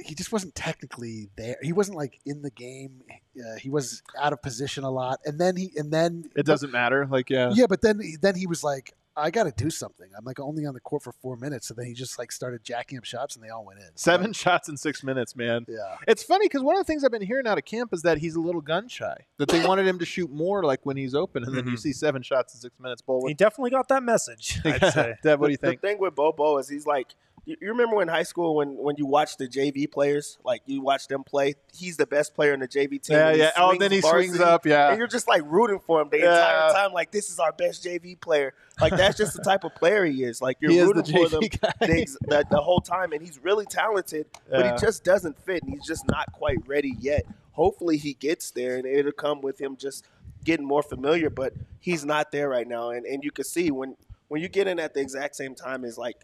he 0.03 0.15
just 0.15 0.31
wasn't 0.31 0.55
technically 0.55 1.29
there. 1.35 1.57
He 1.61 1.73
wasn't 1.73 1.97
like 1.97 2.19
in 2.25 2.41
the 2.41 2.51
game. 2.51 3.01
Uh, 3.37 3.55
he 3.59 3.69
was 3.69 4.01
out 4.19 4.33
of 4.33 4.41
position 4.41 4.83
a 4.83 4.89
lot. 4.91 5.19
And 5.25 5.39
then 5.39 5.55
he 5.57 5.71
and 5.75 5.91
then 5.91 6.29
it 6.35 6.45
doesn't 6.45 6.71
matter. 6.71 7.05
Like, 7.09 7.29
yeah. 7.29 7.51
yeah, 7.53 7.65
but 7.67 7.81
then 7.81 7.99
then 8.21 8.35
he 8.35 8.47
was 8.47 8.63
like, 8.63 8.93
I 9.17 9.29
got 9.29 9.43
to 9.43 9.51
do 9.51 9.69
something. 9.69 10.07
I'm 10.17 10.23
like 10.23 10.39
only 10.39 10.65
on 10.65 10.73
the 10.73 10.79
court 10.79 11.03
for 11.03 11.11
four 11.11 11.35
minutes, 11.35 11.69
and 11.69 11.77
then 11.77 11.85
he 11.85 11.93
just 11.93 12.17
like 12.17 12.31
started 12.31 12.63
jacking 12.63 12.97
up 12.97 13.03
shots, 13.03 13.35
and 13.35 13.43
they 13.43 13.49
all 13.49 13.65
went 13.65 13.79
in. 13.79 13.89
Seven 13.95 14.31
shots 14.43 14.69
in 14.69 14.77
six 14.77 15.03
minutes, 15.03 15.35
man. 15.35 15.65
Yeah. 15.67 15.97
It's 16.07 16.23
funny 16.23 16.45
because 16.47 16.61
one 16.63 16.77
of 16.77 16.79
the 16.79 16.85
things 16.85 17.03
I've 17.03 17.11
been 17.11 17.21
hearing 17.21 17.45
out 17.45 17.57
of 17.57 17.65
camp 17.65 17.93
is 17.93 18.03
that 18.03 18.19
he's 18.19 18.35
a 18.35 18.39
little 18.39 18.61
gun 18.61 18.87
shy. 18.87 19.25
That 19.37 19.49
they 19.49 19.65
wanted 19.65 19.85
him 19.85 19.99
to 19.99 20.05
shoot 20.05 20.31
more, 20.31 20.63
like 20.63 20.79
when 20.85 20.95
he's 20.95 21.13
open, 21.13 21.43
and 21.43 21.53
then 21.55 21.65
you 21.67 21.73
Mhm. 21.73 21.79
see 21.79 21.91
seven 21.91 22.21
shots 22.21 22.53
in 22.53 22.61
six 22.61 22.79
minutes. 22.79 23.01
Bull, 23.01 23.27
He 23.27 23.33
definitely 23.33 23.71
got 23.71 23.89
that 23.89 24.01
message. 24.01 24.59
I'd 24.65 24.93
say. 24.93 25.15
Dev, 25.23 25.41
what 25.41 25.47
do 25.47 25.51
you 25.51 25.57
think? 25.57 25.81
The 25.81 25.87
thing 25.89 25.97
with 25.99 26.15
Bobo 26.15 26.57
is 26.57 26.69
he's 26.69 26.85
like, 26.87 27.07
you, 27.45 27.55
you 27.59 27.69
remember 27.69 28.01
in 28.01 28.07
high 28.07 28.23
school 28.23 28.55
when 28.55 28.77
when 28.77 28.95
you 28.97 29.05
watch 29.05 29.37
the 29.37 29.47
JV 29.47 29.91
players, 29.91 30.37
like 30.43 30.61
you 30.65 30.81
watch 30.81 31.07
them 31.07 31.23
play, 31.23 31.55
he's 31.75 31.97
the 31.97 32.05
best 32.05 32.35
player 32.35 32.53
in 32.53 32.59
the 32.59 32.67
JV 32.67 33.01
team. 33.01 33.17
Yeah, 33.17 33.31
yeah. 33.33 33.51
Oh, 33.57 33.75
then 33.77 33.91
he 33.91 34.01
swings 34.01 34.39
up. 34.39 34.65
Yeah. 34.65 34.89
And 34.89 34.97
you're 34.99 35.07
just 35.07 35.27
like 35.27 35.41
rooting 35.45 35.79
for 35.79 36.01
him 36.01 36.09
the 36.09 36.19
Yeah. 36.19 36.33
entire 36.35 36.73
time. 36.73 36.93
Like 36.93 37.11
this 37.11 37.29
is 37.29 37.39
our 37.39 37.51
best 37.51 37.83
JV 37.83 38.19
player. 38.19 38.53
Like 38.79 38.95
that's 38.95 39.17
just 39.17 39.35
the 39.35 39.43
type 39.43 39.63
of 39.63 39.73
player 39.75 40.05
he 40.05 40.23
is. 40.23 40.41
Like 40.41 40.57
you're 40.59 40.71
He 40.71 40.77
is 40.77 40.87
the 40.89 40.93
rooting 40.95 41.15
for 41.15 41.29
them 41.29 41.39
the, 41.79 42.17
the, 42.27 42.45
the 42.51 42.61
whole 42.61 42.81
time, 42.81 43.11
and 43.13 43.21
he's 43.21 43.39
really 43.43 43.65
talented, 43.65 44.27
but 44.49 44.65
he 44.65 44.71
just 44.79 45.03
doesn't 45.03 45.39
fit, 45.43 45.63
and 45.63 45.71
he's 45.73 45.85
just 45.85 46.07
not 46.07 46.31
quite 46.33 46.57
ready 46.67 46.93
yet. 46.99 47.25
Hopefully, 47.53 47.97
he 47.97 48.13
gets 48.13 48.51
there, 48.51 48.77
and 48.77 48.85
it'll 48.85 49.11
come 49.11 49.41
with 49.41 49.59
him 49.59 49.75
just 49.77 50.05
getting 50.43 50.65
more 50.65 50.81
familiar. 50.83 51.29
But 51.29 51.53
he's 51.79 52.05
not 52.05 52.31
there 52.31 52.49
right 52.49 52.67
now, 52.67 52.91
and 52.91 53.05
and 53.05 53.23
you 53.23 53.31
can 53.31 53.45
see 53.45 53.71
when 53.71 53.95
when 54.29 54.41
you 54.41 54.47
get 54.47 54.67
in 54.67 54.79
at 54.79 54.93
the 54.93 55.01
exact 55.01 55.35
same 55.35 55.53
time 55.55 55.83
as 55.83 55.97
like 55.97 56.17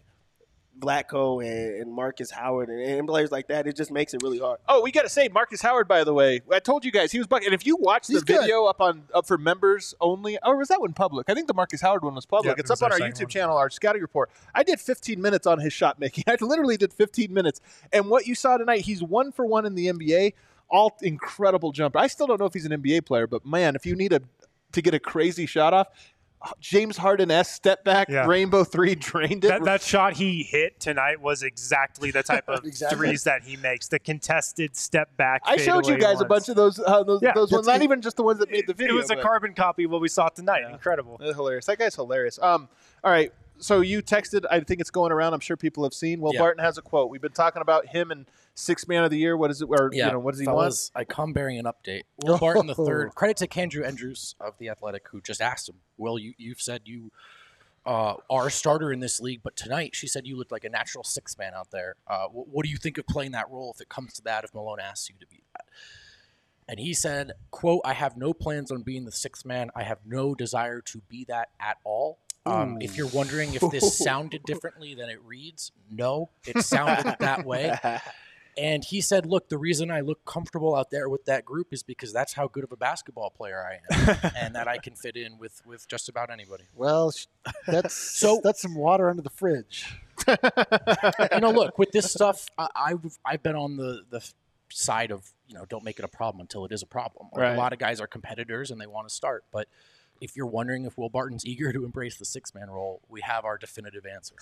Vlatko 0.78 1.44
and, 1.44 1.82
and 1.82 1.92
Markus 1.92 2.30
Howard 2.30 2.68
and, 2.68 2.80
and 2.80 3.08
players 3.08 3.30
like 3.32 3.48
that, 3.48 3.66
it 3.66 3.76
just 3.76 3.90
makes 3.90 4.14
it 4.14 4.22
really 4.22 4.38
hard. 4.38 4.58
Oh, 4.68 4.82
we 4.82 4.92
got 4.92 5.02
to 5.02 5.08
say 5.08 5.28
Markus 5.28 5.60
Howard. 5.60 5.88
By 5.88 6.04
the 6.04 6.14
way, 6.14 6.40
I 6.52 6.58
told 6.60 6.84
you 6.84 6.92
guys 6.92 7.12
he 7.12 7.18
was 7.18 7.26
buck. 7.26 7.44
And 7.44 7.54
if 7.54 7.66
you 7.66 7.76
watch 7.76 8.06
the 8.06 8.14
He's 8.14 8.24
good. 8.24 8.40
video 8.40 8.64
up 8.64 8.80
on 8.80 9.04
up 9.14 9.26
for 9.26 9.38
members 9.38 9.94
only, 10.00 10.38
or 10.44 10.56
was 10.56 10.68
that 10.68 10.80
one 10.80 10.92
public? 10.92 11.28
I 11.28 11.34
think 11.34 11.48
the 11.48 11.54
Markus 11.54 11.80
Howard 11.80 12.04
one 12.04 12.14
was 12.14 12.26
public. 12.26 12.56
Yeah, 12.56 12.60
it's 12.60 12.70
it 12.70 12.74
up 12.74 12.82
on 12.82 12.92
our 12.92 13.02
our 13.02 13.08
YouTube 13.10 13.22
one. 13.22 13.28
channel, 13.28 13.56
our 13.56 13.70
scouting 13.70 14.02
report. 14.02 14.30
I 14.54 14.62
did 14.62 14.80
15 14.80 15.20
minutes 15.20 15.46
on 15.46 15.58
his 15.58 15.72
shot 15.72 15.98
making. 15.98 16.24
I 16.28 16.36
literally 16.40 16.76
did 16.76 16.92
15 16.92 17.32
minutes. 17.32 17.60
And 17.92 18.08
what 18.08 18.26
you 18.26 18.34
saw 18.34 18.56
tonight, 18.56 18.82
he's 18.82 19.02
one 19.02 19.32
for 19.32 19.46
one 19.46 19.66
in 19.66 19.74
the 19.74 19.86
NBA. 19.88 20.34
All 20.70 20.96
incredible 21.00 21.72
jumper. 21.72 21.98
I 21.98 22.08
still 22.08 22.26
don't 22.26 22.38
know 22.38 22.46
if 22.46 22.52
he's 22.52 22.66
an 22.66 22.72
NBA 22.72 23.06
player, 23.06 23.26
but 23.26 23.46
man, 23.46 23.74
if 23.74 23.86
you 23.86 23.96
need 23.96 24.12
a 24.12 24.20
to 24.72 24.82
get 24.82 24.92
a 24.92 25.00
crazy 25.00 25.46
shot 25.46 25.72
off, 25.72 25.88
James 26.60 26.96
Harden 26.96 27.30
s 27.30 27.52
step 27.52 27.84
back 27.84 28.08
Yeah. 28.08 28.26
rainbow 28.26 28.64
three 28.64 28.94
drained 28.94 29.44
it. 29.44 29.48
That, 29.48 29.64
that 29.64 29.82
shot 29.82 30.14
he 30.14 30.42
hit 30.42 30.78
tonight 30.80 31.20
was 31.20 31.42
exactly 31.42 32.10
the 32.10 32.22
type 32.22 32.48
of 32.48 32.64
Exactly. 32.64 33.08
threes 33.08 33.24
that 33.24 33.42
he 33.42 33.56
makes. 33.56 33.88
The 33.88 33.98
contested 33.98 34.76
step 34.76 35.16
back. 35.16 35.42
I 35.44 35.56
showed 35.56 35.86
you 35.86 35.98
guys 35.98 36.20
a 36.20 36.24
bunch 36.24 36.48
of 36.48 36.56
those. 36.56 36.78
Uh, 36.78 37.02
those, 37.02 37.22
Yeah, 37.22 37.32
those 37.34 37.50
ones, 37.50 37.66
not 37.66 37.82
even 37.82 38.00
just 38.00 38.16
the 38.16 38.22
ones 38.22 38.38
that 38.38 38.50
made 38.50 38.66
the 38.66 38.74
video. 38.74 38.94
It 38.94 38.98
was 38.98 39.10
a 39.10 39.16
but- 39.16 39.22
carbon 39.24 39.54
copy 39.54 39.84
of 39.84 39.90
what 39.90 40.00
we 40.00 40.08
saw 40.08 40.28
tonight. 40.28 40.60
Yeah. 40.62 40.72
Incredible. 40.72 41.16
That's 41.18 41.34
hilarious. 41.34 41.66
That 41.66 41.78
guy's 41.78 41.94
hilarious. 41.96 42.38
Um, 42.40 42.68
all 43.02 43.10
right. 43.10 43.32
So 43.60 43.80
you 43.80 44.02
texted. 44.02 44.44
I 44.48 44.60
think 44.60 44.80
it's 44.80 44.90
going 44.90 45.10
around. 45.10 45.34
I'm 45.34 45.40
sure 45.40 45.56
people 45.56 45.82
have 45.82 45.92
seen. 45.94 46.20
Well. 46.20 46.32
Barton 46.38 46.62
has 46.62 46.78
a 46.78 46.82
quote. 46.82 47.10
We've 47.10 47.20
been 47.20 47.32
talking 47.32 47.60
about 47.60 47.86
him 47.86 48.12
and 48.12 48.26
six 48.58 48.88
man 48.88 49.04
of 49.04 49.10
the 49.10 49.18
year. 49.18 49.36
What 49.36 49.50
is 49.50 49.62
it? 49.62 49.68
Or 49.70 49.90
you 49.92 50.04
know, 50.04 50.18
what 50.18 50.32
does 50.32 50.40
he 50.40 50.46
want? 50.46 50.90
I 50.94 51.04
come 51.04 51.32
bearing 51.32 51.58
an 51.58 51.66
update. 51.66 52.02
Will 52.22 52.38
Barton 52.38 52.66
the 52.66 52.74
third. 52.74 53.10
Credit 53.14 53.36
to 53.38 53.46
Kendra 53.46 53.86
Andrews 53.86 54.34
of 54.40 54.58
the 54.58 54.68
Athletic, 54.68 55.06
who 55.10 55.20
just 55.20 55.40
asked 55.40 55.68
him. 55.68 55.76
Will 55.96 56.18
you? 56.18 56.34
You've 56.36 56.60
said 56.60 56.82
you 56.84 57.12
uh, 57.86 58.14
are 58.28 58.48
a 58.48 58.50
starter 58.50 58.92
in 58.92 59.00
this 59.00 59.20
league, 59.20 59.40
but 59.42 59.56
tonight 59.56 59.94
she 59.94 60.06
said 60.06 60.26
you 60.26 60.36
looked 60.36 60.52
like 60.52 60.64
a 60.64 60.68
natural 60.68 61.04
six 61.04 61.38
man 61.38 61.54
out 61.54 61.70
there. 61.70 61.94
Uh, 62.06 62.26
wh- 62.26 62.52
what 62.52 62.64
do 62.64 62.70
you 62.70 62.76
think 62.76 62.98
of 62.98 63.06
playing 63.06 63.32
that 63.32 63.50
role 63.50 63.72
if 63.74 63.80
it 63.80 63.88
comes 63.88 64.14
to 64.14 64.22
that? 64.22 64.44
If 64.44 64.52
Malone 64.52 64.80
asks 64.80 65.08
you 65.08 65.16
to 65.20 65.26
be 65.26 65.42
that. 65.54 65.64
And 66.68 66.78
he 66.78 66.92
said, 66.92 67.32
"quote 67.50 67.80
I 67.84 67.94
have 67.94 68.16
no 68.16 68.34
plans 68.34 68.70
on 68.70 68.82
being 68.82 69.04
the 69.04 69.12
sixth 69.12 69.46
man. 69.46 69.70
I 69.74 69.84
have 69.84 70.00
no 70.04 70.34
desire 70.34 70.80
to 70.82 70.98
be 71.08 71.24
that 71.26 71.48
at 71.60 71.78
all. 71.84 72.18
Um, 72.44 72.78
if 72.80 72.96
you're 72.96 73.08
wondering 73.08 73.52
if 73.52 73.62
this 73.70 73.98
sounded 74.04 74.42
differently 74.44 74.94
than 74.94 75.10
it 75.10 75.22
reads, 75.22 75.70
no, 75.90 76.30
it 76.46 76.62
sounded 76.62 77.16
that 77.20 77.44
way. 77.44 77.76
And 78.58 78.84
he 78.84 79.00
said, 79.00 79.24
"Look, 79.24 79.48
the 79.48 79.58
reason 79.58 79.90
I 79.90 80.00
look 80.00 80.24
comfortable 80.24 80.74
out 80.74 80.90
there 80.90 81.08
with 81.08 81.24
that 81.26 81.44
group 81.44 81.68
is 81.72 81.82
because 81.82 82.12
that's 82.12 82.32
how 82.32 82.48
good 82.48 82.64
of 82.64 82.72
a 82.72 82.76
basketball 82.76 83.30
player 83.30 83.62
I 83.64 83.80
am, 84.02 84.32
and 84.36 84.54
that 84.56 84.66
I 84.66 84.78
can 84.78 84.94
fit 84.96 85.16
in 85.16 85.38
with 85.38 85.62
with 85.64 85.86
just 85.86 86.08
about 86.08 86.30
anybody." 86.30 86.64
Well, 86.74 87.12
that's 87.66 87.94
So- 88.18 88.40
that's 88.42 88.60
some 88.60 88.74
water 88.74 89.08
under 89.10 89.22
the 89.22 89.30
fridge. 89.30 89.86
you 90.28 91.40
know, 91.40 91.50
look 91.52 91.78
with 91.78 91.92
this 91.92 92.10
stuff, 92.12 92.46
I, 92.58 92.68
I've 92.74 93.18
I've 93.24 93.42
been 93.42 93.54
on 93.56 93.76
the 93.76 94.02
the 94.10 94.28
side 94.70 95.10
of 95.10 95.30
you 95.46 95.54
know 95.54 95.64
don't 95.66 95.84
make 95.84 95.98
it 95.98 96.04
a 96.04 96.08
problem 96.08 96.40
until 96.40 96.64
it 96.64 96.72
is 96.72 96.82
a 96.82 96.86
problem. 96.86 97.28
Like, 97.32 97.40
Right. 97.42 97.54
A 97.54 97.58
lot 97.58 97.72
of 97.72 97.78
guys 97.78 98.00
are 98.00 98.06
competitors 98.06 98.70
and 98.70 98.80
they 98.80 98.86
want 98.86 99.08
to 99.08 99.14
start, 99.14 99.44
but 99.52 99.68
if 100.20 100.36
you're 100.36 100.46
wondering 100.46 100.84
if 100.84 100.98
Will 100.98 101.08
Barton's 101.08 101.46
eager 101.46 101.72
to 101.72 101.84
embrace 101.84 102.16
the 102.16 102.24
six 102.24 102.52
man 102.54 102.68
role, 102.70 103.00
we 103.08 103.20
have 103.20 103.44
our 103.44 103.56
definitive 103.56 104.04
answer. 104.04 104.34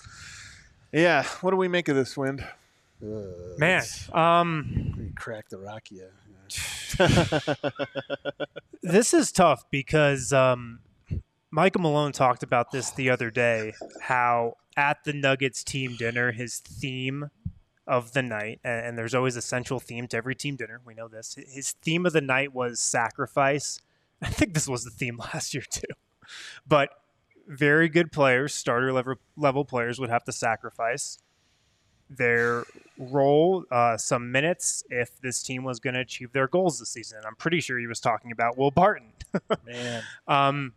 Yeah. 0.91 1.23
What 1.41 1.51
do 1.51 1.57
we 1.57 1.67
make 1.67 1.87
of 1.87 1.95
this 1.95 2.17
wind? 2.17 2.43
Ugh, 3.03 3.59
Man, 3.59 3.77
it's- 3.77 4.13
um, 4.13 4.93
we 4.97 5.11
cracked 5.15 5.51
the 5.51 5.57
rakia. 5.57 6.09
this 8.81 9.13
is 9.13 9.31
tough 9.31 9.63
because 9.69 10.31
um, 10.33 10.79
Michael 11.51 11.81
Malone 11.81 12.11
talked 12.11 12.43
about 12.43 12.71
this 12.71 12.91
the 12.91 13.09
other 13.09 13.29
day. 13.29 13.73
How 14.01 14.53
at 14.75 15.03
the 15.03 15.13
Nuggets 15.13 15.63
team 15.63 15.95
dinner, 15.95 16.31
his 16.31 16.59
theme 16.59 17.29
of 17.85 18.13
the 18.13 18.21
night, 18.21 18.59
and, 18.63 18.85
and 18.85 18.97
there's 18.97 19.13
always 19.15 19.35
a 19.35 19.41
central 19.41 19.79
theme 19.79 20.07
to 20.07 20.17
every 20.17 20.35
team 20.35 20.55
dinner. 20.55 20.81
We 20.85 20.93
know 20.93 21.07
this. 21.07 21.35
His 21.47 21.71
theme 21.71 22.05
of 22.05 22.13
the 22.13 22.21
night 22.21 22.53
was 22.53 22.79
sacrifice. 22.79 23.79
I 24.21 24.29
think 24.29 24.53
this 24.53 24.67
was 24.67 24.83
the 24.83 24.89
theme 24.91 25.17
last 25.33 25.53
year 25.53 25.63
too. 25.69 25.87
But 26.67 26.89
very 27.47 27.87
good 27.89 28.11
players, 28.11 28.53
starter 28.53 28.91
level 28.91 29.15
level 29.35 29.65
players, 29.65 29.99
would 29.99 30.09
have 30.09 30.23
to 30.25 30.31
sacrifice 30.31 31.17
their 32.09 32.65
role, 32.97 33.65
uh, 33.71 33.97
some 33.97 34.31
minutes, 34.31 34.83
if 34.89 35.19
this 35.21 35.43
team 35.43 35.63
was 35.63 35.79
going 35.79 35.93
to 35.93 35.99
achieve 35.99 36.31
their 36.31 36.47
goals 36.47 36.79
this 36.79 36.89
season. 36.89 37.19
I'm 37.25 37.35
pretty 37.35 37.59
sure 37.61 37.77
he 37.77 37.87
was 37.87 37.99
talking 37.99 38.31
about 38.31 38.57
Will 38.57 38.71
Barton. 38.71 39.11
Man, 39.65 40.03
Um, 40.27 40.73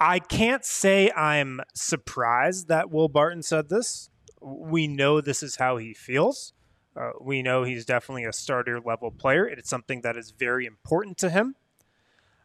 I 0.00 0.18
can't 0.18 0.64
say 0.64 1.10
I'm 1.10 1.60
surprised 1.74 2.68
that 2.68 2.90
Will 2.90 3.08
Barton 3.08 3.42
said 3.42 3.68
this. 3.68 4.08
We 4.40 4.88
know 4.88 5.20
this 5.20 5.42
is 5.42 5.56
how 5.56 5.76
he 5.76 5.92
feels. 5.92 6.54
Uh, 6.96 7.10
we 7.20 7.42
know 7.42 7.64
he's 7.64 7.84
definitely 7.84 8.24
a 8.24 8.32
starter 8.32 8.80
level 8.80 9.10
player. 9.10 9.46
It's 9.46 9.68
something 9.68 10.00
that 10.00 10.16
is 10.16 10.30
very 10.32 10.64
important 10.66 11.18
to 11.18 11.30
him. 11.30 11.54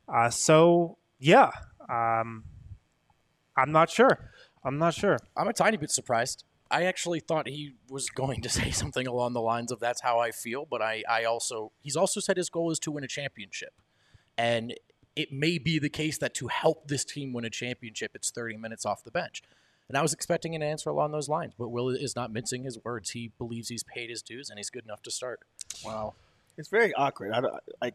Uh, 0.08 0.30
so, 0.30 0.98
yeah, 1.18 1.52
um, 1.90 2.44
I'm 3.58 3.72
not 3.72 3.90
sure. 3.90 4.32
I'm 4.64 4.78
not 4.78 4.94
sure. 4.94 5.18
I'm 5.36 5.48
a 5.48 5.54
tiny 5.54 5.78
bit 5.78 5.92
surprised. 5.92 6.44
I 6.70 6.84
actually 6.84 7.20
thought 7.20 7.48
he 7.48 7.76
was 7.90 8.10
going 8.10 8.42
to 8.42 8.50
say 8.60 8.72
something 8.72 9.08
along 9.08 9.34
the 9.34 9.42
lines 9.42 9.72
of 9.72 9.80
"That's 9.80 10.02
how 10.02 10.20
I 10.20 10.32
feel," 10.32 10.66
but 10.70 10.82
I, 10.82 11.04
I 11.10 11.24
also 11.24 11.72
he's 11.82 11.96
also 11.96 12.20
said 12.20 12.38
his 12.38 12.50
goal 12.50 12.72
is 12.72 12.80
to 12.80 12.92
win 12.92 13.04
a 13.04 13.08
championship, 13.08 13.74
and 14.38 14.74
it 15.16 15.32
may 15.32 15.58
be 15.58 15.80
the 15.80 15.90
case 15.90 16.18
that 16.18 16.34
to 16.36 16.48
help 16.48 16.88
this 16.88 17.06
team 17.06 17.32
win 17.34 17.46
a 17.46 17.50
championship, 17.50 18.12
it's 18.16 18.32
30 18.32 18.58
minutes 18.58 18.86
off 18.86 19.04
the 19.04 19.12
bench. 19.12 19.42
And 19.88 19.98
I 19.98 20.02
was 20.02 20.14
expecting 20.14 20.56
an 20.56 20.64
answer 20.64 20.90
along 20.90 21.12
those 21.12 21.30
lines, 21.30 21.54
but 21.58 21.70
Will 21.70 21.90
is 21.90 22.16
not 22.16 22.34
mincing 22.34 22.64
his 22.64 22.78
words. 22.84 23.12
He 23.12 23.32
believes 23.38 23.70
he's 23.70 23.84
paid 23.84 24.10
his 24.10 24.22
dues 24.22 24.50
and 24.50 24.58
he's 24.58 24.70
good 24.70 24.84
enough 24.84 25.04
to 25.04 25.12
start. 25.12 25.42
Wow, 25.86 26.16
it's 26.58 26.70
very 26.70 26.94
awkward. 26.96 27.34
I 27.82 27.92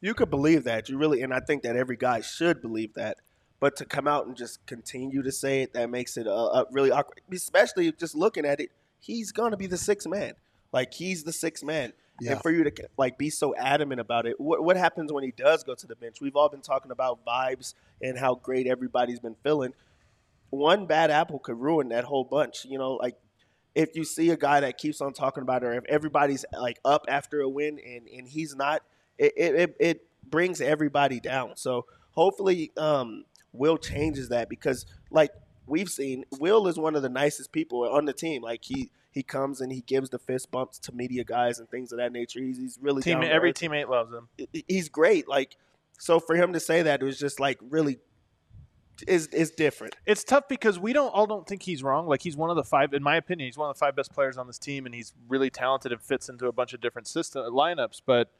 you 0.00 0.14
could 0.14 0.30
believe 0.30 0.64
that 0.64 0.88
you 0.88 0.98
really, 0.98 1.22
and 1.22 1.32
I 1.32 1.40
think 1.40 1.62
that 1.62 1.76
every 1.76 1.96
guy 1.96 2.20
should 2.20 2.60
believe 2.60 2.94
that. 2.94 3.18
But 3.62 3.76
to 3.76 3.84
come 3.84 4.08
out 4.08 4.26
and 4.26 4.36
just 4.36 4.66
continue 4.66 5.22
to 5.22 5.30
say 5.30 5.62
it, 5.62 5.72
that 5.74 5.88
makes 5.88 6.16
it 6.16 6.26
uh, 6.26 6.46
uh, 6.46 6.64
really 6.72 6.90
awkward. 6.90 7.20
Especially 7.32 7.92
just 7.92 8.16
looking 8.16 8.44
at 8.44 8.58
it, 8.58 8.70
he's 8.98 9.30
gonna 9.30 9.56
be 9.56 9.68
the 9.68 9.78
sixth 9.78 10.08
man. 10.08 10.32
Like 10.72 10.92
he's 10.92 11.22
the 11.22 11.32
sixth 11.32 11.62
man, 11.62 11.92
Yeah. 12.20 12.32
and 12.32 12.42
for 12.42 12.50
you 12.50 12.64
to 12.64 12.72
like 12.96 13.18
be 13.18 13.30
so 13.30 13.54
adamant 13.54 14.00
about 14.00 14.26
it, 14.26 14.40
what, 14.40 14.64
what 14.64 14.76
happens 14.76 15.12
when 15.12 15.22
he 15.22 15.30
does 15.30 15.62
go 15.62 15.76
to 15.76 15.86
the 15.86 15.94
bench? 15.94 16.20
We've 16.20 16.34
all 16.34 16.48
been 16.48 16.60
talking 16.60 16.90
about 16.90 17.24
vibes 17.24 17.74
and 18.02 18.18
how 18.18 18.34
great 18.34 18.66
everybody's 18.66 19.20
been 19.20 19.36
feeling. 19.44 19.74
One 20.50 20.86
bad 20.86 21.12
apple 21.12 21.38
could 21.38 21.60
ruin 21.60 21.90
that 21.90 22.02
whole 22.02 22.24
bunch. 22.24 22.64
You 22.64 22.78
know, 22.78 22.94
like 22.94 23.16
if 23.76 23.94
you 23.94 24.02
see 24.04 24.30
a 24.30 24.36
guy 24.36 24.58
that 24.58 24.76
keeps 24.76 25.00
on 25.00 25.12
talking 25.12 25.42
about 25.44 25.62
it, 25.62 25.66
or 25.66 25.72
if 25.74 25.84
everybody's 25.88 26.44
like 26.58 26.80
up 26.84 27.04
after 27.06 27.40
a 27.40 27.48
win 27.48 27.78
and, 27.78 28.08
and 28.08 28.26
he's 28.26 28.56
not, 28.56 28.82
it, 29.18 29.32
it, 29.36 29.54
it- 29.54 29.76
it 29.78 30.06
brings 30.28 30.60
everybody 30.60 31.20
down. 31.20 31.56
So 31.56 31.86
hopefully, 32.10 32.72
um, 32.76 33.24
Will 33.52 33.76
changes 33.76 34.28
that 34.30 34.48
because 34.48 34.86
like 35.10 35.30
we've 35.66 35.88
seen, 35.88 36.24
Will 36.38 36.66
is 36.68 36.78
one 36.78 36.94
of 36.96 37.02
the 37.02 37.08
nicest 37.08 37.52
people 37.52 37.82
on 37.88 38.04
the 38.04 38.12
team. 38.12 38.42
Like 38.42 38.64
he 38.64 38.90
he 39.10 39.22
comes 39.22 39.60
and 39.60 39.70
he 39.70 39.82
gives 39.82 40.10
the 40.10 40.18
fist 40.18 40.50
bumps 40.50 40.78
to 40.80 40.92
media 40.92 41.24
guys 41.24 41.58
and 41.58 41.68
things 41.68 41.92
of 41.92 41.98
that 41.98 42.12
nature. 42.12 42.40
He's 42.40 42.58
he's 42.58 42.78
really 42.80 43.02
Team, 43.02 43.22
every 43.22 43.50
earth. 43.50 43.56
teammate 43.56 43.88
loves 43.88 44.12
him. 44.12 44.28
He's 44.68 44.88
great. 44.88 45.28
Like 45.28 45.56
so 45.98 46.18
for 46.18 46.34
him 46.34 46.52
to 46.54 46.60
say 46.60 46.82
that 46.82 47.02
it 47.02 47.04
was 47.04 47.18
just 47.18 47.38
like 47.38 47.58
really 47.60 47.98
is 49.06 49.26
is 49.28 49.50
different. 49.50 49.96
It's 50.06 50.24
tough 50.24 50.48
because 50.48 50.78
we 50.78 50.92
don't 50.92 51.10
all 51.10 51.26
don't 51.26 51.46
think 51.46 51.62
he's 51.62 51.82
wrong. 51.82 52.06
Like 52.06 52.22
he's 52.22 52.36
one 52.36 52.50
of 52.50 52.56
the 52.56 52.64
five, 52.64 52.92
in 52.92 53.02
my 53.02 53.16
opinion, 53.16 53.46
he's 53.46 53.58
one 53.58 53.68
of 53.68 53.76
the 53.76 53.78
five 53.78 53.96
best 53.96 54.12
players 54.12 54.36
on 54.38 54.46
this 54.46 54.58
team, 54.58 54.86
and 54.86 54.94
he's 54.94 55.12
really 55.28 55.50
talented 55.50 55.92
and 55.92 56.00
fits 56.00 56.28
into 56.28 56.46
a 56.46 56.52
bunch 56.52 56.72
of 56.72 56.80
different 56.80 57.08
system 57.08 57.42
lineups. 57.52 58.02
But 58.04 58.30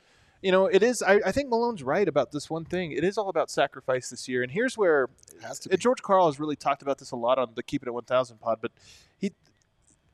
you 0.43 0.51
know, 0.51 0.67
it 0.67 0.83
is. 0.83 1.03
I, 1.03 1.21
I 1.25 1.33
think 1.33 1.49
Malone's 1.49 1.83
right 1.83 2.07
about 2.07 2.33
this 2.33 2.51
one 2.51 2.65
thing. 2.65 2.93
It 2.93 3.05
is 3.05 3.17
all 3.17 3.29
about 3.29 3.51
sacrifice 3.51 4.11
this 4.11 4.29
year, 4.29 4.43
and 4.43 4.51
here's 4.51 4.77
where 4.77 5.09
uh, 5.45 5.55
be. 5.71 5.77
George 5.77 6.03
Karl 6.03 6.27
has 6.27 6.41
really 6.41 6.57
talked 6.57 6.83
about 6.83 6.99
this 6.99 7.13
a 7.13 7.17
lot 7.17 7.39
on 7.39 7.53
the 7.55 7.63
Keep 7.63 7.83
It 7.83 7.89
at 7.89 7.95
1000 7.95 8.39
pod, 8.39 8.59
but 8.61 8.73
he, 9.17 9.33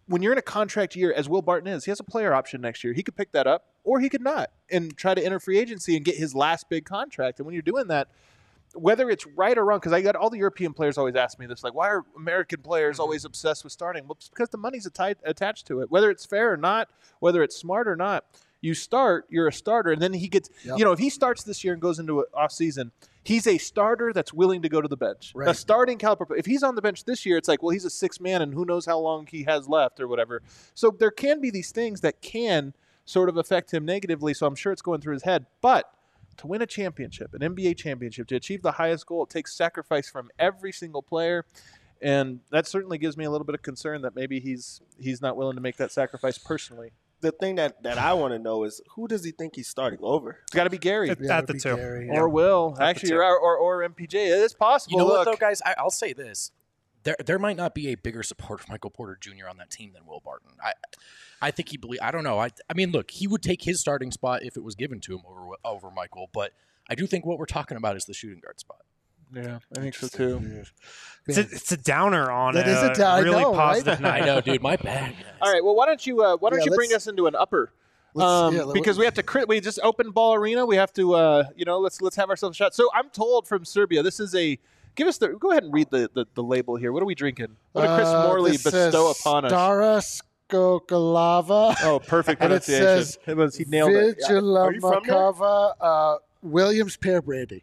when 0.07 0.23
you're 0.23 0.33
in 0.33 0.39
a 0.39 0.43
contract 0.43 0.95
year, 0.95 1.13
as 1.13 1.29
Will 1.29 1.41
Barton 1.41 1.67
is, 1.67 1.87
he 1.87 1.91
has 1.91 1.99
a 1.99 2.05
player 2.05 2.35
option 2.35 2.61
next 2.61 2.85
year. 2.85 2.93
He 2.93 3.03
could 3.03 3.17
pick 3.17 3.33
that 3.33 3.47
up, 3.47 3.65
or 3.85 4.01
he 4.01 4.11
could 4.11 4.21
not, 4.21 4.51
and 4.71 4.95
try 4.97 5.15
to 5.15 5.25
enter 5.25 5.41
free 5.41 5.59
agency 5.59 5.97
and 5.97 6.05
get 6.05 6.17
his 6.17 6.35
last 6.35 6.69
big 6.69 6.85
contract. 6.85 7.41
And 7.41 7.47
when 7.47 7.55
you're 7.55 7.63
doing 7.63 7.89
that, 7.89 8.09
whether 8.75 9.09
it's 9.09 9.27
right 9.27 9.57
or 9.57 9.65
wrong, 9.65 9.79
because 9.79 9.95
I 9.95 10.03
got 10.03 10.15
all 10.15 10.29
the 10.29 10.37
European 10.37 10.75
players 10.75 10.99
always 10.99 11.17
ask 11.17 11.39
me 11.39 11.47
this, 11.47 11.65
like, 11.65 11.73
why 11.73 11.89
are 11.89 12.05
American 12.17 12.61
players 12.61 12.99
always 12.99 13.25
obsessed 13.25 13.65
with 13.65 13.73
starting? 13.73 14.05
Well, 14.05 14.17
it's 14.19 14.29
because 14.29 14.51
the 14.51 14.59
money's 14.59 14.87
atti- 14.87 15.17
attached 15.25 15.67
to 15.69 15.81
it. 15.81 15.91
Whether 15.91 16.11
it's 16.11 16.27
fair 16.27 16.53
or 16.53 16.59
not, 16.59 16.89
whether 17.21 17.43
it's 17.43 17.57
smart 17.57 17.89
or 17.89 17.97
not, 17.97 18.27
you 18.61 18.75
start, 18.75 19.27
you're 19.29 19.49
a 19.49 19.53
starter, 19.53 19.93
and 19.93 20.03
then 20.03 20.13
he 20.13 20.29
gets, 20.29 20.51
Yep. 20.65 20.79
you 20.79 20.85
know, 20.85 20.93
if 20.93 20.99
he 20.99 21.11
starts 21.11 21.45
this 21.45 21.63
year 21.63 21.73
and 21.73 21.81
goes 21.83 21.99
into 21.99 22.21
an 22.21 22.27
off 22.35 22.53
season, 22.53 22.91
he's 23.23 23.47
a 23.47 23.59
starter 23.59 24.13
that's 24.13 24.33
willing 24.33 24.63
to 24.63 24.69
go 24.69 24.81
to 24.81 24.89
the 24.89 24.97
bench. 24.97 25.33
A 25.51 25.55
starting 25.55 25.99
caliber. 25.99 26.35
If 26.37 26.47
he's 26.47 26.63
on 26.63 26.75
the 26.75 26.83
bench 26.83 27.05
this 27.05 27.25
year, 27.25 27.37
it's 27.37 27.49
like, 27.49 27.63
well, 27.63 27.71
he's 27.71 27.85
a 27.85 27.91
six 27.91 28.21
man, 28.21 28.43
and 28.43 28.55
who 28.55 28.65
knows 28.65 28.87
how 28.87 28.99
long 28.99 29.27
he 29.31 29.45
has 29.45 29.69
left 29.69 30.01
or 30.01 30.09
whatever. 30.09 30.43
So 30.75 30.91
there 30.91 31.11
can 31.11 31.41
be 31.41 31.51
these 31.51 31.71
things 31.71 32.01
that 32.01 32.21
can 32.21 32.75
sort 33.05 33.29
of 33.29 33.37
affect 33.37 33.73
him 33.73 33.85
negatively. 33.85 34.35
So 34.35 34.47
I'm 34.47 34.55
sure 34.55 34.73
it's 34.73 34.83
going 34.83 35.01
through 35.01 35.15
his 35.15 35.23
head, 35.23 35.47
but 35.61 35.93
to 36.39 36.47
win 36.47 36.63
a 36.63 36.67
championship, 36.67 37.35
an 37.35 37.41
NBA 37.41 37.77
championship, 37.77 38.29
to 38.29 38.37
achieve 38.37 38.63
the 38.63 38.73
highest 38.73 39.07
goal, 39.07 39.25
it 39.25 39.31
takes 39.31 39.55
sacrifice 39.55 40.09
from 40.09 40.31
every 40.39 40.73
single 40.73 41.03
player. 41.03 41.45
And 42.01 42.41
that 42.51 42.67
certainly 42.67 42.97
gives 42.97 43.17
me 43.17 43.25
a 43.25 43.31
little 43.31 43.45
bit 43.45 43.55
of 43.55 43.63
concern 43.63 44.03
that 44.03 44.15
maybe 44.15 44.39
he's 44.39 44.81
he's 45.01 45.21
not 45.21 45.37
willing 45.37 45.57
to 45.57 45.61
make 45.61 45.77
that 45.79 45.91
sacrifice 45.91 46.39
personally. 46.39 46.93
The 47.21 47.33
thing 47.33 47.57
that, 47.57 47.83
that 47.83 47.99
I 47.99 48.15
want 48.15 48.33
to 48.33 48.39
know 48.39 48.63
is 48.65 48.81
who 48.95 49.09
does 49.09 49.25
he 49.25 49.33
think 49.33 49.57
he's 49.57 49.67
starting 49.67 49.99
over? 50.03 50.39
It's 50.45 50.55
got 50.55 50.65
to 50.65 50.71
be 50.71 50.79
Gary 50.79 51.11
It- 51.11 51.19
Yeah, 51.21 51.39
at 51.39 51.47
the 51.47 51.55
it'd 51.55 51.63
two. 51.63 51.77
Gary, 51.77 52.09
or 52.13 52.29
Will, 52.29 52.71
the 52.71 52.83
actually, 52.85 53.13
or, 53.13 53.37
or 53.39 53.57
or 53.57 53.89
MPJ. 53.89 54.15
It 54.15 54.31
is 54.31 54.55
possible. 54.55 54.93
You 54.93 55.05
know 55.05 55.11
what, 55.11 55.25
though, 55.25 55.35
guys? 55.37 55.61
I, 55.67 55.75
I'll 55.79 55.91
say 55.91 56.13
this: 56.13 56.53
there, 57.03 57.17
there 57.25 57.39
might 57.39 57.57
not 57.57 57.75
be 57.75 57.89
a 57.89 57.97
bigger 57.97 58.23
support 58.23 58.61
for 58.61 58.71
Michael 58.71 58.91
Porter 58.91 59.19
Jr. 59.21 59.49
on 59.49 59.57
that 59.57 59.71
team 59.71 59.93
than 59.95 60.07
Will 60.07 60.21
Barton. 60.21 60.51
I, 60.63 60.73
I 61.43 61.51
think 61.51 61.71
he 61.71 61.77
believe. 61.77 62.01
I 62.03 62.11
don't 62.11 62.25
know. 62.25 62.39
I, 62.39 62.51
I 62.71 62.75
mean, 62.75 62.93
look, 62.93 63.11
he 63.11 63.27
would 63.27 63.43
take 63.43 63.63
his 63.63 63.81
starting 63.81 64.13
spot 64.13 64.43
if 64.45 64.57
it 64.57 64.63
was 64.63 64.75
given 64.75 65.01
to 65.01 65.15
him 65.15 65.23
over 65.29 65.57
over 65.65 65.91
Michael. 65.91 66.31
But 66.33 66.53
I 66.89 66.95
do 66.95 67.07
think 67.07 67.27
what 67.27 67.39
we're 67.39 67.47
talking 67.47 67.77
about 67.77 67.97
is 67.97 68.05
the 68.05 68.15
shooting 68.15 68.41
guard 68.41 68.61
spot. 68.61 68.83
Yeah, 69.35 69.59
I 69.77 69.81
think 69.81 69.95
so 69.95 70.09
too. 70.09 70.65
It's 71.27 71.37
a, 71.37 71.43
it's 71.43 71.73
a 71.73 71.77
downer 71.77 72.31
on 72.31 72.55
That 72.55 72.67
a, 72.67 72.71
is 72.71 72.83
a 72.83 72.95
down- 73.01 73.17
I 73.17 73.19
really 73.21 73.43
know, 73.43 73.51
right? 73.51 73.57
positive 73.57 74.01
night. 74.01 74.23
I 74.23 74.27
know, 74.27 74.41
dude. 74.41 74.63
My 74.63 74.77
bad. 74.77 75.13
guys. 75.13 75.25
All 75.43 75.53
right. 75.53 75.63
Well, 75.63 75.75
why 75.77 75.85
don't 75.87 76.07
you 76.07 76.23
uh, 76.23 76.37
why 76.39 76.51
don't 76.51 76.61
Yeah, 76.61 76.67
you 76.67 76.71
bring 76.77 76.91
let's- 76.91 77.07
us 77.07 77.11
into 77.11 77.27
an 77.27 77.35
upper? 77.35 77.71
Let's- 78.15 78.27
Um, 78.31 78.55
yeah, 78.57 78.63
let- 78.65 78.75
because 78.75 78.99
we 78.99 79.05
have 79.05 79.15
to 79.15 79.23
crit. 79.23 79.47
We 79.49 79.61
just 79.61 79.79
opened 79.83 80.15
ball 80.15 80.35
arena. 80.35 80.65
We 80.65 80.77
have 80.77 80.93
to, 80.95 81.15
uh, 81.15 81.45
you 81.55 81.65
know, 81.67 81.79
let's 81.79 82.01
let's 82.01 82.17
have 82.17 82.31
ourselves 82.31 82.57
a 82.57 82.59
shot. 82.59 82.75
So 82.75 82.89
I'm 82.95 83.11
told 83.11 83.47
from 83.47 83.65
Serbia, 83.67 84.03
this 84.03 84.19
is 84.21 84.35
a. 84.35 84.59
Give 84.95 85.07
us 85.07 85.19
the. 85.19 85.29
Go 85.29 85.51
ahead 85.51 85.65
and 85.65 85.73
read 85.75 85.89
the 85.91 86.11
the, 86.15 86.25
the 86.35 86.43
label 86.43 86.77
here. 86.77 86.91
What 86.93 87.03
are 87.03 87.07
we 87.07 87.15
drinking? 87.15 87.57
What 87.73 87.83
did 87.83 87.95
Chris 87.97 88.09
Uh, 88.09 88.27
Morley 88.27 88.53
this 88.53 88.63
bestow 88.65 89.11
upon 89.11 89.45
us? 89.45 89.53
Stara 89.53 90.23
Skokalava. 90.51 91.77
Oh, 91.85 92.01
perfect 92.01 92.41
And 92.43 92.53
it 92.53 92.65
pronunciation. 92.65 93.05
says 93.05 93.19
it 93.27 93.37
was 93.37 93.57
he 93.57 93.65
nailed 93.67 93.91
it. 93.93 94.19
Vigila 94.27 94.61
Are 94.63 94.73
you 94.73 94.81
from 94.81 95.75
uh, 95.81 96.17
Williams 96.43 96.97
Pear 96.97 97.21
Brandy. 97.23 97.63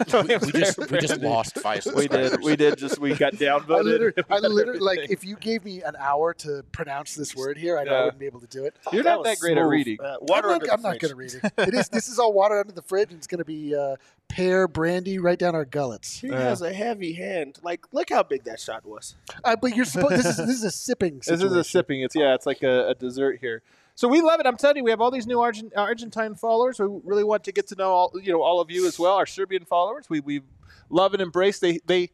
we, 0.12 0.36
we 0.36 0.52
just 0.52 0.90
we 0.90 0.98
just 0.98 1.20
lost 1.20 1.58
five. 1.58 1.86
We 1.94 2.08
did. 2.08 2.42
We 2.42 2.56
did. 2.56 2.78
Just 2.78 2.98
we 2.98 3.14
got 3.14 3.34
I 3.34 3.36
downvoted. 3.36 3.84
literally, 3.84 4.12
I 4.30 4.38
literally 4.40 4.80
like 4.80 5.10
if 5.10 5.24
you 5.24 5.36
gave 5.36 5.64
me 5.64 5.82
an 5.82 5.96
hour 5.98 6.34
to 6.34 6.64
pronounce 6.72 7.14
this 7.14 7.34
word 7.36 7.56
here, 7.58 7.78
I, 7.78 7.84
know 7.84 7.94
I 7.94 8.04
wouldn't 8.04 8.18
be 8.20 8.26
able 8.26 8.40
to 8.40 8.46
do 8.46 8.64
it. 8.64 8.74
You're 8.92 9.04
not 9.04 9.24
that 9.24 9.30
was 9.30 9.40
great 9.40 9.58
at 9.58 9.62
reading. 9.62 9.98
Uh, 10.00 10.16
water 10.20 10.48
I'm 10.48 10.54
under 10.54 10.66
not, 10.66 10.82
the 10.82 10.88
I'm 10.88 10.92
not 10.94 10.98
going 11.00 11.10
to 11.10 11.16
read 11.16 11.34
it. 11.34 11.52
It 11.58 11.74
is. 11.74 11.88
This 11.88 12.08
is 12.08 12.18
all 12.18 12.32
water 12.32 12.58
under 12.58 12.72
the 12.72 12.82
fridge, 12.82 13.10
and 13.10 13.18
it's 13.18 13.26
going 13.26 13.38
to 13.38 13.44
be 13.44 13.74
uh, 13.74 13.96
pear 14.28 14.68
brandy 14.68 15.18
right 15.18 15.38
down 15.38 15.54
our 15.54 15.64
gullets. 15.64 16.20
He 16.20 16.28
Yeah. 16.28 16.40
has 16.40 16.62
a 16.62 16.72
heavy 16.72 17.12
hand. 17.14 17.58
Like, 17.62 17.92
look 17.92 18.10
how 18.10 18.22
big 18.22 18.44
that 18.44 18.60
shot 18.60 18.86
was. 18.86 19.16
Uh, 19.44 19.56
but 19.56 19.76
you're 19.76 19.84
supposed. 19.84 20.14
This 20.14 20.26
is 20.26 20.36
this 20.36 20.48
is 20.56 20.64
a 20.64 20.70
sipping. 20.70 21.16
This 21.26 21.42
is 21.42 21.52
a 21.52 21.64
sipping. 21.64 22.02
It's 22.02 22.14
yeah. 22.14 22.34
It's 22.34 22.46
like 22.46 22.62
a, 22.62 22.88
a 22.88 22.94
dessert 22.94 23.38
here. 23.40 23.62
So 24.00 24.08
we 24.08 24.22
love 24.22 24.40
it. 24.40 24.46
I'm 24.46 24.56
telling 24.56 24.78
you, 24.78 24.84
we 24.84 24.92
have 24.92 25.02
all 25.02 25.10
these 25.10 25.26
new 25.26 25.40
Argent, 25.40 25.74
Argentine 25.76 26.34
followers. 26.34 26.78
We 26.80 26.86
really 27.04 27.22
want 27.22 27.44
to 27.44 27.52
get 27.52 27.66
to 27.66 27.74
know 27.74 27.90
all 27.90 28.12
you 28.14 28.32
know 28.32 28.40
all 28.40 28.58
of 28.58 28.70
you 28.70 28.86
as 28.86 28.98
well, 28.98 29.16
our 29.16 29.26
Serbian 29.26 29.66
followers. 29.66 30.08
We 30.08 30.20
we 30.20 30.40
love 30.88 31.12
and 31.12 31.20
embrace. 31.20 31.58
They 31.58 31.80
they 31.84 32.08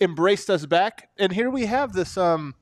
embraced 0.00 0.48
us 0.50 0.66
back, 0.66 1.08
and 1.18 1.32
here 1.32 1.50
we 1.50 1.66
have 1.66 1.94
this 1.94 2.16
um 2.16 2.54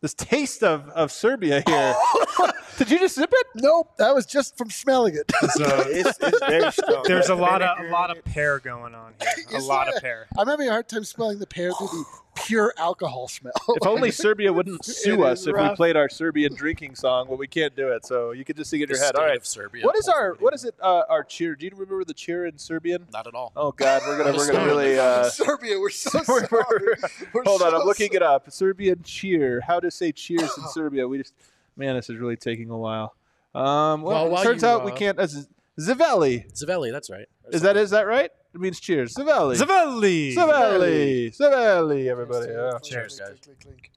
this 0.00 0.12
taste 0.12 0.64
of 0.64 0.88
of 0.88 1.12
Serbia 1.12 1.62
here. 1.64 1.94
Did 2.78 2.90
you 2.90 2.98
just 2.98 3.14
sip 3.14 3.32
it? 3.32 3.46
Nope, 3.54 3.96
that 3.98 4.12
was 4.12 4.26
just 4.26 4.58
from 4.58 4.70
smelling 4.70 5.14
it. 5.14 5.30
So 5.50 5.64
It's, 5.86 6.18
it's 6.20 6.40
very 6.40 6.72
strong. 6.72 7.04
there's 7.06 7.28
a 7.28 7.34
lot 7.36 7.62
of 7.62 7.78
a 7.78 7.90
lot 7.90 8.10
of 8.10 8.24
pear 8.24 8.58
going 8.58 8.96
on 8.96 9.14
here. 9.20 9.60
A 9.60 9.62
lot 9.62 9.86
of 9.86 10.02
pear. 10.02 10.26
I'm 10.36 10.48
having 10.48 10.66
a 10.66 10.72
hard 10.72 10.88
time 10.88 11.04
smelling 11.04 11.38
the 11.38 11.46
pear 11.46 11.72
through 11.72 11.86
the 11.86 12.04
pure 12.36 12.72
alcohol 12.76 13.26
smell. 13.28 13.52
If 13.70 13.86
only 13.86 14.10
Serbia 14.10 14.52
wouldn't 14.52 14.84
sue 14.84 15.24
It 15.24 15.30
us 15.32 15.40
is 15.40 15.46
if 15.48 15.56
we 15.56 15.68
played 15.74 15.96
our 15.96 16.08
Serbian 16.08 16.54
drinking 16.54 16.94
song, 16.94 17.26
but 17.28 17.38
we 17.38 17.46
can't 17.46 17.74
do 17.74 17.88
it. 17.88 18.06
So 18.06 18.30
you 18.32 18.44
can 18.44 18.56
just 18.56 18.70
sing 18.70 18.80
it 18.80 18.84
in 18.84 18.88
The 18.90 18.94
your 18.94 19.04
head. 19.04 19.14
state 19.14 19.20
All 19.20 19.26
right. 19.26 19.36
of 19.36 19.46
Serbia. 19.46 19.84
What 19.84 19.96
is 19.96 20.08
our 20.08 20.34
what 20.38 20.54
is 20.54 20.64
it? 20.64 20.74
Uh, 20.80 21.02
our 21.08 21.24
cheer? 21.24 21.54
Do 21.56 21.64
you 21.66 21.72
remember 21.72 22.04
the 22.04 22.14
cheer 22.14 22.46
in 22.46 22.58
Serbian? 22.58 23.06
Not 23.12 23.26
at 23.26 23.34
all. 23.34 23.52
Oh 23.56 23.72
God, 23.72 24.02
we're 24.06 24.18
gonna 24.22 24.32
we're 24.36 24.52
gonna 24.52 24.66
really. 24.66 24.98
Uh, 24.98 25.24
Serbia, 25.30 25.78
we're 25.80 25.90
so 25.90 26.22
sorry. 26.22 26.46
we're- 26.50 26.96
We're 27.32 27.42
hold 27.44 27.62
on, 27.62 27.74
I'm 27.74 27.82
looking 27.86 28.08
sorry. 28.08 28.16
it 28.16 28.22
up. 28.22 28.50
Serbian 28.50 29.02
cheer. 29.02 29.60
How 29.66 29.80
to 29.80 29.90
say 29.90 30.12
cheers 30.12 30.56
in 30.56 30.64
Serbia? 30.68 31.08
We 31.08 31.18
just 31.18 31.34
man, 31.76 31.96
this 31.96 32.08
is 32.10 32.16
really 32.16 32.36
taking 32.36 32.70
a 32.70 32.76
while. 32.78 33.14
Um, 33.54 34.02
well, 34.02 34.28
Well, 34.30 34.40
it 34.42 34.44
turns 34.44 34.62
you, 34.62 34.68
out 34.68 34.84
we 34.84 34.92
uh, 34.92 34.96
can't. 34.96 35.18
Uh, 35.18 35.26
Z- 35.26 35.46
Zavelli. 35.78 36.50
Zavelli, 36.52 36.90
that's 36.92 37.10
right. 37.10 37.26
Is 37.52 37.62
that 37.62 37.76
is 37.76 37.90
that 37.90 38.06
right? 38.06 38.30
It 38.56 38.60
means 38.60 38.80
cheers. 38.80 39.14
Zavelli. 39.14 39.54
Zavelli. 39.54 40.34
Zavelli. 40.34 41.36
Zavelli. 41.38 42.06
Everybody. 42.06 42.50
Yeah. 42.50 42.78
Cheers, 42.82 43.20
guys. 43.20 43.36
Clink, 43.44 43.60
clink, 43.60 43.90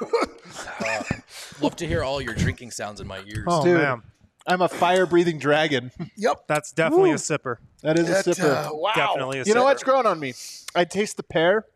clink. 0.00 0.50
Uh, 0.80 1.02
love 1.60 1.76
to 1.76 1.86
hear 1.86 2.02
all 2.02 2.22
your 2.22 2.32
drinking 2.34 2.70
sounds 2.70 3.02
in 3.02 3.06
my 3.06 3.18
ears. 3.26 3.44
Oh 3.46 3.62
Dude. 3.62 3.76
man, 3.76 4.00
I'm 4.46 4.62
a 4.62 4.68
fire 4.70 5.04
breathing 5.04 5.38
dragon. 5.38 5.90
Yep. 6.16 6.44
that's 6.48 6.72
definitely 6.72 7.10
Woo. 7.10 7.16
a 7.16 7.18
sipper. 7.18 7.56
That 7.82 7.98
is 7.98 8.08
That, 8.08 8.26
a 8.26 8.30
sipper. 8.30 8.66
uh, 8.70 8.74
wow. 8.74 8.92
Definitely 8.96 9.40
a 9.40 9.44
you 9.44 9.52
know 9.52 9.64
what's 9.64 9.82
growing 9.82 10.06
on 10.06 10.18
me? 10.18 10.32
I 10.74 10.84
taste 10.86 11.18
the 11.18 11.22
pear. 11.22 11.66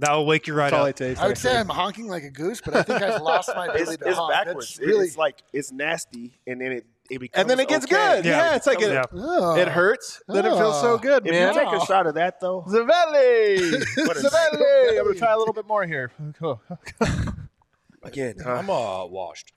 That 0.00 0.10
will 0.12 0.26
wake 0.26 0.48
you 0.48 0.54
right 0.54 0.70
That's 0.72 0.80
all 0.80 0.86
I 0.86 0.90
up. 0.90 0.96
taste. 0.96 1.20
I 1.20 1.26
would 1.26 1.36
actually. 1.36 1.50
say 1.50 1.58
I'm 1.58 1.68
honking 1.68 2.08
like 2.08 2.24
a 2.24 2.30
goose, 2.30 2.60
but 2.60 2.74
I 2.74 2.82
think 2.82 3.00
I've 3.00 3.22
lost 3.22 3.50
my 3.54 3.66
It's, 3.66 3.82
ability 3.82 3.96
to 4.02 4.08
it's 4.08 4.18
honk. 4.18 4.32
backwards. 4.32 4.68
That's 4.70 4.78
It- 4.80 4.86
really, 4.86 5.06
It's 5.06 5.16
like 5.16 5.42
it's 5.52 5.70
nasty, 5.70 6.32
and 6.48 6.60
then 6.60 6.72
it 6.72 6.86
it 7.12 7.18
becomes 7.20 7.40
and 7.42 7.50
then 7.50 7.60
it 7.60 7.68
gets 7.68 7.84
okay. 7.84 7.94
good. 7.94 8.24
Yeah, 8.24 8.50
Yeah. 8.50 8.56
it's 8.56 8.66
like 8.66 8.80
it, 8.80 9.06
Oh. 9.14 9.54
it 9.56 9.68
hurts. 9.68 10.22
Then 10.28 10.46
it 10.46 10.50
feels 10.56 10.80
so 10.80 10.94
Oh. 10.94 10.98
good, 10.98 11.26
If 11.26 11.32
man. 11.32 11.54
you 11.54 11.60
take 11.60 11.72
a 11.82 11.84
shot 11.86 12.06
of 12.06 12.14
that 12.14 12.40
though, 12.40 12.62
Zavelli. 12.68 13.84
What 14.06 14.16
is 14.16 14.24
Zavelli. 14.24 14.98
I'm 14.98 15.04
gonna 15.04 15.18
try 15.18 15.32
a 15.32 15.38
little 15.38 15.54
bit 15.54 15.66
more 15.66 15.84
here. 15.86 16.10
Again, 18.02 18.36
uh, 18.44 18.50
I'm 18.54 18.68
uh, 18.70 19.06
washed. 19.06 19.52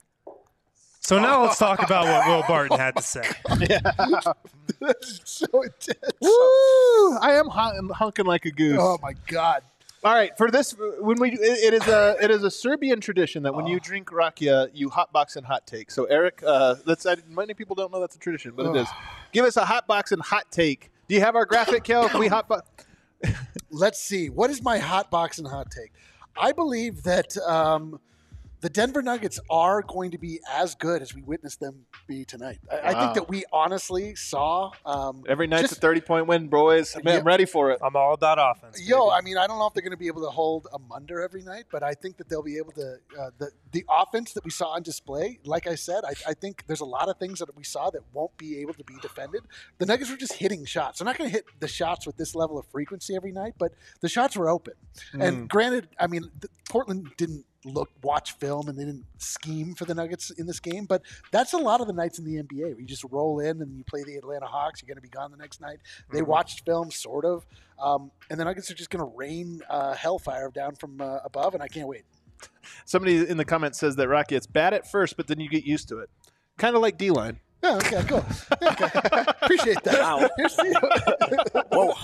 So 1.00 1.18
now 1.20 1.44
let's 1.44 1.58
talk 1.58 1.82
about 1.82 2.04
what 2.04 2.26
Will 2.28 2.42
Barton 2.48 2.78
had 2.78 2.96
to 2.96 3.02
say. 3.02 3.22
That's 4.80 5.20
so 5.24 5.46
intense. 5.62 6.12
Woo! 6.20 7.16
I 7.18 7.32
am 7.34 7.46
hon- 7.48 7.90
honking 7.90 8.26
like 8.26 8.44
a 8.44 8.50
goose. 8.50 8.78
Oh 8.80 8.98
my 9.02 9.14
god. 9.28 9.62
All 10.06 10.14
right, 10.14 10.38
for 10.38 10.52
this, 10.52 10.72
when 11.00 11.18
we, 11.18 11.32
it, 11.32 11.40
it 11.40 11.74
is 11.74 11.88
a, 11.88 12.16
it 12.22 12.30
is 12.30 12.44
a 12.44 12.50
Serbian 12.50 13.00
tradition 13.00 13.42
that 13.42 13.52
when 13.56 13.66
you 13.66 13.80
drink 13.80 14.10
rakia, 14.10 14.70
you 14.72 14.88
hotbox 14.88 15.34
and 15.34 15.44
hot 15.44 15.66
take. 15.66 15.90
So 15.90 16.04
Eric, 16.04 16.44
uh, 16.46 16.76
let's. 16.84 17.06
I, 17.06 17.16
many 17.28 17.54
people 17.54 17.74
don't 17.74 17.90
know 17.90 17.98
that's 17.98 18.14
a 18.14 18.18
tradition, 18.20 18.52
but 18.54 18.66
it 18.66 18.82
is. 18.82 18.88
Give 19.32 19.44
us 19.44 19.56
a 19.56 19.62
hotbox 19.62 20.12
and 20.12 20.22
hot 20.22 20.44
take. 20.52 20.92
Do 21.08 21.16
you 21.16 21.20
have 21.22 21.34
our 21.34 21.44
graphic, 21.44 21.82
Kel? 21.82 22.08
Can 22.08 22.20
we 22.20 22.28
hotbox? 22.28 22.60
Let's 23.72 24.00
see. 24.00 24.30
What 24.30 24.48
is 24.48 24.62
my 24.62 24.78
hot 24.78 25.10
box 25.10 25.38
and 25.38 25.48
hot 25.48 25.72
take? 25.72 25.92
I 26.40 26.52
believe 26.52 27.02
that 27.02 27.36
um, 27.38 27.98
the 28.60 28.68
Denver 28.70 29.02
Nuggets 29.02 29.38
are 29.50 29.82
going 29.82 30.10
to 30.12 30.18
be 30.18 30.40
as 30.50 30.74
good 30.74 31.02
as 31.02 31.14
we 31.14 31.22
witnessed 31.22 31.60
them 31.60 31.86
be 32.06 32.24
tonight. 32.24 32.58
I, 32.70 32.90
I 32.90 32.94
think 33.00 33.14
that 33.14 33.28
we 33.28 33.44
honestly 33.52 34.14
saw. 34.14 34.70
Um, 34.84 35.24
Every 35.28 35.46
night's 35.46 35.62
Just- 35.64 35.74
a 35.78 35.80
thirty-point 35.80 36.26
win, 36.26 36.48
boys. 36.48 36.94
Man, 36.96 37.04
Yeah. 37.04 37.18
I'm 37.20 37.24
ready 37.26 37.44
for 37.44 37.70
it. 37.70 37.78
I'm 37.82 37.96
all 37.96 38.14
about 38.14 38.38
offense. 38.40 38.80
Yo, 38.86 38.98
baby. 38.98 39.10
I 39.12 39.20
mean, 39.22 39.38
I 39.38 39.46
don't 39.46 39.58
know 39.58 39.66
if 39.66 39.74
they're 39.74 39.82
going 39.82 39.90
to 39.92 39.96
be 39.96 40.06
able 40.06 40.22
to 40.22 40.30
hold 40.30 40.66
a 40.72 40.78
Munder 40.78 41.20
every 41.20 41.42
night, 41.42 41.64
but 41.70 41.82
I 41.82 41.94
think 41.94 42.16
that 42.18 42.28
they'll 42.28 42.42
be 42.42 42.56
able 42.58 42.72
to. 42.72 42.96
Uh, 43.18 43.30
the 43.38 43.50
the 43.72 43.84
offense 43.90 44.32
that 44.32 44.44
we 44.44 44.50
saw 44.50 44.68
on 44.70 44.82
display, 44.82 45.38
like 45.44 45.66
I 45.66 45.74
said, 45.74 46.04
I, 46.04 46.14
I 46.30 46.34
think 46.34 46.64
there's 46.66 46.80
a 46.80 46.84
lot 46.86 47.08
of 47.08 47.18
things 47.18 47.38
that 47.40 47.54
we 47.56 47.64
saw 47.64 47.90
that 47.90 48.02
won't 48.12 48.36
be 48.38 48.58
able 48.60 48.74
to 48.74 48.84
be 48.84 48.94
defended. 49.02 49.42
The 49.78 49.86
Nuggets 49.86 50.10
were 50.10 50.16
just 50.16 50.34
hitting 50.34 50.64
shots. 50.64 50.98
They're 50.98 51.06
not 51.06 51.18
going 51.18 51.28
to 51.30 51.34
hit 51.34 51.44
the 51.60 51.68
shots 51.68 52.06
with 52.06 52.16
this 52.16 52.34
level 52.34 52.58
of 52.58 52.66
frequency 52.66 53.14
every 53.14 53.32
night, 53.32 53.54
but 53.58 53.72
the 54.00 54.08
shots 54.08 54.36
were 54.36 54.48
open. 54.48 54.74
And 55.12 55.48
granted, 55.48 55.88
I 56.00 56.06
mean, 56.06 56.22
th- 56.22 56.50
Portland 56.70 57.08
didn't 57.16 57.44
look 57.66 57.90
watch 58.02 58.32
film 58.32 58.68
and 58.68 58.78
they 58.78 58.84
didn't 58.84 59.04
scheme 59.18 59.74
for 59.74 59.84
the 59.84 59.94
Nuggets 59.94 60.30
in 60.30 60.46
this 60.46 60.60
game, 60.60 60.84
but 60.86 61.02
that's 61.32 61.52
a 61.52 61.58
lot 61.58 61.80
of 61.80 61.86
the 61.86 61.92
nights 61.92 62.18
in 62.18 62.24
the 62.24 62.42
NBA 62.42 62.62
where 62.62 62.80
you 62.80 62.86
just 62.86 63.04
roll 63.10 63.40
in 63.40 63.60
and 63.60 63.76
you 63.76 63.84
play 63.84 64.02
the 64.04 64.16
Atlanta 64.16 64.46
Hawks. 64.46 64.80
You're 64.80 64.88
going 64.88 64.96
to 64.96 65.02
be 65.02 65.08
gone 65.08 65.30
the 65.30 65.36
next 65.36 65.60
night. 65.60 65.78
They 66.12 66.22
watched 66.22 66.64
film, 66.64 66.90
sort 66.90 67.24
of, 67.24 67.46
um, 67.82 68.10
and 68.30 68.38
the 68.38 68.44
Nuggets 68.44 68.70
are 68.70 68.74
just 68.74 68.90
going 68.90 69.04
to 69.04 69.16
rain 69.16 69.60
uh, 69.68 69.94
hellfire 69.94 70.50
down 70.50 70.76
from 70.76 71.00
uh, 71.00 71.18
above, 71.24 71.54
and 71.54 71.62
I 71.62 71.68
can't 71.68 71.88
wait. 71.88 72.04
Somebody 72.84 73.28
in 73.28 73.36
the 73.36 73.44
comments 73.44 73.78
says 73.78 73.96
that 73.96 74.08
rakia, 74.08 74.32
it's 74.32 74.46
bad 74.46 74.74
at 74.74 74.90
first, 74.90 75.16
but 75.16 75.26
then 75.26 75.40
you 75.40 75.48
get 75.48 75.64
used 75.64 75.88
to 75.88 75.98
it. 75.98 76.10
Kind 76.58 76.76
of 76.76 76.82
like 76.82 76.98
D 76.98 77.10
line. 77.10 77.40
Yeah, 77.62 77.76
okay, 77.76 78.02
cool. 78.06 78.24
Okay. 78.62 78.90
Appreciate 79.42 79.82
that. 79.84 79.98
Wow. 80.00 80.28
Here's 80.36 80.54
the- 80.56 81.64
Whoa. 81.72 81.94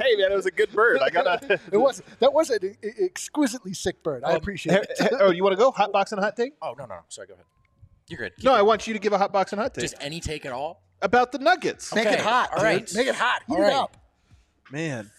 hey 0.00 0.16
man, 0.16 0.32
it 0.32 0.34
was 0.36 0.46
a 0.46 0.50
good 0.50 0.70
bird. 0.72 1.00
I 1.02 1.10
gotta. 1.10 1.58
it 1.72 1.76
was 1.76 2.02
that 2.20 2.32
was 2.32 2.50
an 2.50 2.60
e- 2.64 3.04
exquisitely 3.04 3.74
sick 3.74 4.02
bird. 4.02 4.22
I 4.24 4.30
Um, 4.30 4.36
appreciate 4.36 4.78
it. 4.82 5.12
oh, 5.20 5.30
you 5.30 5.42
want 5.42 5.52
to 5.52 5.58
go 5.58 5.70
hot 5.70 5.92
box 5.92 6.12
and 6.12 6.20
hot 6.20 6.36
take? 6.36 6.54
Oh 6.62 6.74
no, 6.78 6.86
no, 6.86 7.00
sorry. 7.08 7.26
Go 7.28 7.34
ahead. 7.34 7.46
You're 8.08 8.18
good. 8.20 8.36
Keep 8.36 8.44
No, 8.44 8.52
I 8.54 8.62
want 8.62 8.86
you 8.86 8.94
to 8.94 8.98
give 9.00 9.12
a 9.12 9.18
hot 9.18 9.32
box 9.32 9.52
and 9.52 9.60
hot 9.60 9.74
take 9.74 9.82
just 9.82 9.96
any 10.00 10.20
take 10.20 10.46
at 10.46 10.52
all. 10.52 10.82
about 11.02 11.32
the 11.32 11.38
Nuggets. 11.38 11.94
Make 11.94 12.06
it 12.06 12.20
hot. 12.20 12.50
All 12.56 12.62
right. 12.62 12.86
dude. 12.86 12.96
Make 12.96 13.06
it 13.08 13.14
hot. 13.16 13.42
Heat 13.48 13.54
All 13.54 13.60
it 13.60 13.66
right. 13.66 13.72
up. 13.74 13.96
Man, 14.70 15.10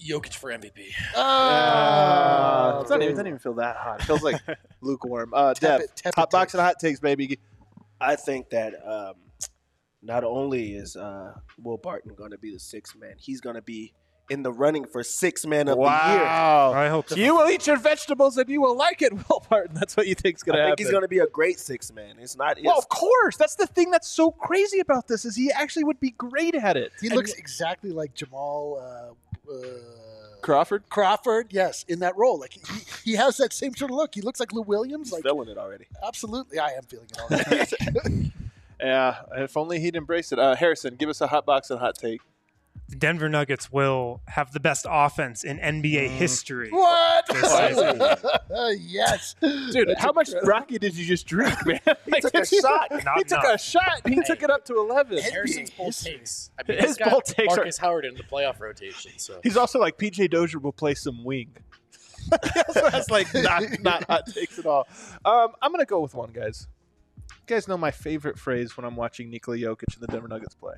Jokic 0.00 0.34
for 0.34 0.50
MVP. 0.50 0.92
uh, 1.16 2.78
it's 2.80 2.90
not 2.90 2.96
even, 3.00 3.08
it 3.08 3.10
doesn't 3.12 3.26
even 3.26 3.38
feel 3.38 3.54
that 3.54 3.76
hot. 3.76 4.00
It 4.00 4.04
feels 4.04 4.22
like 4.22 4.40
lukewarm. 4.80 5.32
Uh, 5.34 5.54
Dev, 5.54 5.80
Tepid- 5.80 5.96
tepid 5.96 6.14
hot 6.14 6.30
box 6.30 6.52
takes. 6.52 6.54
and 6.54 6.62
hot 6.62 6.78
takes, 6.78 7.00
baby. 7.00 7.38
I 8.00 8.16
think 8.16 8.50
that 8.50 8.74
um, 8.86 9.14
not 10.02 10.22
only 10.24 10.72
is 10.74 10.94
uh, 10.96 11.34
Will 11.62 11.78
Barton 11.78 12.14
going 12.14 12.30
to 12.30 12.38
be 12.38 12.52
the 12.52 12.60
sixth 12.60 12.96
man, 12.96 13.14
he's 13.18 13.40
going 13.40 13.56
to 13.56 13.62
be 13.62 13.92
in 14.30 14.42
the 14.42 14.52
running 14.52 14.84
for 14.84 15.02
sixth 15.02 15.46
man 15.46 15.68
of 15.68 15.78
the 15.78 15.82
year. 15.82 15.90
I 15.90 16.88
hope 16.90 17.08
so. 17.08 17.16
You 17.16 17.34
will 17.34 17.48
eat 17.48 17.66
your 17.66 17.78
vegetables 17.78 18.36
and 18.36 18.48
you 18.50 18.60
will 18.60 18.76
like 18.76 19.00
it, 19.02 19.12
Will 19.28 19.42
Barton. 19.48 19.74
That's 19.74 19.96
what 19.96 20.06
you 20.06 20.14
think's 20.14 20.42
I 20.42 20.46
gonna 20.46 20.58
think 20.58 20.68
happen. 20.68 20.84
he's 20.84 20.90
going 20.90 21.02
to 21.02 21.08
be 21.08 21.18
a 21.20 21.26
great 21.26 21.58
sixth 21.58 21.94
man. 21.94 22.16
It's 22.20 22.36
not. 22.36 22.58
It's, 22.58 22.66
well, 22.66 22.78
of 22.78 22.88
course. 22.90 23.36
That's 23.38 23.54
the 23.56 23.66
thing 23.66 23.90
that's 23.90 24.06
so 24.08 24.30
crazy 24.30 24.80
about 24.80 25.08
this 25.08 25.24
is 25.24 25.34
he 25.34 25.50
actually 25.50 25.84
would 25.84 25.98
be 25.98 26.10
great 26.10 26.54
at 26.54 26.76
it. 26.76 26.92
He 27.00 27.08
looks 27.08 27.32
exactly 27.32 27.90
like 27.90 28.14
Jamal 28.14 28.78
uh, 28.80 29.14
Crawford. 30.40 30.84
Crawford. 30.88 31.48
Yes, 31.50 31.84
in 31.88 31.98
that 32.00 32.16
role. 32.16 32.38
Like 32.38 32.52
he, 32.52 32.60
he 33.10 33.16
has 33.16 33.36
that 33.38 33.52
same 33.52 33.74
sort 33.74 33.90
of 33.90 33.96
look. 33.96 34.14
He 34.14 34.20
looks 34.22 34.40
like 34.40 34.52
Lou 34.52 34.62
Williams. 34.62 35.08
he's 35.08 35.12
Like 35.14 35.22
feeling 35.24 35.48
it 35.48 35.58
already. 35.58 35.86
absolutely, 36.06 36.58
I 36.58 36.68
am 36.70 36.82
feeling 36.84 37.06
it 37.10 37.76
already. 38.04 38.32
Yeah, 38.80 39.16
if 39.32 39.56
only 39.56 39.80
he'd 39.80 39.96
embrace 39.96 40.30
it. 40.30 40.38
Uh, 40.38 40.54
Harrison, 40.54 40.94
give 40.94 41.08
us 41.08 41.20
a 41.20 41.26
hot 41.26 41.44
box 41.44 41.68
and 41.68 41.80
hot 41.80 41.96
take. 41.96 42.20
The 42.88 42.96
Denver 42.96 43.28
Nuggets 43.28 43.70
will 43.70 44.22
have 44.28 44.52
the 44.52 44.60
best 44.60 44.86
offense 44.88 45.44
in 45.44 45.58
NBA 45.58 46.08
history. 46.10 46.70
what? 46.70 47.24
Yes, 48.80 49.34
Dude, 49.40 49.94
how 49.98 50.12
much 50.12 50.30
rakia 50.30 50.78
did 50.80 50.96
you 50.96 51.04
just 51.04 51.26
drink, 51.26 51.54
man? 51.66 51.80
he 52.06 52.20
took 52.20 52.34
a 52.34 52.46
shot. 52.46 52.90
Not 53.04 53.18
he 53.18 53.24
took 53.24 53.42
enough. 53.44 53.54
a 53.54 53.58
shot. 53.58 54.00
and 54.04 54.14
He 54.14 54.22
took 54.22 54.42
it 54.42 54.50
up 54.50 54.64
to 54.66 54.74
eleven. 54.78 55.18
Harrison's 55.18 55.70
bold 55.70 55.94
takes. 55.96 56.50
I 56.58 56.62
mean, 56.70 56.78
His 56.78 56.90
he's 56.90 56.96
got 56.96 57.10
bold 57.10 57.24
takes 57.24 57.52
are- 57.52 57.56
Markus 57.56 57.78
Howard 57.78 58.04
in 58.04 58.14
the 58.14 58.22
playoff 58.22 58.58
rotation. 58.60 59.12
So 59.18 59.40
He's 59.42 59.56
also 59.56 59.78
like 59.78 59.98
PJ 59.98 60.30
Dozier 60.30 60.58
will 60.60 60.72
play 60.72 60.94
some 60.94 61.24
wing. 61.24 61.56
he 62.54 62.60
also 62.68 62.90
has 62.90 63.10
like 63.10 63.32
not 63.34 63.62
not 63.82 64.04
hot 64.04 64.26
takes 64.26 64.58
at 64.58 64.66
all. 64.66 64.86
Um, 65.24 65.48
I'm 65.62 65.70
gonna 65.72 65.84
go 65.84 66.00
with 66.00 66.14
one, 66.14 66.30
guys. 66.32 66.66
You 67.30 67.54
guys 67.54 67.68
know 67.68 67.78
my 67.78 67.90
favorite 67.90 68.38
phrase 68.38 68.76
when 68.76 68.84
I'm 68.86 68.96
watching 68.96 69.30
Nikola 69.30 69.56
Jokic 69.58 69.94
and 69.94 70.02
the 70.02 70.06
Denver 70.08 70.28
Nuggets 70.28 70.54
play. 70.54 70.74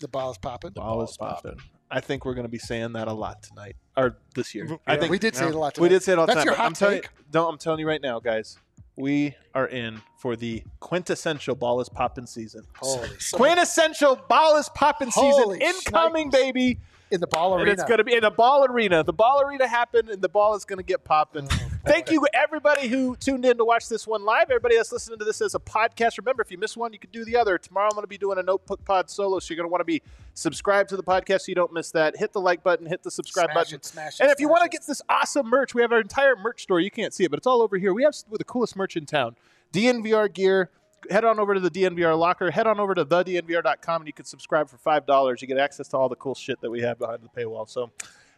The 0.00 0.08
ball 0.08 0.30
is 0.30 0.38
popping. 0.38 0.70
Ball 0.72 1.02
is 1.02 1.16
popping. 1.16 1.58
I 1.90 2.00
think 2.00 2.24
we're 2.24 2.34
gonna 2.34 2.48
be 2.48 2.58
saying 2.58 2.92
that 2.92 3.08
a 3.08 3.12
lot 3.12 3.42
tonight 3.42 3.76
or 3.96 4.18
this 4.34 4.54
year. 4.54 4.68
I 4.86 4.96
think 4.96 5.10
we 5.10 5.18
did 5.18 5.34
say 5.34 5.44
yeah. 5.44 5.50
it 5.50 5.54
a 5.54 5.58
lot. 5.58 5.78
we 5.78 5.88
did 5.88 6.02
say 6.02 6.12
it 6.12 6.18
all 6.18 6.26
the 6.26 6.34
That's 6.34 6.44
time. 6.44 6.46
your 6.46 6.54
but 6.56 6.60
I'm 6.62 6.72
hot 6.72 6.76
telling 6.76 7.00
take. 7.02 7.10
don't 7.30 7.52
I'm 7.52 7.58
telling 7.58 7.80
you 7.80 7.88
right 7.88 8.02
now, 8.02 8.20
guys. 8.20 8.58
We 8.96 9.36
are 9.54 9.66
in 9.68 10.02
for 10.18 10.34
the 10.34 10.64
quintessential 10.80 11.54
ball 11.54 11.80
is 11.80 11.88
popping 11.88 12.26
season. 12.26 12.64
Holy. 12.76 13.08
Quintessential 13.32 14.16
ball 14.28 14.56
is 14.58 14.68
popping 14.74 15.10
season 15.12 15.30
Holy 15.44 15.60
incoming, 15.60 16.30
snipes. 16.30 16.44
baby. 16.44 16.78
in 17.12 17.20
the 17.20 17.28
ball 17.28 17.52
And 17.54 17.62
arena. 17.62 17.72
it's 17.74 17.84
going 17.84 17.98
to 17.98 18.04
be 18.04 18.14
in 18.14 18.22
the 18.22 18.30
ball 18.32 18.64
arena. 18.64 19.04
The 19.04 19.12
ball 19.12 19.40
arena 19.40 19.68
happened, 19.68 20.08
and 20.10 20.20
the 20.20 20.28
ball 20.28 20.56
is 20.56 20.64
going 20.64 20.78
to 20.78 20.82
get 20.82 21.04
popping. 21.04 21.46
Oh. 21.50 21.67
Thank 21.88 22.10
you, 22.10 22.26
everybody 22.34 22.86
who 22.86 23.16
tuned 23.16 23.46
in 23.46 23.56
to 23.56 23.64
watch 23.64 23.88
this 23.88 24.06
one 24.06 24.22
live. 24.22 24.50
Everybody 24.50 24.76
that's 24.76 24.92
listening 24.92 25.18
to 25.20 25.24
this 25.24 25.40
as 25.40 25.54
a 25.54 25.58
podcast. 25.58 26.18
Remember, 26.18 26.42
if 26.42 26.50
you 26.50 26.58
miss 26.58 26.76
one, 26.76 26.92
you 26.92 26.98
can 26.98 27.08
do 27.10 27.24
the 27.24 27.34
other. 27.34 27.56
Tomorrow, 27.56 27.86
I'm 27.86 27.92
going 27.94 28.02
to 28.02 28.08
be 28.08 28.18
doing 28.18 28.36
a 28.38 28.42
Notebook 28.42 28.84
Pod 28.84 29.08
solo, 29.08 29.38
so 29.38 29.54
you're 29.54 29.56
going 29.56 29.68
to 29.68 29.72
want 29.72 29.80
to 29.80 29.86
be 29.86 30.02
subscribed 30.34 30.90
to 30.90 30.98
the 30.98 31.02
podcast 31.02 31.42
so 31.42 31.44
you 31.48 31.54
don't 31.54 31.72
miss 31.72 31.90
that. 31.92 32.14
Hit 32.16 32.34
the 32.34 32.42
like 32.42 32.62
button, 32.62 32.84
hit 32.84 33.02
the 33.02 33.10
subscribe 33.10 33.46
Smash 33.46 33.54
button. 33.54 33.76
it, 33.76 33.84
smash 33.86 34.20
it, 34.20 34.22
And 34.22 34.30
if 34.30 34.38
you 34.38 34.50
want 34.50 34.64
to 34.64 34.68
get 34.68 34.86
this 34.86 35.00
awesome 35.08 35.48
merch, 35.48 35.74
we 35.74 35.80
have 35.80 35.90
our 35.90 36.00
entire 36.00 36.36
merch 36.36 36.62
store. 36.62 36.78
You 36.78 36.90
can't 36.90 37.14
see 37.14 37.24
it, 37.24 37.30
but 37.30 37.38
it's 37.38 37.46
all 37.46 37.62
over 37.62 37.78
here. 37.78 37.94
We 37.94 38.02
have 38.02 38.14
the 38.30 38.44
coolest 38.44 38.76
merch 38.76 38.94
in 38.94 39.06
town. 39.06 39.36
DNVR 39.72 40.32
gear. 40.32 40.70
Head 41.10 41.24
on 41.24 41.38
over 41.40 41.54
to 41.54 41.60
the 41.60 41.70
DNVR 41.70 42.18
locker. 42.18 42.50
Head 42.50 42.66
on 42.66 42.80
over 42.80 42.94
to 42.94 43.06
thednvr.com 43.06 44.02
and 44.02 44.06
you 44.06 44.12
can 44.12 44.24
subscribe 44.26 44.68
for 44.68 44.76
five 44.76 45.06
dollars. 45.06 45.40
You 45.40 45.48
get 45.48 45.56
access 45.56 45.88
to 45.88 45.96
all 45.96 46.08
the 46.08 46.16
cool 46.16 46.34
shit 46.34 46.60
that 46.60 46.70
we 46.70 46.82
have 46.82 46.98
behind 46.98 47.20
the 47.22 47.28
paywall. 47.40 47.68
So, 47.68 47.92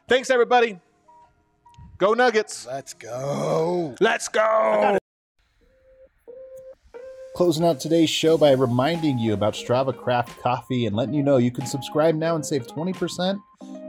thanks 0.06 0.28
everybody. 0.30 0.78
Go 2.00 2.14
Nuggets. 2.14 2.66
Let's 2.66 2.94
go. 2.94 3.94
Let's 4.00 4.26
go. 4.28 4.96
Closing 7.36 7.66
out 7.66 7.78
today's 7.78 8.08
show 8.08 8.38
by 8.38 8.52
reminding 8.52 9.18
you 9.18 9.34
about 9.34 9.52
Strava 9.52 9.94
Craft 9.94 10.40
Coffee 10.40 10.86
and 10.86 10.96
letting 10.96 11.12
you 11.12 11.22
know 11.22 11.36
you 11.36 11.50
can 11.50 11.66
subscribe 11.66 12.14
now 12.14 12.36
and 12.36 12.46
save 12.46 12.66
20% 12.66 13.38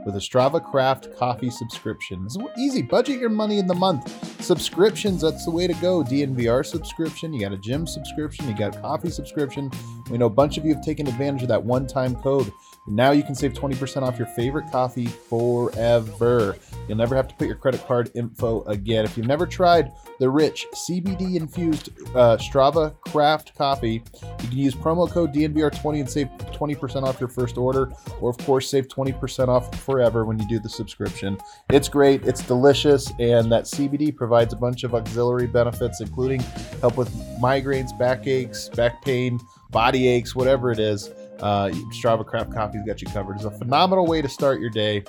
with 0.04 0.14
a 0.14 0.18
Strava 0.18 0.62
Craft 0.62 1.16
Coffee 1.16 1.48
subscription. 1.48 2.22
It's 2.26 2.36
easy. 2.58 2.82
Budget 2.82 3.18
your 3.18 3.30
money 3.30 3.58
in 3.58 3.66
the 3.66 3.74
month. 3.74 4.42
Subscriptions, 4.42 5.22
that's 5.22 5.46
the 5.46 5.50
way 5.50 5.66
to 5.66 5.74
go. 5.74 6.02
DNVR 6.02 6.66
subscription, 6.66 7.32
you 7.32 7.40
got 7.40 7.52
a 7.52 7.58
gym 7.58 7.86
subscription, 7.86 8.46
you 8.46 8.54
got 8.54 8.76
a 8.76 8.80
coffee 8.80 9.10
subscription. 9.10 9.70
We 10.10 10.18
know 10.18 10.26
a 10.26 10.30
bunch 10.30 10.58
of 10.58 10.66
you 10.66 10.74
have 10.74 10.84
taken 10.84 11.06
advantage 11.06 11.42
of 11.42 11.48
that 11.48 11.64
one 11.64 11.86
time 11.86 12.16
code. 12.16 12.52
Now 12.86 13.12
you 13.12 13.22
can 13.22 13.36
save 13.36 13.52
20% 13.52 14.02
off 14.02 14.18
your 14.18 14.26
favorite 14.28 14.70
coffee 14.72 15.06
forever. 15.06 16.56
You'll 16.88 16.98
never 16.98 17.14
have 17.14 17.28
to 17.28 17.34
put 17.36 17.46
your 17.46 17.56
credit 17.56 17.86
card 17.86 18.10
info 18.16 18.64
again. 18.64 19.04
If 19.04 19.16
you've 19.16 19.28
never 19.28 19.46
tried 19.46 19.92
the 20.18 20.28
rich 20.28 20.66
CBD 20.74 21.36
infused 21.36 21.90
uh, 22.16 22.36
Strava 22.38 22.94
Craft 23.02 23.56
coffee, 23.56 24.02
you 24.40 24.48
can 24.48 24.58
use 24.58 24.74
promo 24.74 25.08
code 25.08 25.32
DNVR20 25.32 26.00
and 26.00 26.10
save 26.10 26.26
20% 26.38 27.04
off 27.04 27.20
your 27.20 27.28
first 27.28 27.56
order, 27.56 27.92
or 28.20 28.30
of 28.30 28.38
course, 28.38 28.68
save 28.68 28.88
20% 28.88 29.46
off 29.46 29.72
forever 29.80 30.24
when 30.24 30.38
you 30.40 30.48
do 30.48 30.58
the 30.58 30.68
subscription. 30.68 31.38
It's 31.70 31.88
great, 31.88 32.26
it's 32.26 32.42
delicious, 32.42 33.12
and 33.20 33.50
that 33.52 33.64
CBD 33.64 34.14
provides 34.14 34.52
a 34.52 34.56
bunch 34.56 34.82
of 34.82 34.94
auxiliary 34.94 35.46
benefits, 35.46 36.00
including 36.00 36.40
help 36.80 36.96
with 36.96 37.10
migraines, 37.40 37.96
backaches, 37.96 38.70
back 38.70 39.04
pain, 39.04 39.38
body 39.70 40.08
aches, 40.08 40.34
whatever 40.34 40.72
it 40.72 40.80
is. 40.80 41.10
Uh, 41.42 41.68
Strava 41.90 42.24
Craft 42.24 42.52
Coffee's 42.52 42.82
got 42.86 43.02
you 43.02 43.08
covered. 43.08 43.36
It's 43.36 43.44
a 43.44 43.50
phenomenal 43.50 44.06
way 44.06 44.22
to 44.22 44.28
start 44.28 44.60
your 44.60 44.70
day. 44.70 45.04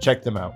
Check 0.00 0.22
them 0.22 0.36
out. 0.36 0.54